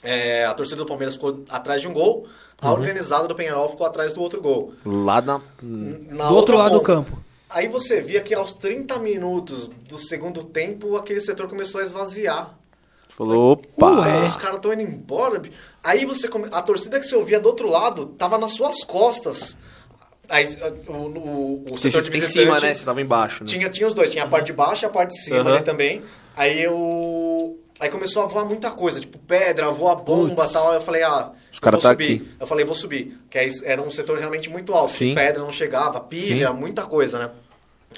é, 0.02 0.44
a 0.46 0.54
torcida 0.54 0.76
do 0.78 0.86
Palmeiras 0.86 1.14
ficou 1.14 1.44
atrás 1.48 1.80
de 1.80 1.88
um 1.88 1.92
gol, 1.92 2.26
a 2.60 2.68
Uhum. 2.68 2.74
organizada 2.74 3.26
do 3.26 3.34
Penharol 3.34 3.68
ficou 3.70 3.86
atrás 3.86 4.12
do 4.12 4.20
outro 4.20 4.40
gol. 4.40 4.74
Lá 4.84 5.20
na. 5.20 5.40
Na 5.62 6.28
Do 6.28 6.34
outro 6.34 6.36
outra 6.36 6.56
lado 6.56 6.72
do 6.72 6.80
ponta. 6.80 6.86
campo. 6.92 7.18
Aí 7.48 7.66
você 7.68 8.00
via 8.00 8.20
que 8.20 8.34
aos 8.34 8.52
30 8.52 8.98
minutos 8.98 9.66
do 9.88 9.98
segundo 9.98 10.42
tempo, 10.44 10.96
aquele 10.96 11.20
setor 11.20 11.48
começou 11.48 11.80
a 11.80 11.84
esvaziar. 11.84 12.54
Falou, 13.16 13.52
opa. 13.52 14.00
Ué. 14.02 14.24
Os 14.24 14.36
caras 14.36 14.56
estão 14.56 14.72
indo 14.72 14.82
embora. 14.82 15.42
Aí 15.82 16.04
você 16.04 16.28
come... 16.28 16.48
a 16.52 16.62
torcida 16.62 16.98
que 17.00 17.06
você 17.06 17.16
ouvia 17.16 17.40
do 17.40 17.46
outro 17.46 17.68
lado 17.68 18.06
tava 18.06 18.38
nas 18.38 18.52
suas 18.52 18.84
costas. 18.84 19.58
Aí 20.28 20.46
o, 20.86 20.92
o, 20.92 21.72
o 21.72 21.76
setor 21.78 22.02
de 22.02 22.16
em 22.16 22.22
cima, 22.22 22.58
né? 22.60 22.72
Você 22.72 22.84
tava 22.84 23.00
embaixo, 23.02 23.42
né? 23.42 23.48
tinha, 23.48 23.68
tinha 23.68 23.88
os 23.88 23.94
dois, 23.94 24.10
tinha 24.10 24.24
a 24.24 24.28
parte 24.28 24.46
de 24.46 24.52
baixo 24.52 24.84
e 24.84 24.86
a 24.86 24.90
parte 24.90 25.10
de 25.10 25.20
cima 25.22 25.40
ali 25.54 25.62
também. 25.62 26.02
Aí 26.36 26.62
eu. 26.62 27.58
Aí 27.80 27.88
começou 27.88 28.22
a 28.22 28.26
voar 28.26 28.44
muita 28.44 28.70
coisa, 28.70 29.00
tipo 29.00 29.18
pedra, 29.18 29.70
voa 29.70 29.94
bomba 29.96 30.44
e 30.46 30.52
tal. 30.52 30.72
Eu 30.74 30.80
falei, 30.82 31.02
ah, 31.02 31.30
Os 31.50 31.56
eu 31.56 31.62
cara 31.62 31.76
vou 31.76 31.82
tá 31.82 31.88
subir. 31.90 32.04
aqui. 32.16 32.28
Eu 32.38 32.46
falei, 32.46 32.64
vou 32.64 32.74
subir. 32.74 33.18
Que 33.30 33.38
aí 33.38 33.48
era 33.64 33.80
um 33.80 33.90
setor 33.90 34.18
realmente 34.18 34.50
muito 34.50 34.72
alto. 34.74 34.92
Sim. 34.92 35.14
Pedra 35.14 35.42
não 35.42 35.50
chegava, 35.50 35.98
pilha, 36.00 36.52
muita 36.52 36.82
coisa, 36.82 37.18
né? 37.18 37.30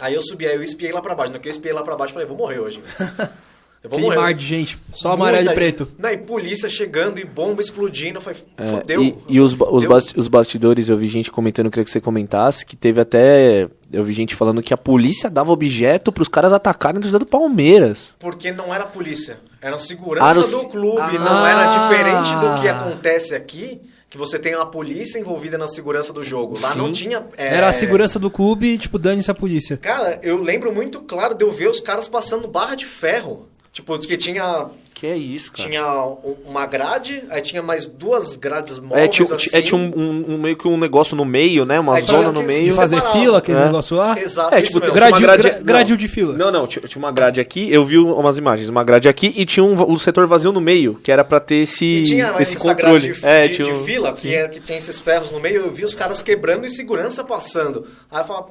Aí 0.01 0.15
eu 0.15 0.23
subi, 0.23 0.47
aí 0.47 0.55
eu 0.55 0.63
espiei 0.63 0.93
lá 0.93 1.03
pra 1.03 1.15
baixo. 1.15 1.33
No 1.33 1.41
que 1.41 1.49
eu 1.49 1.53
espiei 1.53 1.75
lá 1.75 1.83
pra 1.83 1.97
baixo, 1.97 2.11
eu 2.11 2.15
falei, 2.15 2.29
vou 2.29 2.37
morrer 2.39 2.61
hoje. 2.61 2.81
Eu 3.85 3.91
vou 3.91 3.99
Aquele 3.99 4.15
morrer. 4.15 4.27
mar 4.29 4.33
de 4.35 4.47
gente. 4.47 4.79
Só 4.95 5.11
amarelo 5.11 5.51
e 5.51 5.55
preto. 5.57 5.89
Não, 5.99 6.09
e 6.09 6.17
polícia 6.17 6.69
chegando 6.69 7.19
e 7.19 7.25
bomba 7.25 7.61
explodindo. 7.61 8.19
Eu 8.19 8.23
falei, 8.23 8.39
É, 8.57 8.65
fodeu. 8.65 9.03
e 9.03 9.17
e 9.29 9.41
os, 9.41 9.55
os, 9.59 10.15
os 10.17 10.29
bastidores, 10.29 10.89
eu 10.89 10.97
vi 10.97 11.09
gente 11.09 11.33
comentando, 11.33 11.67
eu 11.67 11.73
queria 11.73 11.85
que 11.85 11.91
você 11.91 12.01
comentasse, 12.01 12.65
que 12.65 12.77
teve 12.77 13.01
até. 13.01 13.69
Eu 13.93 14.05
vi 14.05 14.13
gente 14.13 14.37
falando 14.37 14.63
que 14.63 14.73
a 14.73 14.77
polícia 14.77 15.29
dava 15.29 15.51
objeto 15.51 16.13
pros 16.13 16.29
caras 16.29 16.53
atacarem 16.53 17.01
torcida 17.01 17.19
do 17.19 17.27
Palmeiras. 17.27 18.11
Porque 18.21 18.53
não 18.53 18.73
era 18.73 18.85
polícia. 18.87 19.41
Era 19.63 19.79
segurança 19.79 20.27
Ah, 20.29 20.35
no- 20.35 20.47
do 20.63 20.69
clube. 20.69 21.01
Ah. 21.01 21.19
Não 21.21 21.47
era 21.47 21.67
diferente 21.67 22.35
do 22.35 22.61
que 22.61 22.69
acontece 22.69 23.35
aqui, 23.35 23.81
que 24.11 24.19
você 24.19 24.39
tem 24.39 24.55
uma 24.57 24.67
polícia 24.67 25.19
envolvida 25.19 25.57
na 25.57 25.69
segurança 25.69 26.13
do 26.13 26.23
jogo. 26.25 26.59
Lá 26.61 26.73
Sim. 26.73 26.79
não 26.79 26.91
tinha. 26.93 27.25
é, 27.39 27.55
Era 27.57 27.69
a 27.69 27.73
segurança 27.73 28.19
do 28.19 28.31
clube, 28.31 28.77
tipo, 28.77 28.99
dane-se 28.99 29.31
a 29.31 29.35
polícia. 29.35 29.77
Cara, 29.77 30.19
eu 30.23 30.37
lembro 30.43 30.75
muito 30.75 31.01
claro 31.01 31.35
de 31.35 31.45
eu 31.45 31.51
ver 31.53 31.69
os 31.71 31.81
caras 31.81 32.09
passando 32.09 32.49
barra 32.49 32.75
de 32.75 32.85
ferro. 32.85 33.49
Tipo, 33.73 33.99
que 34.01 34.17
tinha, 34.19 34.67
Que 34.95 35.07
é 35.09 35.17
isso, 35.17 35.51
cara. 35.51 35.69
tinha 35.69 35.85
um- 36.23 36.37
uma 36.47 36.65
grade, 36.65 37.25
aí 37.29 37.41
tinha 37.43 37.61
mais 37.63 37.87
duas 37.87 38.37
grades 38.37 38.79
móveis 38.79 39.03
É, 39.05 39.09
tinha, 39.09 39.35
assim. 39.35 39.57
é, 39.57 39.61
tinha 39.63 39.77
um, 39.77 39.91
um- 39.97 40.35
um- 40.35 40.39
meio 40.39 40.57
que 40.57 40.69
um 40.69 40.77
negócio 40.77 41.17
no 41.17 41.25
meio, 41.25 41.65
né? 41.65 41.81
Uma 41.81 41.97
Aí 41.97 42.03
zona 42.03 42.31
no 42.31 42.43
meio. 42.43 42.73
Fazer 42.73 42.97
separava. 42.97 43.19
fila, 43.21 43.39
aqueles 43.39 43.61
É. 43.61 43.65
negócios 43.65 43.99
lá. 43.99 44.17
Exato, 44.19 44.55
É, 44.55 44.63
tipo, 44.63 44.79
mesmo. 44.79 44.95
Gradil- 44.95 45.21
grade, 45.21 45.43
gra- 45.43 45.59
gradil 45.61 45.97
de 45.97 46.07
fila. 46.07 46.35
Não, 46.37 46.53
não, 46.53 46.67
tinha, 46.67 46.83
tinha 46.87 46.99
uma 47.03 47.11
grade 47.11 47.41
aqui, 47.41 47.73
eu 47.73 47.85
vi 47.85 47.99
umas 47.99 48.39
imagens, 48.39 48.69
uma 48.69 48.85
grade 48.85 49.09
aqui 49.09 49.33
e 49.37 49.45
tinha 49.45 49.65
um, 49.65 49.91
um 49.93 49.99
setor 49.99 50.27
vazio 50.27 50.53
no 50.53 50.61
meio, 50.61 50.95
que 51.03 51.11
era 51.11 51.25
pra 51.25 51.41
ter 51.41 51.57
esse, 51.63 51.85
E 51.85 52.03
tinha 52.03 52.35
esse 52.39 52.55
essa 52.55 52.75
controle. 52.75 53.01
grade 53.09 53.21
de, 53.21 53.27
é, 53.27 53.49
de- 53.49 53.55
tinha 53.57 53.73
de 53.77 53.85
fila, 53.85 54.13
que, 54.13 54.33
era, 54.33 54.49
que 54.49 54.61
tinha 54.61 54.79
esses 54.79 55.01
ferros 55.01 55.31
no 55.33 55.41
meio, 55.41 55.63
eu 55.63 55.71
vi 55.73 55.85
os 55.85 55.95
caras 55.97 56.23
quebrando 56.23 56.65
e 56.65 56.71
segurança 56.71 57.25
passando. 57.25 57.85
Aí 58.11 58.21
eu 58.21 58.25
falava, 58.25 58.51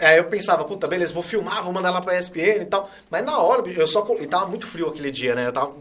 aí 0.00 0.18
eu 0.18 0.24
pensava, 0.24 0.64
puta, 0.64 0.86
beleza, 0.88 1.12
vou 1.14 1.22
filmar, 1.22 1.62
vou 1.62 1.72
mandar 1.72 1.90
lá 1.90 2.00
pra 2.00 2.18
ESPN 2.18 2.62
e 2.62 2.66
tal. 2.66 2.90
Mas 3.10 3.24
na 3.24 3.38
hora, 3.38 3.62
eu 3.70 3.86
só. 3.86 4.04
E 4.20 4.26
tava 4.26 4.46
muito 4.46 4.66
frio 4.66 4.88
aquele 4.88 5.10
dia, 5.10 5.34
né? 5.34 5.46
Eu 5.46 5.52
tava. 5.52 5.72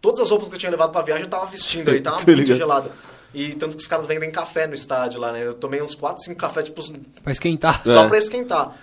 Todas 0.00 0.20
as 0.20 0.30
roupas 0.30 0.48
que 0.48 0.54
eu 0.54 0.58
tinha 0.58 0.70
levado 0.70 0.92
pra 0.92 1.02
viagem 1.02 1.24
eu 1.24 1.30
tava 1.30 1.46
vestindo 1.46 1.90
ali, 1.90 2.00
tava 2.00 2.18
muito 2.30 2.54
gelado. 2.54 2.92
E 3.34 3.52
tanto 3.54 3.76
que 3.76 3.82
os 3.82 3.88
caras 3.88 4.06
vendem 4.06 4.30
café 4.30 4.66
no 4.66 4.74
estádio 4.74 5.20
lá, 5.20 5.32
né? 5.32 5.44
Eu 5.44 5.52
tomei 5.54 5.82
uns 5.82 5.94
4, 5.94 6.22
5 6.24 6.36
cafés, 6.36 6.66
tipo, 6.66 6.80
Pra 7.22 7.32
esquentar. 7.32 7.82
só 7.84 8.04
É. 8.04 8.08
pra 8.08 8.16
esquentar. 8.18 8.74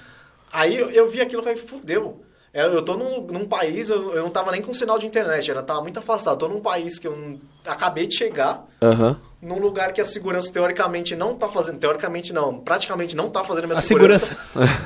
Aí 0.54 0.76
eu, 0.78 0.90
eu 0.92 1.10
vi 1.10 1.20
aquilo 1.22 1.42
e 1.42 1.44
falei, 1.44 1.58
fudeu. 1.58 2.24
Eu, 2.56 2.72
eu 2.72 2.82
tô 2.82 2.96
num, 2.96 3.20
num 3.22 3.44
país, 3.44 3.90
eu, 3.90 4.14
eu 4.16 4.24
não 4.24 4.30
tava 4.30 4.50
nem 4.54 4.62
com 4.62 4.74
sinal 4.74 4.98
de 4.98 5.06
internet, 5.06 5.52
era 5.52 5.62
tava 5.62 5.82
muito 5.82 6.00
afastado. 6.00 6.38
Tô 6.40 6.48
num 6.48 6.62
país 6.62 6.98
que 6.98 7.06
eu 7.06 7.14
não- 7.14 7.38
acabei 7.68 8.08
de 8.08 8.16
chegar, 8.16 8.66
Aham. 8.82 9.20
num 9.42 9.60
lugar 9.60 9.92
que 9.92 10.00
a 10.00 10.06
segurança 10.06 10.50
teoricamente 10.54 11.18
não 11.18 11.36
tá 11.36 11.50
fazendo, 11.50 11.80
teoricamente 11.80 12.32
não, 12.32 12.58
praticamente 12.60 13.14
não 13.14 13.30
tá 13.30 13.44
fazendo 13.44 13.66
a 13.66 13.68
minha 13.68 13.78
A 13.80 13.82
segurança. 13.82 14.38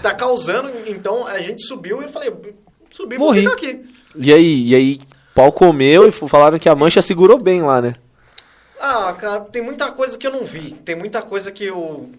tá 0.01 0.15
causando, 0.15 0.71
então 0.87 1.27
a 1.27 1.39
gente 1.39 1.61
subiu 1.61 2.01
e 2.01 2.05
eu 2.05 2.09
falei, 2.09 2.33
subi, 2.89 3.17
vou 3.17 3.27
Morri. 3.27 3.41
ficar 3.41 3.53
aqui. 3.53 3.85
E 4.15 4.33
aí, 4.33 4.67
e 4.69 4.75
aí, 4.75 5.01
pau 5.35 5.51
comeu 5.51 6.07
e 6.07 6.11
falaram 6.11 6.57
que 6.57 6.67
a 6.67 6.73
mancha 6.75 7.03
segurou 7.03 7.37
bem 7.37 7.61
lá, 7.61 7.79
né? 7.79 7.93
Ah, 8.79 9.13
cara, 9.13 9.41
tem 9.41 9.61
muita 9.61 9.91
coisa 9.91 10.17
que 10.17 10.25
eu 10.25 10.31
não 10.31 10.43
vi. 10.43 10.71
Tem 10.71 10.95
muita 10.95 11.21
coisa 11.21 11.51
que 11.51 11.65
eu. 11.65 12.09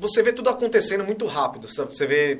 Você 0.00 0.22
vê 0.22 0.32
tudo 0.32 0.48
acontecendo 0.48 1.04
muito 1.04 1.26
rápido, 1.26 1.68
sabe? 1.68 1.94
Você 1.94 2.06
vê. 2.06 2.38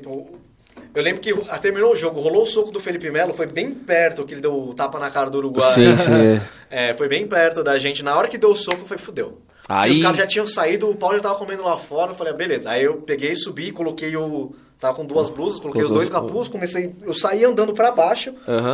Eu 0.93 1.01
lembro 1.03 1.21
que 1.21 1.33
terminou 1.59 1.93
o 1.93 1.95
jogo, 1.95 2.19
rolou 2.19 2.43
o 2.43 2.47
soco 2.47 2.71
do 2.71 2.79
Felipe 2.79 3.09
Melo, 3.09 3.33
foi 3.33 3.45
bem 3.45 3.73
perto 3.73 4.25
que 4.25 4.33
ele 4.33 4.41
deu 4.41 4.53
o 4.53 4.73
tapa 4.73 4.99
na 4.99 5.09
cara 5.09 5.29
do 5.29 5.37
Uruguai. 5.37 5.73
Sim, 5.73 5.97
sim, 5.97 6.13
é. 6.13 6.41
É, 6.89 6.93
foi 6.93 7.07
bem 7.09 7.25
perto 7.27 7.63
da 7.63 7.77
gente. 7.79 8.01
Na 8.03 8.15
hora 8.17 8.27
que 8.29 8.37
deu 8.37 8.51
o 8.51 8.55
soco, 8.55 8.85
foi 8.85 8.97
fudeu. 8.97 9.39
Aí- 9.67 9.89
E 9.91 9.93
os 9.93 9.99
caras 10.01 10.17
já 10.17 10.25
tinham 10.27 10.47
saído, 10.47 10.89
o 10.89 10.95
pau 10.95 11.13
já 11.13 11.19
tava 11.19 11.35
comendo 11.35 11.63
lá 11.63 11.77
fora. 11.77 12.11
Eu 12.11 12.15
falei, 12.15 12.31
ah, 12.33 12.35
beleza. 12.35 12.69
Aí 12.69 12.83
eu 12.83 12.95
peguei, 13.01 13.35
subi, 13.35 13.71
coloquei 13.71 14.15
o. 14.15 14.53
Tava 14.79 14.95
com 14.95 15.05
duas 15.05 15.29
blusas, 15.29 15.59
coloquei 15.59 15.83
os 15.83 15.91
dois 15.91 16.09
capuz, 16.27 16.47
comecei. 16.49 16.95
Eu 17.03 17.13
saí 17.13 17.43
andando 17.45 17.71
pra 17.73 17.91
baixo, 17.91 18.33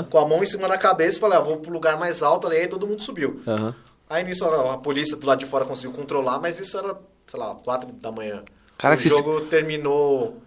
com 0.09 0.17
a 0.17 0.25
mão 0.27 0.41
em 0.41 0.45
cima 0.45 0.67
da 0.67 0.77
cabeça, 0.77 1.19
falei, 1.19 1.37
ah, 1.37 1.41
vou 1.41 1.57
pro 1.57 1.71
lugar 1.71 1.97
mais 1.99 2.23
alto, 2.23 2.47
aí 2.47 2.67
todo 2.67 2.87
mundo 2.87 3.01
subiu. 3.01 3.41
Aí 4.09 4.23
nisso 4.23 4.45
a, 4.45 4.73
a 4.73 4.77
polícia 4.77 5.17
do 5.17 5.27
lado 5.27 5.39
de 5.39 5.45
fora 5.45 5.65
conseguiu 5.65 5.91
controlar, 5.91 6.39
mas 6.39 6.59
isso 6.59 6.77
era, 6.77 6.95
sei 7.27 7.39
lá, 7.39 7.55
quatro 7.55 7.91
da 7.93 8.09
manhã. 8.11 8.41
O 8.95 8.99
jogo 9.17 9.41
terminou 9.41 10.37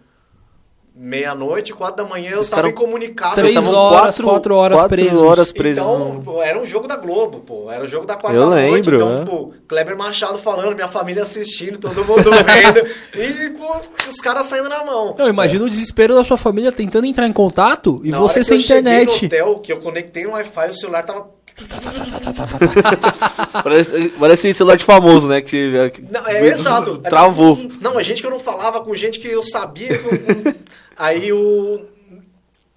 meia-noite, 1.03 1.73
quatro 1.73 2.03
da 2.03 2.09
manhã, 2.09 2.29
eu 2.31 2.37
Vocês 2.37 2.49
tava 2.49 2.67
ficaram 2.67 2.85
incomunicado. 2.87 3.35
Três 3.35 3.57
horas, 3.67 4.19
quatro 4.21 4.55
horas 4.55 4.79
quatro 4.79 4.95
presos. 4.97 5.21
horas 5.21 5.51
presos. 5.51 5.83
Então, 5.83 6.13
no- 6.13 6.21
pô, 6.21 6.43
era 6.43 6.59
um 6.59 6.63
jogo 6.63 6.87
da 6.87 6.95
Globo, 6.95 7.39
pô. 7.39 7.71
Era 7.71 7.83
o 7.83 7.87
jogo 7.87 8.05
da 8.05 8.15
quarta 8.15 8.37
Eu 8.37 8.47
noite. 8.47 8.87
lembro, 8.89 8.95
Então, 8.97 9.21
é. 9.21 9.25
pô, 9.25 9.51
Kleber 9.67 9.97
Machado 9.97 10.37
falando, 10.37 10.75
minha 10.75 10.87
família 10.87 11.23
assistindo, 11.23 11.79
todo 11.79 12.05
mundo 12.05 12.29
vendo. 12.45 12.87
e, 13.19 13.49
pô, 13.49 13.77
os 14.07 14.21
caras 14.21 14.45
saindo 14.45 14.69
na 14.69 14.85
mão. 14.85 15.15
Eu 15.17 15.27
imagino 15.27 15.65
o 15.65 15.69
desespero 15.69 16.13
da 16.13 16.23
sua 16.23 16.37
família 16.37 16.71
tentando 16.71 17.07
entrar 17.07 17.27
em 17.27 17.33
contato 17.33 17.99
e 18.03 18.11
Na 18.11 18.19
você 18.19 18.39
hora 18.39 18.41
que 18.41 18.45
sem 18.45 18.57
eu 18.57 18.61
cheguei 18.63 18.81
no 18.83 18.89
internet. 18.89 19.25
hotel, 19.25 19.59
que 19.59 19.73
eu 19.73 19.79
conectei 19.79 20.25
no 20.25 20.33
Wi-Fi, 20.33 20.69
o 20.69 20.73
celular 20.75 21.01
tava... 21.03 21.27
Parece, 23.63 24.09
parece 24.19 24.53
celular 24.53 24.75
de 24.77 24.83
famoso, 24.83 25.27
né? 25.27 25.41
Que, 25.41 25.89
que- 25.91 26.01
Não, 26.09 26.25
é 26.27 26.47
exato. 26.47 26.97
Travou. 26.99 27.57
Não, 27.81 27.99
é 27.99 28.03
gente 28.03 28.21
que 28.21 28.27
eu 28.27 28.31
não 28.31 28.39
falava, 28.39 28.79
com 28.81 28.93
gente 28.95 29.19
que 29.19 29.27
eu 29.27 29.43
sabia. 29.43 29.97
com- 29.99 30.09
com- 30.09 30.53
Aí 30.97 31.31
o. 31.33 31.85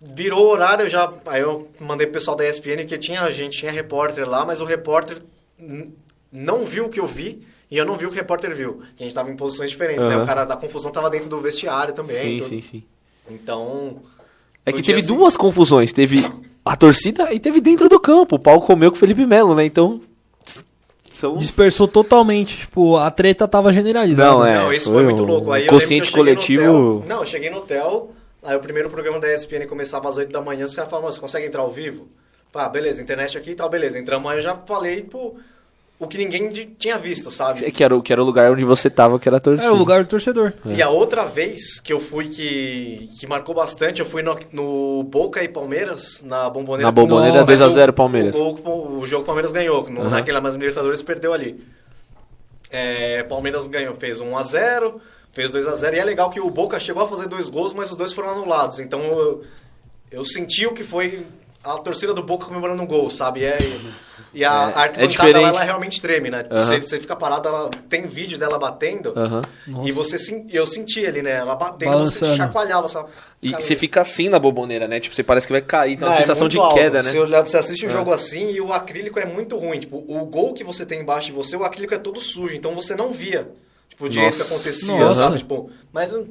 Virou 0.01 0.47
horário, 0.49 0.85
eu 0.85 0.89
já. 0.89 1.13
Aí 1.27 1.41
eu 1.41 1.69
mandei 1.81 2.07
pro 2.07 2.15
pessoal 2.15 2.37
da 2.37 2.47
ESPN 2.49 2.85
que 2.87 2.99
tinha, 2.99 3.23
a 3.23 3.31
gente 3.31 3.59
tinha 3.59 3.73
repórter 3.73 4.29
lá, 4.29 4.45
mas 4.45 4.61
o 4.61 4.65
repórter 4.65 5.19
não 6.31 6.65
viu 6.67 6.87
o 6.87 6.89
que 6.91 7.01
eu 7.01 7.07
vi 7.07 7.43
e 7.71 7.77
eu 7.79 7.87
não 7.87 7.97
vi 7.97 8.05
o 8.07 8.11
que 8.11 8.17
o 8.17 8.19
repórter 8.19 8.55
viu. 8.55 8.83
Que 8.97 9.03
a 9.03 9.07
gente 9.07 9.15
tava 9.15 9.31
em 9.31 9.37
posições 9.37 9.71
diferentes, 9.71 10.05
né? 10.05 10.15
Aham. 10.15 10.23
O 10.23 10.27
cara 10.27 10.45
da 10.45 10.57
confusão 10.57 10.93
tava 10.93 11.09
dentro 11.09 11.29
do 11.31 11.41
vestiário 11.41 11.95
também. 11.95 12.39
Sim, 12.39 12.45
tudo. 12.45 12.49
sim, 12.49 12.61
sim. 12.61 12.83
Então. 13.31 14.03
É 14.67 14.73
que 14.73 14.83
teve 14.83 15.01
seguinte- 15.01 15.17
duas 15.17 15.37
confusões. 15.37 15.93
Teve 15.93 16.23
a 16.65 16.77
torcida 16.77 17.33
e 17.33 17.41
teve 17.41 17.61
dentro 17.61 17.89
do 17.89 17.99
campo. 17.99 18.37
O 18.37 18.39
pau 18.39 18.61
comeu 18.61 18.91
com 18.91 18.97
o 18.97 19.01
Felipe 19.01 19.25
Melo, 19.27 19.55
né? 19.55 19.65
Então. 19.65 20.01
São... 21.15 21.37
Dispersou 21.37 21.87
totalmente. 21.89 22.59
Tipo, 22.59 22.97
a 22.97 23.11
treta 23.11 23.47
tava 23.49 23.73
generalizada. 23.73 24.31
Não, 24.33 24.45
é. 24.47 24.55
não, 24.59 24.73
isso 24.73 24.87
foi 24.87 24.95
foi 24.95 25.05
muito 25.05 25.25
louco. 25.25 25.51
Aí 25.53 25.67
eu 25.67 25.73
lembro 25.73 25.79
que 25.79 25.83
consciente 25.85 26.01
eu 26.01 26.05
cheguei 26.07 26.35
no 26.35 26.41
coletivo- 26.41 26.97
hotel- 26.99 27.09
não, 27.09 27.21
eu 27.21 27.27
cheguei 27.27 27.51
no 27.51 27.59
hotel, 27.59 28.11
aí 28.43 28.57
o 28.57 28.61
primeiro 28.61 28.91
programa 28.91 29.19
da 29.21 29.33
ESPN 29.33 29.67
começava 29.69 30.09
às 30.09 30.17
8 30.17 30.33
da 30.33 30.41
manhã, 30.41 30.65
os 30.67 30.75
caras 30.75 30.91
falaram, 30.91 31.07
"Mas 31.09 31.15
você 31.17 31.21
consegue 31.21 31.47
entrar 31.47 31.63
ao 31.63 31.71
vivo? 31.71 32.09
Pá, 32.53 32.69
beleza, 32.69 33.01
internet 33.03 33.37
aqui 33.39 33.51
e 33.51 33.55
tal, 33.55 33.69
beleza. 33.69 33.99
Entramos 33.99 34.31
aí, 34.31 34.39
eu 34.39 34.43
já 34.43 34.55
falei, 34.55 35.03
pô, 35.03 35.35
o 35.99 36.07
que 36.09 36.19
ninguém 36.19 36.51
de- 36.51 36.65
tinha 36.67 36.99
visto, 36.99 37.29
É 37.29 37.33
sabe? 37.33 37.71
que 37.71 37.83
era, 37.85 37.95
o- 37.97 38.03
que 38.03 38.13
era 38.13 38.21
o 38.23 38.25
lugar 38.27 38.51
onde 38.51 38.65
você 38.65 38.91
tava, 38.91 39.19
que 39.19 39.29
era 39.29 39.37
a 39.37 39.41
torcida. 39.41 39.67
Era 39.67 39.75
o 39.75 39.79
lugar 39.79 40.03
do 40.05 40.09
torcedor. 40.09 40.53
E 40.67 40.83
a 40.83 40.89
outra 40.91 41.25
vez 41.25 41.79
que 41.81 41.93
eu 41.93 42.01
fui 42.01 42.29
que, 42.29 43.09
que 43.19 43.27
marcou 43.27 43.55
bastante, 43.55 44.01
eu 44.01 44.07
fui 44.07 44.23
no, 44.23 44.37
no 44.53 45.03
Boca 45.05 45.43
e 45.43 45.49
Palmeiras, 45.49 46.21
na 46.23 46.51
Bomboneira. 46.51 46.85
Na 46.89 46.91
Bomboneira, 46.93 47.35
Nossa, 47.35 47.47
2 47.47 47.63
a 47.63 47.69
0 47.69 47.93
o- 47.93 47.95
Palmeiras. 47.95 48.35
O, 48.35 48.41
o, 48.41 48.99
o 49.01 49.07
jogo 49.07 49.23
o 49.23 49.27
Palmeiras 49.27 49.53
ganhou, 49.53 49.89
no, 49.89 50.01
Aham. 50.03 50.11
naquela 50.11 50.41
mais 50.41 50.55
Libertadores 50.55 51.01
perdeu 51.03 51.33
ali. 51.33 51.65
É, 52.71 53.23
Palmeiras 53.25 53.67
ganhou, 53.67 53.95
fez 53.95 54.21
1 54.21 54.37
a 54.37 54.43
0 54.43 55.01
fez 55.33 55.51
2 55.51 55.67
a 55.67 55.75
0 55.75 55.97
e 55.97 55.99
é 55.99 56.05
legal 56.05 56.31
que 56.31 56.39
o 56.41 56.49
Boca 56.49 56.79
chegou 56.79 57.03
a 57.03 57.09
fazer 57.09 57.27
dois 57.27 57.49
gols, 57.49 57.73
mas 57.73 57.91
os 57.91 57.97
dois 57.97 58.13
foram 58.13 58.31
anulados. 58.31 58.79
Então 58.79 59.01
eu, 59.01 59.43
eu 60.11 60.25
senti 60.25 60.65
o 60.65 60.73
que 60.73 60.85
foi 60.85 61.27
a 61.65 61.73
torcida 61.79 62.15
do 62.15 62.23
Boca 62.23 62.47
comemorando 62.47 62.81
um 62.83 62.87
gol, 62.87 63.11
sabe? 63.11 63.45
É, 63.45 63.59
e 64.35 64.45
a, 64.45 64.49
É, 64.49 64.53
a 64.53 64.59
é 64.59 64.63
arquibancada 64.63 65.09
diferente. 65.09 65.43
lá, 65.43 65.49
ela 65.49 65.63
realmente 65.63 66.01
treme, 66.03 66.29
né? 66.29 66.45
Aham. 66.51 66.61
Você, 66.61 66.83
você 66.83 67.01
fica 67.01 67.15
parado, 67.15 67.49
ela, 67.49 67.71
tem 67.89 68.07
vídeo 68.07 68.37
dela 68.37 68.59
batendo. 68.59 69.13
Aham. 69.17 69.43
E 69.85 69.93
você 69.93 70.17
eu 70.51 70.67
senti 70.67 71.07
ali, 71.07 71.23
né? 71.23 71.33
Ela 71.33 71.55
batendo, 71.55 71.93
Balançando. 71.93 72.33
você 72.33 72.37
chacoalhava. 72.37 72.89
Sabe? 72.89 73.09
E 73.41 73.51
Cara, 73.51 73.63
você 73.63 73.77
fica 73.77 74.01
assim 74.01 74.29
na 74.29 74.39
boboneira, 74.39 74.89
né? 74.89 74.99
Tipo, 74.99 75.15
você 75.15 75.23
parece 75.23 75.47
que 75.47 75.53
vai 75.53 75.63
cair, 75.63 75.97
tem 75.97 76.09
uma 76.09 76.15
é 76.15 76.19
sensação 76.19 76.49
de 76.49 76.59
alto. 76.59 76.75
queda, 76.75 77.03
né? 77.03 77.13
Você, 77.13 77.43
você 77.43 77.57
assiste 77.57 77.87
o 77.87 77.91
jogo 77.91 78.13
assim 78.13 78.51
e 78.53 78.61
o 78.61 78.73
acrílico 78.73 79.19
é 79.19 79.25
muito 79.25 79.57
ruim. 79.57 79.79
Tipo, 79.79 79.99
o 80.09 80.25
gol 80.25 80.53
que 80.55 80.65
você 80.65 80.85
tem 80.85 81.01
embaixo 81.01 81.27
de 81.29 81.33
você, 81.33 81.57
o 81.57 81.63
acrílico 81.63 81.95
é 81.95 81.99
todo 81.99 82.21
sujo. 82.21 82.57
Então 82.57 82.75
você 82.75 82.97
não 82.97 83.13
via, 83.13 83.49
tipo, 83.89 84.09
direito 84.09 84.37
que 84.37 84.43
acontecia, 84.43 84.97
Nossa. 84.99 85.21
sabe? 85.25 85.39
Tipo, 85.39 85.71
mas 85.93 86.13
eu 86.13 86.27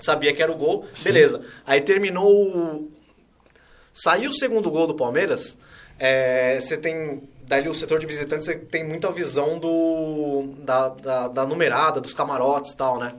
sabia 0.00 0.32
que 0.32 0.42
era 0.42 0.50
o 0.52 0.56
gol. 0.56 0.84
Beleza. 1.02 1.40
Aí 1.66 1.80
terminou 1.80 2.30
o... 2.30 2.90
Saiu 3.92 4.30
o 4.30 4.34
segundo 4.34 4.70
gol 4.70 4.86
do 4.86 4.94
Palmeiras, 4.94 5.58
é, 6.00 6.58
você 6.58 6.76
tem... 6.76 7.22
Dali 7.42 7.68
o 7.68 7.74
setor 7.74 7.98
de 7.98 8.06
visitantes, 8.06 8.46
você 8.46 8.54
tem 8.54 8.84
muita 8.86 9.10
visão 9.10 9.58
do, 9.58 10.54
da, 10.58 10.88
da, 10.88 11.26
da 11.28 11.44
numerada, 11.44 12.00
dos 12.00 12.14
camarotes 12.14 12.70
e 12.72 12.76
tal, 12.76 12.98
né? 13.00 13.12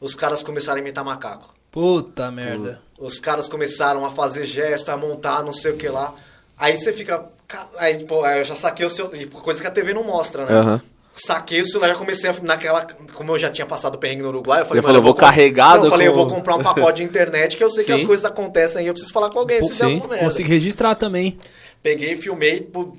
Os 0.00 0.16
caras 0.16 0.42
começaram 0.42 0.78
a 0.78 0.80
imitar 0.80 1.04
macaco. 1.04 1.54
Puta 1.70 2.32
merda. 2.32 2.80
Os 2.98 3.20
caras 3.20 3.48
começaram 3.48 4.04
a 4.04 4.10
fazer 4.10 4.42
gesto, 4.44 4.88
a 4.88 4.96
montar, 4.96 5.44
não 5.44 5.52
sei 5.52 5.70
o 5.70 5.76
que 5.76 5.88
lá. 5.88 6.12
Aí 6.58 6.76
você 6.76 6.92
fica. 6.92 7.24
"Ca- 7.46 7.68
Aí, 7.78 8.04
pô, 8.04 8.26
eu 8.26 8.42
já 8.42 8.56
saquei 8.56 8.84
o 8.84 8.90
seu. 8.90 9.08
Coisa 9.30 9.60
que 9.60 9.66
a 9.68 9.70
TV 9.70 9.94
não 9.94 10.02
mostra, 10.02 10.44
né? 10.46 10.52
Aham. 10.52 10.80
Saquei 11.16 11.60
o 11.60 11.66
celular, 11.66 11.88
já 11.90 11.94
comecei 11.94 12.28
a. 12.30 12.34
Naquela. 12.42 12.84
Como 13.14 13.32
eu 13.32 13.38
já 13.38 13.50
tinha 13.50 13.66
passado 13.66 13.94
o 13.94 13.98
perrengue 13.98 14.22
no 14.22 14.30
Uruguai, 14.30 14.62
eu 14.62 14.66
falei, 14.66 14.82
falou, 14.82 14.94
mano, 14.94 14.98
eu 14.98 15.04
vou 15.04 15.14
carregado 15.14 15.78
Não, 15.78 15.84
eu 15.84 15.90
falei, 15.92 16.08
eu 16.08 16.12
com- 16.12 16.18
vou 16.26 16.28
comprar 16.34 16.56
um 16.56 16.62
pacote 16.62 16.96
de 16.96 17.04
internet 17.04 17.56
que 17.56 17.62
eu 17.62 17.70
sei 17.70 17.84
que 17.84 17.92
Sim. 17.92 17.98
as 17.98 18.04
coisas 18.04 18.24
acontecem 18.24 18.80
aí, 18.80 18.86
eu 18.88 18.92
preciso 18.92 19.12
falar 19.12 19.30
com 19.30 19.38
alguém 19.38 19.62
se 19.64 19.74
der 19.74 19.84
alguma 19.84 20.08
merda. 20.08 20.24
Consegui 20.24 20.48
registrar 20.48 20.96
também. 20.96 21.38
Peguei, 21.84 22.16
filmei, 22.16 22.62
pô, 22.62 22.96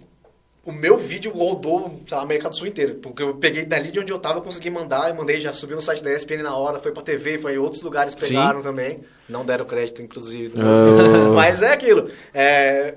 o 0.64 0.72
meu 0.72 0.96
vídeo 0.96 1.32
rodou, 1.34 2.02
sei 2.08 2.16
lá, 2.16 2.22
a 2.22 2.26
América 2.26 2.50
do 2.52 2.56
Sul 2.56 2.68
inteira. 2.68 2.94
Porque 3.02 3.24
eu 3.24 3.34
peguei 3.36 3.66
dali 3.66 3.90
de 3.90 4.00
onde 4.00 4.12
eu 4.12 4.20
tava, 4.20 4.42
consegui 4.42 4.70
mandar, 4.70 5.10
eu 5.10 5.16
mandei, 5.16 5.40
já 5.40 5.52
subi 5.52 5.74
no 5.74 5.82
site 5.82 6.04
da 6.04 6.14
ESPN 6.14 6.44
na 6.44 6.56
hora, 6.56 6.80
foi 6.80 6.92
pra 6.92 7.02
TV, 7.02 7.40
foi 7.40 7.56
em 7.56 7.58
outros 7.58 7.82
lugares, 7.82 8.14
pegaram 8.14 8.62
também. 8.62 9.04
Não 9.28 9.44
deram 9.44 9.66
crédito, 9.66 10.04
inclusive. 10.04 10.54
Oh. 10.60 11.34
Mas 11.34 11.64
é 11.64 11.74
aquilo. 11.74 12.12
É... 12.32 12.94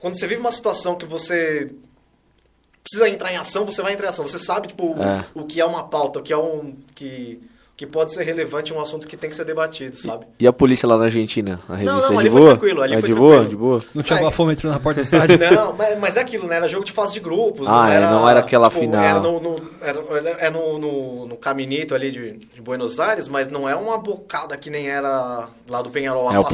Quando 0.00 0.18
você 0.18 0.26
vive 0.26 0.40
uma 0.40 0.52
situação 0.52 0.94
que 0.94 1.04
você 1.04 1.70
precisa 2.82 3.08
entrar 3.10 3.32
em 3.32 3.36
ação, 3.36 3.66
você 3.66 3.82
vai 3.82 3.92
entrar 3.92 4.06
em 4.06 4.10
ação. 4.10 4.26
Você 4.26 4.38
sabe, 4.38 4.68
tipo, 4.68 4.94
o- 4.96 5.02
É. 5.02 5.24
o 5.34 5.44
que 5.44 5.60
é 5.60 5.64
uma 5.66 5.84
pauta, 5.88 6.18
o 6.20 6.22
que 6.22 6.32
é 6.32 6.36
um... 6.38 6.76
Que, 6.94 7.42
que 7.76 7.86
pode 7.86 8.14
ser 8.14 8.24
relevante, 8.24 8.72
um 8.72 8.80
assunto 8.80 9.06
que 9.06 9.16
tem 9.18 9.28
que 9.28 9.36
ser 9.36 9.44
debatido, 9.44 9.96
sabe? 9.96 10.26
E 10.40 10.46
a 10.46 10.52
polícia 10.52 10.88
lá 10.88 10.96
na 10.96 11.04
Argentina? 11.04 11.60
A 11.68 11.74
revista 11.76 11.94
não, 11.94 12.04
é 12.04 12.08
de 12.08 12.18
ali 12.20 12.30
foi 12.30 12.40
boa? 12.40 12.50
tranquilo, 12.56 12.82
ali 12.82 12.94
é 12.94 13.00
foi 13.00 13.08
de 13.08 13.14
tranquilo. 13.14 13.36
boa, 13.38 13.48
de 13.50 13.56
boa. 13.56 13.84
Não 13.94 14.02
tinha 14.02 14.18
Ai. 14.18 14.24
bafômetro 14.24 14.70
na 14.70 14.80
porta 14.80 15.00
do 15.00 15.04
estádio. 15.04 15.38
Não, 15.54 15.72
mas, 15.74 15.98
mas 15.98 16.16
é 16.16 16.20
aquilo, 16.20 16.46
né? 16.46 16.56
Era 16.56 16.68
jogo 16.68 16.84
de 16.86 16.92
fase 16.92 17.12
de 17.12 17.20
grupos. 17.20 17.66
Ah, 17.68 17.90
é, 17.92 18.00
não 18.00 18.26
era 18.28 18.40
aquela 18.40 18.70
final. 18.70 19.02
Era, 19.04 19.20
no, 19.20 19.40
no- 19.40 19.70
era, 19.82 20.00
é 20.38 20.48
no, 20.50 20.78
no, 20.78 21.26
no 21.26 21.36
caminito 21.36 21.94
ali 21.94 22.10
de, 22.10 22.32
de 22.54 22.60
Buenos 22.62 22.98
Aires, 22.98 23.28
mas 23.28 23.48
não 23.48 23.68
é 23.68 23.76
uma 23.76 23.98
bocada 23.98 24.56
que 24.56 24.70
nem 24.70 24.88
era 24.88 25.48
lá 25.68 25.82
do 25.82 25.90
Penharol 25.90 26.32
É, 26.32 26.38
o 26.38 26.40
afastado 26.40 26.50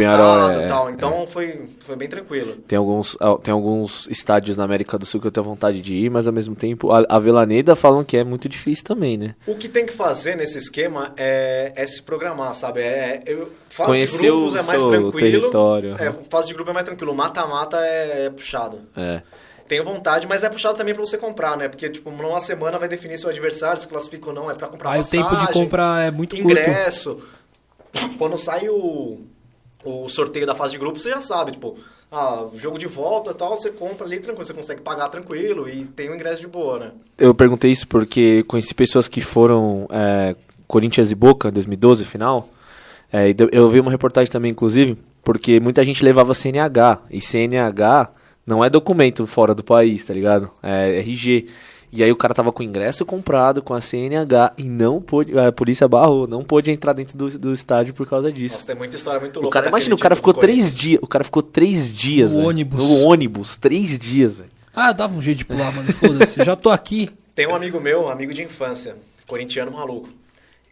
Peñarol 0.50 0.60
é- 0.60 0.64
e 0.64 0.68
tal. 0.68 0.90
Então 0.90 1.26
foi, 1.26 1.66
foi 1.80 1.94
bem 1.94 2.08
tranquilo. 2.08 2.56
Tem 2.66 2.76
alguns, 2.76 3.16
ah, 3.20 3.36
tem 3.40 3.52
alguns 3.54 4.08
estádios 4.10 4.56
na 4.56 4.64
América 4.64 4.98
do 4.98 5.06
Sul 5.06 5.20
que 5.20 5.26
eu 5.28 5.32
tenho 5.32 5.44
vontade 5.44 5.80
de 5.80 5.94
ir, 5.94 6.10
mas 6.10 6.26
ao 6.26 6.32
mesmo 6.32 6.56
tempo 6.56 6.90
a, 6.90 7.04
a 7.08 7.18
Velaneda 7.20 7.76
falam 7.76 8.02
que 8.02 8.16
é 8.16 8.24
muito 8.24 8.48
difícil 8.48 8.84
também, 8.84 9.16
né? 9.16 9.34
O 9.46 9.54
que 9.54 9.68
tem 9.68 9.86
que 9.86 9.92
fazer 9.92 10.36
nesse 10.36 10.58
esquema 10.58 11.11
é, 11.16 11.72
é 11.74 11.86
se 11.86 12.02
programar, 12.02 12.54
sabe? 12.54 12.80
É, 12.80 13.22
eu, 13.26 13.52
fase 13.68 13.90
Conhecer 13.90 14.20
de 14.20 14.26
grupos 14.26 14.54
o 14.54 14.58
é 14.58 14.62
mais 14.62 14.80
seu 14.80 14.90
tranquilo. 14.90 15.40
território. 15.40 15.96
É, 15.98 16.12
fase 16.30 16.48
de 16.48 16.54
grupo 16.54 16.70
é 16.70 16.74
mais 16.74 16.84
tranquilo. 16.84 17.14
Mata-mata 17.14 17.78
é, 17.78 18.26
é 18.26 18.30
puxado. 18.30 18.80
É. 18.96 19.22
Tenho 19.68 19.84
vontade, 19.84 20.26
mas 20.26 20.44
é 20.44 20.48
puxado 20.50 20.76
também 20.76 20.94
pra 20.94 21.04
você 21.04 21.16
comprar, 21.16 21.56
né? 21.56 21.68
Porque, 21.68 21.88
tipo, 21.88 22.10
numa 22.10 22.40
semana 22.40 22.78
vai 22.78 22.88
definir 22.88 23.18
seu 23.18 23.30
adversário, 23.30 23.80
se 23.80 23.88
classifica 23.88 24.28
ou 24.28 24.34
não, 24.34 24.50
é 24.50 24.54
pra 24.54 24.68
comprar 24.68 24.90
Aí 24.90 25.00
o 25.00 25.04
tempo 25.04 25.30
de 25.30 25.36
passagem, 25.36 25.62
comprar 25.62 26.04
é 26.06 26.10
muito 26.10 26.36
curto. 26.36 26.50
ingresso. 26.50 27.22
Quando 28.18 28.36
sai 28.36 28.68
o, 28.68 29.20
o 29.84 30.08
sorteio 30.08 30.46
da 30.46 30.54
fase 30.54 30.72
de 30.72 30.78
grupo, 30.78 30.98
você 30.98 31.10
já 31.10 31.20
sabe, 31.20 31.52
tipo, 31.52 31.78
ah, 32.10 32.46
jogo 32.56 32.78
de 32.78 32.86
volta 32.86 33.30
e 33.30 33.34
tal, 33.34 33.56
você 33.56 33.70
compra 33.70 34.06
ali 34.06 34.20
tranquilo, 34.20 34.44
você 34.44 34.52
consegue 34.52 34.82
pagar 34.82 35.08
tranquilo 35.08 35.66
e 35.66 35.86
tem 35.86 36.10
o 36.10 36.14
ingresso 36.14 36.42
de 36.42 36.46
boa, 36.46 36.78
né? 36.78 36.90
Eu 37.16 37.34
perguntei 37.34 37.70
isso 37.70 37.88
porque 37.88 38.44
conheci 38.44 38.74
pessoas 38.74 39.08
que 39.08 39.22
foram 39.22 39.86
é, 39.90 40.36
Corinthians 40.72 41.10
e 41.10 41.14
Boca 41.14 41.50
2012 41.50 42.02
final. 42.06 42.48
É, 43.12 43.34
eu 43.52 43.68
vi 43.68 43.78
uma 43.78 43.90
reportagem 43.90 44.32
também, 44.32 44.50
inclusive, 44.52 44.96
Porque 45.22 45.60
muita 45.60 45.84
gente 45.84 46.02
levava 46.02 46.32
CNH. 46.32 46.98
E 47.10 47.20
CNH 47.20 48.10
não 48.46 48.64
é 48.64 48.70
documento 48.70 49.26
fora 49.26 49.54
do 49.54 49.62
país, 49.62 50.06
tá 50.06 50.14
ligado? 50.14 50.50
É 50.62 50.98
RG. 51.00 51.46
E 51.92 52.02
aí 52.02 52.10
o 52.10 52.16
cara 52.16 52.32
tava 52.32 52.50
com 52.50 52.62
o 52.62 52.66
ingresso 52.66 53.04
comprado 53.04 53.60
com 53.60 53.74
a 53.74 53.82
CNH 53.82 54.54
e 54.56 54.62
não 54.62 54.98
pôde. 54.98 55.38
A 55.38 55.52
polícia 55.52 55.86
barrou, 55.86 56.26
não 56.26 56.42
pôde 56.42 56.70
entrar 56.70 56.94
dentro 56.94 57.18
do, 57.18 57.38
do 57.38 57.52
estádio 57.52 57.92
por 57.92 58.08
causa 58.08 58.32
disso. 58.32 58.54
Nossa, 58.54 58.66
tem 58.66 58.74
muita 58.74 58.96
história 58.96 59.20
muito 59.20 59.36
o 59.36 59.42
louca. 59.42 59.52
cara, 59.52 59.66
daquele 59.66 59.76
imagina, 59.78 59.94
o 59.94 59.98
cara 59.98 60.14
time 60.14 60.20
ficou 60.20 60.32
três 60.32 60.74
dias. 60.74 61.00
O 61.02 61.06
cara 61.06 61.22
ficou 61.22 61.42
três 61.42 61.94
dias, 61.94 62.32
No 62.32 62.48
ônibus. 62.48 62.78
No 62.78 63.00
ônibus, 63.02 63.58
três 63.58 63.98
dias, 63.98 64.38
velho. 64.38 64.50
Ah, 64.74 64.90
dava 64.92 65.14
um 65.14 65.20
jeito 65.20 65.38
de 65.38 65.44
pular, 65.44 65.70
mano. 65.70 65.92
Foda-se. 65.92 66.42
Já 66.42 66.56
tô 66.56 66.70
aqui. 66.70 67.10
Tem 67.34 67.46
um 67.46 67.54
amigo 67.54 67.78
meu, 67.78 68.04
um 68.04 68.08
amigo 68.08 68.32
de 68.32 68.42
infância, 68.42 68.96
corintiano 69.26 69.70
maluco. 69.70 70.08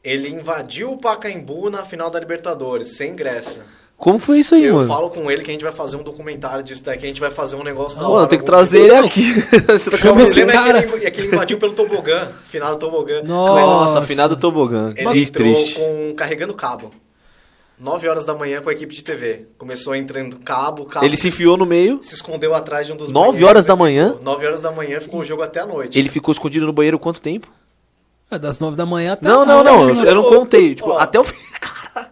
Ele 0.03 0.29
invadiu 0.29 0.93
o 0.93 0.97
Pacaembu 0.99 1.69
na 1.71 1.85
final 1.85 2.09
da 2.11 2.19
Libertadores, 2.19 2.97
sem 2.97 3.11
ingresso. 3.13 3.61
Como 3.99 4.19
foi 4.19 4.39
isso 4.39 4.55
aí, 4.55 4.65
eu 4.65 4.77
mano? 4.77 4.89
falo 4.89 5.11
com 5.11 5.31
ele 5.31 5.43
que 5.43 5.51
a 5.51 5.53
gente 5.53 5.63
vai 5.63 5.73
fazer 5.73 5.99
um 5.99 6.03
documentário 6.03 6.65
disso 6.65 6.83
daqui, 6.83 7.05
a 7.05 7.09
gente 7.09 7.21
vai 7.21 7.31
fazer 7.31 7.57
um 7.57 7.63
negócio 7.63 7.99
da 7.99 8.05
Mano, 8.05 8.15
hora. 8.21 8.27
tem 8.27 8.39
que 8.39 8.45
trazer 8.47 8.79
ele 8.81 8.95
aqui. 8.97 9.35
Você 9.69 9.91
tá 9.91 9.97
O 9.97 10.01
Chama 10.01 10.23
esse 10.23 10.41
problema 10.41 10.53
é 10.53 10.57
que, 10.57 10.65
cara. 10.73 10.79
ele, 10.97 11.05
é 11.07 11.11
que 11.11 11.21
ele 11.21 11.29
invadiu 11.29 11.59
pelo 11.59 11.75
tobogã, 11.75 12.29
final 12.49 12.71
do 12.71 12.79
tobogã. 12.79 13.21
Nossa. 13.23 13.61
Nossa, 13.61 13.99
afinado 13.99 14.37
tobogã. 14.39 14.95
Ele 14.97 15.13
Que 15.13 15.19
entrou 15.29 15.55
triste. 15.55 15.75
com 15.75 16.15
carregando 16.17 16.55
cabo. 16.55 16.91
9 17.79 18.09
horas 18.09 18.25
da 18.27 18.35
manhã 18.35 18.61
com 18.63 18.69
a 18.71 18.73
equipe 18.73 18.95
de 18.95 19.03
TV. 19.05 19.47
Começou 19.59 19.95
entrando 19.95 20.37
cabo, 20.39 20.85
cabo. 20.87 21.05
Ele 21.05 21.17
se 21.17 21.29
enfiou 21.29 21.57
no 21.59 21.65
meio, 21.67 21.99
se 22.03 22.15
escondeu 22.15 22.55
atrás 22.55 22.87
de 22.87 22.93
um 22.95 22.97
dos 22.97 23.11
Nove 23.11 23.29
banheiros 23.33 23.49
horas 23.51 23.67
da 23.67 23.77
manhã? 23.77 24.17
9 24.23 24.47
horas 24.47 24.61
da 24.63 24.71
manhã 24.71 24.99
ficou 25.01 25.21
o 25.21 25.25
jogo 25.25 25.43
até 25.43 25.61
a 25.61 25.67
noite. 25.67 25.99
ele 25.99 26.09
ficou 26.09 26.33
escondido 26.33 26.65
no 26.67 26.73
banheiro 26.73 26.99
quanto 26.99 27.21
tempo? 27.21 27.49
É 28.31 28.39
das 28.39 28.61
nove 28.61 28.77
da 28.77 28.87
manhã 28.87 29.15
até 29.15 29.27
Não, 29.29 29.45
não, 29.45 29.65
não, 29.65 30.05
eu 30.05 30.15
não 30.15 30.23
contei. 30.25 30.75
Tipo, 30.77 30.93
até 30.93 31.19
o 31.19 31.25
fim. 31.25 31.37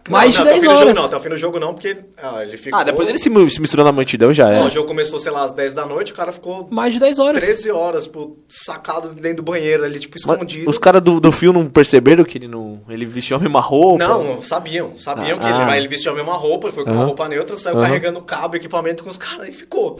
Mais 0.09 0.35
não, 0.35 0.43
de 0.43 0.49
até 0.49 0.57
o 0.57 0.59
10 0.59 0.61
fim 0.61 0.67
do 0.67 0.73
jogo 0.73 0.81
horas. 0.83 0.95
não, 0.97 1.05
até 1.05 1.15
o 1.15 1.19
fim 1.21 1.29
do 1.29 1.37
jogo 1.37 1.59
não, 1.59 1.73
porque 1.73 1.97
ah, 2.21 2.41
ele 2.43 2.57
ficou... 2.57 2.77
Ah, 2.77 2.83
depois 2.83 3.07
ele 3.07 3.17
se, 3.17 3.29
se 3.49 3.61
misturou 3.61 3.85
na 3.85 3.91
multidão 3.93 4.33
já 4.33 4.49
é. 4.49 4.61
o 4.61 4.69
jogo 4.69 4.87
começou, 4.87 5.17
sei 5.19 5.31
lá, 5.31 5.43
às 5.43 5.53
10 5.53 5.73
da 5.73 5.85
noite, 5.85 6.11
o 6.11 6.15
cara 6.15 6.33
ficou 6.33 6.67
Mais 6.69 6.93
de 6.93 6.99
10 6.99 7.17
horas. 7.17 7.41
13 7.41 7.71
horas, 7.71 8.03
tipo, 8.03 8.37
sacado 8.49 9.13
dentro 9.13 9.37
do 9.37 9.43
banheiro 9.43 9.85
ali, 9.85 9.97
tipo, 9.99 10.17
Mas 10.25 10.33
escondido. 10.35 10.69
os 10.69 10.77
caras 10.77 11.01
do, 11.01 11.21
do 11.21 11.31
fio 11.31 11.53
não 11.53 11.69
perceberam 11.69 12.25
que 12.25 12.37
ele 12.37 12.47
não. 12.49 12.81
Ele 12.89 13.05
vestiu 13.05 13.37
a 13.37 13.39
mesma 13.39 13.61
roupa? 13.61 14.05
Não, 14.05 14.43
sabiam, 14.43 14.97
sabiam 14.97 15.37
Ah, 15.37 15.39
que 15.39 15.45
ele, 15.47 15.53
ah. 15.53 15.65
mas 15.65 15.77
ele 15.77 15.87
vestiu 15.87 16.11
a 16.11 16.15
mesma 16.15 16.33
roupa, 16.33 16.67
ele 16.67 16.75
foi 16.75 16.83
com 16.83 16.91
uma 16.91 16.97
Aham. 16.99 17.07
roupa 17.07 17.29
neutra, 17.29 17.55
saiu 17.55 17.77
Aham. 17.77 17.85
carregando 17.85 18.21
cabo, 18.21 18.57
equipamento 18.57 19.03
com 19.03 19.09
os 19.09 19.17
caras 19.17 19.47
e 19.47 19.51
ficou. 19.53 19.97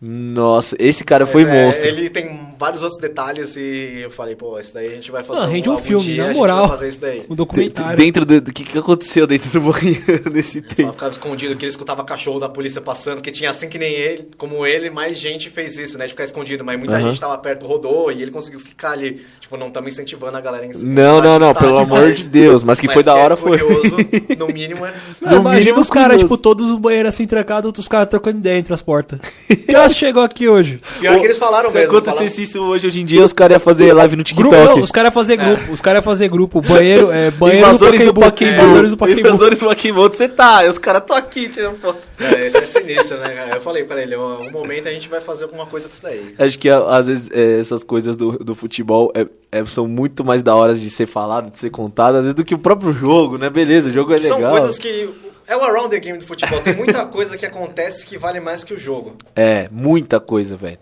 Nossa, 0.00 0.76
esse 0.78 1.02
cara 1.02 1.26
foi 1.26 1.44
Mas, 1.44 1.54
é, 1.54 1.64
monstro. 1.64 1.88
Ele 1.88 2.08
tem 2.08 2.54
vários 2.56 2.82
outros 2.84 3.00
detalhes 3.00 3.56
e 3.56 3.98
eu 4.02 4.10
falei, 4.10 4.36
pô, 4.36 4.56
isso 4.60 4.72
daí 4.72 4.86
a 4.86 4.94
gente 4.94 5.10
vai 5.10 5.24
fazer 5.24 5.40
Ah, 5.40 5.46
rende 5.46 5.68
um 5.68 5.72
algum 5.72 5.84
filme, 5.84 6.04
dia, 6.04 6.16
na 6.18 6.24
a 6.24 6.26
gente 6.28 6.38
moral. 6.38 6.58
vai 6.60 6.68
fazer 6.68 6.88
isso 6.88 7.00
daí. 7.00 7.22
Um 7.28 7.34
documentário. 7.34 7.96
Dentro 7.96 8.24
do. 8.24 8.40
do 8.40 8.52
que, 8.52 8.62
que 8.62 8.78
aconteceu 8.78 9.26
dentro 9.26 9.50
do 9.50 9.60
banheiro 9.72 10.30
nesse 10.32 10.58
Ela 10.58 10.68
tempo? 10.68 10.92
ficava 10.92 11.10
escondido, 11.10 11.56
que 11.56 11.64
ele 11.64 11.70
escutava 11.70 12.04
cachorro 12.04 12.38
da 12.38 12.48
polícia 12.48 12.80
passando, 12.80 13.20
que 13.20 13.32
tinha 13.32 13.50
assim 13.50 13.68
que 13.68 13.76
nem 13.76 13.92
ele, 13.92 14.28
como 14.38 14.64
ele, 14.64 14.88
mais 14.88 15.18
gente 15.18 15.50
fez 15.50 15.76
isso, 15.78 15.98
né? 15.98 16.04
De 16.04 16.12
ficar 16.12 16.22
escondido, 16.24 16.64
mas 16.64 16.78
muita 16.78 16.94
Aham. 16.94 17.08
gente 17.08 17.20
tava 17.20 17.36
perto, 17.38 17.66
rodou 17.66 18.12
e 18.12 18.22
ele 18.22 18.30
conseguiu 18.30 18.60
ficar 18.60 18.92
ali. 18.92 19.24
Tipo, 19.40 19.56
não 19.56 19.66
estamos 19.66 19.92
incentivando 19.94 20.36
a 20.36 20.40
galera 20.40 20.64
em 20.64 20.70
Não, 20.84 21.20
não, 21.20 21.40
não, 21.40 21.52
pelo 21.52 21.76
amor 21.76 22.12
de 22.12 22.28
Deus, 22.28 22.62
mas 22.62 22.78
que 22.78 22.86
foi 22.86 23.02
da 23.02 23.18
é 23.18 23.20
hora 23.20 23.36
foi. 23.36 23.58
curioso, 23.58 23.96
no 24.38 24.46
mínimo, 24.46 24.86
é. 24.86 24.94
Não, 25.20 25.32
No 25.32 25.40
imagina 25.40 25.58
mínimo 25.60 25.80
os 25.80 25.90
caras, 25.90 26.20
tipo, 26.20 26.38
todos 26.38 26.70
os 26.70 26.78
banheiros 26.78 27.08
assim 27.12 27.26
trancados, 27.26 27.66
outros 27.66 27.88
caras 27.88 28.08
trocando 28.08 28.38
ideia 28.38 28.58
entre 28.58 28.72
as 28.72 28.80
portas. 28.82 29.18
Chegou 29.90 30.22
aqui 30.22 30.48
hoje? 30.48 30.80
Pior 31.00 31.18
que 31.18 31.24
eles 31.26 31.38
falaram 31.38 31.70
Se 31.70 31.78
mesmo. 31.78 31.96
acontecesse 31.96 32.42
isso 32.42 32.60
hoje, 32.62 32.86
hoje 32.86 33.00
em 33.00 33.04
dia, 33.04 33.24
os 33.24 33.32
caras 33.32 33.56
iam 33.56 33.60
fazer 33.60 33.92
live 33.92 34.16
no 34.16 34.22
Grupo, 34.24 34.50
TikTok. 34.54 34.76
não, 34.76 34.82
os 34.84 34.90
caras 34.90 35.08
iam 35.08 35.12
fazer 35.14 35.36
grupo, 35.36 35.72
os 35.72 35.80
caras 35.80 35.98
iam 35.98 36.02
fazer 36.04 36.28
grupo, 36.28 36.60
banheiro, 36.60 37.10
é, 37.10 37.30
banheiro 37.32 37.66
Invasores 37.66 38.04
do 38.04 38.14
Pacaembu. 38.14 38.54
Invasores 38.62 38.90
do 38.90 38.96
Pacaembu. 38.96 39.20
Invasores 39.28 39.58
do 39.58 39.66
Pacaembu. 39.66 40.00
Onde 40.04 40.16
você 40.16 40.28
tá? 40.28 40.64
E 40.64 40.68
os 40.68 40.78
caras 40.78 41.02
tão 41.06 41.16
aqui 41.16 41.48
tirando 41.48 41.78
foto. 41.78 41.98
É, 42.20 42.46
esse 42.46 42.58
é 42.58 42.66
sinistro, 42.66 43.18
né, 43.18 43.28
cara? 43.30 43.54
Eu 43.56 43.60
falei 43.60 43.84
pra 43.84 44.00
ele, 44.02 44.16
um 44.16 44.50
momento 44.50 44.88
a 44.88 44.92
gente 44.92 45.08
vai 45.08 45.20
fazer 45.20 45.44
alguma 45.44 45.66
coisa 45.66 45.86
com 45.88 45.92
isso 45.94 46.02
daí. 46.02 46.34
Acho 46.38 46.58
que 46.58 46.68
às 46.68 47.06
vezes 47.06 47.28
é, 47.32 47.60
essas 47.60 47.82
coisas 47.82 48.16
do, 48.16 48.32
do 48.38 48.54
futebol 48.54 49.10
é- 49.14 49.26
é- 49.50 49.64
são 49.66 49.86
muito 49.88 50.24
mais 50.24 50.42
da 50.42 50.54
hora 50.54 50.74
de 50.74 50.90
ser 50.90 51.06
falado, 51.06 51.50
de 51.50 51.58
ser 51.58 51.70
contado, 51.70 52.16
às 52.16 52.20
vezes, 52.22 52.34
do 52.34 52.44
que 52.44 52.54
o 52.54 52.58
próprio 52.58 52.92
jogo, 52.92 53.38
né? 53.40 53.48
Beleza, 53.50 53.88
o 53.88 53.92
jogo 53.92 54.12
é 54.12 54.18
São 54.18 54.36
legal. 54.36 54.52
coisas 54.52 54.78
que. 54.78 55.08
É 55.48 55.56
o 55.56 55.64
around 55.64 55.88
the 55.88 55.98
game 55.98 56.18
do 56.18 56.26
futebol. 56.26 56.60
Tem 56.60 56.76
muita 56.76 57.04
coisa 57.08 57.36
que 57.36 57.46
acontece 57.46 58.04
que 58.04 58.18
vale 58.18 58.38
mais 58.38 58.62
que 58.62 58.74
o 58.74 58.78
jogo. 58.78 59.16
É, 59.34 59.68
muita 59.72 60.20
coisa, 60.20 60.56
velho. 60.56 60.78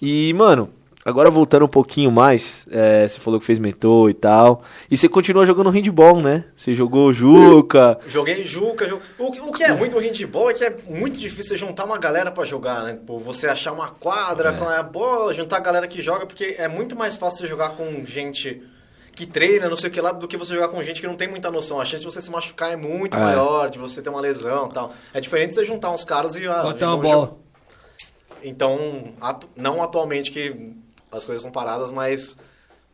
E, 0.00 0.32
mano, 0.32 0.70
agora 1.04 1.30
voltando 1.30 1.66
um 1.66 1.68
pouquinho 1.68 2.10
mais, 2.10 2.66
é, 2.70 3.06
você 3.06 3.18
falou 3.18 3.38
que 3.38 3.44
fez 3.44 3.58
mentor 3.58 4.08
e 4.08 4.14
tal. 4.14 4.62
E 4.90 4.96
você 4.96 5.06
continua 5.08 5.44
jogando 5.44 5.68
handball, 5.68 6.20
né? 6.22 6.44
Você 6.56 6.72
jogou 6.72 7.12
Juca. 7.12 7.98
Joguei 8.06 8.42
Juca, 8.42 8.86
o, 9.18 9.30
que- 9.30 9.40
o 9.40 9.52
que 9.52 9.62
é 9.64 9.70
ruim 9.72 9.90
do 9.90 9.98
handball 9.98 10.50
é 10.50 10.54
que 10.54 10.64
é 10.64 10.74
muito 10.88 11.18
difícil 11.20 11.50
você 11.50 11.56
juntar 11.58 11.84
uma 11.84 11.98
galera 11.98 12.30
pra 12.30 12.44
jogar, 12.46 12.82
né? 12.84 12.98
Pô, 13.06 13.18
você 13.18 13.46
achar 13.48 13.72
uma 13.72 13.88
quadra 13.90 14.54
com 14.54 14.66
a 14.66 14.82
bola, 14.82 15.34
juntar 15.34 15.58
a 15.58 15.60
galera 15.60 15.86
que 15.86 16.00
joga, 16.00 16.24
porque 16.24 16.54
é 16.58 16.68
muito 16.68 16.96
mais 16.96 17.16
fácil 17.18 17.40
você 17.40 17.46
jogar 17.46 17.70
com 17.70 18.02
gente 18.06 18.62
que 19.20 19.26
treina, 19.26 19.68
não 19.68 19.76
sei 19.76 19.90
o 19.90 19.92
que 19.92 20.00
lá, 20.00 20.12
do 20.12 20.26
que 20.26 20.36
você 20.36 20.54
jogar 20.54 20.68
com 20.68 20.82
gente 20.82 21.00
que 21.00 21.06
não 21.06 21.14
tem 21.14 21.28
muita 21.28 21.50
noção. 21.50 21.78
A 21.80 21.84
chance 21.84 22.00
de 22.04 22.10
você 22.10 22.20
se 22.22 22.30
machucar 22.30 22.72
é 22.72 22.76
muito 22.76 23.16
É. 23.16 23.20
maior, 23.20 23.68
de 23.68 23.78
você 23.78 24.00
ter 24.00 24.08
uma 24.08 24.20
lesão 24.20 24.68
e 24.68 24.72
tal. 24.72 24.92
É 25.12 25.20
diferente 25.20 25.54
você 25.54 25.64
juntar 25.64 25.90
uns 25.90 26.04
caras 26.04 26.36
e... 26.36 26.46
ah, 26.46 26.62
Bater 26.62 26.84
uma 26.86 26.96
bola. 26.96 27.26
jogar. 27.26 27.32
Então, 28.42 29.12
atu- 29.20 29.48
não 29.54 29.82
atualmente 29.82 30.30
que 30.30 30.72
as 31.12 31.24
coisas 31.24 31.42
são 31.42 31.50
paradas, 31.50 31.90
mas 31.90 32.36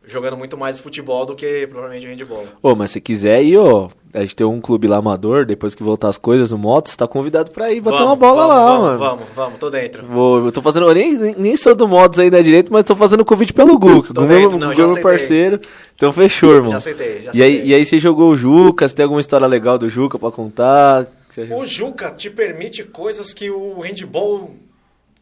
jogando 0.07 0.37
muito 0.37 0.57
mais 0.57 0.79
futebol 0.79 1.25
do 1.25 1.35
que 1.35 1.67
provavelmente 1.67 2.07
handball. 2.07 2.45
Ô, 2.63 2.73
mas 2.75 2.91
se 2.91 3.01
quiser 3.01 3.43
ir, 3.43 3.57
ó, 3.57 3.89
a 4.13 4.21
gente 4.21 4.35
tem 4.35 4.47
um 4.47 4.59
clube 4.61 4.87
lá 4.87 4.97
amador, 4.97 5.45
depois 5.45 5.75
que 5.75 5.83
voltar 5.83 6.07
as 6.09 6.17
coisas, 6.17 6.51
o 6.51 6.57
Motos, 6.57 6.95
tá 6.95 7.07
convidado 7.07 7.51
pra 7.51 7.71
ir 7.71 7.81
bater 7.81 7.97
uma 8.03 8.15
Vamos, 8.15 8.19
bola 8.19 8.47
vamos, 8.47 8.55
lá, 8.55 8.65
vamos, 8.65 8.81
mano. 8.85 8.99
Vamos, 8.99 9.23
vamos, 9.35 9.59
tô 9.59 9.69
dentro. 9.69 10.05
Vou, 10.07 10.45
eu 10.45 10.51
tô 10.51 10.61
fazendo. 10.61 10.87
Eu 10.87 10.93
nem, 10.95 11.35
nem- 11.37 11.57
sou 11.57 11.75
do 11.75 11.87
Modos 11.87 12.17
ainda 12.19 12.41
direito, 12.41 12.71
mas 12.71 12.83
tô 12.85 12.95
fazendo 12.95 13.25
convite 13.25 13.53
pelo 13.53 13.77
Guca. 13.77 14.13
Tô 14.13 14.21
do 14.21 14.27
meu, 14.27 14.39
dentro, 14.39 14.57
não, 14.57 14.69
meu 14.69 14.85
aceitei. 14.85 15.03
parceiro. 15.03 15.59
Então 15.95 16.11
fechou, 16.13 16.53
irmão. 16.55 16.71
Já 16.71 16.77
aceitei, 16.77 17.21
já 17.23 17.31
e, 17.33 17.41
aí, 17.43 17.49
aceitei. 17.51 17.67
e 17.67 17.73
aí 17.75 17.85
você 17.85 17.99
jogou 17.99 18.31
o 18.31 18.35
Juca, 18.35 18.87
você 18.87 18.95
tem 18.95 19.03
alguma 19.03 19.19
história 19.21 19.45
legal 19.45 19.77
do 19.77 19.89
Juca 19.89 20.17
pra 20.17 20.31
contar? 20.31 21.05
Que 21.29 21.45
você- 21.45 21.53
O 21.53 21.65
Juca 21.65 22.11
te 22.11 22.29
permite 22.29 22.83
coisas 22.83 23.33
que 23.33 23.49
o 23.49 23.79
handball, 23.81 24.51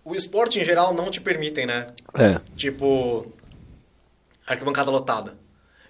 o 0.04 0.14
esporte 0.14 0.60
em 0.60 0.64
geral 0.64 0.94
não 0.94 1.10
te 1.10 1.20
permitem, 1.20 1.66
né? 1.66 1.88
É. 2.14 2.40
Tipo, 2.56 3.26
arquibancada 4.48 4.92
lotada. 4.92 5.36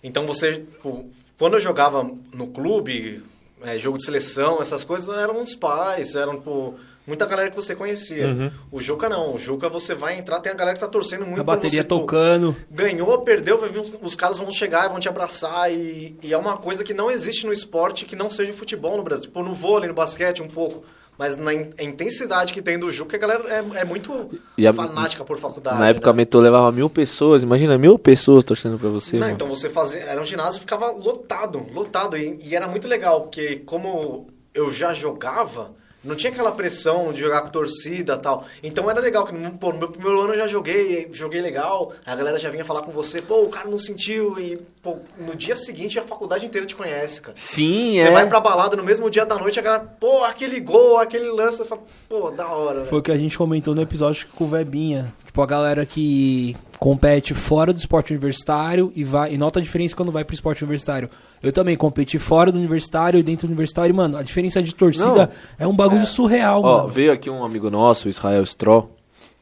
Então 0.03 0.26
você, 0.26 0.53
tipo, 0.53 1.10
quando 1.38 1.56
eu 1.56 1.60
jogava 1.60 2.10
no 2.34 2.48
clube, 2.48 3.23
é, 3.64 3.77
jogo 3.80 3.98
de 3.98 4.06
seleção, 4.06 4.61
essas 4.61 4.86
coisas 4.86 5.10
eram 5.18 5.40
uns 5.41 5.56
pais, 5.56 6.15
eram, 6.15 6.38
tipo, 6.38 6.76
muita 7.07 7.26
galera 7.26 7.49
que 7.49 7.56
você 7.56 7.76
conhecia. 7.76 8.27
Uhum. 8.27 8.52
O 8.72 8.80
Juca 8.82 9.10
não, 9.10 9.36
o 9.36 9.38
Juca 9.38 9.68
você 9.68 9.94
vai 9.94 10.18
entrar, 10.18 10.40
tem 10.40 10.52
a 10.52 10.56
galera 10.56 10.76
que 10.76 10.80
tá 10.80 10.88
torcendo 10.88 11.26
muito 11.26 11.41
A 11.41 11.44
bateria 11.44 11.82
você, 11.82 11.84
tipo, 11.84 11.99
tocando. 11.99 12.56
ganhou, 12.69 13.22
perdeu, 13.22 13.60
os 14.02 14.15
caras 14.15 14.38
vão 14.38 14.52
chegar 14.52 14.86
e 14.86 14.90
vão 14.90 14.99
te 14.99 15.10
abraçar 15.10 15.72
e, 15.72 16.15
e 16.22 16.34
é 16.34 16.38
uma 16.38 16.57
coisa 16.57 16.84
que 16.84 16.94
não 16.94 17.10
existe 17.10 17.45
no 17.45 17.53
esporte 17.53 18.06
que 18.06 18.15
não 18.15 18.30
seja 18.30 18.53
futebol 18.53 18.98
no 18.98 19.03
Brasil. 19.03 19.26
Tipo, 19.26 19.44
no 19.44 19.53
vôlei, 19.53 19.88
no 19.88 19.95
basquete 19.95 20.41
um 20.41 20.48
pouco, 20.48 20.84
mas 21.17 21.37
na 21.37 21.53
in- 21.53 21.69
a 21.79 21.83
intensidade 21.83 22.51
que 22.53 22.61
tem 22.61 22.77
do 22.77 22.91
Juca, 22.91 23.15
a 23.15 23.19
galera 23.19 23.43
é, 23.47 23.79
é 23.81 23.85
muito 23.85 24.29
a- 24.67 24.73
fanática 24.73 25.23
por 25.23 25.37
faculdade. 25.37 25.79
Na 25.79 25.89
época 25.89 26.09
a 26.09 26.13
né? 26.13 26.17
Metô 26.17 26.39
levava 26.39 26.71
mil 26.71 26.89
pessoas, 26.89 27.43
imagina 27.43 27.77
mil 27.77 27.97
pessoas 27.97 28.43
torcendo 28.43 28.77
pra 28.77 28.89
você. 28.89 29.17
Não, 29.17 29.29
então 29.29 29.47
você 29.47 29.69
fazia. 29.69 30.01
Era 30.01 30.21
um 30.21 30.25
ginásio 30.25 30.59
ficava 30.59 30.91
lotado, 30.91 31.65
lotado. 31.73 32.17
E, 32.17 32.39
e 32.43 32.55
era 32.55 32.67
muito 32.67 32.87
legal, 32.87 33.21
porque 33.21 33.57
como 33.65 34.27
eu 34.53 34.71
já 34.71 34.93
jogava, 34.93 35.73
não 36.06 36.15
tinha 36.15 36.32
aquela 36.32 36.52
pressão 36.52 37.11
de 37.11 37.19
jogar 37.19 37.41
com 37.41 37.49
torcida 37.49 38.14
e 38.14 38.19
tal. 38.19 38.45
Então 38.64 38.90
era 38.90 38.99
legal, 38.99 39.26
que 39.26 39.34
no, 39.34 39.52
pô, 39.57 39.72
no 39.72 39.80
meu 39.80 39.88
primeiro 39.90 40.22
ano 40.22 40.34
eu 40.34 40.38
já 40.40 40.48
joguei, 40.48 41.10
joguei 41.11 41.41
legal, 41.41 41.91
a 42.06 42.15
galera 42.15 42.38
já 42.40 42.49
vinha 42.49 42.64
falar 42.64 42.84
com 42.84 42.91
você, 42.91 43.22
pô, 43.22 43.44
o 43.44 43.49
cara 43.49 43.69
não 43.69 43.80
sentiu, 43.80 44.40
e 44.40 44.57
pô, 44.82 44.98
no 45.18 45.36
dia 45.36 45.56
seguinte 45.56 45.98
a 45.99 46.03
faculdade 46.03 46.45
inteira 46.45 46.65
te 46.68 46.76
conhece, 46.76 47.22
cara. 47.22 47.38
Sim, 47.38 47.99
Você 47.99 48.07
é. 48.07 48.11
vai 48.11 48.27
pra 48.27 48.40
balada 48.40 48.76
no 48.76 48.84
mesmo 48.84 49.10
dia 49.10 49.26
da 49.26 49.38
noite, 49.38 49.60
a 49.60 49.64
galera, 49.64 49.84
pô, 49.99 50.23
aquele 50.23 50.60
gol, 50.60 50.98
aquele 50.99 51.30
lance, 51.30 51.60
eu 51.60 51.65
falo, 51.65 51.84
pô, 52.07 52.32
da 52.32 52.48
hora, 52.48 52.80
velho. 52.80 52.90
Foi 52.90 52.99
o 52.99 53.02
que 53.02 53.11
a 53.11 53.18
gente 53.18 53.38
comentou 53.38 53.73
no 53.73 53.82
episódio 53.82 54.27
com 54.36 54.45
o 54.45 54.48
Vebinha. 54.48 55.14
Tipo, 55.26 55.41
a 55.41 55.45
galera 55.48 55.86
que 55.86 56.56
compete 56.80 57.34
fora 57.34 57.72
do 57.72 57.80
esporte 57.80 58.11
universitário 58.11 58.91
e 58.95 59.03
vai 59.03 59.34
e 59.34 59.38
nota 59.38 59.60
a 59.60 59.61
diferença 59.61 59.95
quando 59.95 60.11
vai 60.11 60.23
pro 60.23 60.34
esporte 60.34 60.64
universitário. 60.64 61.10
Eu 61.41 61.53
também 61.53 61.76
competi 61.76 62.19
fora 62.19 62.52
do 62.52 62.57
universitário 62.57 63.19
e 63.19 63.23
dentro 63.23 63.47
do 63.47 63.52
universitário, 63.52 63.91
e, 63.91 63.95
mano, 63.95 64.18
a 64.18 64.23
diferença 64.23 64.61
de 64.61 64.73
torcida 64.73 65.30
é 65.57 65.65
um 65.68 65.76
bagulho 65.76 66.06
surreal, 66.06 66.61
Ó, 66.64 66.77
mano. 66.77 66.89
veio 66.89 67.11
aqui 67.11 67.30
um 67.30 67.43
amigo 67.43 67.69
nosso, 67.69 68.07
o 68.07 68.10
Israel 68.10 68.43
Stroh. 68.43 68.89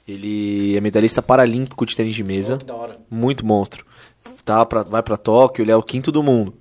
Ele 0.08 0.76
é 0.76 0.82
medalhista 0.82 1.22
paralímpico 1.22 1.86
de 1.86 1.96
tênis 1.96 2.14
de 2.14 2.24
mesa. 2.24 2.54
Pô, 2.54 2.60
que 2.60 2.66
da 2.66 2.76
hora. 2.76 2.98
Muito 3.10 3.46
monstro. 3.46 3.86
Tá 4.44 4.66
pra, 4.66 4.84
vai 4.84 5.02
pra 5.02 5.16
Tóquio, 5.16 5.64
ele 5.64 5.72
é 5.72 5.76
o 5.76 5.82
quinto 5.84 6.12
do 6.12 6.22
mundo. 6.22 6.54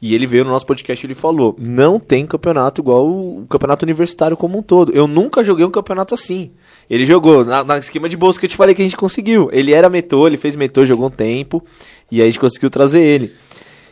E 0.00 0.14
ele 0.14 0.26
veio 0.26 0.44
no 0.44 0.50
nosso 0.50 0.66
podcast 0.66 1.04
e 1.04 1.06
ele 1.06 1.14
falou: 1.14 1.56
não 1.58 1.98
tem 1.98 2.26
campeonato 2.26 2.80
igual 2.80 3.08
o 3.08 3.46
campeonato 3.48 3.84
universitário 3.84 4.36
como 4.36 4.58
um 4.58 4.62
todo. 4.62 4.92
Eu 4.92 5.08
nunca 5.08 5.42
joguei 5.42 5.64
um 5.64 5.70
campeonato 5.70 6.14
assim. 6.14 6.52
Ele 6.88 7.04
jogou 7.06 7.44
na, 7.44 7.64
na 7.64 7.78
esquema 7.78 8.08
de 8.08 8.16
bolsa 8.16 8.38
que 8.38 8.46
eu 8.46 8.50
te 8.50 8.56
falei 8.56 8.74
que 8.74 8.82
a 8.82 8.84
gente 8.84 8.96
conseguiu. 8.96 9.48
Ele 9.52 9.72
era 9.72 9.88
metor, 9.90 10.28
ele 10.28 10.36
fez 10.36 10.54
metor, 10.56 10.86
jogou 10.86 11.06
um 11.06 11.10
tempo. 11.10 11.64
E 12.10 12.16
aí 12.20 12.22
a 12.28 12.30
gente 12.30 12.38
conseguiu 12.40 12.70
trazer 12.70 13.00
ele. 13.00 13.32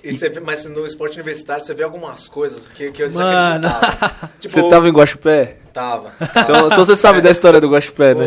E 0.03 0.11
vê- 0.13 0.41
mas 0.45 0.67
no 0.67 0.85
esporte 0.87 1.15
universitário 1.19 1.65
você 1.65 1.73
vê 1.75 1.83
algumas 1.83 2.29
coisas 2.29 2.69
que, 2.69 2.91
que 2.93 3.03
eu 3.03 3.09
desacreditava. 3.09 4.31
tipo, 4.39 4.55
Você 4.55 4.69
tava 4.69 4.89
em 4.89 4.93
Guaxupé? 4.93 5.57
Tava. 5.73 6.13
Então, 6.21 6.67
então 6.67 6.85
você 6.85 6.95
sabe 6.95 7.21
da 7.21 7.31
história 7.31 7.61
do 7.61 7.69
Guaxupé, 7.71 8.15
né? 8.15 8.27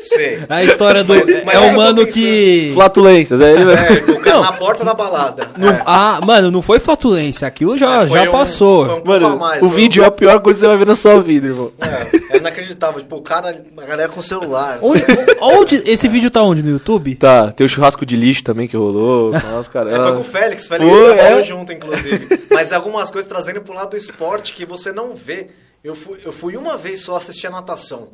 Sei. 0.00 0.40
A 0.48 0.64
história 0.64 1.04
do. 1.04 1.14
Mas- 1.14 1.26
mas 1.44 1.54
é 1.54 1.56
é 1.56 1.60
o 1.60 1.64
eu 1.70 1.72
mano 1.76 2.06
que. 2.06 2.72
Flatulências, 2.74 3.40
é 3.40 3.52
ele 3.54 3.64
mesmo. 3.64 3.80
É, 3.86 3.92
o 4.10 4.20
cara 4.20 4.36
Não. 4.36 4.42
na 4.42 4.52
porta 4.52 4.84
da 4.84 4.92
balada. 4.92 5.48
Não- 5.56 5.68
É. 5.70 5.80
Ah, 5.86 6.20
mano, 6.22 6.50
não 6.50 6.60
foi 6.60 6.80
flatulência. 6.80 7.46
Aquilo 7.46 7.78
já, 7.78 8.06
Foi 8.06 8.18
já 8.18 8.28
um- 8.28 8.32
passou. 8.32 8.84
foi 8.86 8.94
um 8.94 9.00
pouco 9.00 9.08
Mano, 9.08 9.26
a 9.28 9.36
mais, 9.36 9.62
o 9.62 9.68
foi 9.68 9.76
vídeo 9.76 10.02
é 10.02 10.06
a 10.06 10.10
pior 10.10 10.40
coisa 10.40 10.58
que 10.58 10.64
você 10.64 10.68
vai 10.68 10.76
ver 10.76 10.86
na 10.86 10.96
sua 10.96 11.20
vida, 11.22 11.46
irmão. 11.46 11.70
É, 11.80 12.18
é 12.32 12.38
inacreditável. 12.38 13.00
Tipo, 13.00 13.16
o 13.16 13.22
cara, 13.22 13.62
a 13.76 13.84
galera 13.86 14.08
com 14.10 14.20
celular. 14.22 14.78
Onde, 14.82 15.04
onde- 15.40 15.76
esse 15.90 16.08
vídeo 16.08 16.30
tá 16.30 16.42
onde? 16.42 16.62
No 16.62 16.70
YouTube? 16.70 17.14
Tá, 17.16 17.52
tem 17.52 17.64
o 17.66 17.68
churrasco 17.68 18.04
de 18.06 18.16
lixo 18.16 18.42
também 18.44 18.66
que 18.66 18.76
rolou. 18.76 19.32
Nossa, 19.32 19.70
cara. 19.70 19.90
É, 19.92 19.96
foi 19.96 20.14
com 20.14 20.20
o 20.20 20.24
Félix, 20.24 20.68
Félix 20.68 20.90
Foi, 20.90 21.02
e 21.02 21.14
trabalhou 21.14 21.40
é? 21.40 21.42
junto, 21.42 21.72
inclusive. 21.72 22.46
Mas 22.50 22.72
algumas 22.72 23.10
coisas 23.10 23.28
trazendo 23.28 23.60
pro 23.62 23.74
lado 23.74 23.90
do 23.90 23.96
esporte 23.96 24.52
que 24.52 24.64
você 24.64 24.92
não 24.92 25.14
vê. 25.14 25.48
Eu 25.82 25.94
fui, 25.94 26.18
eu 26.24 26.32
fui 26.32 26.56
uma 26.56 26.76
vez 26.76 27.00
só 27.00 27.16
assistir 27.16 27.46
a 27.46 27.50
natação. 27.50 28.10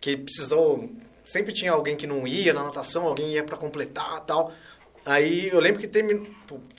Que 0.00 0.16
precisou. 0.16 0.88
Sempre 1.24 1.52
tinha 1.52 1.72
alguém 1.72 1.96
que 1.96 2.06
não 2.06 2.26
ia 2.26 2.52
na 2.52 2.62
natação, 2.64 3.04
alguém 3.04 3.32
ia 3.32 3.44
pra 3.44 3.56
completar 3.56 4.20
tal. 4.26 4.52
Aí 5.06 5.48
eu 5.48 5.58
lembro 5.60 5.80
que 5.80 5.86
terminou. 5.88 6.26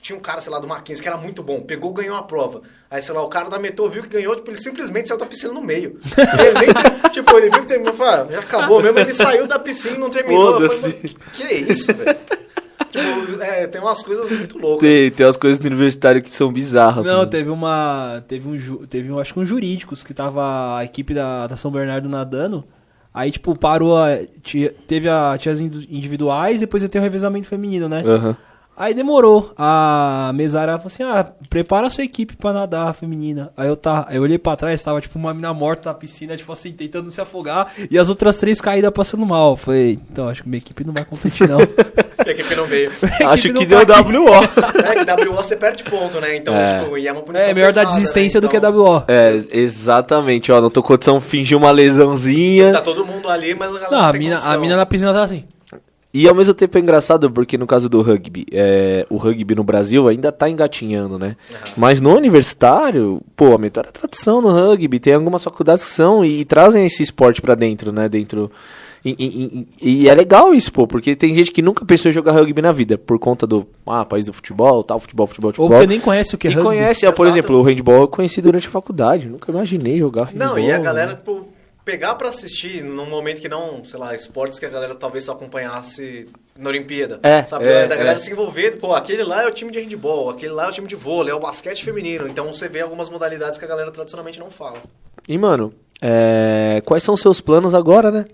Tinha 0.02 0.18
um 0.18 0.22
cara, 0.22 0.42
sei 0.42 0.52
lá, 0.52 0.60
do 0.60 0.68
Mackenzie 0.68 1.02
que 1.02 1.08
era 1.08 1.18
muito 1.18 1.42
bom, 1.42 1.62
pegou, 1.62 1.92
ganhou 1.94 2.16
a 2.16 2.24
prova. 2.24 2.62
Aí, 2.90 3.02
sei 3.02 3.16
lá, 3.16 3.24
o 3.24 3.28
cara 3.30 3.50
da 3.50 3.58
Metrô 3.58 3.88
viu 3.90 4.04
que 4.04 4.10
ganhou, 4.10 4.36
tipo, 4.36 4.50
ele 4.50 4.58
simplesmente 4.58 5.08
saiu 5.08 5.18
da 5.18 5.26
piscina 5.26 5.54
no 5.54 5.62
meio. 5.62 6.00
Ele 6.18 6.66
nem- 6.66 7.10
tipo, 7.12 7.36
ele 7.38 7.50
viu 7.50 7.62
que 7.62 7.68
terminou, 7.68 7.94
falou, 7.94 8.28
ah, 8.30 8.34
já 8.34 8.40
acabou 8.40 8.82
mesmo, 8.82 9.00
ele 9.00 9.14
saiu 9.14 9.48
da 9.48 9.58
piscina 9.58 9.96
e 9.96 10.00
não 10.00 10.10
terminou. 10.10 10.60
Eu 10.62 10.70
falei, 10.70 10.92
Foda-se. 10.94 11.14
"Mano, 11.16 11.26
que, 11.34 11.44
é 11.44 11.54
isso, 11.54 11.94
velho? 11.94 12.18
Tipo, 12.92 13.42
é, 13.42 13.68
tem 13.68 13.80
umas 13.82 14.04
coisas 14.04 14.30
muito 14.30 14.58
loucas. 14.60 14.82
Tem, 14.88 15.10
tem 15.12 15.26
umas 15.26 15.38
coisas 15.38 15.58
do 15.60 15.66
universitário 15.68 16.22
que 16.22 16.30
são 16.30 16.52
bizarras. 16.52 17.06
Não, 17.06 17.20
mano. 17.20 17.30
teve 17.30 17.50
uma. 17.50 18.22
Teve 18.28 18.48
um. 18.50 18.86
Teve 18.86 19.10
um, 19.12 19.18
acho 19.18 19.34
que 19.34 19.40
um 19.40 19.46
jurídicos 19.46 20.04
que 20.04 20.14
tava 20.14 20.78
a 20.78 20.84
equipe 20.84 21.14
da, 21.14 21.48
da 21.48 21.56
São 21.56 21.72
Bernardo 21.72 22.10
nadando. 22.10 22.66
Aí, 23.14 23.32
tipo, 23.32 23.58
parou 23.58 23.98
a. 23.98 24.18
Teve 24.88 25.10
a, 25.10 25.38
tinha 25.38 25.54
as 25.54 25.60
individuais, 25.60 26.62
depois 26.62 26.82
ia 26.82 26.90
ter 26.90 27.00
o 27.00 27.02
revezamento 27.02 27.48
feminino, 27.48 27.90
né? 27.90 28.04
Aham. 28.06 28.38
Aí 28.76 28.94
demorou. 28.94 29.54
A 29.58 30.32
mesária 30.34 30.74
falou 30.78 30.88
assim: 30.88 31.04
ah, 31.04 31.28
prepara 31.50 31.88
a 31.88 31.90
sua 31.90 32.04
equipe 32.04 32.36
pra 32.36 32.52
nadar 32.54 32.94
feminina. 32.96 33.52
Aí 33.56 33.68
eu 33.68 33.76
tá, 33.76 34.06
aí 34.10 34.16
eu 34.18 34.24
olhei 34.24 34.38
pra 34.40 34.56
trás, 34.56 34.82
tava 34.82 35.00
tipo 35.02 35.20
uma 35.20 35.34
mina 35.34 35.54
morta 35.54 35.90
na 35.90 35.94
piscina, 35.94 36.36
tipo 36.36 36.52
assim, 36.52 36.72
tentando 36.72 37.12
se 37.12 37.22
afogar, 37.22 37.72
e 37.92 37.98
as 38.00 38.10
outras 38.10 38.38
três 38.38 38.60
caídas 38.60 38.92
passando 38.92 39.26
mal. 39.26 39.52
Eu 39.52 39.58
Falei, 39.58 40.00
então 40.12 40.28
acho 40.30 40.42
que 40.44 40.50
minha 40.50 40.58
equipe 40.58 40.84
não 40.84 40.94
vai 40.94 41.06
competir, 41.06 41.48
não. 41.48 41.60
E 42.24 42.30
a 42.30 42.34
equipe 42.34 42.54
não 42.56 42.68
veio. 42.68 42.92
Acho 43.26 43.52
que 43.52 43.66
deu 43.66 43.84
tá 43.84 43.98
aqui. 44.00 44.16
WO. 44.16 44.28
É 44.32 45.04
que 45.04 45.28
WO 45.28 45.36
você 45.36 45.56
perde 45.56 45.84
ponto, 45.84 46.22
né? 46.22 46.36
Então, 46.36 46.54
É. 46.54 46.78
tipo, 46.84 46.96
e 46.96 47.08
é 47.08 47.12
uma 47.12 47.24
punição 47.24 47.50
É 47.50 47.52
melhor 47.52 47.74
dar 47.74 47.82
pesada, 47.82 47.96
desistência 48.00 48.40
né? 48.40 48.42
do 48.48 48.50
que 48.52 48.58
Então, 48.58 48.72
WO. 48.72 49.04
É, 49.08 49.42
exatamente, 49.50 50.52
ó. 50.52 50.62
Não 50.62 50.70
tô 50.70 50.84
condição 50.84 51.20
fingir 51.20 51.58
uma 51.58 51.72
lesãozinha. 51.72 52.74
Tá 52.74 52.82
todo 52.82 53.04
mundo 53.08 53.28
ali, 53.28 53.56
mas 53.56 53.70
a 53.70 53.74
galera 53.74 53.92
Não, 53.92 54.02
não 54.04 54.08
a 54.08 54.12
tem 54.12 54.20
mina, 54.20 54.36
condição. 54.36 54.54
a 54.54 54.58
mina 54.60 54.76
na 54.78 54.86
piscina 54.86 55.14
tá 55.14 55.24
assim. 55.24 55.46
E 56.14 56.28
ao 56.28 56.36
mesmo 56.36 56.54
tempo 56.54 56.78
é 56.78 56.82
engraçado 56.82 57.32
porque 57.32 57.58
no 57.58 57.66
caso 57.66 57.88
do 57.88 58.02
rugby, 58.02 58.46
é, 58.52 59.06
o 59.10 59.16
rugby 59.16 59.56
no 59.56 59.64
Brasil 59.64 60.08
ainda 60.10 60.30
tá 60.32 60.50
engatinhando, 60.50 61.18
né? 61.18 61.38
Mas 61.78 62.02
no 62.02 62.14
universitário, 62.16 63.22
pô, 63.36 63.56
a 63.56 63.70
tradição 63.92 64.42
no 64.42 64.50
rugby. 64.50 65.00
Tem 65.00 65.14
algumas 65.14 65.44
faculdades 65.44 65.86
que 65.86 65.92
são 65.92 66.24
e, 66.26 66.44
trazem 66.44 66.86
esse 66.86 67.02
esporte 67.02 67.42
pra 67.42 67.56
dentro, 67.56 67.94
né? 67.94 68.10
Dentro. 68.10 68.52
E, 69.04 69.16
e- 69.18 69.68
e- 69.82 70.02
e 70.04 70.10
é 70.10 70.14
legal 70.14 70.54
isso, 70.54 70.72
pô, 70.72 70.86
porque 70.86 71.16
tem 71.16 71.34
gente 71.34 71.52
que 71.52 71.62
nunca 71.62 71.84
pensou 71.86 72.12
em 72.12 72.14
jogar 72.14 72.34
rugby 72.34 72.62
na 72.62 72.72
vida, 72.72 72.98
por 73.00 73.18
conta 73.18 73.48
do 73.48 73.66
ah, 73.88 74.06
país 74.06 74.26
do 74.26 74.34
futebol, 74.34 74.84
tal, 74.84 75.00
futebol, 75.00 75.26
futebol, 75.26 75.48
Ou 75.50 75.54
futebol. 75.54 75.70
porque 75.80 75.88
nem 75.88 76.00
conhece 76.00 76.36
o 76.36 76.38
que 76.38 76.48
é 76.48 76.52
e 76.52 76.54
rugby. 76.54 76.68
conhece, 76.70 77.06
ah, 77.08 77.12
por 77.12 77.26
exemplo, 77.26 77.58
o 77.58 77.64
handball 77.64 78.02
eu 78.02 78.08
conheci 78.08 78.42
durante 78.44 78.68
a 78.68 78.72
faculdade. 78.72 79.28
Nunca 79.28 79.50
imaginei 79.52 79.98
jogar 79.98 80.26
handball. 80.26 80.50
Não, 80.50 80.60
e 80.60 80.72
a 80.72 80.78
né? 80.78 80.84
galera, 80.84 81.16
tipo, 81.16 81.48
pegar 81.84 82.16
pra 82.16 82.30
assistir 82.30 82.84
num 82.84 83.08
momento 83.08 83.42
que 83.42 83.50
não, 83.50 83.84
sei 83.84 84.00
lá, 84.00 84.14
esportes 84.14 84.60
que 84.60 84.66
a 84.66 84.70
galera 84.70 84.96
talvez 84.96 85.24
só 85.24 85.32
acompanhasse 85.32 86.28
na 86.58 86.70
Olimpíada. 86.70 87.20
É, 87.24 87.44
Sabe? 87.44 87.66
é, 87.66 87.88
da 87.88 87.96
galera 87.96 88.18
é. 88.18 88.22
se 88.22 88.32
envolver, 88.32 88.78
pô, 88.78 88.94
aquele 88.94 89.24
lá 89.24 89.44
é 89.44 89.48
o 89.48 89.52
time 89.52 89.72
de 89.72 89.80
handball, 89.80 90.30
aquele 90.30 90.54
lá 90.54 90.66
é 90.66 90.70
o 90.70 90.72
time 90.72 90.88
de 90.88 90.96
vôlei, 90.96 91.32
é 91.32 91.36
o 91.36 91.40
basquete 91.40 91.84
feminino. 91.84 92.28
Então 92.28 92.54
você 92.54 92.68
vê 92.68 92.82
algumas 92.82 93.10
modalidades 93.10 93.58
que 93.58 93.66
a 93.66 93.68
galera 93.68 93.92
tradicionalmente 93.92 94.40
não 94.40 94.52
fala. 94.52 94.78
E, 95.28 95.38
mano, 95.38 95.74
é, 96.02 96.82
quais 96.86 97.04
são 97.04 97.14
os 97.14 97.22
seus 97.22 97.42
planos 97.42 97.74
agora, 97.74 98.12
né? 98.12 98.26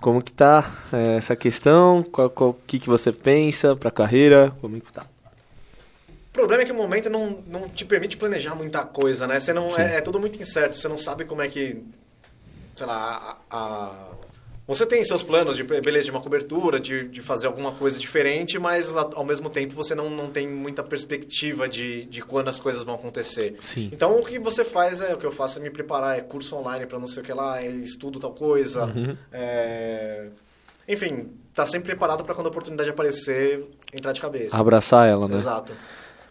Como 0.00 0.20
que 0.20 0.32
tá 0.32 0.68
é, 0.92 1.16
essa 1.16 1.36
questão? 1.36 2.02
Qual, 2.02 2.28
qual 2.28 2.58
que, 2.66 2.80
que 2.80 2.88
você 2.88 3.12
pensa 3.12 3.76
pra 3.76 3.90
carreira? 3.90 4.52
Como 4.60 4.80
que 4.80 4.92
tá? 4.92 5.06
O 6.08 6.32
problema 6.32 6.62
é 6.62 6.66
que 6.66 6.72
o 6.72 6.74
momento 6.74 7.10
não, 7.10 7.42
não 7.46 7.68
te 7.68 7.84
permite 7.84 8.16
planejar 8.16 8.54
muita 8.54 8.82
coisa, 8.84 9.26
né? 9.26 9.38
Você 9.38 9.52
não, 9.52 9.78
é, 9.78 9.96
é 9.96 10.00
tudo 10.00 10.18
muito 10.18 10.40
incerto, 10.40 10.74
você 10.74 10.88
não 10.88 10.96
sabe 10.96 11.24
como 11.24 11.42
é 11.42 11.48
que. 11.48 11.84
Sei 12.82 12.86
lá, 12.88 13.38
a. 13.48 13.56
a- 13.56 14.08
você 14.66 14.84
tem 14.86 15.04
seus 15.04 15.22
planos 15.22 15.56
de, 15.56 15.62
beleza, 15.64 16.04
de 16.04 16.10
uma 16.12 16.20
cobertura, 16.20 16.80
de, 16.80 17.06
de 17.08 17.20
fazer 17.20 17.46
alguma 17.48 17.72
coisa 17.72 17.98
diferente, 17.98 18.58
mas 18.58 18.92
ao 18.96 19.24
mesmo 19.24 19.50
tempo 19.50 19.74
você 19.74 19.94
não, 19.94 20.08
não 20.08 20.30
tem 20.30 20.48
muita 20.48 20.82
perspectiva 20.84 21.68
de, 21.68 22.04
de 22.06 22.22
quando 22.22 22.48
as 22.48 22.58
coisas 22.60 22.82
vão 22.84 22.94
acontecer. 22.94 23.56
Sim. 23.60 23.90
Então 23.92 24.18
o 24.18 24.24
que 24.24 24.38
você 24.38 24.64
faz 24.64 25.00
é, 25.00 25.14
o 25.14 25.18
que 25.18 25.26
eu 25.26 25.32
faço 25.32 25.58
é 25.58 25.62
me 25.62 25.68
preparar, 25.70 26.16
é 26.16 26.22
curso 26.22 26.56
online 26.56 26.86
para 26.86 26.98
não 26.98 27.06
sei 27.08 27.22
o 27.22 27.26
que 27.26 27.32
lá, 27.32 27.60
é 27.62 27.66
estudo 27.68 28.18
tal 28.20 28.32
coisa. 28.32 28.88
é- 29.32 30.28
Enfim, 30.88 31.30
tá 31.54 31.66
sempre 31.66 31.88
preparado 31.88 32.24
para 32.24 32.34
quando 32.34 32.46
a 32.46 32.50
oportunidade 32.50 32.88
aparecer, 32.88 33.64
entrar 33.92 34.12
de 34.12 34.20
cabeça. 34.20 34.56
Abraçar 34.56 35.08
ela, 35.08 35.28
né? 35.28 35.34
Exato. 35.36 35.72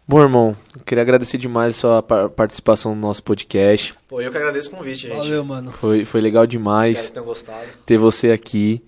Bom, 0.07 0.21
irmão, 0.21 0.55
queria 0.85 1.01
agradecer 1.03 1.37
demais 1.37 1.75
a 1.75 1.79
sua 1.79 2.03
par- 2.03 2.29
participação 2.29 2.93
no 2.93 2.99
nosso 3.01 3.23
podcast. 3.23 3.93
Pô, 4.09 4.19
eu 4.19 4.29
que 4.31 4.37
agradeço 4.37 4.69
o 4.69 4.75
convite, 4.75 5.07
gente. 5.07 5.15
Valeu, 5.15 5.43
mano. 5.45 5.71
Foi, 5.71 6.03
foi 6.03 6.19
legal 6.19 6.43
Espero 6.43 6.51
demais 6.51 7.01
que 7.05 7.11
tenham 7.13 7.25
gostado. 7.25 7.65
ter 7.85 7.97
você 7.97 8.31
aqui. 8.31 8.83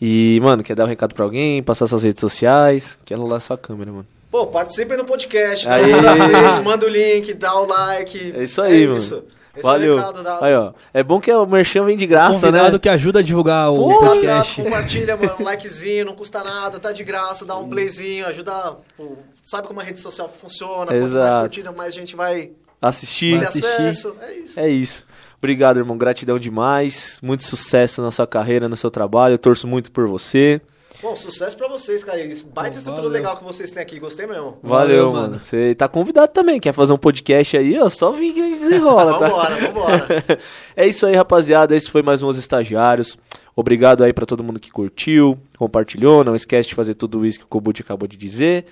E, 0.00 0.40
mano, 0.42 0.62
quer 0.62 0.74
dar 0.74 0.84
um 0.84 0.88
recado 0.88 1.14
pra 1.14 1.24
alguém? 1.24 1.62
Passar 1.62 1.86
suas 1.86 2.02
redes 2.02 2.20
sociais? 2.20 2.98
Quer 3.04 3.16
rolar 3.18 3.40
sua 3.40 3.58
câmera, 3.58 3.92
mano. 3.92 4.06
Pô, 4.30 4.46
participem 4.46 4.96
no 4.96 5.04
podcast, 5.04 5.66
todo 5.66 5.74
Aê! 5.74 5.92
assiste, 5.92 6.62
manda 6.64 6.86
o 6.86 6.88
link, 6.88 7.34
dá 7.34 7.54
o 7.54 7.66
like. 7.66 8.32
É 8.34 8.44
isso 8.44 8.62
aí, 8.62 8.86
mano. 8.86 8.96
Isso. 8.96 9.22
Esse 9.54 9.62
Valeu. 9.68 9.92
é 9.92 9.94
o 9.94 9.98
recado 9.98 10.22
da... 10.22 10.44
Aí, 10.44 10.54
ó. 10.54 10.72
É 10.94 11.02
bom 11.02 11.20
que 11.20 11.30
o 11.32 11.44
merchan 11.46 11.84
vem 11.84 11.96
de 11.96 12.06
graça, 12.06 12.40
Convidado 12.40 12.72
né? 12.72 12.78
que 12.78 12.88
ajuda 12.88 13.18
a 13.18 13.22
divulgar 13.22 13.70
o 13.70 13.76
Pô, 13.76 13.98
podcast. 14.00 14.62
compartilha, 14.62 15.16
mano, 15.16 15.34
um 15.40 15.42
likezinho, 15.44 16.06
não 16.06 16.14
custa 16.14 16.42
nada, 16.42 16.78
tá 16.80 16.90
de 16.92 17.04
graça, 17.04 17.44
dá 17.44 17.56
um 17.58 17.68
playzinho, 17.68 18.26
ajuda. 18.26 18.76
pô, 18.96 19.16
sabe 19.42 19.66
como 19.68 19.80
a 19.80 19.82
rede 19.82 20.00
social 20.00 20.28
funciona? 20.40 20.86
Quanto 20.86 21.00
mais 21.00 21.04
Exato. 21.04 21.40
curtida, 21.40 21.72
mais 21.72 21.92
gente 21.94 22.16
vai 22.16 22.50
Assistir. 22.80 23.38
ter 23.40 23.46
assistir. 23.46 23.66
acesso. 23.68 24.16
É 24.22 24.34
isso. 24.34 24.60
É 24.60 24.68
isso. 24.68 25.06
Obrigado, 25.38 25.76
irmão. 25.78 25.98
Gratidão 25.98 26.38
demais. 26.38 27.18
Muito 27.22 27.42
sucesso 27.42 28.00
na 28.00 28.10
sua 28.10 28.26
carreira, 28.26 28.68
no 28.68 28.76
seu 28.76 28.90
trabalho. 28.90 29.34
Eu 29.34 29.38
torço 29.38 29.66
muito 29.66 29.90
por 29.90 30.06
você. 30.08 30.60
Bom, 31.02 31.16
sucesso 31.16 31.56
pra 31.56 31.66
vocês, 31.68 32.04
cara. 32.04 32.20
Isso- 32.22 32.46
Baita 32.46 32.78
estrutura 32.78 33.02
Valeu. 33.08 33.10
legal 33.18 33.36
que 33.36 33.42
vocês 33.44 33.70
têm 33.72 33.82
aqui, 33.82 33.98
gostei 33.98 34.24
mesmo. 34.26 34.56
Valeu, 34.62 35.10
Valeu, 35.10 35.12
mano. 35.12 35.38
Você 35.40 35.74
tá 35.74 35.88
convidado 35.88 36.30
também. 36.32 36.60
Quer 36.60 36.72
fazer 36.72 36.92
um 36.92 36.98
podcast 36.98 37.56
aí? 37.56 37.78
Ó, 37.80 37.88
só 37.88 38.12
vim 38.12 38.32
que 38.32 38.40
a 38.40 38.46
gente 38.46 38.60
desenrola, 38.60 39.12
tá? 39.18 39.26
Vambora, 39.28 39.54
vambora. 39.56 40.38
é 40.76 40.86
isso 40.86 41.04
aí, 41.04 41.16
rapaziada. 41.16 41.74
Esse 41.74 41.90
foi 41.90 42.02
mais 42.02 42.22
um 42.22 42.28
Os 42.28 42.38
Estagiários. 42.38 43.18
Obrigado 43.56 44.04
aí 44.04 44.12
pra 44.12 44.24
todo 44.24 44.44
mundo 44.44 44.60
que 44.60 44.70
curtiu, 44.70 45.36
compartilhou. 45.58 46.22
Não 46.24 46.36
esquece 46.36 46.68
de 46.70 46.74
fazer 46.74 46.94
tudo 46.94 47.26
isso 47.26 47.40
que 47.40 47.44
o 47.44 47.48
Kobuti 47.48 47.82
acabou 47.82 48.06
de 48.06 48.16
dizer. 48.16 48.64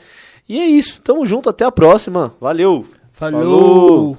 E 0.48 0.59
é 0.59 0.66
isso. 0.66 1.01
Tamo 1.02 1.27
junto. 1.27 1.51
Até 1.51 1.65
a 1.65 1.73
próxima. 1.73 2.32
Valeu. 2.40 2.86
Falou. 3.12 4.16